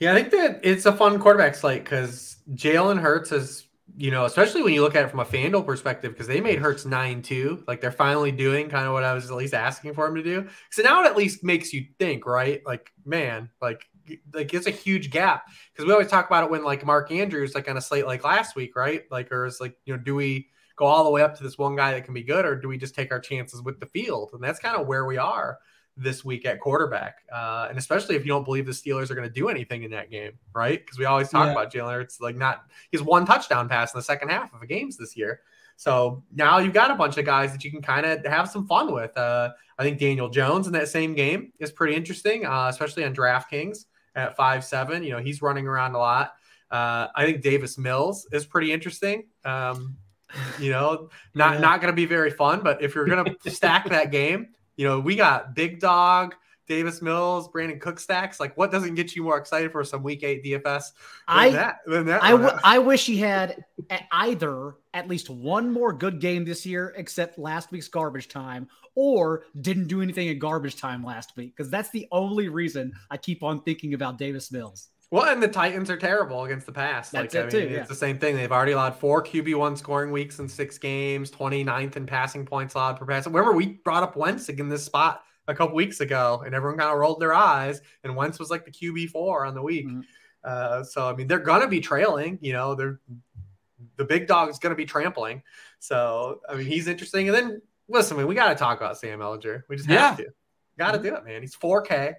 Yeah, 0.00 0.12
I 0.12 0.14
think 0.16 0.30
that 0.30 0.60
it's 0.62 0.86
a 0.86 0.92
fun 0.92 1.18
quarterback 1.18 1.54
slate 1.54 1.84
because 1.84 2.36
Jalen 2.52 3.00
Hurts 3.00 3.32
is 3.32 3.66
you 3.96 4.10
know, 4.10 4.24
especially 4.24 4.62
when 4.62 4.74
you 4.74 4.82
look 4.82 4.96
at 4.96 5.04
it 5.04 5.08
from 5.08 5.20
a 5.20 5.24
FanDuel 5.24 5.64
perspective, 5.64 6.12
because 6.12 6.26
they 6.26 6.40
made 6.40 6.58
Hurts 6.58 6.84
9 6.84 7.22
2. 7.22 7.64
Like 7.68 7.80
they're 7.80 7.92
finally 7.92 8.32
doing 8.32 8.68
kind 8.68 8.86
of 8.86 8.92
what 8.92 9.04
I 9.04 9.14
was 9.14 9.30
at 9.30 9.36
least 9.36 9.54
asking 9.54 9.94
for 9.94 10.06
him 10.06 10.16
to 10.16 10.22
do. 10.22 10.48
So 10.70 10.82
now 10.82 11.02
it 11.02 11.06
at 11.06 11.16
least 11.16 11.44
makes 11.44 11.72
you 11.72 11.86
think, 11.98 12.26
right? 12.26 12.60
Like, 12.66 12.92
man, 13.04 13.50
like, 13.62 13.86
like 14.32 14.52
it's 14.52 14.66
a 14.66 14.70
huge 14.70 15.10
gap 15.10 15.44
because 15.72 15.86
we 15.86 15.92
always 15.92 16.08
talk 16.08 16.26
about 16.26 16.44
it 16.44 16.50
when 16.50 16.64
like 16.64 16.84
Mark 16.84 17.10
Andrews, 17.12 17.54
like 17.54 17.68
on 17.68 17.76
a 17.76 17.80
slate 17.80 18.06
like 18.06 18.24
last 18.24 18.56
week, 18.56 18.74
right? 18.74 19.04
Like, 19.10 19.30
or 19.30 19.46
it's 19.46 19.60
like, 19.60 19.76
you 19.84 19.96
know, 19.96 20.02
do 20.02 20.14
we 20.14 20.48
go 20.76 20.86
all 20.86 21.04
the 21.04 21.10
way 21.10 21.22
up 21.22 21.36
to 21.36 21.44
this 21.44 21.56
one 21.56 21.76
guy 21.76 21.92
that 21.92 22.04
can 22.04 22.14
be 22.14 22.22
good, 22.24 22.44
or 22.44 22.56
do 22.56 22.66
we 22.66 22.76
just 22.76 22.96
take 22.96 23.12
our 23.12 23.20
chances 23.20 23.62
with 23.62 23.78
the 23.78 23.86
field? 23.86 24.30
And 24.32 24.42
that's 24.42 24.58
kind 24.58 24.76
of 24.76 24.88
where 24.88 25.04
we 25.04 25.18
are 25.18 25.58
this 25.96 26.24
week 26.24 26.44
at 26.44 26.60
quarterback. 26.60 27.18
Uh, 27.32 27.66
and 27.68 27.78
especially 27.78 28.16
if 28.16 28.22
you 28.22 28.28
don't 28.28 28.44
believe 28.44 28.66
the 28.66 28.72
Steelers 28.72 29.10
are 29.10 29.14
going 29.14 29.28
to 29.28 29.32
do 29.32 29.48
anything 29.48 29.84
in 29.84 29.90
that 29.92 30.10
game, 30.10 30.32
right? 30.54 30.80
Because 30.84 30.98
we 30.98 31.04
always 31.04 31.28
talk 31.28 31.46
yeah. 31.46 31.52
about 31.52 31.72
Jalen 31.72 31.92
Hurts 31.92 32.20
like 32.20 32.36
not 32.36 32.64
he's 32.90 33.02
one 33.02 33.24
touchdown 33.26 33.68
pass 33.68 33.94
in 33.94 33.98
the 33.98 34.02
second 34.02 34.30
half 34.30 34.52
of 34.52 34.60
the 34.60 34.66
games 34.66 34.96
this 34.96 35.16
year. 35.16 35.40
So 35.76 36.22
now 36.32 36.58
you've 36.58 36.74
got 36.74 36.90
a 36.90 36.94
bunch 36.94 37.16
of 37.18 37.24
guys 37.24 37.52
that 37.52 37.64
you 37.64 37.70
can 37.70 37.82
kind 37.82 38.06
of 38.06 38.24
have 38.26 38.48
some 38.48 38.66
fun 38.66 38.92
with. 38.92 39.16
Uh, 39.16 39.50
I 39.78 39.82
think 39.82 39.98
Daniel 39.98 40.28
Jones 40.28 40.66
in 40.66 40.72
that 40.74 40.88
same 40.88 41.14
game 41.14 41.52
is 41.58 41.72
pretty 41.72 41.94
interesting, 41.94 42.46
uh, 42.46 42.68
especially 42.68 43.04
on 43.04 43.14
DraftKings 43.14 43.86
at 44.14 44.36
five 44.36 44.64
seven. 44.64 45.02
You 45.02 45.12
know 45.12 45.18
he's 45.18 45.42
running 45.42 45.66
around 45.66 45.94
a 45.94 45.98
lot. 45.98 46.34
Uh, 46.70 47.08
I 47.14 47.24
think 47.24 47.42
Davis 47.42 47.78
Mills 47.78 48.26
is 48.32 48.46
pretty 48.46 48.72
interesting. 48.72 49.24
Um, 49.44 49.96
you 50.58 50.70
know, 50.70 51.08
not 51.34 51.54
yeah. 51.54 51.60
not 51.60 51.80
going 51.80 51.92
to 51.92 51.96
be 51.96 52.06
very 52.06 52.30
fun, 52.30 52.60
but 52.62 52.82
if 52.82 52.94
you're 52.94 53.06
going 53.06 53.36
to 53.42 53.50
stack 53.50 53.88
that 53.88 54.10
game, 54.10 54.48
you 54.76 54.86
know, 54.86 55.00
we 55.00 55.16
got 55.16 55.54
Big 55.54 55.80
Dog, 55.80 56.34
Davis 56.66 57.02
Mills, 57.02 57.48
Brandin 57.48 57.80
Cooks 57.80 58.02
stacks. 58.02 58.40
Like, 58.40 58.56
what 58.56 58.72
doesn't 58.72 58.94
get 58.94 59.14
you 59.14 59.22
more 59.22 59.36
excited 59.36 59.70
for 59.70 59.84
some 59.84 60.02
Week 60.02 60.22
Eight 60.22 60.44
DFS? 60.44 60.92
I 61.28 61.50
that, 61.50 61.78
than 61.86 62.06
that 62.06 62.22
I, 62.22 62.30
w- 62.30 62.58
I 62.64 62.78
wish 62.78 63.06
he 63.06 63.18
had 63.18 63.64
either 64.12 64.76
at 64.94 65.08
least 65.08 65.28
one 65.28 65.70
more 65.70 65.92
good 65.92 66.20
game 66.20 66.44
this 66.44 66.64
year, 66.64 66.94
except 66.96 67.38
last 67.38 67.70
week's 67.70 67.88
garbage 67.88 68.28
time, 68.28 68.68
or 68.94 69.44
didn't 69.60 69.88
do 69.88 70.00
anything 70.00 70.28
in 70.28 70.38
garbage 70.38 70.76
time 70.76 71.04
last 71.04 71.36
week, 71.36 71.54
because 71.54 71.70
that's 71.70 71.90
the 71.90 72.08
only 72.10 72.48
reason 72.48 72.92
I 73.10 73.16
keep 73.18 73.42
on 73.42 73.62
thinking 73.62 73.94
about 73.94 74.18
Davis 74.18 74.50
Mills. 74.50 74.88
Well, 75.10 75.24
and 75.24 75.42
the 75.42 75.48
Titans 75.48 75.90
are 75.90 75.96
terrible 75.96 76.44
against 76.44 76.66
the 76.66 76.72
pass. 76.72 77.10
That's 77.10 77.34
like, 77.34 77.34
it 77.34 77.54
I 77.54 77.58
mean, 77.58 77.68
too, 77.68 77.74
yeah. 77.74 77.80
it's 77.80 77.88
the 77.88 77.94
same 77.94 78.18
thing. 78.18 78.36
They've 78.36 78.50
already 78.50 78.72
allowed 78.72 78.96
four 78.96 79.22
QB1 79.22 79.78
scoring 79.78 80.10
weeks 80.10 80.38
in 80.38 80.48
six 80.48 80.78
games, 80.78 81.30
29th 81.30 81.96
in 81.96 82.06
passing 82.06 82.44
points 82.44 82.74
allowed 82.74 82.98
per 82.98 83.06
pass. 83.06 83.26
Remember, 83.26 83.52
we 83.52 83.74
brought 83.84 84.02
up 84.02 84.16
Wentz 84.16 84.48
in 84.48 84.68
this 84.68 84.84
spot 84.84 85.22
a 85.46 85.54
couple 85.54 85.76
weeks 85.76 86.00
ago, 86.00 86.42
and 86.44 86.54
everyone 86.54 86.78
kind 86.78 86.90
of 86.90 86.98
rolled 86.98 87.20
their 87.20 87.34
eyes, 87.34 87.80
and 88.02 88.16
Wentz 88.16 88.38
was 88.38 88.50
like 88.50 88.64
the 88.64 88.70
QB4 88.70 89.46
on 89.46 89.54
the 89.54 89.62
week. 89.62 89.86
Mm-hmm. 89.86 90.00
Uh, 90.42 90.82
so, 90.84 91.08
I 91.08 91.14
mean, 91.14 91.26
they're 91.26 91.38
going 91.38 91.62
to 91.62 91.68
be 91.68 91.80
trailing. 91.80 92.38
You 92.40 92.52
know, 92.52 92.74
they're 92.74 93.00
the 93.96 94.04
big 94.04 94.26
dog 94.26 94.48
is 94.48 94.58
going 94.58 94.72
to 94.72 94.76
be 94.76 94.84
trampling. 94.84 95.42
So, 95.78 96.40
I 96.48 96.54
mean, 96.54 96.66
he's 96.66 96.88
interesting. 96.88 97.28
And 97.28 97.36
then, 97.36 97.62
listen, 97.88 98.16
I 98.16 98.18
mean, 98.18 98.26
we 98.26 98.34
got 98.34 98.48
to 98.48 98.54
talk 98.54 98.78
about 98.78 98.98
Sam 98.98 99.20
Ehlinger. 99.20 99.62
We 99.68 99.76
just 99.76 99.88
have 99.88 100.16
to. 100.18 100.26
Got 100.78 100.92
to 100.92 100.98
mm-hmm. 100.98 101.06
do 101.08 101.14
it, 101.16 101.24
man. 101.24 101.40
He's 101.40 101.56
4K. 101.56 102.14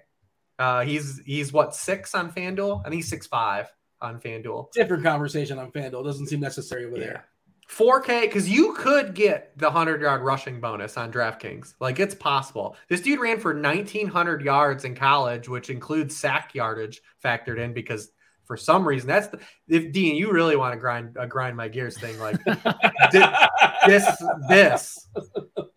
Uh, 0.58 0.82
he's 0.82 1.20
he's 1.24 1.52
what 1.52 1.74
six 1.74 2.14
on 2.14 2.32
FanDuel, 2.32 2.84
and 2.84 2.94
he's 2.94 3.08
six 3.08 3.26
five 3.26 3.72
on 4.00 4.20
FanDuel. 4.20 4.72
Different 4.72 5.02
conversation 5.02 5.58
on 5.58 5.70
FanDuel. 5.70 6.04
Doesn't 6.04 6.26
seem 6.26 6.40
necessary 6.40 6.86
over 6.86 6.96
yeah. 6.96 7.04
there. 7.04 7.24
4K, 7.68 8.22
because 8.22 8.48
you 8.48 8.74
could 8.74 9.14
get 9.14 9.56
the 9.58 9.66
100 9.66 10.00
yard 10.00 10.22
rushing 10.22 10.60
bonus 10.60 10.96
on 10.96 11.12
DraftKings. 11.12 11.74
Like 11.80 11.98
it's 11.98 12.14
possible. 12.14 12.76
This 12.88 13.00
dude 13.00 13.18
ran 13.18 13.40
for 13.40 13.54
1,900 13.54 14.42
yards 14.42 14.84
in 14.84 14.94
college, 14.94 15.48
which 15.48 15.68
includes 15.68 16.16
sack 16.16 16.54
yardage 16.54 17.02
factored 17.22 17.58
in 17.58 17.72
because 17.72 18.10
for 18.46 18.56
some 18.56 18.86
reason 18.86 19.08
that's 19.08 19.28
the 19.28 19.38
if 19.68 19.92
Dean, 19.92 20.16
you 20.16 20.32
really 20.32 20.56
want 20.56 20.72
to 20.72 20.78
grind 20.78 21.16
uh, 21.18 21.26
grind 21.26 21.56
my 21.56 21.68
gears 21.68 21.98
thing 21.98 22.18
like 22.18 22.38
this 23.12 24.22
this 24.48 25.08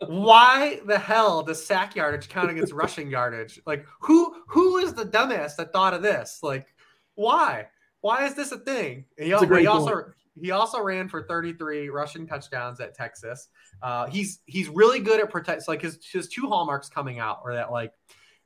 why 0.10 0.80
the 0.88 0.98
hell 0.98 1.44
does 1.44 1.64
sack 1.64 1.96
yardage 1.96 2.30
count 2.30 2.50
against 2.50 2.74
rushing 2.74 3.12
yardage? 3.12 3.60
Like 3.66 3.86
who 4.02 4.36
who 4.48 4.78
is 4.78 4.94
the 4.94 5.06
dumbass 5.06 5.56
that 5.58 5.72
thought 5.72 5.94
of 5.94 6.02
this? 6.02 6.40
Like 6.42 6.68
why? 7.14 7.68
Why 8.02 8.26
is 8.26 8.34
this 8.34 8.52
a 8.52 8.58
thing? 8.58 9.06
he, 9.18 9.60
he 9.60 9.68
also 9.68 10.06
he 10.42 10.52
also 10.52 10.82
ran 10.82 11.10
for 11.10 11.24
33 11.24 11.90
rushing 11.90 12.26
touchdowns 12.26 12.80
at 12.80 12.96
Texas. 12.96 13.50
Uh, 13.84 14.08
he's 14.08 14.40
he's 14.46 14.68
really 14.68 15.00
good 15.00 15.20
at 15.20 15.30
protect. 15.30 15.68
Like 15.68 15.82
his 15.82 16.00
his 16.12 16.28
two 16.28 16.48
hallmarks 16.48 16.90
coming 16.90 17.20
out 17.20 17.42
are 17.46 17.54
that 17.54 17.72
like 17.72 17.94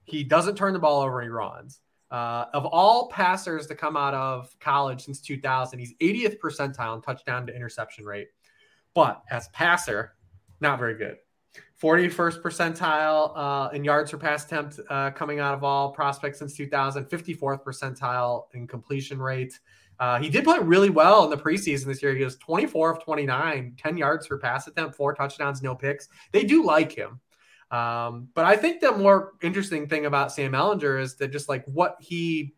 he 0.04 0.24
doesn't 0.24 0.56
turn 0.56 0.74
the 0.74 0.80
ball 0.80 1.02
over 1.02 1.22
and 1.22 1.28
he 1.28 1.32
runs. 1.32 1.80
Uh, 2.14 2.46
of 2.54 2.68
all 2.68 3.10
passers 3.10 3.66
to 3.66 3.74
come 3.74 3.98
out 3.98 4.14
of 4.14 4.56
college 4.60 5.04
since 5.04 5.20
2000, 5.20 5.80
he's 5.80 5.96
80th 5.96 6.38
percentile 6.40 6.96
in 6.96 7.02
touchdown 7.02 7.48
to 7.48 7.56
interception 7.56 8.06
rate. 8.06 8.28
But 8.94 9.24
as 9.32 9.48
passer, 9.48 10.14
not 10.62 10.78
very 10.78 10.94
good. 10.96 11.18
41st 11.82 12.42
percentile 12.44 13.32
uh, 13.36 13.70
in 13.74 13.84
yards 13.84 14.12
per 14.12 14.18
pass 14.18 14.46
attempt 14.46 14.80
uh, 14.92 15.10
coming 15.10 15.40
out 15.40 15.56
of 15.56 15.64
all 15.64 15.92
prospects 15.92 16.38
since 16.38 16.56
2000, 16.56 17.06
54th 17.06 17.64
percentile 17.64 18.44
in 18.54 18.68
completion 18.68 19.20
rate. 19.20 19.60
Uh, 20.00 20.20
he 20.20 20.30
did 20.30 20.44
play 20.44 20.60
really 20.60 20.92
well 20.92 21.24
in 21.24 21.32
the 21.32 21.38
preseason 21.38 21.86
this 21.86 22.04
year. 22.04 22.16
He 22.16 22.24
was 22.24 22.36
24 22.38 22.92
of 22.92 23.04
29, 23.04 23.76
10 23.76 23.98
yards 23.98 24.28
per 24.28 24.38
pass 24.38 24.68
attempt, 24.68 24.96
four 24.96 25.16
touchdowns, 25.16 25.64
no 25.64 25.74
picks. 25.74 26.10
They 26.32 26.44
do 26.44 26.64
like 26.64 26.92
him. 26.92 27.20
Um, 27.74 28.30
but 28.36 28.46
I 28.46 28.56
think 28.56 28.82
the 28.82 28.92
more 28.92 29.34
interesting 29.42 29.88
thing 29.88 30.06
about 30.06 30.32
Sam 30.32 30.52
Ehlinger 30.52 31.02
is 31.02 31.16
that 31.16 31.32
just 31.32 31.50
like 31.50 31.66
what 31.66 31.98
he 32.00 32.54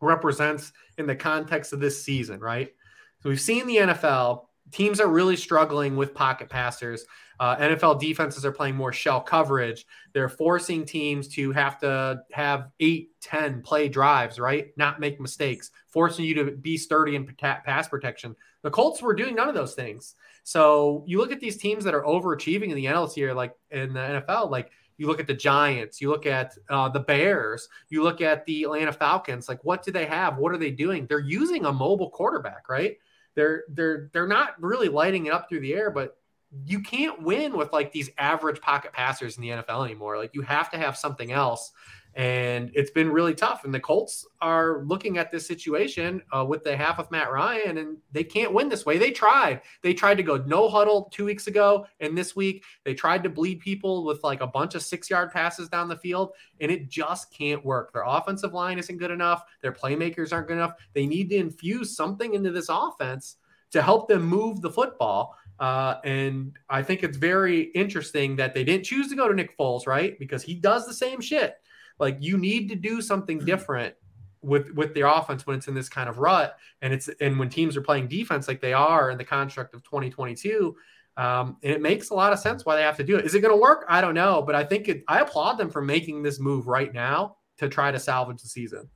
represents 0.00 0.72
in 0.98 1.06
the 1.06 1.14
context 1.14 1.72
of 1.72 1.78
this 1.78 2.02
season, 2.02 2.40
right? 2.40 2.74
So 3.22 3.28
we've 3.28 3.40
seen 3.40 3.68
the 3.68 3.76
NFL 3.76 4.46
teams 4.72 5.00
are 5.00 5.06
really 5.06 5.36
struggling 5.36 5.96
with 5.96 6.12
pocket 6.12 6.48
passers. 6.48 7.04
Uh, 7.38 7.56
NFL 7.56 8.00
defenses 8.00 8.44
are 8.44 8.50
playing 8.50 8.74
more 8.74 8.92
shell 8.92 9.20
coverage. 9.20 9.86
They're 10.12 10.28
forcing 10.28 10.84
teams 10.84 11.28
to 11.28 11.52
have 11.52 11.78
to 11.78 12.22
have 12.32 12.70
eight, 12.80 13.10
10 13.20 13.62
play 13.62 13.88
drives, 13.88 14.40
right? 14.40 14.72
Not 14.76 14.98
make 14.98 15.20
mistakes, 15.20 15.70
forcing 15.86 16.24
you 16.24 16.34
to 16.34 16.50
be 16.50 16.76
sturdy 16.76 17.14
in 17.14 17.26
pass 17.26 17.86
protection. 17.86 18.34
The 18.68 18.72
Colts 18.72 19.00
were 19.00 19.14
doing 19.14 19.34
none 19.34 19.48
of 19.48 19.54
those 19.54 19.72
things. 19.72 20.14
So 20.44 21.02
you 21.06 21.16
look 21.16 21.32
at 21.32 21.40
these 21.40 21.56
teams 21.56 21.84
that 21.84 21.94
are 21.94 22.02
overachieving 22.02 22.68
in 22.68 22.74
the 22.74 22.84
NLT 22.84 23.14
here, 23.14 23.32
like 23.32 23.54
in 23.70 23.94
the 23.94 24.00
NFL, 24.28 24.50
like 24.50 24.70
you 24.98 25.06
look 25.06 25.20
at 25.20 25.26
the 25.26 25.32
Giants, 25.32 26.02
you 26.02 26.10
look 26.10 26.26
at 26.26 26.52
uh, 26.68 26.90
the 26.90 27.00
Bears, 27.00 27.66
you 27.88 28.02
look 28.02 28.20
at 28.20 28.44
the 28.44 28.64
Atlanta 28.64 28.92
Falcons. 28.92 29.48
Like, 29.48 29.64
what 29.64 29.82
do 29.82 29.90
they 29.90 30.04
have? 30.04 30.36
What 30.36 30.52
are 30.52 30.58
they 30.58 30.70
doing? 30.70 31.06
They're 31.06 31.18
using 31.18 31.64
a 31.64 31.72
mobile 31.72 32.10
quarterback, 32.10 32.68
right? 32.68 32.98
They're 33.34 33.64
they're 33.70 34.10
they're 34.12 34.26
not 34.26 34.62
really 34.62 34.90
lighting 34.90 35.24
it 35.24 35.32
up 35.32 35.48
through 35.48 35.60
the 35.60 35.72
air, 35.72 35.90
but 35.90 36.18
you 36.66 36.82
can't 36.82 37.22
win 37.22 37.56
with 37.56 37.72
like 37.72 37.90
these 37.90 38.10
average 38.18 38.60
pocket 38.60 38.92
passers 38.92 39.38
in 39.38 39.42
the 39.42 39.48
NFL 39.48 39.86
anymore. 39.86 40.18
Like 40.18 40.34
you 40.34 40.42
have 40.42 40.70
to 40.72 40.76
have 40.76 40.98
something 40.98 41.32
else 41.32 41.72
and 42.18 42.72
it's 42.74 42.90
been 42.90 43.12
really 43.12 43.32
tough. 43.32 43.64
And 43.64 43.72
the 43.72 43.78
Colts 43.78 44.26
are 44.40 44.82
looking 44.84 45.18
at 45.18 45.30
this 45.30 45.46
situation 45.46 46.20
uh, 46.32 46.44
with 46.44 46.64
the 46.64 46.76
half 46.76 46.98
of 46.98 47.08
Matt 47.12 47.30
Ryan, 47.30 47.78
and 47.78 47.96
they 48.10 48.24
can't 48.24 48.52
win 48.52 48.68
this 48.68 48.84
way. 48.84 48.98
They 48.98 49.12
tried. 49.12 49.62
They 49.84 49.94
tried 49.94 50.16
to 50.16 50.24
go 50.24 50.36
no 50.38 50.68
huddle 50.68 51.08
two 51.12 51.24
weeks 51.24 51.46
ago, 51.46 51.86
and 52.00 52.18
this 52.18 52.34
week 52.34 52.64
they 52.84 52.92
tried 52.92 53.22
to 53.22 53.30
bleed 53.30 53.60
people 53.60 54.04
with 54.04 54.24
like 54.24 54.40
a 54.40 54.48
bunch 54.48 54.74
of 54.74 54.82
six 54.82 55.08
yard 55.08 55.30
passes 55.30 55.68
down 55.68 55.88
the 55.88 55.96
field, 55.96 56.32
and 56.60 56.72
it 56.72 56.88
just 56.88 57.32
can't 57.32 57.64
work. 57.64 57.92
Their 57.92 58.02
offensive 58.04 58.52
line 58.52 58.80
isn't 58.80 58.98
good 58.98 59.12
enough. 59.12 59.44
Their 59.62 59.72
playmakers 59.72 60.32
aren't 60.32 60.48
good 60.48 60.56
enough. 60.56 60.74
They 60.94 61.06
need 61.06 61.30
to 61.30 61.36
infuse 61.36 61.94
something 61.94 62.34
into 62.34 62.50
this 62.50 62.68
offense 62.68 63.36
to 63.70 63.80
help 63.80 64.08
them 64.08 64.24
move 64.24 64.60
the 64.60 64.70
football. 64.70 65.36
Uh, 65.60 65.96
and 66.02 66.56
I 66.68 66.82
think 66.82 67.04
it's 67.04 67.16
very 67.16 67.62
interesting 67.76 68.34
that 68.36 68.54
they 68.54 68.64
didn't 68.64 68.86
choose 68.86 69.08
to 69.10 69.16
go 69.16 69.28
to 69.28 69.34
Nick 69.34 69.56
Foles, 69.56 69.86
right? 69.86 70.18
Because 70.18 70.42
he 70.42 70.56
does 70.56 70.84
the 70.84 70.94
same 70.94 71.20
shit. 71.20 71.54
Like 71.98 72.18
you 72.20 72.38
need 72.38 72.68
to 72.70 72.76
do 72.76 73.00
something 73.02 73.38
mm-hmm. 73.38 73.46
different 73.46 73.94
with 74.40 74.70
with 74.72 74.94
their 74.94 75.06
offense 75.06 75.46
when 75.46 75.56
it's 75.56 75.68
in 75.68 75.74
this 75.74 75.88
kind 75.88 76.08
of 76.08 76.18
rut, 76.18 76.56
and 76.82 76.92
it's 76.92 77.08
and 77.20 77.38
when 77.38 77.48
teams 77.48 77.76
are 77.76 77.82
playing 77.82 78.08
defense 78.08 78.48
like 78.48 78.60
they 78.60 78.72
are 78.72 79.10
in 79.10 79.18
the 79.18 79.24
construct 79.24 79.74
of 79.74 79.82
2022. 79.84 80.76
Um, 81.16 81.56
and 81.64 81.72
it 81.72 81.82
makes 81.82 82.10
a 82.10 82.14
lot 82.14 82.32
of 82.32 82.38
sense 82.38 82.64
why 82.64 82.76
they 82.76 82.82
have 82.82 82.96
to 82.98 83.02
do 83.02 83.16
it. 83.16 83.24
Is 83.24 83.34
it 83.34 83.40
going 83.40 83.52
to 83.52 83.60
work? 83.60 83.84
I 83.88 84.00
don't 84.00 84.14
know, 84.14 84.40
but 84.40 84.54
I 84.54 84.62
think 84.62 84.88
it, 84.88 85.02
I 85.08 85.18
applaud 85.18 85.54
them 85.54 85.68
for 85.68 85.82
making 85.82 86.22
this 86.22 86.38
move 86.38 86.68
right 86.68 86.94
now 86.94 87.38
to 87.56 87.68
try 87.68 87.90
to 87.90 87.98
salvage 87.98 88.40
the 88.40 88.48
season. 88.48 88.88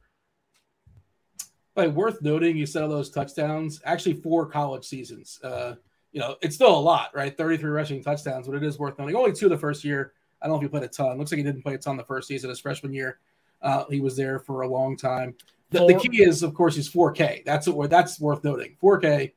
But 1.74 1.92
worth 1.94 2.22
noting, 2.22 2.57
you 2.57 2.64
said 2.64 2.82
all 2.82 2.88
those 2.88 3.11
touchdowns, 3.11 3.80
actually 3.84 4.14
four 4.14 4.46
college 4.46 4.84
seasons. 4.84 5.40
Uh, 5.42 5.74
you 6.12 6.20
know, 6.20 6.36
it's 6.42 6.55
still 6.55 6.76
a 6.76 6.78
lot, 6.78 7.11
right? 7.14 7.36
33 7.36 7.70
rushing 7.70 8.03
touchdowns, 8.05 8.46
but 8.46 8.57
it 8.57 8.62
is 8.62 8.78
worth 8.78 8.98
noting. 8.98 9.16
Only 9.16 9.32
two 9.32 9.48
the 9.48 9.59
first 9.59 9.82
year. 9.82 10.12
I 10.43 10.47
don't 10.47 10.55
know 10.55 10.57
if 10.57 10.62
he 10.62 10.68
played 10.68 10.82
a 10.82 10.88
ton. 10.88 11.18
Looks 11.18 11.32
like 11.32 11.38
he 11.38 11.45
didn't 11.45 11.62
play 11.62 11.74
a 11.74 11.78
ton 11.78 11.97
the 11.97 12.05
first 12.05 12.28
season. 12.28 12.51
His 12.51 12.61
freshman 12.61 12.93
year, 12.93 13.18
uh, 13.62 13.84
he 13.88 14.01
was 14.01 14.16
there 14.16 14.38
for 14.38 14.62
a 14.62 14.68
long 14.68 14.97
time. 14.97 15.34
The, 15.70 15.86
the, 15.86 15.95
key 15.95 16.22
is, 16.22 16.43
of 16.43 16.53
course, 16.53 16.76
he's 16.76 16.90
4K. 16.90 17.45
That's 17.45 17.66
what 17.66 17.88
that's 17.88 18.20
worth 18.20 18.45
noting. 18.45 18.76
4K 18.82 19.32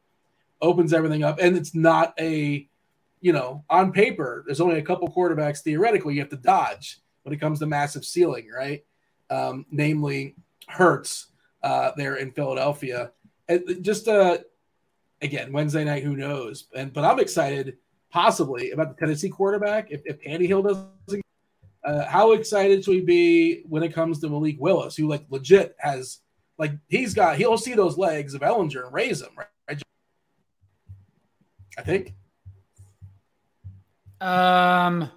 opens 0.62 0.94
everything 0.94 1.24
up, 1.24 1.40
and 1.40 1.56
it's 1.56 1.74
not 1.74 2.14
a, 2.20 2.68
you 3.22 3.32
know, 3.32 3.64
on 3.70 3.94
paper. 3.94 4.44
There's 4.46 4.60
only 4.60 4.80
a 4.80 4.82
couple 4.82 5.08
quarterbacks 5.08 5.60
theoretically 5.60 6.16
you 6.16 6.20
have 6.20 6.30
to 6.30 6.36
dodge 6.36 7.00
when 7.24 7.34
it 7.34 7.40
comes 7.40 7.60
to 7.60 7.66
massive 7.66 8.04
ceiling, 8.04 8.50
right? 8.54 8.84
Um, 9.30 9.66
namely, 9.72 10.36
Hurts 10.68 11.28
uh, 11.64 11.92
there 11.96 12.16
in 12.16 12.32
Philadelphia. 12.32 13.12
And 13.48 13.84
just 13.84 14.08
uh, 14.08 14.40
again, 15.22 15.52
Wednesday 15.52 15.84
night, 15.84 16.04
who 16.04 16.16
knows? 16.16 16.66
And 16.74 16.92
but 16.92 17.06
I'm 17.06 17.20
excited 17.20 17.78
possibly 18.16 18.72
about 18.72 18.96
the 18.96 19.06
Tennessee 19.06 19.28
quarterback 19.28 19.92
if, 19.92 20.02
if 20.06 20.22
Tannehill 20.22 20.64
doesn't. 20.64 21.22
Uh, 21.84 22.06
how 22.06 22.32
excited 22.32 22.84
should 22.84 22.92
we 22.92 23.02
be 23.02 23.64
when 23.68 23.84
it 23.84 23.94
comes 23.94 24.22
to 24.22 24.30
Malik 24.30 24.56
Willis, 24.58 24.96
who 24.96 25.08
like 25.08 25.26
legit 25.30 25.76
has 25.80 26.20
like 26.58 26.72
he's 26.88 27.14
got 27.14 27.36
he'll 27.36 27.58
see 27.58 27.74
those 27.74 27.98
legs 27.98 28.34
of 28.34 28.42
Ehlinger 28.42 28.86
and 28.86 28.94
raise 28.94 29.20
them, 29.20 29.32
right? 29.38 29.48
I 31.78 31.82
think. 31.82 32.14
Um, 34.22 35.12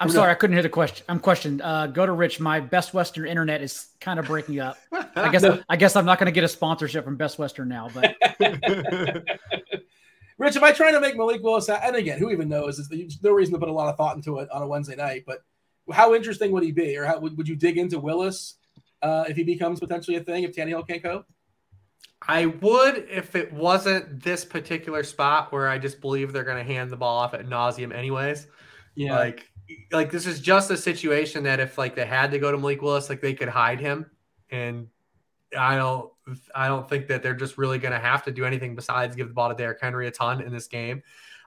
I'm 0.00 0.10
sorry, 0.10 0.32
I 0.32 0.34
couldn't 0.34 0.54
hear 0.54 0.62
the 0.64 0.68
question. 0.68 1.06
I'm 1.08 1.20
questioned. 1.20 1.62
Uh, 1.62 1.86
go 1.86 2.04
to 2.04 2.10
Rich. 2.10 2.40
My 2.40 2.58
Best 2.58 2.92
Western 2.92 3.28
internet 3.28 3.62
is 3.62 3.86
kind 4.00 4.18
of 4.18 4.26
breaking 4.26 4.58
up. 4.58 4.76
I 4.92 5.28
guess 5.32 5.42
no. 5.42 5.62
I 5.68 5.76
guess 5.76 5.94
I'm 5.94 6.04
not 6.04 6.18
going 6.18 6.26
to 6.26 6.32
get 6.32 6.42
a 6.42 6.48
sponsorship 6.48 7.04
from 7.04 7.16
Best 7.16 7.38
Western 7.38 7.68
now. 7.68 7.88
But 7.94 8.16
Rich, 10.38 10.56
am 10.56 10.64
I 10.64 10.72
trying 10.72 10.94
to 10.94 11.00
make 11.00 11.16
Malik 11.16 11.42
Willis? 11.42 11.68
And 11.68 11.96
again, 11.96 12.18
who 12.18 12.30
even 12.30 12.48
knows? 12.48 12.88
There's 12.88 13.22
no 13.22 13.32
reason 13.32 13.54
to 13.54 13.60
put 13.60 13.68
a 13.68 13.72
lot 13.72 13.88
of 13.88 13.96
thought 13.96 14.16
into 14.16 14.38
it 14.38 14.48
on 14.50 14.62
a 14.62 14.68
Wednesday 14.68 14.94
night. 14.94 15.24
But 15.26 15.42
how 15.92 16.14
interesting 16.14 16.52
would 16.52 16.62
he 16.62 16.70
be, 16.70 16.96
or 16.96 17.04
how 17.04 17.18
would, 17.18 17.36
would 17.36 17.48
you 17.48 17.56
dig 17.56 17.76
into 17.76 17.98
Willis 17.98 18.54
uh, 19.02 19.24
if 19.28 19.36
he 19.36 19.42
becomes 19.42 19.80
potentially 19.80 20.16
a 20.16 20.20
thing 20.20 20.44
if 20.44 20.54
Tannehill 20.54 20.86
can't 20.86 21.02
go? 21.02 21.24
I 22.26 22.46
would 22.46 23.06
if 23.10 23.36
it 23.36 23.52
wasn't 23.52 24.22
this 24.22 24.44
particular 24.44 25.02
spot 25.04 25.52
where 25.52 25.68
I 25.68 25.78
just 25.78 26.00
believe 26.00 26.32
they're 26.32 26.44
going 26.44 26.64
to 26.64 26.72
hand 26.72 26.90
the 26.90 26.96
ball 26.96 27.18
off 27.18 27.34
at 27.34 27.46
nauseum, 27.46 27.94
anyways. 27.94 28.46
Yeah, 28.94 29.16
like 29.16 29.50
like 29.92 30.10
this 30.10 30.26
is 30.26 30.40
just 30.40 30.70
a 30.70 30.76
situation 30.76 31.44
that 31.44 31.60
if 31.60 31.78
like 31.78 31.94
they 31.94 32.06
had 32.06 32.30
to 32.32 32.38
go 32.38 32.50
to 32.50 32.58
Malik 32.58 32.82
Willis, 32.82 33.08
like 33.08 33.20
they 33.20 33.34
could 33.34 33.48
hide 33.48 33.80
him, 33.80 34.10
and 34.50 34.88
I 35.56 35.76
don't 35.76 36.10
I 36.54 36.68
don't 36.68 36.88
think 36.88 37.08
that 37.08 37.22
they're 37.22 37.34
just 37.34 37.58
really 37.58 37.78
going 37.78 37.92
to 37.92 37.98
have 37.98 38.22
to 38.24 38.32
do 38.32 38.44
anything 38.44 38.74
besides 38.74 39.16
give 39.16 39.28
the 39.28 39.34
ball 39.34 39.48
to 39.48 39.54
Derrick 39.54 39.80
Henry 39.80 40.06
a 40.06 40.10
ton 40.10 40.40
in 40.40 40.52
this 40.52 40.66
game. 40.66 41.02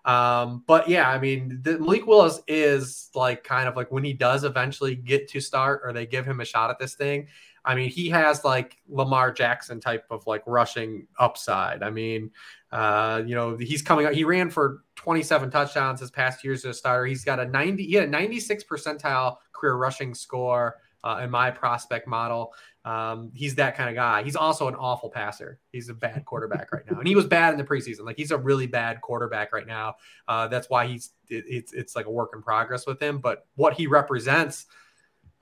Um, 0.06 0.64
but 0.66 0.90
yeah, 0.90 1.10
I 1.10 1.20
mean, 1.20 1.60
the, 1.62 1.78
Malik 1.78 2.08
Willis 2.08 2.42
is 2.48 3.10
like 3.14 3.44
kind 3.44 3.68
of 3.68 3.76
like 3.76 3.92
when 3.92 4.04
he 4.04 4.14
does 4.14 4.44
eventually 4.44 4.96
get 4.96 5.28
to 5.30 5.40
start 5.40 5.82
or 5.84 5.94
they 5.94 6.06
give 6.06 6.26
him 6.26 6.40
a 6.40 6.46
shot 6.46 6.70
at 6.70 6.80
this 6.80 6.96
thing. 6.96 7.28
I 7.64 7.76
mean, 7.76 7.90
he 7.90 8.10
has 8.10 8.44
like 8.44 8.78
Lamar 8.90 9.32
Jackson 9.32 9.80
type 9.80 10.06
of 10.10 10.26
like 10.26 10.42
rushing 10.48 11.06
upside. 11.20 11.84
I 11.84 11.92
mean, 11.92 12.32
uh, 12.72 13.22
you 13.26 13.36
know, 13.36 13.58
he's 13.58 13.84
coming 13.84 14.08
out. 14.08 14.16
He 14.16 14.24
ran 14.24 14.50
for 14.50 14.84
27 14.96 15.52
touchdowns 15.52 16.00
his 16.00 16.10
past 16.10 16.44
years 16.44 16.66
as 16.66 16.76
a 16.76 16.80
starter. 16.80 17.06
He's 17.06 17.24
got 17.24 17.40
a 17.40 17.46
90, 17.46 17.86
he 17.86 17.94
had 17.94 18.06
a 18.06 18.12
96 18.12 18.64
percentile 18.64 19.38
career 19.54 19.76
rushing 19.76 20.16
score 20.16 20.78
uh, 21.04 21.22
in 21.24 21.30
my 21.30 21.52
prospect 21.52 22.08
model. 22.08 22.54
Um, 22.84 23.32
he's 23.36 23.56
that 23.56 23.76
kind 23.76 23.90
of 23.90 23.96
guy. 23.96 24.24
He's 24.24 24.36
also 24.36 24.68
an 24.68 24.76
awful 24.76 25.10
passer. 25.10 25.60
He's 25.72 25.90
a 25.90 25.94
bad 25.94 26.26
quarterback 26.26 26.72
right 26.72 26.84
now, 26.90 26.98
and 26.98 27.08
he 27.08 27.16
was 27.16 27.28
bad 27.28 27.54
in 27.54 27.58
the 27.60 27.64
preseason. 27.64 28.06
Like 28.06 28.18
he's 28.18 28.32
a 28.32 28.38
really 28.38 28.66
bad 28.66 29.02
quarterback 29.02 29.54
right 29.54 29.68
now. 29.68 29.96
Uh, 30.28 30.48
that's 30.48 30.70
why 30.70 30.88
he's 30.88 31.12
it, 31.30 31.46
it's 31.48 31.74
it's 31.74 31.96
like 31.96 32.08
a 32.08 32.12
work 32.12 32.32
in 32.34 32.42
progress 32.42 32.88
with 32.88 33.00
him. 33.00 33.20
But 33.20 33.46
what 33.56 33.76
he 33.76 33.86
represents, 33.86 34.66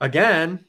again, 0.02 0.66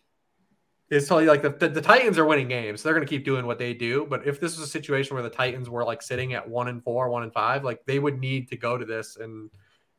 is 0.89 1.07
totally 1.07 1.26
like 1.26 1.41
the, 1.41 1.49
the, 1.49 1.69
the 1.69 1.81
Titans 1.81 2.18
are 2.18 2.26
winning 2.26 2.48
games. 2.49 2.81
So 2.81 2.88
they're 2.88 2.93
going 2.93 3.07
to 3.07 3.10
keep 3.10 3.26
doing 3.26 3.45
what 3.45 3.57
they 3.57 3.73
do. 3.73 4.06
But 4.10 4.27
if 4.27 4.39
this 4.39 4.57
was 4.57 4.68
a 4.68 4.72
situation 4.72 5.15
where 5.15 5.23
the 5.23 5.30
Titans 5.30 5.69
were 5.69 5.84
like 5.84 6.02
sitting 6.02 6.34
at 6.34 6.48
one 6.48 6.68
and 6.68 6.84
four, 6.84 7.10
one 7.10 7.23
and 7.23 7.34
five, 7.34 7.64
like 7.64 7.80
they 7.85 7.99
would 7.99 8.19
need 8.19 8.49
to 8.49 8.57
go 8.57 8.77
to 8.77 8.85
this 8.85 9.18
and 9.18 9.49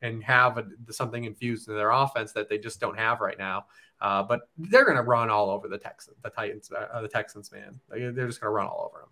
and 0.03 0.23
have 0.23 0.59
a, 0.59 0.67
something 0.91 1.25
infused 1.25 1.69
in 1.69 1.75
their 1.75 1.91
offense 1.91 2.33
that 2.33 2.49
they 2.49 2.59
just 2.59 2.81
don't 2.81 2.99
have 2.99 3.21
right 3.21 3.39
now. 3.39 3.67
Uh, 4.01 4.23
but 4.23 4.43
they're 4.59 4.85
going 4.85 4.97
to 4.97 5.03
run 5.03 5.31
all 5.31 5.49
over 5.49 5.69
the 5.69 5.79
Texans, 5.79 6.17
the 6.23 6.31
Titans, 6.31 6.71
uh, 6.73 7.01
the 7.01 7.09
Texans, 7.09 7.51
man. 7.53 7.81
They're 7.89 8.27
just 8.27 8.41
going 8.41 8.51
to 8.51 8.55
run 8.55 8.67
all 8.67 8.91
over 8.91 9.01
them. 9.01 9.11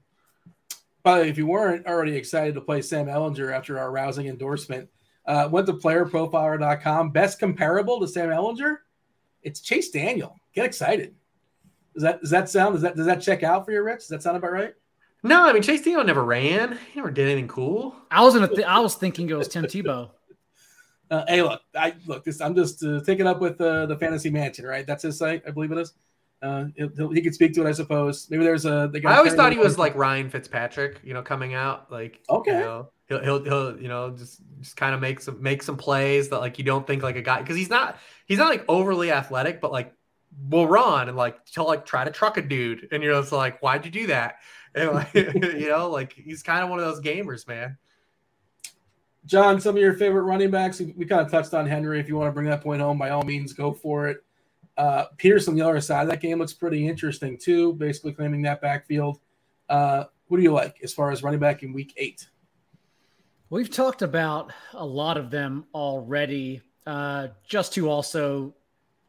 But 1.03 1.27
if 1.27 1.39
you 1.39 1.47
weren't 1.47 1.87
already 1.87 2.17
excited 2.17 2.55
to 2.55 2.61
play 2.61 2.83
Sam 2.83 3.07
Ehlinger 3.07 3.55
after 3.55 3.79
our 3.79 3.91
rousing 3.91 4.27
endorsement, 4.27 4.91
uh, 5.27 5.49
went 5.51 5.67
to 5.69 5.75
playerprofiler.com. 5.75 7.11
Best 7.11 7.39
comparable 7.39 8.01
to 8.01 8.09
Sam 8.09 8.29
Ehlinger? 8.29 8.79
It's 9.43 9.61
Chase 9.61 9.91
Daniel. 9.91 10.37
Get 10.55 10.67
excited. 10.67 11.15
Does 11.95 12.03
that 12.03 12.21
does 12.21 12.31
that 12.31 12.49
sound 12.49 12.75
does 12.75 12.83
that 12.83 12.97
does 12.97 13.07
that 13.07 13.21
check 13.21 13.43
out 13.43 13.65
for 13.65 13.73
you, 13.73 13.83
Rich? 13.83 14.01
Does 14.01 14.09
that 14.09 14.23
sound 14.23 14.37
about 14.37 14.53
right? 14.53 14.75
No, 15.23 15.47
I 15.47 15.53
mean 15.53 15.63
Chase 15.63 15.83
Daniel 15.83 16.05
never 16.05 16.25
ran. 16.25 16.79
He 16.93 16.99
never 17.01 17.11
did 17.11 17.27
anything 17.27 17.49
cool. 17.49 17.97
I 18.11 18.23
was 18.23 18.37
in 18.37 18.43
a 18.43 18.49
th- 18.49 18.67
I 18.67 18.79
was 18.79 18.95
thinking 18.95 19.29
it 19.29 19.35
was 19.35 19.49
Tim 19.49 19.65
Tebow. 19.65 20.11
Uh, 21.11 21.25
hey, 21.27 21.43
look, 21.43 21.61
I 21.75 21.95
look 22.07 22.25
this. 22.25 22.41
I'm 22.41 22.55
just 22.55 22.85
uh, 22.85 23.01
taking 23.01 23.27
up 23.27 23.41
with 23.41 23.61
uh, 23.61 23.87
the 23.87 23.97
Fantasy 23.97 24.31
Mansion, 24.31 24.65
right? 24.65 24.87
That's 24.87 25.03
his 25.03 25.19
site, 25.19 25.43
I 25.47 25.51
believe 25.51 25.73
it 25.73 25.79
is. 25.79 25.93
Uh, 26.43 26.67
he 27.13 27.21
could 27.21 27.35
speak 27.35 27.53
to 27.55 27.67
it, 27.67 27.69
I 27.69 27.73
suppose. 27.73 28.29
Maybe 28.31 28.45
there's 28.45 28.65
a. 28.65 28.89
The 28.93 29.05
I 29.07 29.17
always 29.17 29.35
thought 29.35 29.53
he 29.53 29.59
was 29.59 29.77
like 29.77 29.95
Ryan 29.95 30.31
Fitzpatrick, 30.31 31.01
you 31.05 31.13
know, 31.13 31.23
coming 31.23 31.53
out 31.53 31.93
like 31.93 32.21
okay. 32.31 32.53
You 32.53 32.61
know, 32.61 32.89
he'll, 33.09 33.23
he'll 33.23 33.45
he'll 33.45 33.81
you 33.81 33.89
know 33.89 34.11
just 34.11 34.41
just 34.61 34.77
kind 34.77 34.95
of 34.95 35.01
make 35.01 35.21
some 35.21 35.43
make 35.43 35.63
some 35.63 35.77
plays 35.77 36.31
that 36.31 36.39
like 36.39 36.59
you 36.59 36.65
don't 36.65 36.87
think 36.87 37.03
like 37.03 37.17
a 37.17 37.23
guy 37.23 37.41
because 37.43 37.57
he's 37.57 37.69
not 37.69 37.99
he's 38.25 38.39
not 38.39 38.49
like 38.49 38.65
overly 38.69 39.13
athletic, 39.13 39.61
but 39.61 39.71
like 39.71 39.93
will 40.49 40.67
run 40.67 41.09
and 41.09 41.17
like 41.17 41.45
to 41.45 41.63
like 41.63 41.85
try 41.85 42.05
to 42.05 42.11
truck 42.11 42.39
a 42.39 42.43
dude, 42.43 42.89
and 42.91 43.03
you're 43.03 43.21
just 43.21 43.33
like, 43.33 43.61
why'd 43.61 43.85
you 43.85 43.91
do 43.91 44.07
that? 44.07 44.37
And 44.75 44.93
like, 44.93 45.13
you 45.15 45.69
know, 45.69 45.91
like 45.91 46.13
he's 46.15 46.43
kind 46.43 46.63
of 46.63 46.71
one 46.71 46.79
of 46.79 46.87
those 46.87 47.01
gamers, 47.01 47.47
man. 47.47 47.77
John, 49.27 49.61
some 49.61 49.77
of 49.77 49.83
your 49.83 49.95
favorite 49.95 50.23
running 50.23 50.51
backs. 50.51 50.81
We, 50.81 51.05
kind 51.05 51.21
of 51.21 51.31
touched 51.31 51.55
on 51.55 51.67
Henry. 51.67 52.01
If 52.01 52.09
you 52.09 52.17
want 52.17 52.29
to 52.29 52.33
bring 52.33 52.47
that 52.47 52.63
point 52.63 52.81
home, 52.81 52.99
by 52.99 53.11
all 53.11 53.23
means, 53.23 53.53
go 53.53 53.73
for 53.73 54.09
it. 54.09 54.25
Uh, 54.77 55.07
Pierce 55.19 55.47
on 55.47 55.55
the 55.55 55.63
other 55.63 55.81
side 55.81 56.03
of 56.03 56.09
that 56.09 56.21
game 56.21 56.39
looks 56.39 56.55
pretty 56.55 56.89
interesting 56.89 57.37
too, 57.37 57.75
basically 57.75 58.13
claiming 58.13 58.43
that 58.43 58.61
backfield. 58.61 59.21
Uh, 59.69 60.05
what 60.29 60.39
do 60.39 60.43
you 60.43 60.53
like 60.53 60.79
as 60.83 60.95
far 60.95 61.11
as 61.11 61.23
running 61.23 61.41
back 61.41 61.63
in 61.63 61.73
week 61.73 61.93
eight? 61.97 62.29
We've 63.51 63.71
talked 63.71 64.03
about 64.03 64.53
a 64.73 64.87
lot 64.87 65.17
of 65.17 65.31
them 65.31 65.67
already. 65.75 66.63
Uh, 66.87 67.29
just 67.45 67.75
to 67.75 67.91
also 67.91 68.55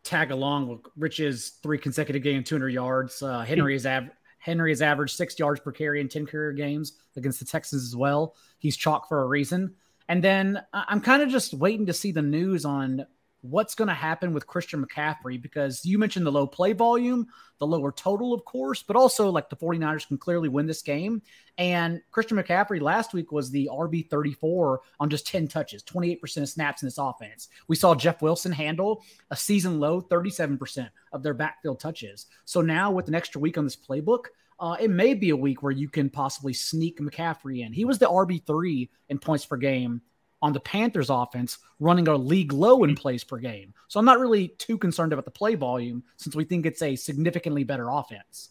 tag 0.04 0.32
along 0.32 0.68
with 0.68 0.80
Rich's 0.98 1.60
three 1.64 1.78
consecutive 1.78 2.24
game, 2.24 2.44
200 2.44 2.70
yards. 2.70 3.22
Uh, 3.22 3.42
Henry 3.42 3.76
is 3.76 3.86
av- 3.86 4.10
Henry 4.40 4.72
has 4.72 4.82
averaged 4.82 5.16
six 5.16 5.38
yards 5.38 5.60
per 5.60 5.72
carry 5.72 6.02
in 6.02 6.10
10 6.10 6.26
career 6.26 6.52
games 6.52 6.94
against 7.16 7.40
the 7.40 7.46
Texans 7.46 7.84
as 7.86 7.96
well. 7.96 8.36
He's 8.58 8.76
chalk 8.76 9.08
for 9.08 9.22
a 9.22 9.28
reason. 9.28 9.76
And 10.12 10.22
then 10.22 10.62
I'm 10.74 11.00
kind 11.00 11.24
of 11.24 11.30
just 11.30 11.54
waiting 11.54 11.86
to 11.86 11.94
see 11.94 12.12
the 12.12 12.22
news 12.22 12.66
on 12.66 13.06
what's 13.40 13.76
going 13.76 13.88
to 13.88 13.94
happen 13.94 14.34
with 14.34 14.46
Christian 14.46 14.86
McCaffrey 14.86 15.42
because 15.42 15.86
you 15.86 15.98
mentioned 15.98 16.26
the 16.26 16.32
low 16.34 16.46
play 16.46 16.74
volume, 16.74 17.28
the 17.60 17.66
lower 17.66 17.94
total, 17.94 18.34
of 18.34 18.44
course, 18.44 18.84
but 18.84 18.98
also 18.98 19.30
like 19.30 19.50
the 19.50 19.56
49ers 19.56 20.06
can 20.06 20.18
clearly 20.18 20.50
win 20.50 20.68
this 20.68 20.82
game. 20.82 21.22
And 21.58 22.02
Christian 22.12 22.38
McCaffrey 22.38 22.82
last 22.82 23.14
week 23.14 23.32
was 23.32 23.52
the 23.52 23.70
RB 23.72 24.10
34 24.10 24.82
on 25.00 25.10
just 25.10 25.28
10 25.28 25.48
touches, 25.48 25.82
28% 25.84 26.42
of 26.42 26.50
snaps 26.50 26.84
in 26.84 26.88
this 26.88 26.98
offense. 26.98 27.48
We 27.70 27.78
saw 27.78 27.96
Jeff 27.96 28.22
Wilson 28.22 28.52
handle 28.52 29.06
a 29.30 29.38
season 29.38 29.80
low 29.80 30.02
37% 30.02 30.90
of 31.14 31.24
their 31.24 31.34
backfield 31.34 31.80
touches. 31.80 32.26
So 32.44 32.60
now 32.60 32.92
with 32.92 33.08
an 33.08 33.16
extra 33.16 33.40
week 33.40 33.58
on 33.58 33.64
this 33.64 33.78
playbook, 33.78 34.26
uh, 34.62 34.78
it 34.80 34.92
may 34.92 35.16
be 35.16 35.32
a 35.32 35.36
week 35.36 35.64
where 35.64 35.72
you 35.72 35.90
can 35.90 36.10
possibly 36.10 36.54
sneak 36.54 37.00
McCaffrey 37.00 37.66
in. 37.66 37.74
He 37.74 37.84
was 37.84 37.98
the 37.98 38.06
RB3 38.06 38.88
in 39.10 39.18
points 39.18 39.46
per 39.46 39.58
game 39.58 40.02
on 40.44 40.54
the 40.54 40.60
Panthers 40.60 41.10
offense 41.10 41.58
running 41.80 42.08
a 42.08 42.16
league 42.16 42.54
low 42.54 42.84
in 42.84 42.96
plays 42.96 43.24
per 43.24 43.38
game. 43.38 43.74
So 43.88 44.00
I'm 44.00 44.06
not 44.06 44.20
really 44.20 44.50
too 44.50 44.78
concerned 44.78 45.14
about 45.14 45.26
the 45.26 45.32
play 45.32 45.56
volume 45.56 46.04
since 46.18 46.36
we 46.36 46.44
think 46.44 46.68
it's 46.68 46.82
a 46.84 46.96
significantly 46.96 47.64
better 47.64 47.90
offense. 47.90 48.50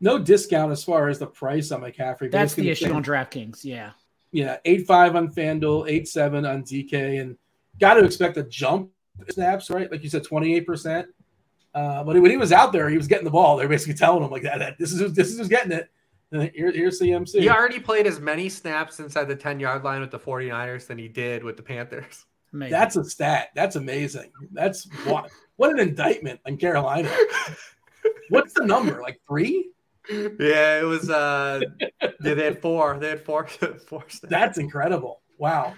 No 0.00 0.18
discount 0.18 0.70
as 0.70 0.84
far 0.84 1.08
as 1.08 1.18
the 1.18 1.26
price 1.26 1.72
on 1.72 1.80
McCaffrey. 1.80 2.30
That's 2.30 2.54
the 2.54 2.70
issue 2.70 2.92
on 2.92 3.02
DraftKings. 3.02 3.64
Yeah. 3.64 3.90
Yeah. 4.30 4.58
8 4.64 4.86
5 4.86 5.16
on 5.16 5.28
FanDuel, 5.28 5.90
8 5.90 6.08
7 6.08 6.46
on 6.46 6.62
DK, 6.62 7.20
and 7.20 7.36
got 7.80 7.94
to 7.94 8.04
expect 8.04 8.36
a 8.36 8.44
jump 8.44 8.90
snaps, 9.30 9.70
right? 9.70 9.90
Like 9.90 10.04
you 10.04 10.10
said, 10.10 10.22
28%. 10.24 11.06
Uh, 11.74 12.04
but 12.04 12.20
when 12.20 12.30
he 12.30 12.36
was 12.36 12.52
out 12.52 12.72
there, 12.72 12.88
he 12.88 12.96
was 12.96 13.08
getting 13.08 13.24
the 13.24 13.30
ball. 13.30 13.56
They're 13.56 13.68
basically 13.68 13.94
telling 13.94 14.22
him 14.22 14.30
like 14.30 14.42
that, 14.42 14.58
that 14.60 14.78
this 14.78 14.92
is 14.92 15.00
who's, 15.00 15.12
this 15.12 15.28
is 15.30 15.38
who's 15.38 15.48
getting 15.48 15.72
it. 15.72 15.90
Here, 16.30 16.72
here's 16.72 17.00
CMC. 17.00 17.40
He 17.40 17.48
already 17.48 17.78
played 17.78 18.06
as 18.06 18.20
many 18.20 18.48
snaps 18.48 18.98
inside 18.98 19.24
the 19.24 19.36
10 19.36 19.60
yard 19.60 19.84
line 19.84 20.00
with 20.00 20.10
the 20.10 20.18
49ers 20.18 20.86
than 20.86 20.98
he 20.98 21.08
did 21.08 21.44
with 21.44 21.56
the 21.56 21.62
Panthers. 21.62 22.26
Amazing. 22.52 22.70
That's 22.70 22.96
a 22.96 23.04
stat. 23.04 23.48
That's 23.54 23.76
amazing. 23.76 24.30
That's 24.52 24.88
what 25.04 25.30
what 25.56 25.70
an 25.70 25.80
indictment 25.80 26.40
on 26.46 26.56
Carolina. 26.56 27.12
What's 28.30 28.54
the 28.54 28.64
number? 28.64 29.02
Like 29.02 29.20
three? 29.26 29.70
Yeah, 30.08 30.80
it 30.80 30.86
was 30.86 31.10
uh 31.10 31.60
yeah, 31.80 32.10
they 32.20 32.44
had 32.44 32.62
four. 32.62 32.96
They 32.98 33.08
had 33.10 33.24
four 33.24 33.46
four 33.86 34.04
snaps. 34.08 34.30
That's 34.30 34.58
incredible. 34.58 35.22
Wow. 35.38 35.74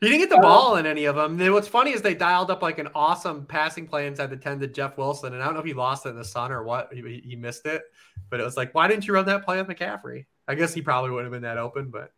He 0.00 0.08
didn't 0.08 0.20
get 0.20 0.30
the 0.30 0.40
ball 0.40 0.76
in 0.76 0.86
any 0.86 1.04
of 1.04 1.14
them. 1.14 1.38
And 1.38 1.52
what's 1.52 1.68
funny 1.68 1.92
is 1.92 2.00
they 2.00 2.14
dialed 2.14 2.50
up 2.50 2.62
like 2.62 2.78
an 2.78 2.88
awesome 2.94 3.44
passing 3.44 3.86
play 3.86 4.06
inside 4.06 4.30
the 4.30 4.36
10 4.36 4.60
to 4.60 4.66
Jeff 4.66 4.96
Wilson. 4.96 5.34
And 5.34 5.42
I 5.42 5.44
don't 5.44 5.52
know 5.52 5.60
if 5.60 5.66
he 5.66 5.74
lost 5.74 6.06
it 6.06 6.10
in 6.10 6.16
the 6.16 6.24
sun 6.24 6.50
or 6.50 6.62
what. 6.62 6.90
He, 6.90 7.22
he 7.22 7.36
missed 7.36 7.66
it. 7.66 7.82
But 8.30 8.40
it 8.40 8.44
was 8.44 8.56
like, 8.56 8.74
why 8.74 8.88
didn't 8.88 9.06
you 9.06 9.12
run 9.12 9.26
that 9.26 9.44
play 9.44 9.60
with 9.60 9.68
McCaffrey? 9.68 10.24
I 10.48 10.54
guess 10.54 10.72
he 10.72 10.80
probably 10.80 11.10
wouldn't 11.10 11.26
have 11.26 11.42
been 11.42 11.48
that 11.48 11.58
open, 11.58 11.90
but. 11.90 12.12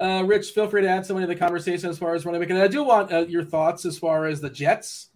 Uh, 0.00 0.24
Rich, 0.24 0.50
feel 0.50 0.66
free 0.66 0.82
to 0.82 0.88
add 0.88 1.06
somebody 1.06 1.26
to 1.26 1.32
the 1.32 1.38
conversation 1.38 1.90
as 1.90 1.98
far 1.98 2.14
as 2.14 2.24
running 2.24 2.40
back. 2.40 2.50
And 2.50 2.58
I 2.58 2.68
do 2.68 2.82
want 2.82 3.12
uh, 3.12 3.26
your 3.26 3.44
thoughts 3.44 3.84
as 3.84 3.98
far 3.98 4.26
as 4.26 4.40
the 4.40 4.50
Jets. 4.50 5.10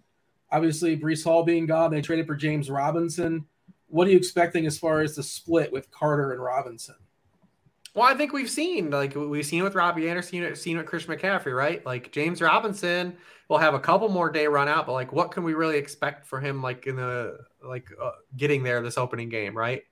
Obviously, 0.53 0.97
Breece 0.97 1.25
Hall 1.25 1.43
being 1.43 1.67
gone, 1.67 1.91
they 1.91 2.03
traded 2.03 2.27
for 2.27 2.37
James 2.37 2.71
Robinson. 2.71 3.47
What 3.89 4.07
are 4.07 4.11
you 4.11 4.17
expecting 4.17 4.67
as 4.67 4.79
far 4.79 5.01
as 5.01 5.17
the 5.17 5.23
split 5.23 5.73
with 5.73 5.91
Carter 5.91 6.33
and 6.33 6.43
Robinson? 6.43 6.97
Well, 7.95 8.05
I 8.05 8.15
think 8.15 8.33
we've 8.33 8.51
seen 8.51 8.91
like 8.91 9.15
we've 9.15 9.47
seen 9.47 9.63
with 9.63 9.77
Robbie 9.77 10.09
Anderson, 10.09 10.57
seen 10.57 10.77
with 10.77 10.87
Chris 10.87 11.07
McCaffrey, 11.07 11.57
right? 11.57 11.85
Like 11.87 12.11
James 12.11 12.43
Robinson 12.43 13.17
will 13.49 13.59
have 13.59 13.75
a 13.75 13.79
couple 13.79 14.09
more 14.09 14.31
day 14.31 14.49
run 14.49 14.69
out, 14.69 14.87
but 14.87 14.93
like 14.93 15.13
what 15.13 15.31
can 15.31 15.45
we 15.45 15.55
really 15.55 15.79
expect 15.79 16.27
for 16.27 16.41
him 16.41 16.61
like 16.61 16.87
in 16.89 16.97
the 16.97 17.39
like 17.63 17.87
uh, 18.03 18.11
getting 18.37 18.65
there 18.65 18.83
this 18.83 18.99
opening 18.99 19.29
game, 19.29 19.57
right? 19.57 19.83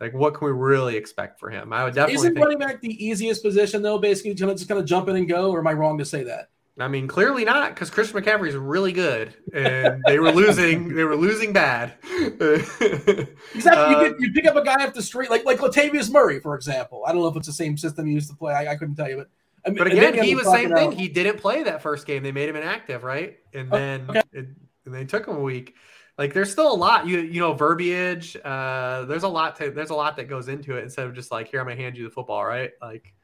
Like 0.00 0.12
what 0.12 0.34
can 0.34 0.46
we 0.46 0.52
really 0.52 0.96
expect 0.96 1.38
for 1.38 1.48
him? 1.48 1.72
I 1.72 1.84
would 1.84 1.94
definitely. 1.94 2.14
Isn't 2.16 2.34
think... 2.34 2.44
running 2.44 2.58
back 2.58 2.80
the 2.80 3.04
easiest 3.04 3.44
position 3.44 3.80
though? 3.80 3.98
Basically, 3.98 4.34
just 4.34 4.68
kind 4.68 4.80
of 4.80 4.86
jump 4.86 5.08
in 5.08 5.14
and 5.14 5.28
go, 5.28 5.52
or 5.52 5.60
am 5.60 5.68
I 5.68 5.72
wrong 5.72 5.98
to 5.98 6.04
say 6.04 6.24
that? 6.24 6.50
I 6.78 6.88
mean, 6.88 7.08
clearly 7.08 7.44
not, 7.46 7.74
because 7.74 7.88
Christian 7.88 8.20
McCaffrey 8.20 8.48
is 8.48 8.54
really 8.54 8.92
good, 8.92 9.34
and 9.54 10.02
they 10.06 10.18
were 10.18 10.30
losing. 10.30 10.94
they 10.94 11.04
were 11.04 11.16
losing 11.16 11.54
bad. 11.54 11.94
exactly. 12.04 13.64
You, 13.64 14.16
you, 14.18 14.32
pick 14.32 14.44
up 14.44 14.56
a 14.56 14.62
guy 14.62 14.84
off 14.84 14.92
the 14.92 15.00
street, 15.00 15.30
like 15.30 15.46
like 15.46 15.58
Latavius 15.58 16.10
Murray, 16.10 16.38
for 16.38 16.54
example. 16.54 17.02
I 17.06 17.12
don't 17.12 17.22
know 17.22 17.28
if 17.28 17.36
it's 17.36 17.46
the 17.46 17.52
same 17.52 17.78
system 17.78 18.06
he 18.06 18.12
used 18.12 18.28
to 18.28 18.36
play. 18.36 18.52
I, 18.52 18.72
I 18.72 18.76
couldn't 18.76 18.96
tell 18.96 19.08
you, 19.08 19.16
but 19.16 19.28
I 19.64 19.70
mean, 19.70 19.78
but 19.78 19.86
again, 19.86 20.22
he 20.22 20.34
was 20.34 20.46
same 20.46 20.70
thing. 20.70 20.92
He 20.92 21.08
didn't 21.08 21.38
play 21.38 21.62
that 21.62 21.80
first 21.80 22.06
game. 22.06 22.22
They 22.22 22.32
made 22.32 22.48
him 22.48 22.56
inactive, 22.56 23.04
right? 23.04 23.38
And 23.54 23.72
oh, 23.72 23.76
then 23.76 24.10
okay. 24.10 24.22
it, 24.32 24.46
and 24.84 24.94
they 24.94 25.06
took 25.06 25.26
him 25.26 25.36
a 25.36 25.40
week. 25.40 25.74
Like 26.18 26.32
there's 26.32 26.50
still 26.50 26.72
a 26.72 26.76
lot 26.76 27.06
you 27.06 27.20
you 27.20 27.40
know 27.40 27.54
verbiage. 27.54 28.36
Uh, 28.42 29.06
there's 29.06 29.22
a 29.22 29.28
lot 29.28 29.56
to 29.56 29.70
there's 29.70 29.90
a 29.90 29.94
lot 29.94 30.16
that 30.16 30.28
goes 30.28 30.48
into 30.48 30.76
it 30.76 30.84
instead 30.84 31.06
of 31.06 31.14
just 31.14 31.30
like 31.30 31.48
here 31.48 31.60
I'm 31.60 31.66
gonna 31.66 31.76
hand 31.76 31.96
you 31.96 32.04
the 32.04 32.10
football, 32.10 32.44
right? 32.44 32.72
Like 32.80 33.14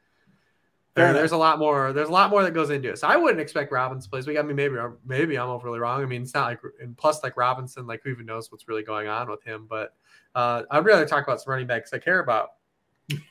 there, 0.95 1.11
there's 1.11 1.31
a 1.31 1.37
lot 1.37 1.57
more. 1.57 1.91
There's 1.91 2.09
a 2.09 2.11
lot 2.11 2.29
more 2.29 2.43
that 2.43 2.53
goes 2.53 2.69
into 2.69 2.89
it. 2.89 2.99
So 2.99 3.07
I 3.07 3.15
wouldn't 3.15 3.41
expect 3.41 3.71
Robinson 3.71 4.09
plays. 4.09 4.27
We 4.27 4.37
I 4.37 4.43
mean, 4.43 4.55
maybe 4.55 4.75
maybe 5.05 5.37
I'm 5.37 5.49
overly 5.49 5.79
wrong. 5.79 6.03
I 6.03 6.05
mean, 6.05 6.21
it's 6.21 6.33
not 6.33 6.45
like 6.45 6.59
and 6.81 6.95
plus 6.95 7.23
like 7.23 7.35
Robinson, 7.35 7.87
like 7.87 8.01
who 8.03 8.11
even 8.11 8.27
knows 8.27 8.51
what's 8.51 8.67
really 8.67 8.83
going 8.83 9.07
on 9.07 9.29
with 9.29 9.43
him. 9.43 9.65
But 9.67 9.95
uh, 10.35 10.63
I'd 10.69 10.85
rather 10.85 11.05
talk 11.05 11.23
about 11.23 11.41
some 11.41 11.51
running 11.51 11.67
backs 11.67 11.93
I 11.93 11.97
care 11.97 12.19
about. 12.19 12.51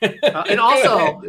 uh, 0.01 0.43
and 0.49 0.59
also, 0.59 1.21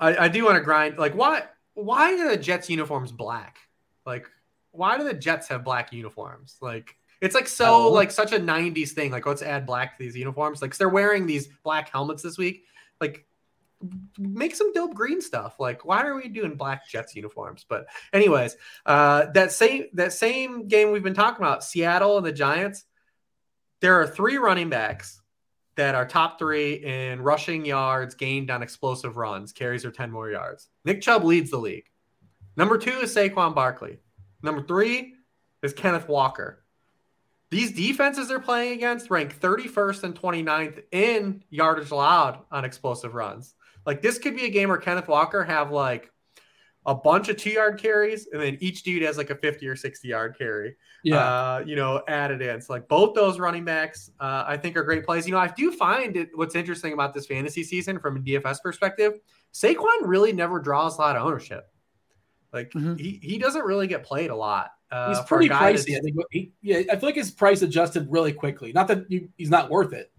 I, 0.00 0.16
I 0.16 0.28
do 0.28 0.44
want 0.44 0.56
to 0.56 0.62
grind. 0.62 0.98
Like, 0.98 1.14
why 1.14 1.44
why 1.74 2.14
are 2.14 2.30
the 2.30 2.36
Jets 2.36 2.70
uniforms 2.70 3.12
black? 3.12 3.58
Like, 4.06 4.26
why 4.72 4.96
do 4.96 5.04
the 5.04 5.14
Jets 5.14 5.48
have 5.48 5.64
black 5.64 5.92
uniforms? 5.92 6.56
Like, 6.62 6.96
it's 7.20 7.34
like 7.34 7.46
so 7.46 7.88
oh. 7.88 7.92
like 7.92 8.10
such 8.10 8.32
a 8.32 8.40
'90s 8.40 8.90
thing. 8.90 9.12
Like, 9.12 9.26
let's 9.26 9.42
add 9.42 9.66
black 9.66 9.98
to 9.98 10.02
these 10.02 10.16
uniforms. 10.16 10.62
Like, 10.62 10.74
they're 10.78 10.88
wearing 10.88 11.26
these 11.26 11.48
black 11.62 11.90
helmets 11.90 12.22
this 12.22 12.38
week. 12.38 12.64
Like, 13.02 13.26
make 14.18 14.54
some 14.54 14.72
dope 14.72 14.94
green 14.94 15.20
stuff. 15.20 15.60
Like, 15.60 15.84
why 15.84 16.02
are 16.02 16.14
we 16.14 16.28
doing 16.28 16.56
black 16.56 16.88
Jets 16.88 17.14
uniforms? 17.14 17.64
But 17.68 17.86
anyways, 18.12 18.56
uh, 18.86 19.26
that 19.34 19.52
same 19.52 19.84
that 19.94 20.12
same 20.12 20.68
game 20.68 20.92
we've 20.92 21.02
been 21.02 21.14
talking 21.14 21.44
about, 21.44 21.64
Seattle 21.64 22.16
and 22.16 22.26
the 22.26 22.32
Giants. 22.32 22.84
There 23.80 24.00
are 24.00 24.06
three 24.06 24.38
running 24.38 24.70
backs 24.70 25.20
that 25.76 25.94
are 25.94 26.04
top 26.04 26.40
three 26.40 26.74
in 26.74 27.22
rushing 27.22 27.64
yards 27.64 28.16
gained 28.16 28.50
on 28.50 28.62
explosive 28.62 29.16
runs, 29.16 29.52
carries 29.52 29.84
or 29.84 29.92
10 29.92 30.10
more 30.10 30.28
yards. 30.28 30.68
Nick 30.84 31.00
Chubb 31.00 31.22
leads 31.22 31.52
the 31.52 31.58
league. 31.58 31.84
Number 32.56 32.78
two 32.78 32.90
is 32.90 33.14
Saquon 33.14 33.54
Barkley. 33.54 33.98
Number 34.42 34.60
three 34.62 35.14
is 35.62 35.72
Kenneth 35.72 36.08
Walker. 36.08 36.64
These 37.50 37.72
defenses 37.72 38.28
they're 38.28 38.40
playing 38.40 38.74
against 38.74 39.10
rank 39.10 39.38
31st 39.38 40.02
and 40.02 40.20
29th 40.20 40.82
in 40.90 41.44
yardage 41.48 41.92
allowed 41.92 42.40
on 42.50 42.64
explosive 42.64 43.14
runs. 43.14 43.54
Like 43.88 44.02
this 44.02 44.18
could 44.18 44.36
be 44.36 44.44
a 44.44 44.50
game 44.50 44.68
where 44.68 44.76
Kenneth 44.76 45.08
Walker 45.08 45.42
have 45.42 45.70
like 45.70 46.12
a 46.84 46.94
bunch 46.94 47.30
of 47.30 47.38
two 47.38 47.48
yard 47.48 47.80
carries, 47.80 48.28
and 48.30 48.42
then 48.42 48.58
each 48.60 48.82
dude 48.82 49.02
has 49.02 49.16
like 49.16 49.30
a 49.30 49.34
50 49.34 49.66
or 49.66 49.76
60 49.76 50.06
yard 50.06 50.36
carry. 50.36 50.76
Yeah. 51.02 51.16
Uh, 51.16 51.64
you 51.64 51.74
know, 51.74 52.02
added 52.06 52.42
in. 52.42 52.60
So 52.60 52.74
like 52.74 52.86
both 52.86 53.14
those 53.14 53.38
running 53.38 53.64
backs, 53.64 54.10
uh, 54.20 54.44
I 54.46 54.58
think 54.58 54.76
are 54.76 54.82
great 54.82 55.06
plays. 55.06 55.26
You 55.26 55.32
know, 55.32 55.38
I 55.38 55.48
do 55.48 55.72
find 55.72 56.18
it 56.18 56.28
what's 56.34 56.54
interesting 56.54 56.92
about 56.92 57.14
this 57.14 57.24
fantasy 57.24 57.62
season 57.62 57.98
from 57.98 58.18
a 58.18 58.20
DFS 58.20 58.60
perspective, 58.62 59.14
Saquon 59.54 60.02
really 60.02 60.34
never 60.34 60.60
draws 60.60 60.98
a 60.98 61.00
lot 61.00 61.16
of 61.16 61.24
ownership. 61.24 61.64
Like 62.52 62.70
mm-hmm. 62.72 62.96
he, 62.96 63.18
he 63.22 63.38
doesn't 63.38 63.64
really 63.64 63.86
get 63.86 64.04
played 64.04 64.28
a 64.28 64.36
lot. 64.36 64.72
Uh, 64.90 65.14
he's 65.14 65.24
pretty 65.24 65.48
pricey. 65.48 65.96
I 65.96 66.00
think. 66.00 66.16
He, 66.30 66.52
yeah, 66.60 66.82
I 66.92 66.96
feel 66.96 67.08
like 67.08 67.14
his 67.14 67.30
price 67.30 67.62
adjusted 67.62 68.06
really 68.10 68.34
quickly. 68.34 68.70
Not 68.70 68.86
that 68.88 69.10
you, 69.10 69.30
he's 69.38 69.48
not 69.48 69.70
worth 69.70 69.94
it, 69.94 70.12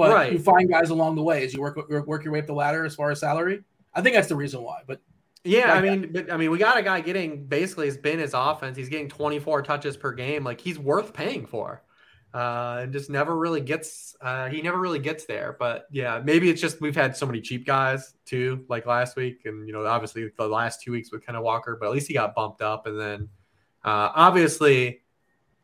but 0.00 0.14
right. 0.14 0.32
you 0.32 0.38
find 0.38 0.68
guys 0.68 0.90
along 0.90 1.16
the 1.16 1.22
way 1.22 1.44
as 1.44 1.54
you 1.54 1.60
work 1.60 1.76
work 2.06 2.24
your 2.24 2.32
way 2.32 2.40
up 2.40 2.46
the 2.46 2.52
ladder 2.52 2.84
as 2.84 2.94
far 2.94 3.10
as 3.10 3.20
salary. 3.20 3.62
I 3.94 4.00
think 4.02 4.14
that's 4.14 4.28
the 4.28 4.36
reason 4.36 4.62
why. 4.62 4.80
But 4.86 5.00
yeah, 5.44 5.72
I 5.72 5.80
mean, 5.80 6.10
but 6.12 6.30
I 6.32 6.36
mean, 6.36 6.50
we 6.50 6.58
got 6.58 6.76
a 6.76 6.82
guy 6.82 7.00
getting 7.00 7.46
basically 7.46 7.86
has 7.86 7.96
been 7.96 8.18
his 8.18 8.34
offense. 8.34 8.76
He's 8.76 8.88
getting 8.88 9.08
24 9.08 9.62
touches 9.62 9.96
per 9.96 10.12
game. 10.12 10.44
Like 10.44 10.60
he's 10.60 10.78
worth 10.78 11.12
paying 11.12 11.46
for. 11.46 11.82
uh, 12.32 12.80
and 12.82 12.92
just 12.92 13.10
never 13.10 13.36
really 13.36 13.60
gets. 13.60 14.14
Uh, 14.20 14.48
he 14.48 14.62
never 14.62 14.78
really 14.78 14.98
gets 14.98 15.24
there. 15.24 15.56
But 15.58 15.86
yeah, 15.90 16.20
maybe 16.22 16.48
it's 16.48 16.60
just 16.60 16.80
we've 16.80 16.94
had 16.94 17.16
so 17.16 17.26
many 17.26 17.40
cheap 17.40 17.66
guys 17.66 18.14
too, 18.24 18.64
like 18.68 18.86
last 18.86 19.16
week, 19.16 19.42
and 19.46 19.66
you 19.66 19.72
know, 19.72 19.84
obviously 19.84 20.30
the 20.36 20.46
last 20.46 20.82
two 20.82 20.92
weeks 20.92 21.10
with 21.10 21.26
Kenneth 21.26 21.42
Walker. 21.42 21.76
But 21.78 21.86
at 21.86 21.92
least 21.92 22.08
he 22.08 22.14
got 22.14 22.34
bumped 22.34 22.62
up, 22.62 22.86
and 22.86 22.98
then 22.98 23.28
uh, 23.84 24.10
obviously, 24.14 25.02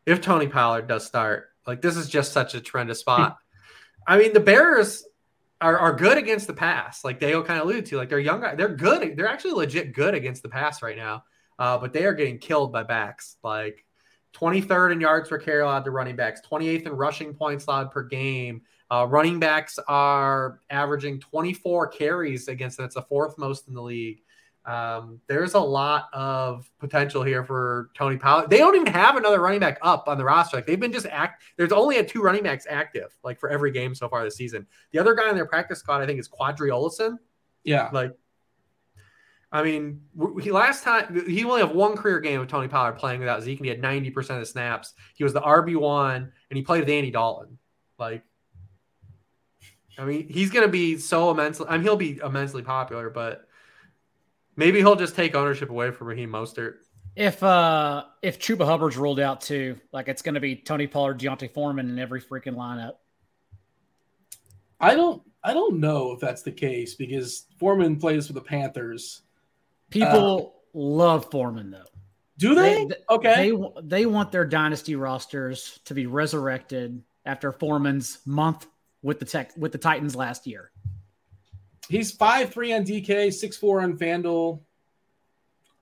if 0.05 0.19
Tony 0.21 0.47
Pollard 0.47 0.87
does 0.87 1.05
start, 1.05 1.49
like 1.65 1.81
this 1.81 1.95
is 1.95 2.09
just 2.09 2.33
such 2.33 2.53
a 2.53 2.61
tremendous 2.61 2.99
spot. 2.99 3.37
I 4.07 4.17
mean, 4.17 4.33
the 4.33 4.39
Bears 4.39 5.03
are, 5.59 5.77
are 5.77 5.93
good 5.93 6.17
against 6.17 6.47
the 6.47 6.53
pass, 6.53 7.03
like 7.03 7.19
Daigle 7.19 7.45
kind 7.45 7.59
of 7.59 7.65
alluded 7.65 7.85
to. 7.87 7.97
Like 7.97 8.09
they're 8.09 8.19
young, 8.19 8.41
they're 8.55 8.69
good. 8.69 9.17
They're 9.17 9.27
actually 9.27 9.53
legit 9.53 9.93
good 9.93 10.13
against 10.13 10.43
the 10.43 10.49
pass 10.49 10.81
right 10.81 10.95
now, 10.95 11.23
uh, 11.59 11.77
but 11.77 11.93
they 11.93 12.05
are 12.05 12.13
getting 12.13 12.37
killed 12.37 12.71
by 12.71 12.83
backs. 12.83 13.37
Like 13.43 13.85
23rd 14.35 14.93
in 14.93 15.01
yards 15.01 15.29
per 15.29 15.37
carry 15.37 15.61
allowed 15.61 15.83
to 15.85 15.91
running 15.91 16.15
backs, 16.15 16.41
28th 16.49 16.85
in 16.85 16.93
rushing 16.93 17.33
points 17.33 17.65
allowed 17.65 17.91
per 17.91 18.03
game. 18.03 18.61
Uh, 18.89 19.05
running 19.09 19.39
backs 19.39 19.77
are 19.87 20.61
averaging 20.69 21.19
24 21.19 21.87
carries 21.87 22.47
against 22.47 22.77
them. 22.77 22.89
The 22.93 23.01
fourth 23.01 23.37
most 23.37 23.67
in 23.67 23.73
the 23.73 23.81
league. 23.81 24.21
Um, 24.67 25.21
there's 25.27 25.53
a 25.53 25.59
lot 25.59 26.09
of 26.11 26.69
potential 26.77 27.23
here 27.23 27.45
for 27.45 27.89
Tony 27.95 28.17
Pollard. 28.17 28.49
They 28.49 28.57
don't 28.57 28.75
even 28.75 28.93
have 28.93 29.15
another 29.15 29.39
running 29.39 29.61
back 29.61 29.79
up 29.81 30.09
on 30.09 30.17
the 30.17 30.25
roster. 30.25 30.57
Like 30.57 30.67
they've 30.67 30.79
been 30.79 30.91
just 30.91 31.05
act. 31.05 31.41
There's 31.55 31.71
only 31.71 31.99
a 31.99 32.03
two 32.03 32.21
running 32.21 32.43
backs 32.43 32.67
active, 32.69 33.17
like 33.23 33.39
for 33.39 33.49
every 33.49 33.71
game 33.71 33.95
so 33.95 34.09
far 34.09 34.25
this 34.25 34.35
season. 34.35 34.67
The 34.91 34.99
other 34.99 35.15
guy 35.15 35.29
in 35.29 35.35
their 35.35 35.45
practice 35.45 35.79
squad, 35.79 36.01
I 36.01 36.05
think, 36.05 36.19
is 36.19 36.27
Qadree 36.27 36.69
Ollison. 36.69 37.17
Yeah, 37.63 37.89
like 37.93 38.11
I 39.53 39.63
mean, 39.63 40.01
he 40.41 40.51
last 40.51 40.83
time 40.83 41.25
he 41.25 41.45
only 41.45 41.61
have 41.61 41.71
one 41.71 41.95
career 41.95 42.19
game 42.19 42.41
with 42.41 42.49
Tony 42.49 42.67
Pollard 42.67 42.97
playing 42.97 43.21
without 43.21 43.43
Zeke, 43.43 43.59
and 43.59 43.65
he 43.65 43.69
had 43.69 43.81
ninety 43.81 44.09
percent 44.09 44.37
of 44.37 44.45
the 44.45 44.51
snaps. 44.51 44.93
He 45.15 45.23
was 45.23 45.31
the 45.31 45.41
RB 45.41 45.77
one, 45.77 46.33
and 46.49 46.57
he 46.57 46.61
played 46.61 46.81
with 46.81 46.89
Andy 46.89 47.11
Dalton. 47.11 47.57
Like, 47.97 48.23
I 49.97 50.03
mean, 50.03 50.27
he's 50.27 50.51
gonna 50.51 50.67
be 50.67 50.97
so 50.97 51.31
immensely. 51.31 51.67
I 51.69 51.77
mean, 51.77 51.83
he'll 51.83 51.95
be 51.95 52.19
immensely 52.21 52.63
popular, 52.63 53.09
but 53.09 53.46
maybe 54.57 54.79
he'll 54.79 54.97
just 54.97 55.15
take 55.15 55.33
ownership 55.35 55.69
away 55.69 55.91
from 55.91 56.07
Raheem 56.07 56.29
Mostert. 56.29 56.75
If 57.15 57.41
uh 57.41 58.03
if 58.21 58.37
Chuba 58.39 58.65
Hubbard's 58.65 58.97
ruled 58.97 59.19
out 59.19 59.41
too, 59.41 59.77
like 59.93 60.09
it's 60.09 60.21
gonna 60.21 60.41
be 60.41 60.55
Tony 60.57 60.87
Pollard, 60.87 61.17
D'Onta 61.19 61.49
Foreman 61.51 61.89
in 61.89 61.97
every 61.97 62.21
freaking 62.21 62.55
lineup. 62.55 62.93
I 64.79 64.93
don't 64.93 65.23
I 65.43 65.53
don't 65.53 65.79
know 65.79 66.11
if 66.11 66.19
that's 66.19 66.41
the 66.41 66.51
case 66.51 66.95
because 66.95 67.45
Foreman 67.57 67.95
plays 67.95 68.27
for 68.27 68.33
the 68.33 68.41
Panthers 68.41 69.21
People 69.89 70.53
uh, 70.55 70.77
love 70.77 71.31
Foreman 71.31 71.71
though. 71.71 71.83
Do 72.37 72.53
they? 72.53 72.85
they? 72.85 72.95
Okay. 73.09 73.51
They 73.51 73.81
they 73.83 74.05
want 74.05 74.31
their 74.31 74.45
dynasty 74.45 74.95
rosters 74.95 75.79
to 75.85 75.93
be 75.93 76.05
resurrected 76.05 77.01
after 77.25 77.51
Foreman's 77.51 78.19
month 78.25 78.67
with 79.01 79.19
the 79.19 79.25
tech 79.25 79.51
with 79.57 79.71
the 79.71 79.77
Titans 79.77 80.15
last 80.15 80.45
year. 80.45 80.71
He's 81.89 82.11
five 82.11 82.51
three 82.51 82.73
on 82.73 82.83
DK, 82.83 83.33
six 83.33 83.57
four 83.57 83.81
on 83.81 83.97
Fanduel. 83.97 84.61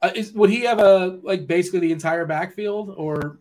Uh, 0.02 0.12
is, 0.14 0.34
would 0.34 0.50
he 0.50 0.62
have 0.62 0.80
a 0.80 1.20
like 1.24 1.48
basically 1.48 1.80
the 1.80 1.92
entire 1.92 2.26
backfield, 2.26 2.94
or 2.96 3.40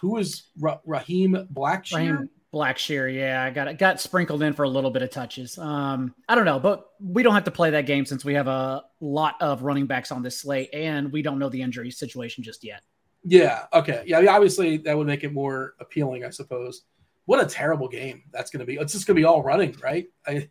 who 0.00 0.18
is 0.18 0.44
Ra- 0.58 0.80
Raheem 0.84 1.48
Blackshear? 1.52 1.96
Raheem, 1.96 2.30
Blackshear, 2.52 3.12
yeah, 3.14 3.42
I 3.42 3.50
got 3.50 3.68
it 3.68 3.78
got 3.78 4.00
sprinkled 4.00 4.42
in 4.42 4.52
for 4.52 4.62
a 4.62 4.68
little 4.68 4.90
bit 4.90 5.02
of 5.02 5.10
touches. 5.10 5.58
Um, 5.58 6.14
I 6.28 6.34
don't 6.34 6.44
know, 6.44 6.60
but 6.60 6.88
we 7.00 7.22
don't 7.22 7.34
have 7.34 7.44
to 7.44 7.50
play 7.50 7.70
that 7.70 7.84
game 7.84 8.06
since 8.06 8.24
we 8.24 8.34
have 8.34 8.46
a 8.46 8.84
lot 9.00 9.34
of 9.40 9.62
running 9.62 9.86
backs 9.86 10.12
on 10.12 10.22
this 10.22 10.38
slate, 10.38 10.70
and 10.72 11.12
we 11.12 11.20
don't 11.20 11.38
know 11.38 11.48
the 11.48 11.60
injury 11.60 11.90
situation 11.90 12.44
just 12.44 12.64
yet. 12.64 12.82
Yeah. 13.24 13.64
Okay. 13.72 14.04
Yeah. 14.06 14.20
Obviously, 14.30 14.76
that 14.78 14.96
would 14.96 15.06
make 15.06 15.24
it 15.24 15.32
more 15.32 15.74
appealing, 15.80 16.24
I 16.24 16.30
suppose. 16.30 16.82
What 17.24 17.42
a 17.42 17.46
terrible 17.46 17.88
game 17.88 18.22
that's 18.32 18.50
going 18.50 18.60
to 18.60 18.66
be. 18.66 18.74
It's 18.74 18.92
just 18.92 19.06
going 19.06 19.16
to 19.16 19.20
be 19.20 19.24
all 19.24 19.42
running, 19.42 19.74
right? 19.82 20.06
I, 20.26 20.48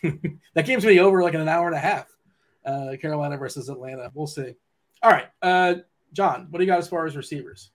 that 0.54 0.66
game's 0.66 0.82
to 0.82 0.88
be 0.88 1.00
over 1.00 1.22
like 1.22 1.34
in 1.34 1.40
an 1.40 1.48
hour 1.48 1.66
and 1.66 1.76
a 1.76 1.80
half. 1.80 2.06
Uh, 2.64 2.96
Carolina 3.00 3.36
versus 3.36 3.68
Atlanta. 3.68 4.10
We'll 4.14 4.26
see. 4.26 4.54
All 5.02 5.10
right, 5.10 5.26
uh, 5.42 5.74
John, 6.12 6.46
what 6.50 6.58
do 6.58 6.64
you 6.64 6.70
got 6.70 6.78
as 6.78 6.88
far 6.88 7.06
as 7.06 7.16
receivers? 7.16 7.70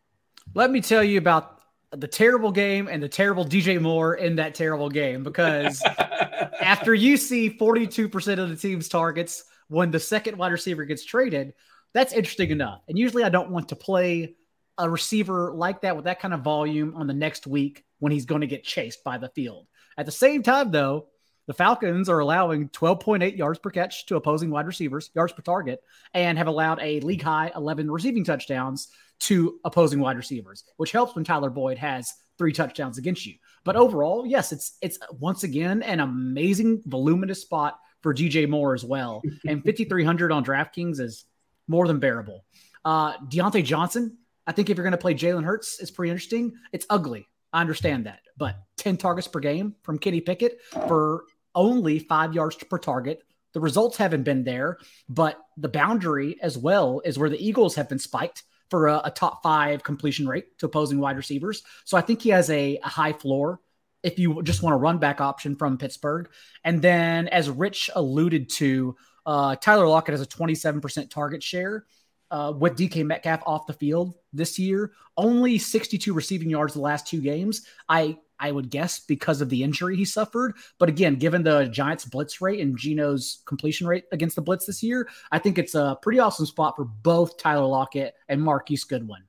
Let 0.54 0.72
me 0.72 0.80
tell 0.80 1.04
you 1.04 1.18
about 1.18 1.60
the 1.92 2.08
terrible 2.08 2.52
game 2.52 2.88
and 2.88 3.02
the 3.02 3.10
terrible 3.10 3.46
DJ 3.46 3.82
Moore 3.82 4.16
in 4.16 4.36
that 4.38 4.56
terrible 4.56 4.90
game 4.90 5.24
because 5.24 5.84
after 6.62 6.94
you 6.94 7.18
see 7.18 7.50
42% 7.50 8.40
of 8.40 8.50
the 8.50 8.56
team's 8.56 8.90
targets 8.90 9.44
when 9.68 9.92
the 9.92 10.00
second 10.00 10.38
wide 10.38 10.52
receiver 10.52 10.86
gets 10.86 11.04
traded, 11.04 11.54
that's 11.94 12.14
interesting 12.14 12.52
enough. 12.52 12.82
And 12.88 12.98
usually 12.98 13.24
I 13.24 13.30
don't 13.30 13.52
want 13.52 13.70
to 13.70 13.76
play 13.76 14.36
a 14.78 14.90
receiver 14.90 15.52
like 15.54 15.82
that 15.82 15.96
with 15.96 16.06
that 16.06 16.20
kind 16.20 16.34
of 16.34 16.42
volume 16.42 16.94
on 16.96 17.08
the 17.08 17.14
next 17.14 17.48
week 17.48 17.84
when 18.00 18.12
he's 18.12 18.26
going 18.26 18.42
to 18.42 18.48
get 18.48 18.64
chased 18.64 19.04
by 19.04 19.18
the 19.18 19.30
field. 19.30 19.68
At 19.98 20.06
the 20.06 20.12
same 20.12 20.44
time, 20.44 20.72
though, 20.72 21.08
the 21.48 21.54
Falcons 21.54 22.10
are 22.10 22.20
allowing 22.20 22.70
12.8 22.70 23.38
yards 23.38 23.58
per 23.58 23.70
catch 23.70 24.06
to 24.08 24.18
opposing 24.18 24.52
wide 24.52 24.68
receivers, 24.68 25.10
yards 25.16 25.34
per 25.34 25.42
target, 25.42 25.82
and 26.14 26.38
have 26.38 26.48
allowed 26.48 26.80
a 26.82 27.00
league 27.00 27.22
high 27.22 27.52
11 27.56 27.90
receiving 27.90 28.24
touchdowns 28.24 28.90
to 29.20 29.60
opposing 29.66 30.00
wide 30.00 30.18
receivers, 30.18 30.64
which 30.76 30.92
helps 30.92 31.16
when 31.16 31.24
Tyler 31.24 31.50
Boyd 31.50 31.78
has 31.78 32.14
three 32.38 32.54
touchdowns 32.54 32.98
against 32.98 33.26
you. 33.26 33.36
But 33.64 33.76
overall, 33.76 34.26
yes, 34.26 34.52
it's 34.52 34.78
it's 34.82 35.00
once 35.20 35.44
again 35.44 35.82
an 35.82 36.00
amazing 36.00 36.84
voluminous 36.86 37.42
spot 37.42 37.80
for 38.02 38.14
DJ 38.14 38.48
Moore 38.48 38.76
as 38.76 38.86
well. 38.86 39.24
and 39.48 39.64
5300 39.64 40.32
on 40.32 40.46
DraftKings 40.46 41.00
is 41.00 41.26
more 41.68 41.88
than 41.88 42.00
bearable. 42.00 42.46
Uh 42.86 43.18
Diontae 43.20 43.64
Johnson, 43.64 44.18
I 44.46 44.52
think 44.52 44.70
if 44.70 44.78
you're 44.78 44.84
going 44.84 44.92
to 44.92 44.98
play 44.98 45.14
Jalen 45.14 45.44
Hurts, 45.44 45.80
it's 45.80 45.92
pretty 45.92 46.12
interesting. 46.12 46.54
It's 46.72 46.86
ugly. 46.90 47.28
I 47.52 47.62
understand 47.62 48.06
that. 48.06 48.20
But 48.38 48.58
10 48.78 48.98
targets 48.98 49.28
per 49.28 49.40
game 49.40 49.76
from 49.84 49.98
Kenny 49.98 50.22
Pickett 50.22 50.60
for 50.88 51.24
only 51.58 52.00
5 52.00 52.34
yards 52.34 52.56
per 52.56 52.78
target. 52.78 53.24
The 53.54 53.60
results 53.60 53.98
haven't 53.98 54.24
been 54.24 54.44
there, 54.44 54.78
but 55.10 55.40
the 55.58 55.68
boundary 55.68 56.38
as 56.42 56.58
well 56.58 57.02
is 57.04 57.18
where 57.18 57.30
the 57.30 57.46
Eagles 57.46 57.76
have 57.76 57.90
been 57.90 58.00
spiked 58.00 58.44
for 58.70 58.88
a, 58.88 59.02
a, 59.06 59.12
top 59.12 59.42
five 59.42 59.82
completion 59.82 60.28
rate 60.28 60.58
to 60.60 60.66
opposing 60.68 61.00
wide 61.00 61.18
receivers. 61.18 61.64
So 61.86 61.98
I 61.98 62.02
think 62.02 62.22
he 62.22 62.30
has 62.30 62.50
a, 62.50 62.78
a 62.84 62.88
high 62.88 63.14
floor 63.14 63.60
if 64.04 64.20
you 64.20 64.44
just 64.44 64.62
want 64.62 64.76
a 64.76 64.78
run 64.78 65.00
back 65.00 65.20
option 65.22 65.56
from 65.56 65.78
Pittsburgh. 65.78 66.30
And 66.64 66.82
then, 66.82 67.28
as 67.30 67.50
Rich 67.50 67.90
alluded 67.96 68.50
to, 68.52 68.96
uh, 69.26 69.56
Tyler 69.56 69.88
Lockett 69.88 70.14
has 70.14 70.22
a 70.22 70.26
27% 70.26 71.10
target 71.10 71.42
share. 71.44 71.86
Uh, 72.30 72.52
with 72.52 72.78
DK 72.78 73.06
Metcalf 73.06 73.42
off 73.46 73.68
the 73.68 73.74
field 73.74 74.14
this 74.34 74.60
year, 74.60 74.92
only 75.16 75.58
62 75.58 76.14
receiving 76.14 76.50
yards 76.50 76.74
the 76.74 76.82
last 76.82 77.08
two 77.08 77.22
games. 77.22 77.66
I 77.88 78.18
I 78.40 78.52
would 78.52 78.70
guess 78.70 79.00
because 79.00 79.42
of 79.42 79.50
the 79.50 79.64
injury 79.64 79.96
he 79.96 80.06
suffered. 80.06 80.56
But 80.80 80.90
again, 80.90 81.16
given 81.16 81.44
the 81.44 81.66
Giants' 81.66 82.06
blitz 82.06 82.42
rate 82.42 82.60
and 82.60 82.78
Geno's 82.78 83.42
completion 83.46 83.88
rate 83.88 84.06
against 84.12 84.36
the 84.36 84.42
blitz 84.42 84.66
this 84.66 84.84
year, 84.84 85.08
I 85.32 85.40
think 85.40 85.58
it's 85.58 85.76
a 85.76 85.98
pretty 86.02 86.20
awesome 86.20 86.46
spot 86.46 86.76
for 86.76 86.86
both 86.86 87.38
Tyler 87.38 87.66
Lockett 87.66 88.16
and 88.28 88.42
Marquise 88.42 88.84
Goodwin. 88.84 89.24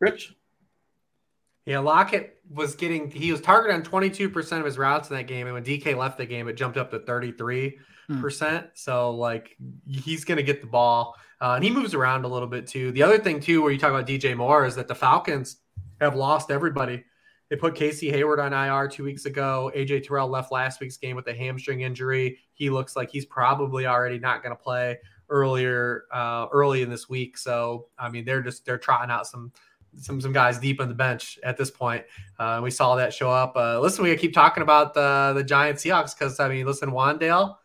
Rich? 0.00 0.34
Yeah, 1.66 1.80
Lockett 1.80 2.38
was 2.48 2.74
getting, 2.74 3.10
he 3.10 3.30
was 3.30 3.42
targeted 3.42 3.76
on 3.76 3.82
22% 3.82 4.58
of 4.58 4.64
his 4.64 4.78
routes 4.78 5.10
in 5.10 5.16
that 5.16 5.26
game. 5.26 5.46
And 5.46 5.54
when 5.54 5.64
DK 5.64 5.96
left 5.96 6.16
the 6.16 6.24
game, 6.24 6.48
it 6.48 6.54
jumped 6.54 6.78
up 6.78 6.90
to 6.92 7.00
33%. 7.00 7.74
Mm. 8.10 8.70
So, 8.72 9.10
like, 9.10 9.54
he's 9.86 10.24
going 10.24 10.38
to 10.38 10.42
get 10.42 10.62
the 10.62 10.66
ball. 10.66 11.14
Uh, 11.42 11.52
and 11.56 11.64
he 11.64 11.70
moves 11.70 11.92
around 11.92 12.24
a 12.24 12.28
little 12.28 12.48
bit 12.48 12.66
too. 12.66 12.90
The 12.92 13.02
other 13.02 13.18
thing, 13.18 13.38
too, 13.40 13.60
where 13.60 13.70
you 13.70 13.78
talk 13.78 13.90
about 13.90 14.06
DJ 14.06 14.34
Moore 14.34 14.64
is 14.64 14.76
that 14.76 14.88
the 14.88 14.94
Falcons 14.94 15.58
have 16.00 16.16
lost 16.16 16.50
everybody 16.50 17.04
they 17.50 17.56
put 17.56 17.74
Casey 17.74 18.10
Hayward 18.10 18.40
on 18.40 18.52
IR 18.52 18.88
two 18.88 19.04
weeks 19.04 19.24
ago. 19.24 19.72
AJ 19.74 20.06
Terrell 20.06 20.28
left 20.28 20.52
last 20.52 20.80
week's 20.80 20.96
game 20.96 21.16
with 21.16 21.26
a 21.28 21.34
hamstring 21.34 21.80
injury. 21.80 22.38
He 22.52 22.68
looks 22.68 22.94
like 22.94 23.10
he's 23.10 23.24
probably 23.24 23.86
already 23.86 24.18
not 24.18 24.42
going 24.42 24.54
to 24.54 24.62
play 24.62 24.98
earlier 25.30 26.04
uh, 26.12 26.46
early 26.52 26.82
in 26.82 26.90
this 26.90 27.08
week. 27.08 27.38
So 27.38 27.86
I 27.98 28.08
mean, 28.08 28.24
they're 28.24 28.42
just 28.42 28.64
they're 28.64 28.78
trotting 28.78 29.10
out 29.10 29.26
some 29.26 29.52
some 30.00 30.20
some 30.20 30.32
guys 30.32 30.58
deep 30.58 30.80
on 30.80 30.88
the 30.88 30.94
bench 30.94 31.38
at 31.42 31.56
this 31.56 31.70
point. 31.70 32.04
Uh, 32.38 32.60
we 32.62 32.70
saw 32.70 32.96
that 32.96 33.14
show 33.14 33.30
up. 33.30 33.56
Uh, 33.56 33.80
listen, 33.80 34.04
we 34.04 34.14
keep 34.16 34.34
talking 34.34 34.62
about 34.62 34.94
the 34.94 35.32
the 35.34 35.44
Giant 35.44 35.78
Seahawks 35.78 36.16
because 36.16 36.38
I 36.40 36.48
mean, 36.48 36.66
listen, 36.66 36.90
Wan'Dale. 36.90 37.56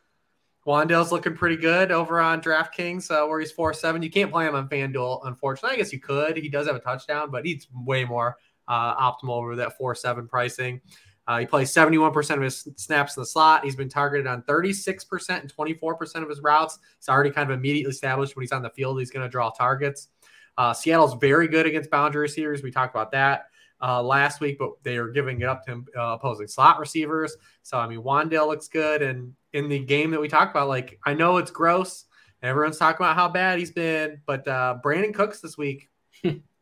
Wan'Dale's 0.66 1.12
looking 1.12 1.36
pretty 1.36 1.58
good 1.58 1.92
over 1.92 2.22
on 2.22 2.42
DraftKings, 2.42 3.12
uh, 3.12 3.28
where 3.28 3.42
he's 3.42 3.52
four 3.52 3.74
seven. 3.74 4.02
You 4.02 4.10
can't 4.10 4.32
play 4.32 4.48
him 4.48 4.56
on 4.56 4.70
FanDuel, 4.70 5.28
unfortunately. 5.28 5.76
I 5.76 5.78
guess 5.78 5.92
you 5.92 6.00
could. 6.00 6.38
He 6.38 6.48
does 6.48 6.68
have 6.68 6.76
a 6.78 6.80
touchdown, 6.80 7.32
but 7.32 7.46
he's 7.46 7.68
way 7.74 8.06
more 8.06 8.38
uh, 8.68 9.12
optimal 9.12 9.38
over 9.38 9.56
that 9.58 9.78
4 9.78 9.96
7 9.96 10.28
pricing. 10.28 10.82
Uh, 11.26 11.40
he 11.40 11.46
plays 11.46 11.74
71% 11.74 12.36
of 12.36 12.42
his 12.42 12.68
snaps 12.76 13.16
in 13.16 13.22
the 13.22 13.26
slot. 13.26 13.64
He's 13.64 13.78
been 13.78 13.88
targeted 13.88 14.28
on 14.28 14.42
36% 14.44 15.40
and 15.40 15.54
24% 15.56 16.16
of 16.22 16.30
his 16.30 16.42
routes. 16.42 16.80
He's 17.00 17.08
already 17.08 17.32
kind 17.32 17.50
of 17.50 17.58
immediately 17.58 17.92
established 17.92 18.36
when 18.36 18.44
he's 18.44 18.52
on 18.52 18.62
the 18.62 18.70
field, 18.72 19.00
he's 19.00 19.12
going 19.12 19.26
to 19.26 19.32
draw 19.32 19.50
targets. 19.50 20.10
Uh, 20.58 20.74
Seattle's 20.74 21.16
very 21.16 21.48
good 21.48 21.66
against 21.66 21.90
boundary 21.90 22.22
receivers. 22.22 22.62
We 22.62 22.72
talked 22.72 22.94
about 22.94 23.12
that 23.12 23.46
uh, 23.82 24.04
last 24.04 24.42
week, 24.42 24.58
but 24.60 24.72
they 24.84 24.98
are 24.98 25.08
giving 25.08 25.42
it 25.42 25.48
up 25.48 25.66
to 25.66 25.84
uh, 25.98 26.14
opposing 26.14 26.48
slot 26.48 26.80
receivers. 26.80 27.36
So, 27.64 27.78
I 27.78 27.88
mean, 27.88 28.00
Wan'Dale 28.00 28.48
looks 28.48 28.68
good. 28.68 29.02
And 29.02 29.34
in 29.54 29.70
the 29.70 29.80
game 29.80 30.12
that 30.12 30.22
we 30.22 30.28
talked 30.28 30.52
about, 30.52 30.68
like, 30.68 31.00
I 31.06 31.14
know 31.14 31.38
it's 31.38 31.52
gross. 31.52 32.06
Everyone's 32.42 32.78
talking 32.78 33.06
about 33.06 33.16
how 33.16 33.30
bad 33.30 33.60
he's 33.60 33.72
been, 33.72 34.22
but 34.26 34.46
uh, 34.48 34.78
Brandin 34.84 35.14
Cooks 35.14 35.40
this 35.40 35.58
week 35.58 35.90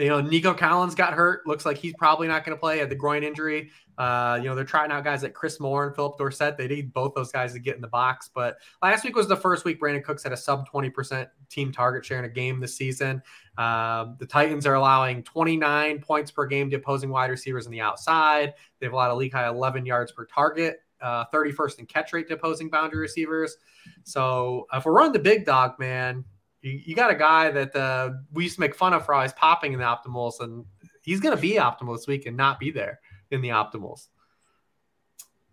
you 0.00 0.08
know, 0.08 0.20
Nico 0.20 0.54
Collins 0.54 0.94
got 0.94 1.12
hurt. 1.12 1.46
Looks 1.46 1.66
like 1.66 1.76
he's 1.76 1.94
probably 1.94 2.26
not 2.26 2.44
going 2.44 2.56
to 2.56 2.60
play. 2.60 2.78
Had 2.78 2.88
the 2.88 2.94
groin 2.94 3.22
injury. 3.22 3.70
Uh, 3.98 4.38
you 4.40 4.48
know, 4.48 4.54
they're 4.54 4.64
trying 4.64 4.90
out 4.90 5.04
guys 5.04 5.22
like 5.22 5.34
Chris 5.34 5.60
Moore 5.60 5.86
and 5.86 5.94
Phillip 5.94 6.16
Dorsett. 6.16 6.56
They 6.56 6.66
need 6.66 6.92
both 6.92 7.14
those 7.14 7.30
guys 7.30 7.52
to 7.52 7.58
get 7.58 7.76
in 7.76 7.82
the 7.82 7.88
box. 7.88 8.30
But 8.34 8.56
last 8.82 9.04
week 9.04 9.14
was 9.14 9.28
the 9.28 9.36
first 9.36 9.66
week 9.66 9.78
Brandin 9.78 10.02
Cooks 10.02 10.22
had 10.22 10.32
a 10.32 10.36
sub 10.36 10.66
20% 10.70 11.28
team 11.50 11.70
target 11.70 12.04
share 12.04 12.18
in 12.18 12.24
a 12.24 12.30
game 12.30 12.60
this 12.60 12.74
season. 12.74 13.22
Um, 13.58 14.16
the 14.18 14.26
Titans 14.26 14.64
are 14.64 14.74
allowing 14.74 15.22
29 15.22 16.00
points 16.00 16.30
per 16.30 16.46
game 16.46 16.70
to 16.70 16.76
opposing 16.76 17.10
wide 17.10 17.30
receivers 17.30 17.66
on 17.66 17.72
the 17.72 17.82
outside. 17.82 18.54
They've 18.78 18.92
allowed 18.92 19.12
a 19.12 19.16
league 19.16 19.34
high 19.34 19.48
11 19.48 19.84
yards 19.84 20.12
per 20.12 20.24
target, 20.24 20.82
uh, 21.02 21.26
31st 21.26 21.80
in 21.80 21.86
catch 21.86 22.14
rate 22.14 22.26
to 22.28 22.34
opposing 22.34 22.70
boundary 22.70 23.00
receivers. 23.00 23.56
So 24.04 24.66
if 24.72 24.86
we're 24.86 24.92
running 24.92 25.12
the 25.12 25.18
big 25.18 25.44
dog, 25.44 25.78
man, 25.78 26.24
you, 26.62 26.80
you 26.84 26.94
got 26.94 27.10
a 27.10 27.14
guy 27.14 27.50
that 27.50 27.74
uh, 27.74 28.10
we 28.32 28.44
used 28.44 28.56
to 28.56 28.60
make 28.60 28.74
fun 28.74 28.92
of 28.92 29.04
for 29.04 29.14
always 29.14 29.32
popping 29.32 29.72
in 29.72 29.78
the 29.78 29.84
optimals, 29.84 30.40
and 30.40 30.64
he's 31.02 31.20
going 31.20 31.34
to 31.34 31.40
be 31.40 31.54
optimal 31.54 31.96
this 31.96 32.06
week 32.06 32.26
and 32.26 32.36
not 32.36 32.58
be 32.58 32.70
there 32.70 33.00
in 33.30 33.40
the 33.40 33.48
optimals. 33.48 34.08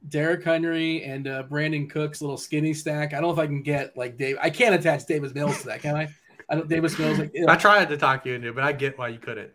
Derrick 0.08 0.44
Henry 0.44 1.04
and 1.04 1.28
uh, 1.28 1.44
Brandin 1.44 1.90
Cooks 1.90 2.22
little 2.22 2.38
skinny 2.38 2.74
stack. 2.74 3.14
I 3.14 3.20
don't 3.20 3.24
know 3.24 3.34
if 3.34 3.40
I 3.40 3.48
can 3.48 3.64
get 3.64 3.98
like 3.98 4.18
Dave. 4.18 4.38
I 4.42 4.50
can't 4.50 4.76
attach 4.76 5.06
Davis 5.06 5.34
Mills 5.34 5.62
to 5.62 5.68
that, 5.68 5.82
can 5.82 5.96
I? 5.96 6.10
I 6.50 6.56
don't. 6.56 6.70
Davis 6.70 6.98
Mills. 6.98 7.18
Like, 7.18 7.32
you. 7.34 7.46
I 7.48 7.56
tried 7.56 7.90
to 7.90 7.98
talk 7.98 8.26
you 8.26 8.34
into 8.34 8.50
it, 8.50 8.56
but 8.56 8.64
I 8.64 8.72
get 8.72 8.98
why 8.98 9.10
you 9.10 9.20
couldn't. 9.20 9.52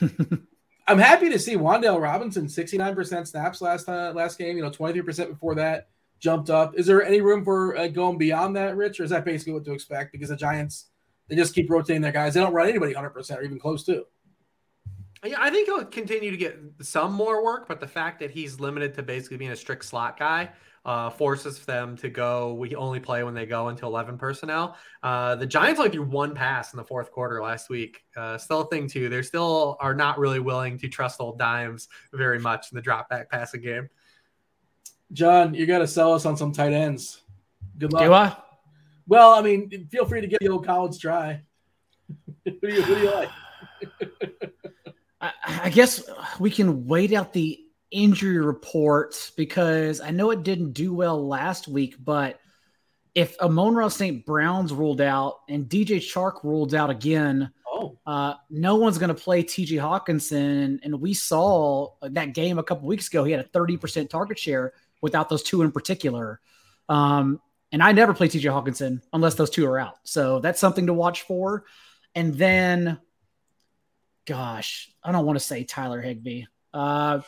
I'm 0.86 0.98
happy 0.98 1.30
to 1.30 1.38
see 1.38 1.56
Wan'Dale 1.56 2.00
Robinson 2.00 2.46
69% 2.46 3.26
snaps 3.26 3.62
last 3.62 3.88
uh, 3.88 4.12
last 4.14 4.36
game. 4.36 4.56
You 4.56 4.62
know, 4.62 4.70
23% 4.70 5.28
before 5.28 5.54
that 5.54 5.88
jumped 6.18 6.50
up. 6.50 6.74
Is 6.76 6.86
there 6.86 7.02
any 7.02 7.20
room 7.20 7.44
for 7.44 7.76
uh, 7.76 7.88
going 7.88 8.18
beyond 8.18 8.56
that, 8.56 8.76
Rich, 8.76 9.00
or 9.00 9.04
is 9.04 9.10
that 9.10 9.24
basically 9.24 9.54
what 9.54 9.64
to 9.64 9.72
expect? 9.72 10.12
Because 10.12 10.28
the 10.28 10.36
Giants 10.36 10.86
they 11.28 11.36
just 11.36 11.54
keep 11.54 11.70
rotating 11.70 12.02
their 12.02 12.12
guys. 12.12 12.34
They 12.34 12.40
don't 12.40 12.52
run 12.52 12.68
anybody 12.68 12.94
100% 12.94 13.36
or 13.36 13.42
even 13.42 13.58
close 13.58 13.84
to. 13.84 14.04
Yeah, 15.24 15.38
I 15.40 15.48
think 15.50 15.66
he'll 15.66 15.84
continue 15.86 16.30
to 16.30 16.36
get 16.36 16.58
some 16.82 17.12
more 17.12 17.42
work, 17.42 17.66
but 17.66 17.80
the 17.80 17.88
fact 17.88 18.20
that 18.20 18.30
he's 18.30 18.60
limited 18.60 18.94
to 18.94 19.02
basically 19.02 19.38
being 19.38 19.52
a 19.52 19.56
strict 19.56 19.84
slot 19.86 20.18
guy 20.18 20.50
uh, 20.84 21.08
forces 21.08 21.64
them 21.64 21.96
to 21.96 22.10
go. 22.10 22.52
We 22.54 22.74
only 22.74 23.00
play 23.00 23.22
when 23.24 23.32
they 23.32 23.46
go 23.46 23.70
into 23.70 23.86
11 23.86 24.18
personnel. 24.18 24.76
Uh, 25.02 25.34
the 25.34 25.46
Giants 25.46 25.80
only 25.80 25.90
threw 25.90 26.04
one 26.04 26.34
pass 26.34 26.74
in 26.74 26.76
the 26.76 26.84
fourth 26.84 27.10
quarter 27.10 27.42
last 27.42 27.70
week. 27.70 28.02
Uh, 28.14 28.36
still 28.36 28.60
a 28.62 28.68
thing, 28.68 28.86
too. 28.86 29.08
They 29.08 29.22
still 29.22 29.78
are 29.80 29.94
not 29.94 30.18
really 30.18 30.40
willing 30.40 30.78
to 30.78 30.88
trust 30.88 31.20
old 31.20 31.38
dimes 31.38 31.88
very 32.12 32.38
much 32.38 32.70
in 32.70 32.76
the 32.76 32.82
drop 32.82 33.08
back 33.08 33.30
passing 33.30 33.62
game. 33.62 33.88
John, 35.12 35.54
you 35.54 35.66
got 35.66 35.78
to 35.78 35.86
sell 35.86 36.12
us 36.12 36.26
on 36.26 36.36
some 36.36 36.52
tight 36.52 36.72
ends. 36.72 37.22
Good 37.78 37.92
luck. 37.92 38.02
Well, 39.06 39.32
I 39.32 39.42
mean, 39.42 39.88
feel 39.90 40.06
free 40.06 40.20
to 40.20 40.26
give 40.26 40.38
the 40.40 40.48
old 40.48 40.66
college 40.66 40.98
try. 40.98 41.42
who, 42.44 42.50
do 42.52 42.68
you, 42.68 42.82
who 42.82 42.94
do 42.94 43.00
you 43.02 43.10
like? 43.10 43.28
I, 45.20 45.32
I 45.46 45.70
guess 45.70 46.02
we 46.38 46.50
can 46.50 46.86
wait 46.86 47.12
out 47.12 47.32
the 47.32 47.60
injury 47.90 48.38
reports 48.38 49.30
because 49.30 50.00
I 50.00 50.10
know 50.10 50.30
it 50.30 50.42
didn't 50.42 50.72
do 50.72 50.92
well 50.92 51.26
last 51.26 51.68
week, 51.68 51.96
but 52.02 52.40
if 53.14 53.38
Amon-Ra 53.40 53.88
St. 53.88 54.26
Brown's 54.26 54.72
ruled 54.72 55.00
out 55.00 55.40
and 55.48 55.66
DJ 55.68 55.98
Chark 55.98 56.42
ruled 56.42 56.74
out 56.74 56.90
again, 56.90 57.52
oh, 57.72 57.96
uh, 58.04 58.34
no 58.50 58.74
one's 58.76 58.98
going 58.98 59.14
to 59.14 59.22
play 59.22 59.44
TJ 59.44 59.78
Hockenson. 59.78 60.80
And 60.82 61.00
we 61.00 61.14
saw 61.14 61.92
that 62.02 62.34
game 62.34 62.58
a 62.58 62.64
couple 62.64 62.88
weeks 62.88 63.06
ago. 63.08 63.22
He 63.22 63.30
had 63.30 63.44
a 63.44 63.48
30% 63.48 64.10
target 64.10 64.38
share 64.38 64.72
without 65.00 65.28
those 65.28 65.44
two 65.44 65.62
in 65.62 65.70
particular. 65.70 66.40
Um, 66.88 67.40
and 67.74 67.82
I 67.82 67.90
never 67.90 68.14
play 68.14 68.28
TJ 68.28 68.42
Hockenson 68.42 69.02
unless 69.12 69.34
those 69.34 69.50
two 69.50 69.66
are 69.66 69.80
out. 69.80 69.96
So 70.04 70.38
that's 70.38 70.60
something 70.60 70.86
to 70.86 70.94
watch 70.94 71.22
for. 71.22 71.64
And 72.14 72.32
then, 72.32 73.00
gosh, 74.26 74.92
I 75.02 75.10
don't 75.10 75.26
want 75.26 75.40
to 75.40 75.44
say 75.44 75.64
Tyler 75.64 76.00
Higbee. 76.00 76.44
Uh, 76.72 77.22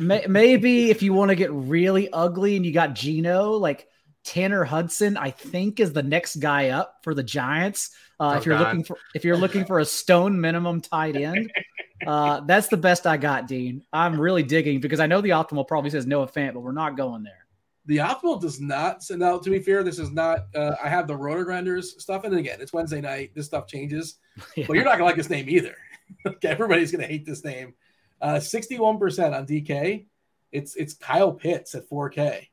may, 0.00 0.24
maybe 0.28 0.90
if 0.90 1.04
you 1.04 1.12
want 1.12 1.28
to 1.28 1.36
get 1.36 1.52
really 1.52 2.12
ugly 2.12 2.56
and 2.56 2.66
you 2.66 2.72
got 2.72 2.94
Geno, 2.94 3.52
like 3.52 3.86
Tanner 4.24 4.64
Hudson, 4.64 5.16
I 5.16 5.30
think 5.30 5.78
is 5.78 5.92
the 5.92 6.02
next 6.02 6.36
guy 6.36 6.70
up 6.70 6.96
for 7.04 7.14
the 7.14 7.22
Giants. 7.22 7.90
Uh, 8.18 8.32
Oh, 8.34 8.38
if 8.38 8.44
you're 8.44 8.58
God. 8.58 8.66
looking 8.66 8.82
for 8.82 8.96
if 9.14 9.24
you're 9.24 9.36
looking 9.36 9.64
for 9.64 9.78
a 9.78 9.84
stone 9.84 10.40
minimum 10.40 10.80
tight 10.80 11.14
end, 11.14 11.52
uh, 12.08 12.40
that's 12.40 12.66
the 12.66 12.76
best 12.76 13.06
I 13.06 13.18
got, 13.18 13.46
Dean. 13.46 13.84
I'm 13.92 14.20
really 14.20 14.42
digging 14.42 14.80
because 14.80 14.98
I 14.98 15.06
know 15.06 15.20
the 15.20 15.30
optimal 15.30 15.66
probably 15.68 15.90
says 15.90 16.08
Noah 16.08 16.26
Fant, 16.26 16.54
but 16.54 16.60
we're 16.60 16.72
not 16.72 16.96
going 16.96 17.22
there. 17.22 17.41
The 17.86 17.96
optimal 17.98 18.40
does 18.40 18.60
not. 18.60 19.02
send 19.02 19.22
out. 19.22 19.42
to 19.42 19.50
be 19.50 19.58
fair, 19.58 19.82
this 19.82 19.98
is 19.98 20.10
not. 20.10 20.46
Uh, 20.54 20.76
I 20.82 20.88
have 20.88 21.06
the 21.08 21.14
RotoGrinders 21.18 22.00
stuff, 22.00 22.24
and 22.24 22.34
again, 22.36 22.60
it's 22.60 22.72
Wednesday 22.72 23.00
night. 23.00 23.32
This 23.34 23.46
stuff 23.46 23.66
changes, 23.66 24.18
Yeah. 24.56 24.66
but 24.68 24.74
you're 24.74 24.84
not 24.84 24.92
gonna 24.92 25.04
like 25.04 25.16
this 25.16 25.30
name 25.30 25.48
either. 25.48 25.74
okay, 26.26 26.48
everybody's 26.48 26.92
gonna 26.92 27.06
hate 27.06 27.26
this 27.26 27.44
name. 27.44 27.74
Uh, 28.20 28.34
61% 28.36 29.36
on 29.36 29.46
DK. 29.46 30.06
It's 30.52 30.76
it's 30.76 30.94
Kyle 30.94 31.32
Pitts 31.32 31.74
at 31.74 31.88
4K. 31.88 32.48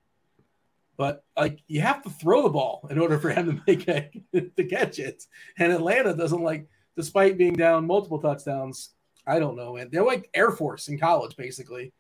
But 0.98 1.24
like 1.38 1.60
you 1.68 1.82
have 1.82 2.02
to 2.04 2.10
throw 2.10 2.42
the 2.44 2.50
ball 2.50 2.88
in 2.90 2.98
order 2.98 3.20
for 3.20 3.30
him 3.30 3.46
to 3.46 3.62
make 3.68 3.88
a, 3.88 4.10
to 4.58 4.64
catch 4.66 4.98
it. 5.00 5.26
And 5.58 5.72
Atlanta 5.72 6.16
doesn't 6.16 6.42
like, 6.42 6.68
despite 6.98 7.38
being 7.38 7.54
down 7.54 7.86
multiple 7.86 8.20
touchdowns. 8.20 8.90
I 9.28 9.38
don't 9.38 9.56
know, 9.56 9.76
man. 9.76 9.90
They're 9.92 10.04
like 10.04 10.30
Air 10.34 10.50
Force 10.52 10.88
in 10.88 10.98
college, 10.98 11.38
basically. 11.38 11.94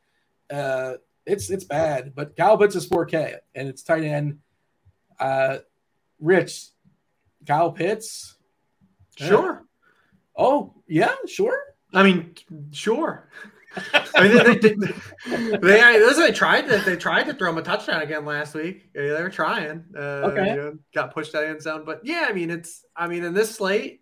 Uh, 0.49 0.93
it's 1.29 1.49
it's 1.49 1.63
bad. 1.65 2.13
But 2.15 2.35
Kyle 2.35 2.57
Pitts 2.57 2.75
is 2.75 2.87
4K 2.89 3.37
and 3.55 3.67
it's 3.67 3.83
tight 3.83 4.03
end. 4.03 4.39
Uh, 5.19 5.59
Rich, 6.19 6.67
Kyle 7.47 7.71
Pitts. 7.71 8.35
Sure. 9.17 9.63
Oh 10.37 10.73
yeah, 10.87 11.13
sure. 11.27 11.57
I 11.93 12.03
mean, 12.03 12.35
sure. 12.71 13.29
I 14.15 14.27
mean, 14.27 14.37
they, 14.37 14.55
they, 14.55 14.75
they, 15.57 15.99
listen, 15.99 16.23
they 16.23 16.31
tried 16.31 16.67
to 16.69 16.77
they 16.77 16.95
tried 16.95 17.23
to 17.23 17.33
throw 17.33 17.49
him 17.51 17.57
a 17.57 17.61
touchdown 17.61 18.01
again 18.01 18.25
last 18.25 18.53
week. 18.55 18.89
Yeah, 18.95 19.13
They 19.13 19.21
were 19.23 19.29
trying. 19.29 19.85
Uh, 19.95 19.99
Okay. 20.31 20.49
you 20.49 20.55
know, 20.55 20.77
got 20.93 21.13
pushed 21.13 21.35
out 21.35 21.43
of 21.43 21.49
the 21.49 21.53
end 21.53 21.61
zone, 21.61 21.83
but 21.85 22.01
yeah, 22.03 22.25
I 22.29 22.33
mean, 22.33 22.49
it's 22.49 22.83
I 22.95 23.07
mean, 23.07 23.23
in 23.23 23.33
this 23.33 23.55
slate, 23.55 24.01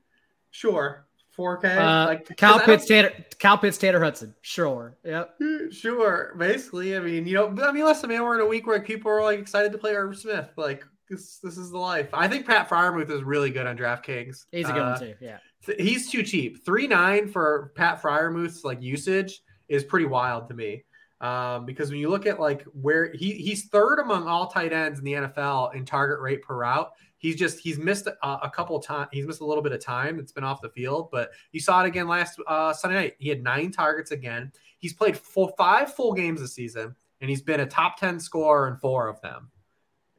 sure, 0.51 1.06
4K. 1.37 1.77
Uh, 1.77 2.05
like 2.07 2.35
Cal 2.37 2.59
Pitts, 2.59 2.85
Tanner, 2.85 3.11
Cal 3.39 3.57
Pitts, 3.57 3.77
Tanner 3.77 3.99
Hudson. 4.03 4.33
Sure. 4.41 4.97
Yep. 5.03 5.35
Sure, 5.71 6.33
basically. 6.37 6.95
I 6.95 6.99
mean, 6.99 7.27
you 7.27 7.33
know, 7.33 7.53
I 7.63 7.71
mean, 7.73 7.83
listen, 7.83 8.09
man, 8.09 8.23
we're 8.23 8.35
in 8.35 8.41
a 8.41 8.45
week 8.45 8.65
where 8.67 8.79
people 8.81 9.11
are 9.11 9.21
like 9.21 9.37
excited 9.39 9.71
to 9.73 9.77
play 9.77 9.93
Irv 9.93 10.17
Smith. 10.17 10.49
Like 10.55 10.83
this, 11.09 11.39
this 11.43 11.57
is 11.57 11.71
the 11.71 11.77
life. 11.77 12.09
I 12.13 12.27
think 12.29 12.45
Pat 12.45 12.69
Freiermuth 12.69 13.09
is 13.11 13.23
really 13.23 13.49
good 13.49 13.67
on 13.67 13.77
DraftKings. 13.77 14.45
He's 14.51 14.69
a 14.69 14.71
good 14.73 14.81
Uh, 14.81 14.89
one 14.91 14.99
too. 14.99 15.13
Yeah. 15.19 15.37
th- 15.65 15.79
he's 15.81 16.09
too 16.09 16.23
cheap. 16.23 16.65
Three 16.65 16.87
nine 16.87 17.27
for 17.27 17.71
Pat 17.75 18.01
Freiermuth's 18.01 18.63
like 18.63 18.81
usage 18.81 19.41
is 19.67 19.83
pretty 19.83 20.05
wild 20.05 20.47
to 20.49 20.53
me. 20.53 20.83
Um, 21.19 21.65
because 21.65 21.89
when 21.89 21.99
you 21.99 22.09
look 22.09 22.25
at 22.27 22.39
like 22.39 22.63
where 22.73 23.11
he 23.13 23.33
he's 23.33 23.65
third 23.69 23.99
among 23.99 24.27
all 24.27 24.47
tight 24.47 24.71
ends 24.71 24.99
in 24.99 25.05
the 25.05 25.13
NFL 25.13 25.75
in 25.75 25.83
target 25.83 26.19
rate 26.21 26.43
per 26.43 26.55
route. 26.55 26.91
He's 27.19 27.35
just 27.35 27.59
he's 27.59 27.77
missed 27.77 28.07
a, 28.07 28.27
a 28.27 28.49
couple 28.49 28.79
times. 28.79 29.09
He's 29.11 29.25
missed 29.25 29.41
a 29.41 29.45
little 29.45 29.63
bit 29.63 29.71
of 29.71 29.83
time. 29.83 30.19
It's 30.19 30.31
been 30.31 30.43
off 30.43 30.61
the 30.61 30.69
field, 30.69 31.09
but 31.11 31.31
you 31.51 31.59
saw 31.59 31.83
it 31.83 31.87
again 31.87 32.07
last 32.07 32.39
uh, 32.47 32.73
Sunday 32.73 32.95
night. 32.95 33.15
He 33.19 33.29
had 33.29 33.43
nine 33.43 33.71
targets 33.71 34.11
again. 34.11 34.51
He's 34.77 34.93
played 34.93 35.17
full 35.17 35.53
five 35.57 35.93
full 35.93 36.13
games 36.13 36.41
this 36.41 36.53
season, 36.53 36.95
and 37.21 37.29
he's 37.29 37.41
been 37.41 37.61
a 37.61 37.65
top 37.65 37.97
ten 37.97 38.19
scorer 38.19 38.67
in 38.67 38.77
four 38.77 39.07
of 39.07 39.19
them. 39.21 39.49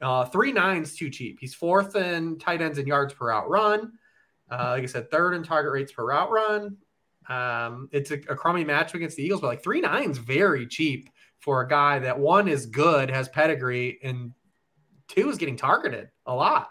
Uh, 0.00 0.24
three 0.24 0.52
nines 0.52 0.96
too 0.96 1.10
cheap. 1.10 1.38
He's 1.40 1.54
fourth 1.54 1.96
in 1.96 2.38
tight 2.38 2.62
ends 2.62 2.78
in 2.78 2.86
yards 2.86 3.14
per 3.14 3.28
route 3.28 3.48
run. 3.48 3.92
Uh, 4.50 4.70
like 4.70 4.82
I 4.82 4.86
said, 4.86 5.10
third 5.10 5.34
in 5.34 5.42
target 5.42 5.72
rates 5.72 5.92
per 5.92 6.04
route 6.04 6.30
run. 6.30 6.76
Um, 7.28 7.88
it's 7.92 8.10
a, 8.10 8.14
a 8.14 8.34
crummy 8.34 8.64
match 8.64 8.94
against 8.94 9.16
the 9.16 9.22
Eagles, 9.22 9.40
but 9.40 9.48
like 9.48 9.62
three 9.62 9.80
nines 9.80 10.18
very 10.18 10.66
cheap 10.66 11.10
for 11.38 11.60
a 11.60 11.68
guy 11.68 11.98
that 11.98 12.18
one 12.18 12.48
is 12.48 12.66
good, 12.66 13.10
has 13.10 13.28
pedigree, 13.28 13.98
and 14.02 14.32
two 15.08 15.28
is 15.28 15.36
getting 15.36 15.56
targeted 15.56 16.08
a 16.26 16.34
lot. 16.34 16.70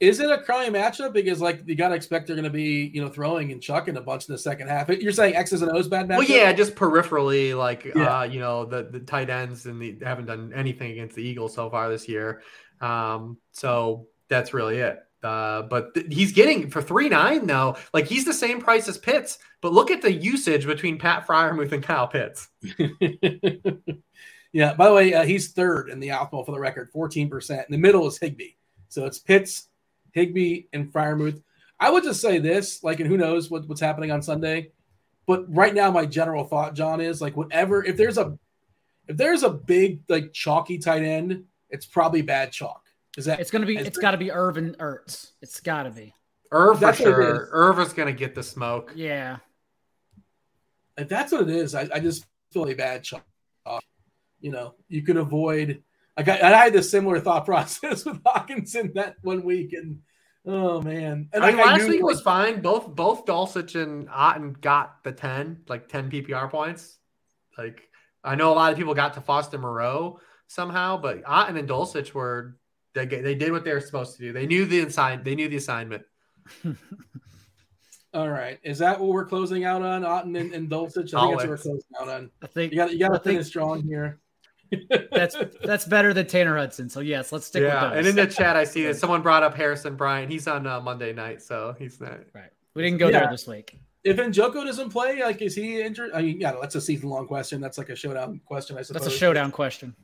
Is 0.00 0.20
it 0.20 0.30
a 0.30 0.38
crummy 0.38 0.70
matchup? 0.70 1.12
Because 1.12 1.40
like 1.40 1.62
you 1.66 1.74
gotta 1.74 1.94
expect 1.94 2.26
they're 2.26 2.36
gonna 2.36 2.50
be, 2.50 2.90
you 2.94 3.00
know, 3.02 3.08
throwing 3.08 3.52
and 3.52 3.62
chucking 3.62 3.96
a 3.96 4.00
bunch 4.00 4.28
in 4.28 4.32
the 4.32 4.38
second 4.38 4.68
half. 4.68 4.88
You're 4.88 5.12
saying 5.12 5.36
X's 5.36 5.62
and 5.62 5.70
O's 5.72 5.88
bad 5.88 6.06
matchup? 6.08 6.18
Well, 6.18 6.26
yeah, 6.28 6.52
just 6.52 6.74
peripherally, 6.74 7.56
like 7.56 7.84
Yeah. 7.84 8.20
uh, 8.20 8.22
you 8.24 8.40
know, 8.40 8.64
the 8.64 8.84
the 8.90 9.00
tight 9.00 9.30
ends 9.30 9.66
and 9.66 9.80
the 9.80 9.98
haven't 10.04 10.26
done 10.26 10.52
anything 10.54 10.90
against 10.92 11.16
the 11.16 11.22
Eagles 11.22 11.54
so 11.54 11.70
far 11.70 11.88
this 11.88 12.08
year. 12.08 12.42
Um, 12.80 13.38
so 13.52 14.08
that's 14.28 14.52
really 14.54 14.78
it. 14.78 14.98
Uh, 15.22 15.62
but 15.62 15.94
th- 15.94 16.12
he's 16.12 16.32
getting 16.32 16.68
for 16.68 16.82
three 16.82 17.08
nine 17.08 17.46
though, 17.46 17.76
like 17.94 18.06
he's 18.06 18.24
the 18.26 18.34
same 18.34 18.60
price 18.60 18.88
as 18.88 18.98
Pitts. 18.98 19.38
But 19.62 19.72
look 19.72 19.90
at 19.90 20.02
the 20.02 20.12
usage 20.12 20.66
between 20.66 20.98
Pat 20.98 21.26
Freiermuth 21.26 21.72
and 21.72 21.82
Kyle 21.82 22.06
Pitts. 22.06 22.48
yeah. 24.52 24.74
By 24.74 24.86
the 24.88 24.94
way, 24.94 25.14
uh, 25.14 25.24
he's 25.24 25.52
third 25.52 25.88
in 25.88 26.00
the 26.00 26.08
optimal 26.08 26.44
for 26.44 26.52
the 26.52 26.60
record, 26.60 26.92
14%. 26.92 27.50
In 27.50 27.64
the 27.70 27.78
middle 27.78 28.06
is 28.06 28.18
Higbee. 28.18 28.50
So 28.88 29.06
it's 29.06 29.18
Pitts, 29.18 29.68
Higbee, 30.14 30.62
and 30.72 30.90
Freiermuth. 30.92 31.42
I 31.78 31.90
would 31.90 32.04
just 32.04 32.20
say 32.20 32.38
this, 32.38 32.82
like, 32.82 33.00
and 33.00 33.08
who 33.08 33.16
knows 33.16 33.50
what, 33.50 33.68
what's 33.68 33.80
happening 33.80 34.10
on 34.10 34.22
Sunday. 34.22 34.70
But 35.26 35.52
right 35.52 35.74
now, 35.74 35.90
my 35.90 36.06
general 36.06 36.44
thought, 36.44 36.74
John, 36.74 37.00
is 37.00 37.20
like 37.20 37.36
whatever 37.36 37.84
if 37.84 37.96
there's 37.96 38.18
a 38.18 38.38
if 39.08 39.16
there's 39.16 39.42
a 39.42 39.50
big 39.50 40.00
like 40.08 40.32
chalky 40.32 40.78
tight 40.78 41.02
end, 41.02 41.44
it's 41.70 41.86
probably 41.86 42.22
bad 42.22 42.52
chalk. 42.52 42.82
Is 43.16 43.24
that 43.26 43.40
It's 43.40 43.50
gonna 43.50 43.66
be. 43.66 43.76
It's 43.76 43.88
It's 43.88 43.98
got 43.98 44.12
to 44.12 44.16
be 44.16 44.30
Irvin 44.30 44.76
Ertz. 44.78 45.32
It's 45.40 45.60
got 45.60 45.84
to 45.84 45.90
be. 45.90 46.14
Irv 46.50 46.76
for 46.78 46.80
That's 46.80 47.00
what 47.00 47.08
it 47.08 47.12
sure. 47.12 47.44
is. 47.44 47.48
Irv 47.52 47.78
is 47.80 47.92
gonna 47.92 48.12
get 48.12 48.34
the 48.34 48.42
smoke. 48.42 48.92
Yeah. 48.94 49.38
If 50.96 51.08
that's 51.08 51.32
what 51.32 51.42
it 51.42 51.50
is, 51.50 51.74
I, 51.74 51.88
I 51.92 52.00
just 52.00 52.26
feel 52.52 52.68
a 52.68 52.74
bad 52.74 53.02
chalk. 53.02 53.24
You 54.40 54.50
know, 54.50 54.74
you 54.88 55.02
could 55.02 55.16
avoid. 55.16 55.82
I 56.16 56.22
got. 56.22 56.42
I 56.42 56.50
had 56.56 56.72
this 56.72 56.90
similar 56.90 57.20
thought 57.20 57.44
process 57.46 58.04
with 58.04 58.22
Hockenson 58.22 58.94
that 58.94 59.16
one 59.22 59.42
week, 59.42 59.72
and 59.72 60.00
oh 60.46 60.80
man, 60.80 61.28
and 61.32 61.42
I 61.44 61.48
mean, 61.48 61.56
like, 61.56 61.66
last 61.66 61.82
knew- 61.82 61.88
week 61.90 62.02
was 62.02 62.20
fine. 62.20 62.60
Both 62.62 62.94
both 62.94 63.24
Dulcich 63.26 63.80
and 63.80 64.08
Otten 64.10 64.52
got 64.60 65.02
the 65.02 65.12
ten, 65.12 65.62
like 65.68 65.88
ten 65.88 66.10
PPR 66.10 66.50
points. 66.50 66.98
Like 67.58 67.82
I 68.22 68.34
know 68.36 68.52
a 68.52 68.54
lot 68.54 68.72
of 68.72 68.78
people 68.78 68.94
got 68.94 69.14
to 69.14 69.20
Foster 69.20 69.58
Moreau 69.58 70.20
somehow, 70.46 70.96
but 70.98 71.22
Otten 71.26 71.56
and 71.56 71.68
Dulcich 71.68 72.12
were 72.14 72.56
they 72.94 73.06
they 73.06 73.34
did 73.34 73.50
what 73.50 73.64
they 73.64 73.72
were 73.72 73.80
supposed 73.80 74.16
to 74.16 74.22
do. 74.22 74.32
They 74.32 74.46
knew 74.46 74.66
the 74.66 74.80
assign 74.80 75.24
they 75.24 75.34
knew 75.34 75.48
the 75.48 75.56
assignment. 75.56 76.04
All 78.14 78.28
right, 78.30 78.60
is 78.62 78.78
that 78.78 79.00
what 79.00 79.10
we're 79.10 79.24
closing 79.26 79.64
out 79.64 79.82
on? 79.82 80.04
Otten 80.04 80.36
and, 80.36 80.54
and 80.54 80.70
Dulcich. 80.70 80.88
I 80.88 80.92
think 80.92 81.10
that's 81.10 81.12
what 81.12 81.36
we're 81.38 81.44
Always. 81.46 81.62
closing 81.62 81.80
out 82.00 82.08
on. 82.08 82.30
I 82.42 82.46
think 82.46 82.70
You 82.72 82.76
got. 82.78 82.92
You 82.92 82.98
got 83.00 83.10
I 83.10 83.14
to 83.16 83.22
think- 83.24 83.34
finish 83.38 83.46
strong 83.48 83.82
here. 83.82 84.20
That's 85.12 85.36
that's 85.62 85.84
better 85.86 86.12
than 86.14 86.26
Tanner 86.26 86.56
Hudson. 86.56 86.88
So 86.88 87.00
yes, 87.00 87.32
let's 87.32 87.46
stick 87.46 87.62
yeah, 87.62 87.82
with 87.84 87.90
those. 87.92 87.98
and 87.98 88.06
in 88.06 88.16
the 88.28 88.32
chat 88.32 88.56
I 88.56 88.64
see 88.64 88.84
that 88.86 88.96
someone 88.96 89.22
brought 89.22 89.42
up 89.42 89.54
Harrison 89.54 89.96
Bryant. 89.96 90.30
He's 90.30 90.46
on 90.48 90.66
uh, 90.66 90.80
Monday 90.80 91.12
night, 91.12 91.42
so 91.42 91.74
he's 91.78 92.00
not. 92.00 92.18
right. 92.34 92.50
We 92.74 92.82
didn't 92.82 92.98
go 92.98 93.08
Yeah. 93.08 93.20
there 93.20 93.30
this 93.30 93.46
week. 93.46 93.78
if 94.02 94.16
Njoku 94.16 94.64
doesn't 94.64 94.90
play, 94.90 95.22
like, 95.22 95.40
is 95.40 95.54
he 95.54 95.80
injured? 95.80 96.10
I 96.14 96.22
mean, 96.22 96.40
yeah, 96.40 96.52
that's 96.60 96.74
a 96.74 96.80
season 96.80 97.08
long 97.08 97.26
question. 97.26 97.60
That's 97.60 97.78
like 97.78 97.88
a 97.88 97.96
showdown 97.96 98.40
question, 98.44 98.76
I 98.76 98.82
suppose. 98.82 99.02
That's 99.02 99.14
a 99.14 99.18
showdown 99.18 99.50
question. 99.50 99.94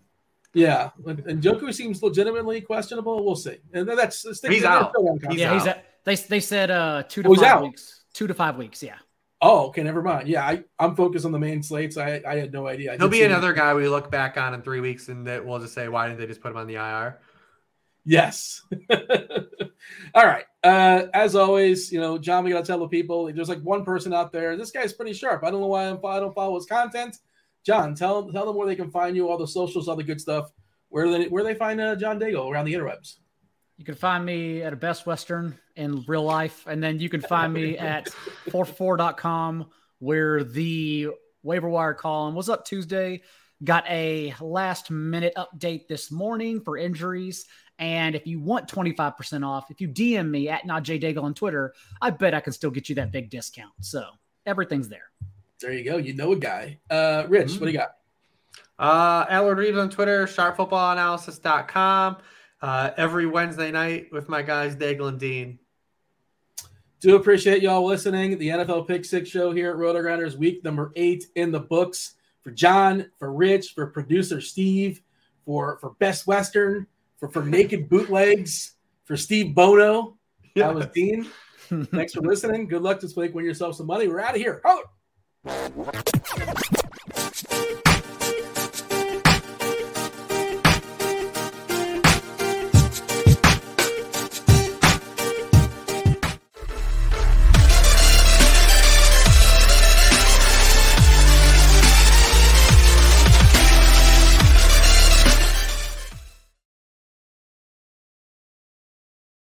Yeah, 0.54 0.90
Njoku 1.04 1.72
seems 1.74 2.02
legitimately 2.02 2.60
questionable. 2.62 3.24
We'll 3.24 3.36
see. 3.36 3.58
And 3.72 3.88
then 3.88 3.96
that's 3.96 4.22
He's 4.46 4.64
out. 4.64 4.92
He's 4.96 5.06
concept. 5.20 5.34
yeah, 5.34 5.54
he's 5.54 5.66
out. 5.66 5.76
they 6.04 6.14
they 6.16 6.40
said 6.40 6.70
uh 6.70 7.02
two 7.08 7.22
to 7.22 7.28
Oh, 7.28 7.32
he's 7.32 7.40
five 7.42 7.50
out. 7.56 7.62
weeks. 7.62 8.04
Two 8.14 8.26
to 8.26 8.34
five 8.34 8.56
weeks. 8.56 8.82
Yeah. 8.82 8.96
Oh, 9.42 9.68
okay, 9.68 9.82
never 9.82 10.02
mind. 10.02 10.28
Yeah, 10.28 10.46
I, 10.46 10.64
I'm 10.78 10.94
focused 10.94 11.24
on 11.24 11.32
the 11.32 11.38
main 11.38 11.62
slates. 11.62 11.96
I 11.96 12.20
I 12.26 12.36
had 12.36 12.52
no 12.52 12.66
idea. 12.66 12.92
I 12.92 12.96
He'll 12.98 13.08
be 13.08 13.18
see- 13.18 13.24
another 13.24 13.52
guy 13.52 13.72
we 13.74 13.88
look 13.88 14.10
back 14.10 14.36
on 14.36 14.52
in 14.54 14.62
three 14.62 14.80
weeks, 14.80 15.08
and 15.08 15.26
that 15.26 15.44
we'll 15.46 15.58
just 15.58 15.72
say, 15.74 15.88
why 15.88 16.06
didn't 16.08 16.20
they 16.20 16.26
just 16.26 16.40
put 16.42 16.50
him 16.50 16.58
on 16.58 16.66
the 16.66 16.74
IR? 16.74 17.18
Yes. 18.04 18.62
All 20.14 20.26
right. 20.26 20.44
Uh, 20.62 21.04
as 21.14 21.34
always, 21.36 21.90
you 21.92 22.00
know, 22.00 22.18
John, 22.18 22.44
we 22.44 22.50
gotta 22.50 22.66
tell 22.66 22.78
the 22.78 22.88
people. 22.88 23.32
There's 23.32 23.48
like 23.48 23.62
one 23.62 23.84
person 23.84 24.12
out 24.12 24.32
there. 24.32 24.56
This 24.56 24.70
guy's 24.70 24.92
pretty 24.92 25.12
sharp. 25.12 25.42
I 25.44 25.50
don't 25.50 25.60
know 25.60 25.66
why 25.68 25.88
I'm, 25.88 25.98
I 26.04 26.20
don't 26.20 26.34
follow 26.34 26.54
his 26.56 26.66
content. 26.66 27.16
John, 27.64 27.94
tell 27.94 28.30
tell 28.32 28.46
them 28.46 28.56
where 28.56 28.66
they 28.66 28.76
can 28.76 28.90
find 28.90 29.16
you, 29.16 29.28
all 29.28 29.38
the 29.38 29.46
socials, 29.46 29.88
all 29.88 29.96
the 29.96 30.02
good 30.02 30.20
stuff. 30.20 30.50
Where 30.88 31.04
do 31.04 31.12
they 31.12 31.28
where 31.28 31.42
do 31.42 31.48
they 31.48 31.54
find 31.54 31.80
uh, 31.80 31.96
John 31.96 32.18
Daigle 32.18 32.50
around 32.50 32.64
the 32.66 32.74
interwebs? 32.74 33.16
You 33.78 33.84
can 33.84 33.94
find 33.94 34.24
me 34.24 34.62
at 34.62 34.72
a 34.72 34.76
Best 34.76 35.06
Western 35.06 35.58
in 35.80 36.04
real 36.06 36.22
life, 36.22 36.66
and 36.66 36.82
then 36.82 37.00
you 37.00 37.08
can 37.08 37.22
find 37.22 37.52
me 37.52 37.78
at 37.78 38.08
4for4.com 38.50 39.66
where 39.98 40.44
the 40.44 41.08
waiver 41.42 41.68
wire 41.68 41.94
column 41.94 42.34
was 42.34 42.48
up 42.48 42.64
Tuesday. 42.64 43.22
Got 43.64 43.84
a 43.88 44.34
last 44.40 44.90
minute 44.90 45.34
update 45.36 45.88
this 45.88 46.10
morning 46.10 46.60
for 46.60 46.76
injuries. 46.76 47.46
And 47.78 48.14
if 48.14 48.26
you 48.26 48.40
want 48.40 48.68
25% 48.68 49.46
off, 49.46 49.70
if 49.70 49.80
you 49.80 49.88
DM 49.88 50.28
me 50.28 50.48
at 50.48 50.66
not 50.66 50.82
J 50.82 50.98
Daigle 50.98 51.22
on 51.22 51.34
Twitter, 51.34 51.74
I 52.00 52.10
bet 52.10 52.34
I 52.34 52.40
can 52.40 52.52
still 52.52 52.70
get 52.70 52.88
you 52.88 52.94
that 52.96 53.10
big 53.10 53.30
discount. 53.30 53.72
So 53.80 54.04
everything's 54.44 54.88
there. 54.88 55.10
There 55.60 55.72
you 55.72 55.84
go. 55.84 55.96
You 55.96 56.14
know 56.14 56.32
a 56.32 56.36
guy. 56.36 56.78
Uh, 56.90 57.24
Rich, 57.28 57.52
what 57.52 57.66
do 57.66 57.72
you 57.72 57.78
got? 57.78 57.96
Uh, 58.78 59.26
Lord 59.42 59.58
Reebs 59.58 59.80
on 59.80 59.90
Twitter, 59.90 60.26
sharpfootballanalysis.com. 60.26 62.16
Uh, 62.62 62.90
every 62.96 63.26
Wednesday 63.26 63.70
night 63.70 64.08
with 64.12 64.28
my 64.28 64.42
guys, 64.42 64.76
Daigle 64.76 65.08
and 65.08 65.18
Dean. 65.18 65.58
Do 67.00 67.16
appreciate 67.16 67.62
y'all 67.62 67.86
listening. 67.86 68.36
The 68.36 68.48
NFL 68.48 68.86
Pick 68.86 69.06
Six 69.06 69.30
show 69.30 69.52
here 69.52 69.70
at 69.70 69.76
RotoGrinders, 69.78 70.36
week 70.36 70.62
number 70.62 70.92
eight 70.96 71.24
in 71.34 71.50
the 71.50 71.60
books. 71.60 72.16
For 72.42 72.50
John, 72.50 73.10
for 73.18 73.32
Rich, 73.32 73.72
for 73.72 73.86
producer 73.86 74.40
Steve, 74.40 75.00
for 75.46 75.78
for 75.78 75.90
Best 75.98 76.26
Western, 76.26 76.86
for 77.16 77.28
for 77.28 77.42
Naked 77.46 77.88
Bootlegs, 77.88 78.72
for 79.04 79.16
Steve 79.16 79.54
Bono. 79.54 80.18
That 80.56 80.74
was 80.74 80.88
Dean. 80.88 81.26
Thanks 81.70 82.12
for 82.12 82.20
listening. 82.22 82.68
Good 82.68 82.82
luck 82.82 83.00
this 83.00 83.16
week. 83.16 83.34
Win 83.34 83.46
yourself 83.46 83.76
some 83.76 83.86
money. 83.86 84.06
We're 84.06 84.20
out 84.20 84.34
of 84.34 84.40
here. 84.40 84.60
Holler. 84.62 84.84